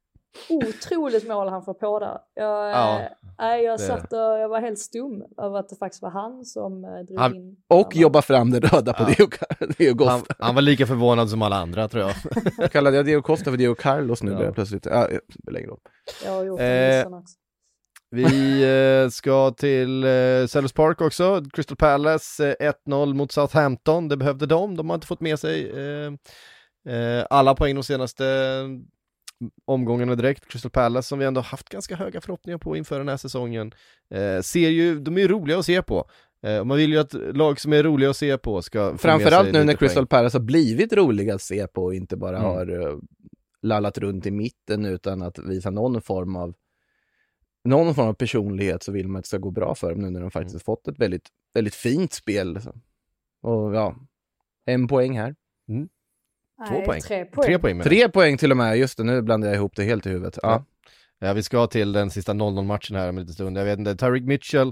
Otroligt 0.49 1.29
mål 1.29 1.49
han 1.49 1.65
får 1.65 1.75
på 1.75 1.99
där. 1.99 2.19
Jag, 2.35 2.71
Ja, 2.71 3.01
eh, 3.01 3.07
nej, 3.39 3.65
jag 3.65 3.79
det- 3.79 3.83
satt 3.83 4.13
och 4.13 4.19
jag 4.19 4.49
var 4.49 4.61
helt 4.61 4.79
stum 4.79 5.23
över 5.43 5.59
att 5.59 5.69
det 5.69 5.77
faktiskt 5.77 6.03
var 6.03 6.11
han 6.11 6.45
som 6.45 6.85
eh, 6.85 6.91
drog 7.09 7.19
Han- 7.19 7.35
in. 7.35 7.57
Och 7.69 7.89
den. 7.93 8.01
jobba 8.03 8.23
fram 8.23 8.51
det 8.51 8.61
röda 8.61 8.93
på 8.93 9.03
Ja. 9.03 9.07
Diego, 9.07 9.31
Diego 9.79 10.05
Han, 10.05 10.21
Costa. 10.21 10.35
han 10.39 10.55
var 10.55 10.63
lika 10.63 10.87
förvånad 10.87 11.31
som 11.31 11.43
alla 11.43 11.57
andra 11.57 11.89
tror 11.89 12.05
jag. 12.59 12.71
Kallade 12.73 12.97
jag 12.97 13.07
Diego 13.07 13.23
Costa 13.23 13.51
för 13.51 13.57
Diego 13.57 13.75
Carlos 13.75 14.23
nu 14.23 14.31
Ja. 14.31 14.37
blev 14.37 14.47
jag 14.49 14.55
plötsligt. 14.55 14.87
Ja, 14.87 15.09
ingen 15.51 15.69
roll. 15.71 15.79
Jag 16.25 16.33
har 16.33 16.45
gjort 16.45 16.61
Eh, 16.61 17.19
också. 17.19 17.35
Vi 18.11 18.63
eh, 19.05 19.09
ska 19.09 19.51
till 19.51 20.05
eh, 20.05 20.47
Sellers 20.49 20.73
Park 20.73 21.01
också, 21.01 21.43
Crystal 21.53 21.77
Palace 21.77 22.55
eh, 22.61 22.73
1-0 22.87 23.15
mot 23.15 23.33
Southampton, 23.33 24.09
det 24.09 24.17
behövde 24.17 24.47
de, 24.47 24.77
de 24.77 24.89
har 24.91 24.95
inte 24.95 25.07
fått 25.07 25.21
med 25.21 25.39
sig 25.39 25.73
alla 27.31 27.55
poäng 27.55 27.75
de 27.75 27.83
senaste 27.85 28.25
omgångarna 29.65 30.15
direkt. 30.15 30.49
Crystal 30.49 30.71
Palace 30.71 31.09
som 31.09 31.19
vi 31.19 31.25
ändå 31.25 31.41
haft 31.41 31.69
ganska 31.69 31.97
höga 31.97 32.21
förhoppningar 32.21 32.59
på 32.59 32.77
inför 32.77 32.99
den 32.99 33.09
här 33.09 33.17
säsongen. 33.17 33.75
Eh, 34.11 34.41
ser 34.41 34.69
ju, 34.69 35.01
de 35.01 35.17
är 35.17 35.21
ju 35.21 35.29
roliga 35.29 35.59
att 35.59 35.67
se 35.67 35.83
på. 35.83 36.09
Eh, 36.43 36.65
man 36.65 36.77
vill 36.77 36.93
ju 36.93 36.99
att 36.99 37.13
lag 37.13 37.61
som 37.61 37.73
är 37.73 37.83
roliga 37.83 38.11
att 38.11 38.17
se 38.17 38.39
på 38.39 38.63
ska 38.63 38.99
Framförallt 38.99 39.53
nu 39.53 39.65
när 39.65 39.75
Crystal. 39.75 40.07
Palace 40.07 40.39
har 40.39 40.43
blivit 40.45 40.93
roliga 40.93 41.35
att 41.35 41.43
se 41.43 41.67
på 41.67 41.85
och 41.85 41.95
inte 41.95 42.17
bara 42.17 42.39
Mm. 42.39 42.51
har 42.51 42.71
uh, 42.71 42.99
lallat 43.63 43.99
runt 43.99 44.27
i 44.27 44.31
mitten 44.31 44.85
utan 44.85 45.23
att 45.23 45.39
visa 45.39 45.71
någon 45.71 46.03
form 46.03 46.37
av 46.37 46.55
någon 47.65 47.95
form 47.95 48.09
av 48.09 48.15
personlighet 48.15 48.83
så 48.83 48.93
vill 48.93 49.09
man 49.09 49.19
att 49.19 49.25
det 49.25 49.29
ska 49.29 49.39
gå 49.39 49.51
bra 49.51 49.75
för 49.75 49.91
dem 49.91 50.01
nu 50.03 50.11
när 50.11 50.21
de 50.21 50.31
faktiskt 50.31 50.55
Mm. 50.55 50.61
fått 50.61 50.89
ett 50.89 50.99
väldigt, 50.99 51.29
väldigt 51.55 51.75
fint 51.75 52.13
spel. 52.13 52.61
Så. 52.63 52.73
Och 53.49 53.75
ja, 53.75 53.97
en 54.65 54.89
poäng 54.89 55.19
här. 55.19 55.35
två 55.67 55.89
Nej, 56.59 56.85
poäng. 56.85 57.01
Tre 57.01 57.25
poäng. 57.25 57.47
Tre 57.47 57.59
poäng. 57.59 57.83
Tre 57.83 58.09
poäng 58.09 58.37
till 58.37 58.51
och 58.51 58.57
med, 58.57 58.79
just 58.79 58.99
det, 58.99 59.05
nu 59.05 59.23
blandar 59.23 59.49
jag 59.49 59.57
ihop 59.57 59.77
det 59.77 59.85
helt 59.85 60.07
i 60.07 60.11
huvudet. 60.11 60.39
Ja. 60.43 60.65
Ja, 61.19 61.33
vi 61.33 61.43
ska 61.43 61.67
till 61.67 61.93
den 61.93 62.11
sista 62.11 62.33
0-0 62.33 62.65
matchen 62.65 62.97
här 62.97 63.09
om 63.09 63.17
en 63.17 63.23
liten 63.23 63.35
stund. 63.35 63.59
Jag 63.59 63.65
vet 63.65 63.79
inte, 63.79 63.97
Tyreek 63.97 64.23
Mitchell 64.23 64.69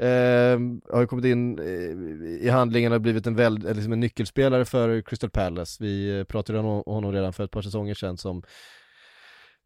eh, 0.00 0.58
har 0.92 1.00
ju 1.00 1.06
kommit 1.06 1.24
in 1.24 1.58
eh, 1.58 2.46
i 2.46 2.48
handlingen 2.48 2.92
och 2.92 3.00
blivit 3.00 3.26
en, 3.26 3.36
väl, 3.36 3.56
eller 3.56 3.74
liksom 3.74 3.92
en 3.92 4.00
nyckelspelare 4.00 4.64
för 4.64 5.02
Crystal 5.02 5.30
Palace. 5.30 5.84
Vi 5.84 6.18
eh, 6.18 6.24
pratade 6.24 6.58
om 6.58 6.82
honom 6.86 7.12
redan 7.12 7.32
för 7.32 7.44
ett 7.44 7.50
par 7.50 7.62
säsonger 7.62 7.94
sedan 7.94 8.16
som 8.16 8.42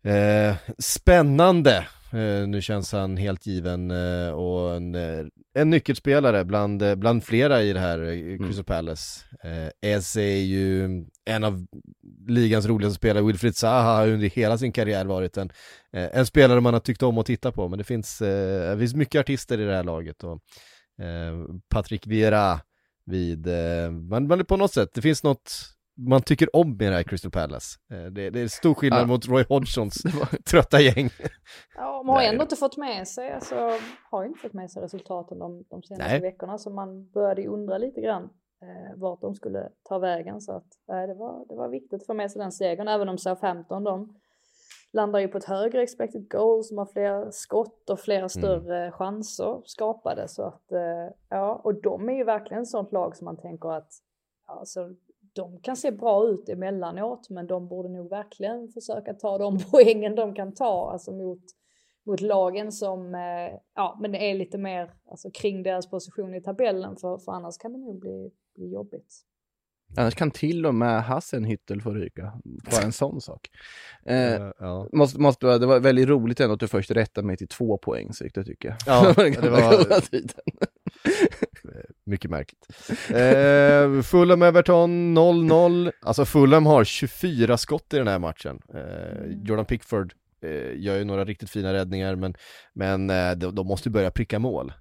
eh, 0.05 0.57
spännande. 0.79 1.87
Eh, 2.13 2.49
nu 2.49 2.63
känns 2.63 2.93
han 2.93 3.17
helt 3.17 3.47
given 3.47 3.91
eh, 3.91 4.31
och 4.31 4.77
en, 4.77 4.95
eh, 4.95 5.27
en 5.55 5.71
nyckelspelare 5.71 6.45
bland, 6.45 6.83
eh, 6.83 6.95
bland 6.95 7.25
flera 7.25 7.63
i 7.63 7.73
det 7.73 7.81
här 7.81 7.99
eh, 7.99 8.39
Crystal 8.39 8.65
Palace. 8.65 9.25
Eh, 9.43 9.91
Eze 9.91 10.23
är 10.23 10.43
ju 10.43 11.05
en 11.25 11.45
av 11.45 11.67
ligans 12.29 12.67
roligaste 12.67 12.97
spelare, 12.97 13.25
Wilfried 13.25 13.57
Zaha 13.57 13.97
har 13.97 14.09
under 14.09 14.29
hela 14.29 14.59
sin 14.59 14.73
karriär 14.73 15.05
varit 15.05 15.37
en, 15.37 15.51
en 15.93 16.27
spelare 16.27 16.61
man 16.61 16.75
har 16.75 16.81
tyckt 16.81 17.03
om 17.03 17.19
att 17.19 17.27
titta 17.27 17.53
på, 17.53 17.69
men 17.69 17.79
det 17.79 17.85
finns, 17.85 18.19
det 18.19 18.77
finns 18.79 18.95
mycket 18.95 19.21
artister 19.21 19.61
i 19.61 19.65
det 19.65 19.75
här 19.75 19.85
laget 19.85 20.25
och 20.25 20.41
Patrick 21.69 22.07
Vieira 22.07 22.61
vid, 23.07 23.49
man, 24.11 24.27
man 24.27 24.45
på 24.45 24.57
något 24.57 24.73
sätt, 24.73 24.91
det 24.95 25.03
finns 25.03 25.23
något 25.23 25.75
man 25.97 26.23
tycker 26.23 26.57
om 26.57 26.77
med 26.77 26.93
det 26.93 26.97
här 26.97 27.03
Crystal 27.03 27.31
Palace. 27.31 27.79
Eh, 27.91 28.05
det, 28.05 28.31
det 28.31 28.41
är 28.41 28.49
stor 28.49 28.75
skillnad 28.75 29.03
Ja. 29.03 29.07
mot 29.07 29.29
Roy 29.29 29.45
Hodgsons 29.49 30.03
trötta 30.51 30.81
gäng. 30.81 31.11
Ja, 31.77 32.03
man 32.03 32.15
har 32.15 32.23
Nej. 32.23 32.29
ändå 32.29 32.43
inte 32.43 32.57
fått 32.57 32.77
med 32.77 33.09
sig, 33.09 33.33
alltså, 33.33 33.71
har 34.11 34.23
ju 34.23 34.29
inte 34.29 34.41
fått 34.41 34.53
med 34.53 34.71
sig 34.71 34.83
resultaten 34.83 35.39
de, 35.39 35.65
de 35.71 35.83
senaste 35.83 36.13
Nej. 36.13 36.21
veckorna 36.21 36.59
så 36.59 36.71
man 36.71 37.11
började 37.11 37.47
undra 37.47 37.79
lite 37.79 38.01
grann 38.01 38.23
eh, 38.63 38.97
vart 39.01 39.21
de 39.21 39.35
skulle 39.35 39.69
ta 39.83 39.99
vägen 39.99 40.41
så 40.41 40.53
att 40.53 40.67
nej, 40.89 41.07
det, 41.07 41.15
var, 41.15 41.45
det 41.49 41.55
var 41.55 41.69
viktigt 41.69 42.01
att 42.01 42.07
få 42.07 42.15
med 42.15 42.31
sig 42.31 42.39
den 42.43 42.53
segern 42.53 42.89
även 42.89 43.09
om 43.09 43.19
Southampton 43.19 43.85
de 43.85 44.15
landar 44.93 45.21
ju 45.21 45.29
på 45.29 45.39
ett 45.39 45.45
högre 45.45 45.83
expected 45.83 46.31
goal 46.31 46.65
som 46.65 46.79
har 46.79 46.87
fler 46.87 47.31
skott 47.31 47.91
och 47.91 48.01
fler 48.01 48.29
större 48.29 48.93
chanser 48.93 49.63
skapade 49.65 50.29
så 50.29 50.43
att 50.43 50.73
eh, 50.73 51.15
ja 51.29 51.61
och 51.65 51.75
de 51.83 52.09
är 52.09 52.15
ju 52.15 52.25
verkligen 52.25 52.63
ett 52.63 52.69
sånt 52.69 52.93
lag 52.93 53.17
som 53.17 53.25
man 53.25 53.37
tänker 53.37 53.73
att 53.73 53.93
ja, 54.47 54.55
alltså, 54.55 54.91
de 55.35 55.61
kan 55.61 55.77
se 55.77 55.91
bra 55.91 56.29
ut 56.29 56.49
emellanåt 56.49 57.31
men 57.31 57.47
de 57.47 57.69
borde 57.69 57.89
nog 57.89 58.11
verkligen 58.11 58.69
försöka 58.69 59.15
ta 59.15 59.39
de 59.39 59.59
poängen 59.71 60.15
de 60.15 60.35
kan 60.35 60.55
ta 60.55 60.91
alltså 60.91 61.13
mot, 61.13 61.43
mot 62.07 62.21
lagen 62.21 62.73
som 62.73 63.15
eh, 63.15 63.59
ja 63.75 63.99
men 64.01 64.13
det 64.13 64.31
är 64.31 64.35
lite 64.35 64.59
mer 64.59 64.95
alltså, 65.11 65.31
kring 65.31 65.63
deras 65.63 65.91
position 65.91 66.35
i 66.35 66.43
tabellen 66.43 66.97
för, 66.97 67.19
för 67.19 67.33
annars 67.33 67.59
kan 67.59 67.73
det 67.73 67.79
nog 67.79 68.01
bli, 68.01 68.31
bli 68.57 68.73
jobbigt. 68.73 69.25
Annars 69.97 70.15
kan 70.15 70.31
till 70.31 70.67
och 70.67 70.75
med 70.75 71.03
Hassenhüttel 71.03 71.81
få 71.81 71.91
ryka. 71.91 72.33
Bara 72.45 72.83
en 72.83 72.93
sån 72.93 73.21
sak. 73.21 73.49
Eh, 74.07 74.35
Eh, 74.35 74.53
ja. 74.59 74.89
måste, 74.93 75.21
måste, 75.21 75.59
det 75.59 75.67
var 75.67 75.81
väldigt 75.81 76.09
roligt 76.09 76.41
ändå 76.41 76.55
att 76.55 76.61
du 76.61 76.69
först 76.69 76.91
rättade 76.91 77.27
mig 77.27 77.37
till 77.37 77.49
två 77.49 77.79
poäng, 77.79 78.13
så 78.13 78.25
det 78.35 78.45
tycker 78.45 78.69
jag. 78.69 78.77
Ja, 78.87 79.13
det 79.41 79.51
var-. 79.51 80.01
Mycket 82.07 82.31
märkligt. 82.31 82.67
Eh, 83.11 84.03
Fulham 84.03 84.43
Everton 84.43 85.19
0-0. 85.19 85.93
Alltså 86.03 86.25
Fulham 86.25 86.67
har 86.67 86.85
24 86.85 87.57
skott 87.57 87.95
i 87.95 87.99
den 87.99 88.09
här 88.09 88.19
matchen. 88.19 88.61
Eh, 88.75 89.27
Jordan 89.45 89.65
Pickford 89.65 90.15
eh, 90.43 90.51
gör 90.81 90.97
ju 90.99 91.05
några 91.05 91.25
riktigt 91.25 91.51
fina 91.51 91.73
räddningar 91.73 92.17
men, 92.17 92.35
men 92.73 93.11
eh, 93.11 93.33
de, 93.33 93.55
de 93.55 93.67
måste 93.67 93.89
ju 93.89 93.93
börja 93.93 94.11
pricka 94.11 94.39
mål. 94.39 94.73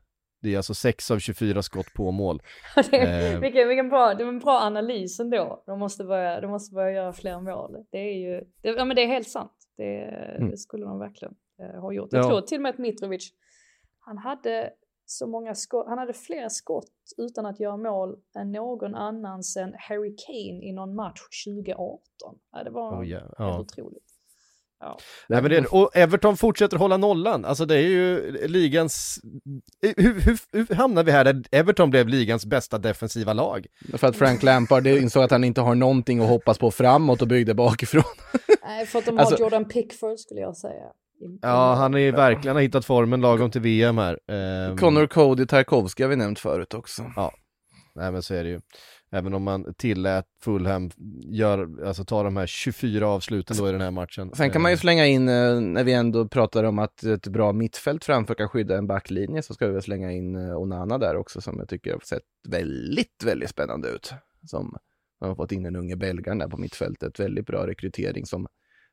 Det 0.41 0.53
är 0.53 0.57
alltså 0.57 0.74
6 0.74 1.11
av 1.11 1.19
24 1.19 1.61
skott 1.61 1.93
på 1.95 2.11
mål. 2.11 2.41
är, 2.91 3.34
Eh. 3.34 3.39
vilken, 3.39 3.67
vilken 3.67 3.89
bra, 3.89 4.13
det 4.13 4.24
är 4.24 4.28
en 4.28 4.39
bra 4.39 4.59
analys 4.61 5.19
ändå. 5.19 5.63
De 5.65 5.80
måste 5.80 6.03
börja, 6.03 6.41
de 6.41 6.51
måste 6.51 6.76
börja 6.76 6.91
göra 6.91 7.13
fler 7.13 7.39
mål. 7.39 7.76
Det 7.91 7.97
är 7.97 8.17
ju, 8.19 8.43
det, 8.61 8.69
ja 8.69 8.86
men 8.86 8.95
det 8.95 9.03
är 9.03 9.07
helt 9.07 9.30
sant. 9.30 9.51
Det, 9.78 9.93
det 10.51 10.57
skulle 10.57 10.86
de 10.86 10.99
verkligen 10.99 11.34
eh, 11.61 11.82
ha 11.82 11.93
gjort. 11.93 12.07
Jag 12.11 12.19
Mm. 12.19 12.32
Ja. 12.32 12.39
tror 12.39 12.47
till 12.47 12.57
och 12.57 12.61
med 12.61 12.69
att 12.69 12.78
Mitrovic, 12.78 13.32
han 13.99 14.17
hade 14.17 14.69
så 15.14 15.28
många 15.28 15.55
skott, 15.55 15.86
han 15.88 15.97
hade 15.97 16.14
fler 16.14 16.49
skott 16.49 16.91
utan 17.18 17.45
att 17.45 17.59
göra 17.59 17.78
mål 17.78 18.16
än 18.38 18.51
någon 18.51 18.95
annan 18.95 19.43
sedan 19.43 19.74
Harry 19.78 20.16
Kane 20.28 20.64
i 20.70 20.72
någon 20.74 20.95
match 20.95 21.20
2018. 21.47 21.99
Ja, 22.51 22.64
det 22.64 22.70
var 22.70 23.01
Oh, 23.01 23.07
ja. 23.09 23.20
helt 23.20 23.34
Ja. 23.38 23.59
otroligt. 23.59 24.03
Ja. 24.80 24.97
Nej, 25.30 25.41
men 25.41 25.51
det, 25.51 25.66
och 25.66 25.95
Everton 25.95 26.38
fortsätter 26.38 26.78
hålla 26.78 26.97
nollan, 26.97 27.45
alltså 27.45 27.66
det 27.66 27.76
är 27.76 27.88
ju 27.88 28.32
ligans, 28.47 29.20
hur, 29.82 30.22
hur, 30.22 30.39
hur 30.68 30.76
hamnar 30.76 31.03
vi 31.03 31.11
här 31.11 31.24
där 31.24 31.43
Everton 31.51 31.89
blev 31.89 32.07
ligans 32.07 32.45
bästa 32.45 32.78
defensiva 32.78 33.34
lag? 33.34 33.68
För 33.97 34.07
att 34.07 34.16
Frank 34.16 34.43
Lampard 34.43 34.88
insåg 34.88 35.24
att 35.24 35.32
han 35.32 35.43
inte 35.43 35.61
har 35.61 35.76
någonting 35.76 36.20
att 36.20 36.30
hoppas 36.30 36.57
på 36.59 36.72
framåt 36.72 37.22
och 37.22 37.28
byggde 37.28 37.53
bakifrån. 37.53 38.03
Nej, 38.64 38.86
för 38.86 38.99
att 38.99 39.05
de 39.05 39.18
har 39.18 39.26
Alltså- 39.26 39.43
Jordan 39.43 39.66
Pickford 39.66 40.20
skulle 40.20 40.39
jag 40.41 40.57
säga. 40.57 40.91
Ja, 41.41 41.74
han 41.74 41.93
är 41.93 41.97
ju 41.97 42.11
verkligen 42.11 42.55
har 42.55 42.61
hittat 42.61 42.86
formen 42.86 43.21
lagom 43.21 43.51
till 43.51 43.61
VM 43.61 43.97
här. 43.97 44.19
Ehm, 44.28 44.78
Connor 44.78 45.07
Cody 45.07 45.45
Tarkovsky 45.45 46.03
har 46.03 46.09
vi 46.09 46.15
nämnt 46.15 46.39
förut 46.39 46.74
också. 46.74 47.03
Nej 47.95 48.11
men 48.11 48.21
så 48.21 48.34
är 48.34 48.43
det 48.43 48.49
ju. 48.49 48.59
Även 49.11 49.34
om 49.34 49.43
man 49.43 49.74
tillät 49.74 50.26
Fulham 50.43 50.91
gör, 51.24 51.86
alltså 51.86 52.05
ta 52.05 52.24
de 52.24 52.38
här 52.38 52.47
24 52.47 53.07
avsluten 53.07 53.57
då 53.57 53.69
i 53.69 53.71
den 53.71 53.82
här 53.82 53.91
matchen. 53.91 54.32
Sen 54.36 54.51
kan 54.51 54.61
man 54.61 54.71
ju 54.71 54.74
Ehm, 54.74 54.80
slänga 54.80 55.05
in, 55.05 55.30
eh, 55.30 55.61
när 55.61 55.84
vi 55.84 55.93
ändå 55.93 56.28
pratar 56.28 56.63
om 56.63 56.80
att 56.80 57.03
ett 57.03 57.28
bra 57.28 57.53
mittfält 57.53 58.03
framför 58.05 58.36
kan 58.36 58.49
skydda 58.49 58.78
en 58.78 58.88
backlinje, 58.88 59.43
så 59.43 59.53
ska 59.53 59.67
vi 59.67 59.74
väl 59.74 59.82
slänga 59.82 60.11
in 60.11 60.36
eh, 60.36 60.57
Onana 60.57 60.97
där 60.97 61.15
också, 61.15 61.41
som 61.41 61.59
jag 61.59 61.69
tycker 61.69 61.91
har 61.91 61.99
sett 61.99 62.24
väldigt, 62.47 63.24
väldigt 63.26 63.49
spännande 63.49 63.89
ut. 63.89 64.13
Som 64.45 64.76
man 65.21 65.30
har 65.30 65.36
fått 65.36 65.51
in 65.51 65.65
en 65.65 65.76
unge 65.76 65.95
belgaren 65.95 66.38
där 66.38 66.47
på 66.47 66.57
mittfältet, 66.57 67.19
väldigt 67.19 67.45
bra 67.45 67.67
rekrytering 67.67 68.26
som, 68.26 68.41
som 68.41 68.47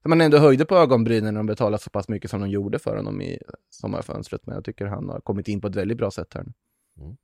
man 0.08 0.20
ändå 0.20 0.38
höjde 0.38 0.64
på 0.64 0.76
ögonbrynen 0.76 1.34
när 1.34 1.38
de 1.38 1.46
betalade 1.46 1.82
så 1.82 1.90
pass 1.90 2.08
mycket 2.08 2.30
som 2.30 2.40
de 2.40 2.50
gjorde 2.50 2.78
för 2.78 2.96
honom 2.96 3.22
i 3.22 3.38
sommarfönstret, 3.70 4.46
men 4.46 4.54
jag 4.54 4.64
tycker 4.64 4.86
han 4.86 5.08
har 5.08 5.20
kommit 5.20 5.48
in 5.48 5.60
på 5.60 5.66
ett 5.66 5.76
väldigt 5.76 5.98
bra 5.98 6.10
sätt 6.10 6.34
här 6.34 6.44
nu. 6.44 6.52
Mm. 7.02 7.16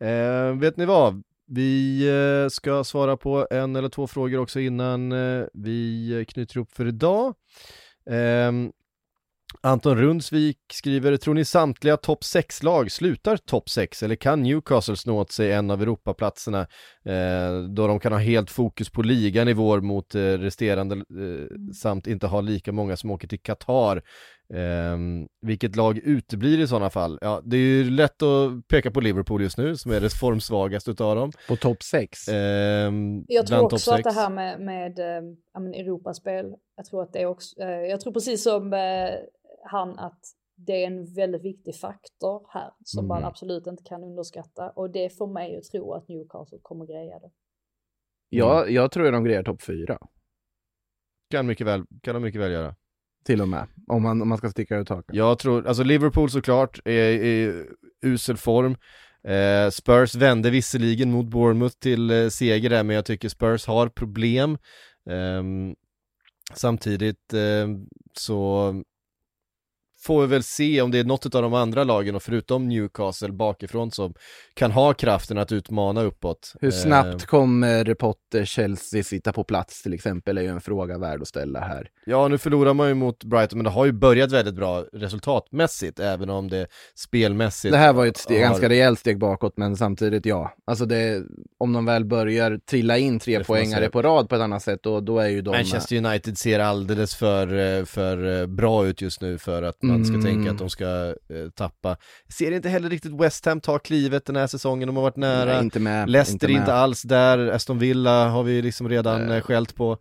Eh, 0.00 0.60
vet 0.60 0.76
ni 0.76 0.84
vad? 0.84 1.22
Vi 1.46 2.02
eh, 2.08 2.48
ska 2.48 2.84
svara 2.84 3.16
på 3.16 3.46
en 3.50 3.76
eller 3.76 3.88
två 3.88 4.06
frågor 4.06 4.38
också 4.38 4.60
innan 4.60 5.12
eh, 5.12 5.44
vi 5.52 6.24
knyter 6.28 6.56
ihop 6.56 6.72
för 6.72 6.86
idag. 6.86 7.34
Ehm, 8.10 8.72
Ehm, 9.54 9.70
Anton 9.70 9.98
Rundsvik 9.98 10.58
skriver, 10.72 11.16
tror 11.16 11.34
ni 11.34 11.44
samtliga 11.44 11.96
topp 11.96 12.20
6-lag 12.22 12.90
slutar 12.90 13.36
topp 13.36 13.68
6 13.68 14.02
eller 14.02 14.16
kan 14.16 14.42
Newcastle 14.42 14.96
snå 14.96 15.20
åt 15.20 15.32
sig 15.32 15.52
en 15.52 15.70
av 15.70 15.82
Europaplatserna 15.82 16.60
eh, 17.04 17.62
då 17.74 17.86
de 17.86 18.00
kan 18.00 18.12
ha 18.12 18.18
helt 18.18 18.50
fokus 18.50 18.90
på 18.90 19.02
liganivåer 19.02 19.80
mot 19.80 20.14
eh, 20.14 20.20
resterande 20.20 20.94
eh, 20.96 21.72
samt 21.74 22.06
inte 22.06 22.26
ha 22.26 22.40
lika 22.40 22.72
många 22.72 22.96
som 22.96 23.10
åker 23.10 23.28
till 23.28 23.40
Qatar. 23.40 24.02
Ehm, 24.54 25.26
vilket 25.42 25.76
lag 25.76 25.98
uteblir 25.98 26.58
i 26.60 26.66
sådana 26.66 26.90
fall? 26.90 27.18
Ja, 27.20 27.42
det 27.44 27.56
är 27.56 27.60
ju 27.60 27.90
lätt 27.90 28.22
att 28.22 28.68
peka 28.68 28.90
på 28.90 29.00
Liverpool 29.00 29.42
just 29.42 29.58
nu 29.58 29.76
som 29.76 29.92
är 29.92 30.00
det 30.00 30.10
formsvagaste 30.10 30.90
utav 30.90 31.16
dem. 31.16 31.32
På 31.48 31.56
topp 31.56 31.82
6. 31.82 32.28
Ehm, 32.28 33.24
Jag 33.28 33.46
tror 33.46 33.74
också 33.74 33.94
att 33.94 34.04
det 34.04 34.12
här 34.12 34.30
med, 34.30 34.60
med 34.60 34.98
eh, 34.98 35.22
ja, 35.56 35.60
men 35.60 35.74
Europaspel, 35.74 36.54
jag 36.76 36.86
tror 36.86 37.02
att 37.02 37.12
det 37.12 37.20
är 37.22 37.26
också, 37.26 37.60
eh, 37.60 37.68
jag 37.68 38.00
tror 38.00 38.12
precis 38.12 38.42
som 38.42 38.72
eh, 38.72 39.10
han 39.64 39.98
att 39.98 40.20
det 40.56 40.82
är 40.82 40.86
en 40.86 41.14
väldigt 41.14 41.44
viktig 41.44 41.76
faktor 41.76 42.46
här 42.48 42.70
som 42.84 43.08
man 43.08 43.16
Mm. 43.18 43.28
absolut 43.28 43.66
inte 43.66 43.82
kan 43.84 44.04
underskatta 44.04 44.70
och 44.70 44.90
det 44.90 45.16
får 45.18 45.26
mig 45.26 45.56
att 45.56 45.64
tro 45.64 45.92
att 45.92 46.08
Newcastle 46.08 46.58
kommer 46.62 46.86
greja 46.86 47.18
det. 47.18 47.30
Jag, 48.28 48.70
jag 48.70 48.90
tror 48.92 49.06
att 49.06 49.12
de 49.12 49.24
grejer 49.24 49.42
topp 49.42 49.62
4, 49.62 49.98
Kan, 51.30 51.46
mycket 51.46 51.66
väl, 51.66 51.84
kan 52.02 52.14
de 52.14 52.22
mycket 52.22 52.40
väl 52.40 52.52
göra. 52.52 52.74
till 53.24 53.40
och 53.40 53.48
med, 53.48 53.66
om 53.86 54.02
man, 54.02 54.22
om 54.22 54.28
man 54.28 54.38
ska 54.38 54.50
sticka 54.50 54.76
ut 54.76 54.88
hakan. 54.88 55.16
Jag 55.16 55.38
tror, 55.38 55.66
alltså 55.66 55.82
Liverpool 55.82 56.30
såklart 56.30 56.80
är 56.84 57.10
i 57.12 57.64
usel 58.04 58.36
form. 58.36 58.76
Eh, 59.24 59.70
Spurs 59.70 60.14
vände 60.14 60.50
visserligen 60.50 61.10
mot 61.12 61.26
Bournemouth 61.26 61.76
till 61.78 62.10
eh, 62.10 62.28
seger 62.28 62.70
där, 62.70 62.82
men 62.82 62.96
jag 62.96 63.04
tycker 63.04 63.28
Spurs 63.28 63.66
har 63.66 63.88
problem. 63.88 64.58
Ehm, 65.06 65.74
samtidigt 66.54 67.32
ehm, 67.34 67.88
så 68.18 68.72
får 70.06 70.20
vi 70.20 70.26
väl 70.26 70.42
se 70.42 70.82
om 70.82 70.90
det 70.90 70.98
är 70.98 71.04
något 71.04 71.34
av 71.34 71.42
de 71.42 71.54
andra 71.54 71.84
lagen 71.84 72.14
och 72.14 72.22
förutom 72.22 72.68
Newcastle 72.68 73.32
bakifrån 73.32 73.90
som 73.90 74.14
kan 74.54 74.70
ha 74.72 74.92
kraften 74.94 75.38
att 75.38 75.52
utmana 75.52 76.02
uppåt. 76.02 76.52
Hur 76.60 76.68
Eh, 76.68 76.72
snabbt 76.72 77.26
kommer 77.26 77.94
Potter, 77.94 78.44
Chelsea 78.44 79.02
sitta 79.02 79.32
på 79.32 79.44
plats 79.44 79.82
till 79.82 79.94
exempel 79.94 80.38
är 80.38 80.42
ju 80.42 80.48
en 80.48 80.60
fråga 80.60 80.98
värd 80.98 81.22
att 81.22 81.28
ställa 81.28 81.60
här. 81.60 81.88
Ja, 82.06 82.28
nu 82.28 82.38
förlorar 82.38 82.74
man 82.74 82.88
ju 82.88 82.94
mot 82.94 83.24
Brighton, 83.24 83.58
men 83.58 83.64
det 83.64 83.70
har 83.70 83.84
ju 83.84 83.92
börjat 83.92 84.32
väldigt 84.32 84.54
bra 84.54 84.84
resultatmässigt, 84.92 86.00
även 86.00 86.30
om 86.30 86.48
det 86.50 86.66
spelmässigt 86.94 87.72
Det 87.72 87.78
här 87.78 87.92
var 87.92 88.04
ju 88.04 88.10
ett 88.10 88.16
steg, 88.16 88.36
har- 88.42 88.48
ganska 88.48 88.68
rejält 88.68 88.98
steg 88.98 89.18
bakåt, 89.18 89.52
men 89.56 89.76
samtidigt 89.76 90.26
ja. 90.26 90.54
Alltså 90.66 90.84
det, 90.84 91.22
om 91.58 91.72
de 91.72 91.84
väl 91.84 92.04
börjar 92.04 92.58
trilla 92.70 92.98
in 92.98 93.18
tre 93.18 93.44
poängare 93.44 93.88
på 93.90 94.02
rad 94.02 94.28
på 94.28 94.34
ett 94.34 94.40
annat 94.42 94.62
sätt, 94.62 94.80
då, 94.82 95.00
då 95.00 95.18
är 95.18 95.28
ju 95.28 95.42
de... 95.42 95.50
Manchester 95.50 95.96
United 95.96 96.38
ser 96.38 96.58
alldeles 96.60 97.14
för, 97.14 97.78
eh, 97.78 97.84
för 97.84 98.40
eh, 98.40 98.46
bra 98.46 98.86
ut 98.86 99.00
just 99.02 99.20
nu 99.20 99.38
för 99.38 99.62
att 99.62 99.82
man 99.82 99.95
ska 100.04 100.14
Mm. 100.14 100.24
tänka 100.26 100.50
att 100.50 100.58
de 100.58 100.70
ska 100.70 100.86
eh, 101.08 101.50
tappa. 101.54 101.96
Ser 102.38 102.52
inte 102.52 102.68
heller 102.68 102.90
riktigt 102.90 103.20
West 103.20 103.44
Ham 103.46 103.60
ta 103.60 103.78
klivet 103.78 104.24
den 104.24 104.36
här 104.36 104.46
säsongen, 104.46 104.86
de 104.86 104.96
har 104.96 105.02
varit 105.02 105.16
nära. 105.16 105.52
Nej, 105.52 105.64
inte 105.64 105.80
med. 105.80 106.10
Leicester 106.10 106.48
är 106.48 106.52
med. 106.52 106.60
inte 106.60 106.74
alls 106.74 107.02
där, 107.02 107.38
Aston 107.48 107.78
Villa 107.78 108.28
har 108.28 108.42
vi 108.42 108.62
liksom 108.62 108.88
redan 108.88 109.26
Nej. 109.26 109.36
eh, 109.36 109.42
skällt 109.42 109.74
på. 109.74 109.92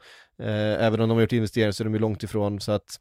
Eh, 0.42 0.86
även 0.86 1.02
om 1.02 1.10
de 1.10 1.16
har 1.16 1.22
gjort 1.22 1.32
investeringar 1.32 1.72
så 1.72 1.84
är 1.84 1.86
de 1.86 1.94
ju 1.94 2.00
långt 2.00 2.24
ifrån 2.24 2.60
så 2.62 2.72
att 2.72 2.96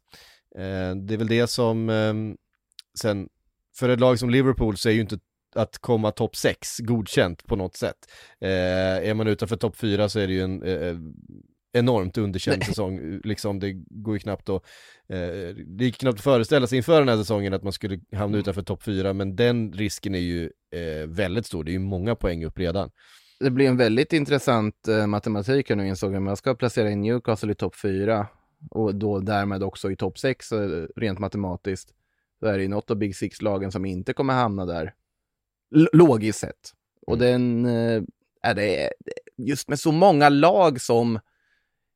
eh, 0.57 0.95
det 1.07 1.13
är 1.13 1.17
väl 1.17 1.27
det 1.27 1.47
som 1.47 1.89
ehm, 1.89 2.35
sen, 2.99 3.27
för 3.79 3.89
ett 3.89 3.99
lag 3.99 4.19
som 4.19 4.29
Liverpool 4.29 4.77
så 4.77 4.89
är 4.89 4.93
ju 4.93 5.01
inte 5.01 5.17
att 5.55 5.77
komma 5.77 6.11
topp 6.11 6.35
6 6.35 6.79
godkänt 6.79 7.45
på 7.45 7.55
något 7.55 7.75
sätt. 7.77 7.95
Eh, 8.41 9.09
är 9.09 9.13
man 9.13 9.27
utanför 9.27 9.55
topp 9.55 9.77
4 9.77 10.09
så 10.09 10.19
är 10.19 10.27
det 10.27 10.33
ju 10.33 10.41
en 10.41 10.63
eh, 10.63 10.95
enormt 11.75 12.17
underkänd 12.17 12.63
säsong, 12.63 13.19
liksom 13.23 13.59
det 13.59 13.71
går 13.89 14.15
ju 14.15 14.19
knappt 14.19 14.49
att, 14.49 14.63
eh, 15.09 15.55
det 15.67 15.85
gick 15.85 15.97
knappt 15.97 16.17
att 16.17 16.23
föreställa 16.23 16.67
sig 16.67 16.77
inför 16.77 16.99
den 16.99 17.09
här 17.09 17.17
säsongen 17.17 17.53
att 17.53 17.63
man 17.63 17.73
skulle 17.73 17.99
hamna 18.15 18.37
utanför 18.37 18.61
topp 18.61 18.83
4, 18.83 19.13
men 19.13 19.35
den 19.35 19.73
risken 19.73 20.15
är 20.15 20.19
ju 20.19 20.43
eh, 20.71 21.07
väldigt 21.07 21.45
stor, 21.45 21.63
det 21.63 21.71
är 21.71 21.73
ju 21.73 21.79
många 21.79 22.15
poäng 22.15 22.45
upp 22.45 22.59
redan. 22.59 22.91
Det 23.39 23.49
blir 23.51 23.67
en 23.67 23.77
väldigt 23.77 24.13
intressant 24.13 24.87
eh, 24.87 25.07
matematik 25.07 25.69
här 25.69 25.75
nu 25.75 25.87
insåg 25.87 26.13
jag, 26.13 26.21
men 26.21 26.31
jag 26.31 26.37
ska 26.37 26.55
placera 26.55 26.91
in 26.91 27.01
Newcastle 27.01 27.51
i 27.51 27.55
topp 27.55 27.75
4 27.75 28.27
och 28.71 28.95
då 28.95 29.19
därmed 29.19 29.63
också 29.63 29.91
i 29.91 29.95
topp 29.95 30.17
6 30.19 30.51
eh, 30.51 30.59
rent 30.95 31.19
matematiskt. 31.19 31.93
Så 32.39 32.45
är 32.45 32.57
det 32.57 32.61
ju 32.63 32.69
något 32.69 32.91
av 32.91 32.97
Big 32.97 33.15
Six-lagen 33.15 33.71
som 33.71 33.85
inte 33.85 34.13
kommer 34.13 34.33
hamna 34.33 34.65
där, 34.65 34.93
L- 35.75 35.89
logiskt 35.93 36.39
sett. 36.39 36.71
Och 37.07 37.17
den, 37.17 37.65
eh, 37.65 38.01
är 38.41 38.53
det, 38.53 38.89
just 39.37 39.69
med 39.69 39.79
så 39.79 39.91
många 39.91 40.29
lag 40.29 40.81
som 40.81 41.19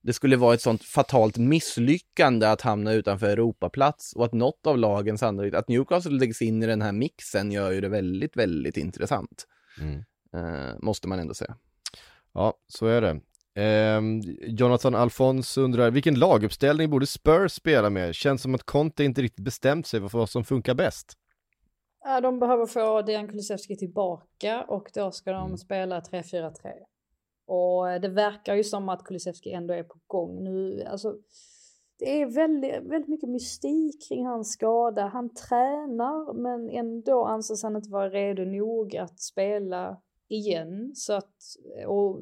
det 0.02 0.14
skulle 0.14 0.38
vara 0.38 0.54
ett 0.54 0.62
sånt 0.62 0.84
fatalt 0.84 1.38
misslyckande 1.38 2.47
att 2.47 2.62
hamna 2.62 2.93
utanför 2.93 3.28
Europaplats 3.28 4.14
och 4.14 4.26
att 4.26 4.34
något 4.34 4.68
av 4.68 4.78
lagen 4.78 5.18
sannolikt, 5.18 5.56
att 5.56 5.68
Newcastle 5.68 6.12
läggs 6.20 6.41
in 6.41 6.64
i 6.64 6.66
den 6.66 6.82
här 6.82 6.91
mixen 6.91 7.52
gör 7.52 7.72
ju 7.72 7.82
det 7.82 7.89
väldigt, 7.89 8.38
väldigt 8.38 8.78
intressant. 8.78 9.45
Eh, 10.34 10.78
måste 10.82 11.08
man 11.08 11.20
ändå 11.20 11.34
säga. 11.34 11.56
Ja, 12.34 12.54
så 12.68 12.86
är 12.88 13.02
det. 13.02 13.20
Ehm, 13.56 14.22
Jonathan 14.41 14.95
Alfons 14.95 15.58
undrar, 15.58 15.91
vilken 15.91 16.20
laguppställning 16.20 16.89
borde 16.89 17.08
Spurs 17.08 17.52
spela 17.52 17.89
med? 17.89 18.16
Känns 18.16 18.41
som 18.41 18.56
att 18.56 18.64
Conte 18.64 19.04
inte 19.04 19.22
riktigt 19.22 19.45
bestämt 19.45 19.88
sig 19.88 20.00
för 20.10 20.18
vad 20.18 20.30
som 20.30 20.43
funkar 20.45 20.74
bäst. 20.74 21.14
Ja, 22.04 22.22
de 22.22 22.39
behöver 22.39 22.66
få 22.66 23.02
Dejan 23.02 23.28
Kulusevski 23.28 23.78
tillbaka 23.78 24.64
och 24.68 24.88
då 24.93 25.12
ska 25.12 25.32
de 25.32 25.45
Mm. 25.45 25.58
spela 25.58 26.00
3-4-3. 26.02 26.52
Och 27.50 28.02
det 28.02 28.08
verkar 28.08 28.56
ju 28.56 28.64
som 28.64 28.89
att 28.89 29.04
Kulusevski 29.04 29.52
ändå 29.52 29.74
är 29.74 29.84
på 29.84 30.00
gång 30.08 30.43
nu. 30.43 30.84
Alltså, 30.84 31.16
det 32.00 32.22
är 32.22 32.26
väldigt, 32.26 32.84
väldigt 32.84 33.08
mycket 33.08 33.30
mystik 33.30 34.08
kring 34.10 34.26
hans 34.26 34.52
skada. 34.52 35.06
Han 35.06 35.34
tränar 35.34 36.34
men 36.34 36.70
ändå 36.70 37.24
anses 37.24 37.64
han 37.64 37.76
inte 37.76 37.89
vara 37.89 38.10
redo 38.10 38.45
nog 38.45 38.97
att 38.97 39.20
spela 39.20 40.02
igen. 40.28 40.91
Så 40.95 41.14
att, 41.14 41.34
och 41.88 42.22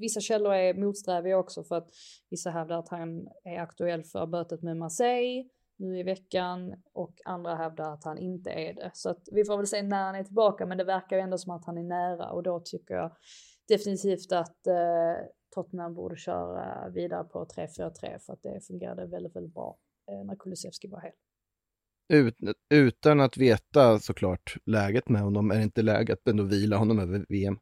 vissa 0.00 0.20
källor 0.20 0.52
är 0.52 0.74
motsträviga 0.74 1.38
också 1.38 1.64
för 1.64 1.76
att 1.76 1.90
vissa 2.30 2.50
hävdar 2.50 2.78
att 2.78 2.88
han 2.88 3.28
är 3.44 3.58
aktuell 3.58 4.04
för 4.04 4.26
bötet 4.26 4.62
med 4.62 4.76
Marseille 4.76 5.48
nu 5.76 5.98
i 5.98 6.02
veckan 6.02 6.74
och 6.92 7.20
andra 7.24 7.54
hävdar 7.54 7.92
att 7.92 8.04
han 8.04 8.18
inte 8.18 8.50
är 8.50 8.74
det. 8.74 8.90
Så 8.94 9.10
att 9.10 9.28
vi 9.32 9.44
får 9.44 9.56
väl 9.56 9.66
se 9.66 9.82
när 9.82 10.04
han 10.04 10.14
är 10.14 10.24
tillbaka 10.24 10.66
men 10.66 10.78
det 10.78 10.84
verkar 10.84 11.16
ju 11.16 11.22
ändå 11.22 11.38
som 11.38 11.52
att 11.52 11.64
han 11.64 11.78
är 11.78 11.82
nära 11.82 12.30
och 12.30 12.42
då 12.42 12.60
tycker 12.60 12.94
jag 12.94 13.10
definitivt 13.70 14.32
att 14.32 14.66
eh, 14.66 15.26
Tottenham 15.54 15.94
borde 15.94 16.16
köra 16.16 16.88
vidare 16.88 17.24
på 17.24 17.44
3-4-3 17.44 18.18
för 18.18 18.32
att 18.32 18.42
det 18.42 18.66
fungerade 18.66 19.06
väldigt, 19.06 19.36
väldigt 19.36 19.54
bra 19.54 19.78
eh, 20.10 20.24
när 20.26 20.36
Kulusevski 20.36 20.88
var 20.88 21.00
hel. 21.00 21.12
Ut, 22.12 22.36
utan 22.70 23.20
att 23.20 23.36
veta 23.36 23.98
såklart 23.98 24.56
läget 24.64 25.08
med 25.08 25.22
honom 25.22 25.50
är 25.50 25.56
det 25.56 25.62
inte 25.62 25.82
läge 25.82 26.12
att 26.12 26.28
ändå 26.28 26.44
vila 26.44 26.76
honom 26.76 26.98
över 26.98 27.26
VM. 27.28 27.58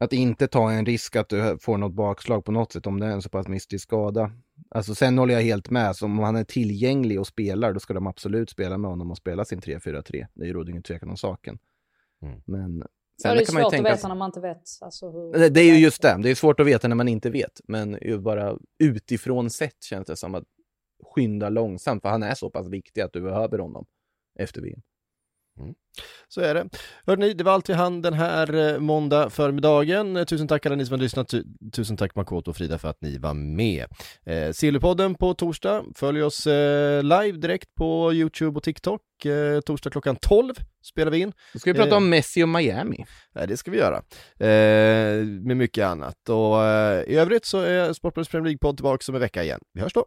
Att 0.00 0.12
inte 0.12 0.48
ta 0.48 0.72
en 0.72 0.86
risk 0.86 1.16
att 1.16 1.28
du 1.28 1.58
får 1.60 1.78
något 1.78 1.92
bakslag 1.92 2.44
på 2.44 2.52
något 2.52 2.72
sätt 2.72 2.86
om 2.86 3.00
det 3.00 3.06
är 3.06 3.10
en 3.10 3.22
så 3.22 3.28
pass 3.28 3.48
mystisk 3.48 3.82
skada. 3.82 4.32
Alltså 4.70 4.94
sen 4.94 5.18
håller 5.18 5.34
jag 5.34 5.42
helt 5.42 5.70
med, 5.70 5.96
så 5.96 6.06
om 6.06 6.18
han 6.18 6.36
är 6.36 6.44
tillgänglig 6.44 7.20
och 7.20 7.26
spelar 7.26 7.72
då 7.72 7.80
ska 7.80 7.94
de 7.94 8.06
absolut 8.06 8.50
spela 8.50 8.78
med 8.78 8.90
honom 8.90 9.10
och 9.10 9.16
spela 9.16 9.44
sin 9.44 9.60
3-4-3. 9.60 10.26
Det 10.34 10.52
råder 10.52 10.70
ingen 10.70 10.82
tvekan 10.82 11.10
om 11.10 11.16
saken. 11.16 11.58
Mm. 12.22 12.40
Men 12.46 12.84
sen 13.22 13.36
det 13.36 13.42
är 13.42 13.46
kan 13.46 13.54
man 13.54 13.60
ju 13.60 13.64
svårt 13.64 13.66
att 13.66 13.70
tänka 13.70 13.90
veta 13.90 14.08
när 14.08 14.14
man 14.14 14.28
inte 14.28 14.40
vet. 14.40 14.62
Alltså, 14.80 15.10
hur... 15.10 15.32
det, 15.32 15.48
det 15.48 15.60
är 15.60 15.74
ju 15.74 15.80
just 15.80 16.02
det, 16.02 16.18
det 16.22 16.30
är 16.30 16.34
svårt 16.34 16.60
att 16.60 16.66
veta 16.66 16.88
när 16.88 16.96
man 16.96 17.08
inte 17.08 17.30
vet. 17.30 17.60
Men 17.64 17.98
ju 18.02 18.18
bara 18.18 18.58
utifrån 18.78 19.50
sett 19.50 19.82
känns 19.82 20.06
det 20.06 20.16
som 20.16 20.34
att 20.34 20.44
skynda 21.14 21.48
långsamt, 21.48 22.02
för 22.02 22.08
han 22.08 22.22
är 22.22 22.34
så 22.34 22.50
pass 22.50 22.68
viktig 22.68 23.00
att 23.00 23.12
du 23.12 23.20
behöver 23.20 23.58
honom 23.58 23.86
efter 24.38 24.60
VM. 24.60 24.80
Så 26.28 26.40
är 26.40 26.54
det. 26.54 26.68
Hörrni, 27.06 27.32
det 27.34 27.44
var 27.44 27.52
allt 27.52 27.68
vi 27.68 27.72
hann 27.74 28.02
den 28.02 28.14
här 28.14 28.54
eh, 28.74 28.78
måndag 28.78 29.30
förmiddagen. 29.30 30.16
Eh, 30.16 30.24
Tusen 30.24 30.48
tack 30.48 30.66
alla 30.66 30.74
ni 30.76 30.86
som 30.86 30.92
har 30.92 30.98
lyssnat. 31.00 31.28
Tu- 31.28 31.44
Tusen 31.72 31.96
tack 31.96 32.14
Makoto 32.14 32.50
och 32.50 32.56
Frida 32.56 32.78
för 32.78 32.88
att 32.88 33.00
ni 33.00 33.18
var 33.18 33.34
med. 33.34 33.86
Eh, 34.26 34.52
Sillypodden 34.52 35.14
på 35.14 35.34
torsdag. 35.34 35.84
Följ 35.94 36.22
oss 36.22 36.46
eh, 36.46 37.02
live 37.02 37.32
direkt 37.38 37.74
på 37.74 38.12
YouTube 38.12 38.56
och 38.56 38.62
TikTok. 38.62 39.00
Eh, 39.24 39.60
torsdag 39.60 39.90
klockan 39.90 40.16
12 40.16 40.54
spelar 40.84 41.10
vi 41.12 41.18
in. 41.18 41.32
Då 41.52 41.58
ska 41.58 41.72
vi 41.72 41.78
prata 41.78 41.90
Eh. 41.90 41.96
om 41.96 42.08
Messi 42.10 42.42
och 42.42 42.48
Miami. 42.48 43.04
Eh, 43.34 43.46
det 43.46 43.56
ska 43.56 43.70
vi 43.70 43.78
göra. 43.78 43.96
Eh, 44.38 45.24
med 45.24 45.56
mycket 45.56 45.84
annat. 45.86 46.28
Och 46.28 46.56
i 47.10 47.16
övrigt 47.16 47.44
så 47.44 47.58
är 47.60 47.92
Sportbladets 47.92 48.30
Premier 48.30 48.44
League-podd 48.50 48.76
tillbaka 48.76 49.04
om 49.08 49.14
en 49.14 49.20
vecka 49.20 49.42
igen. 49.44 49.60
Vi 49.74 49.80
hörs 49.80 49.92
då. 49.92 50.04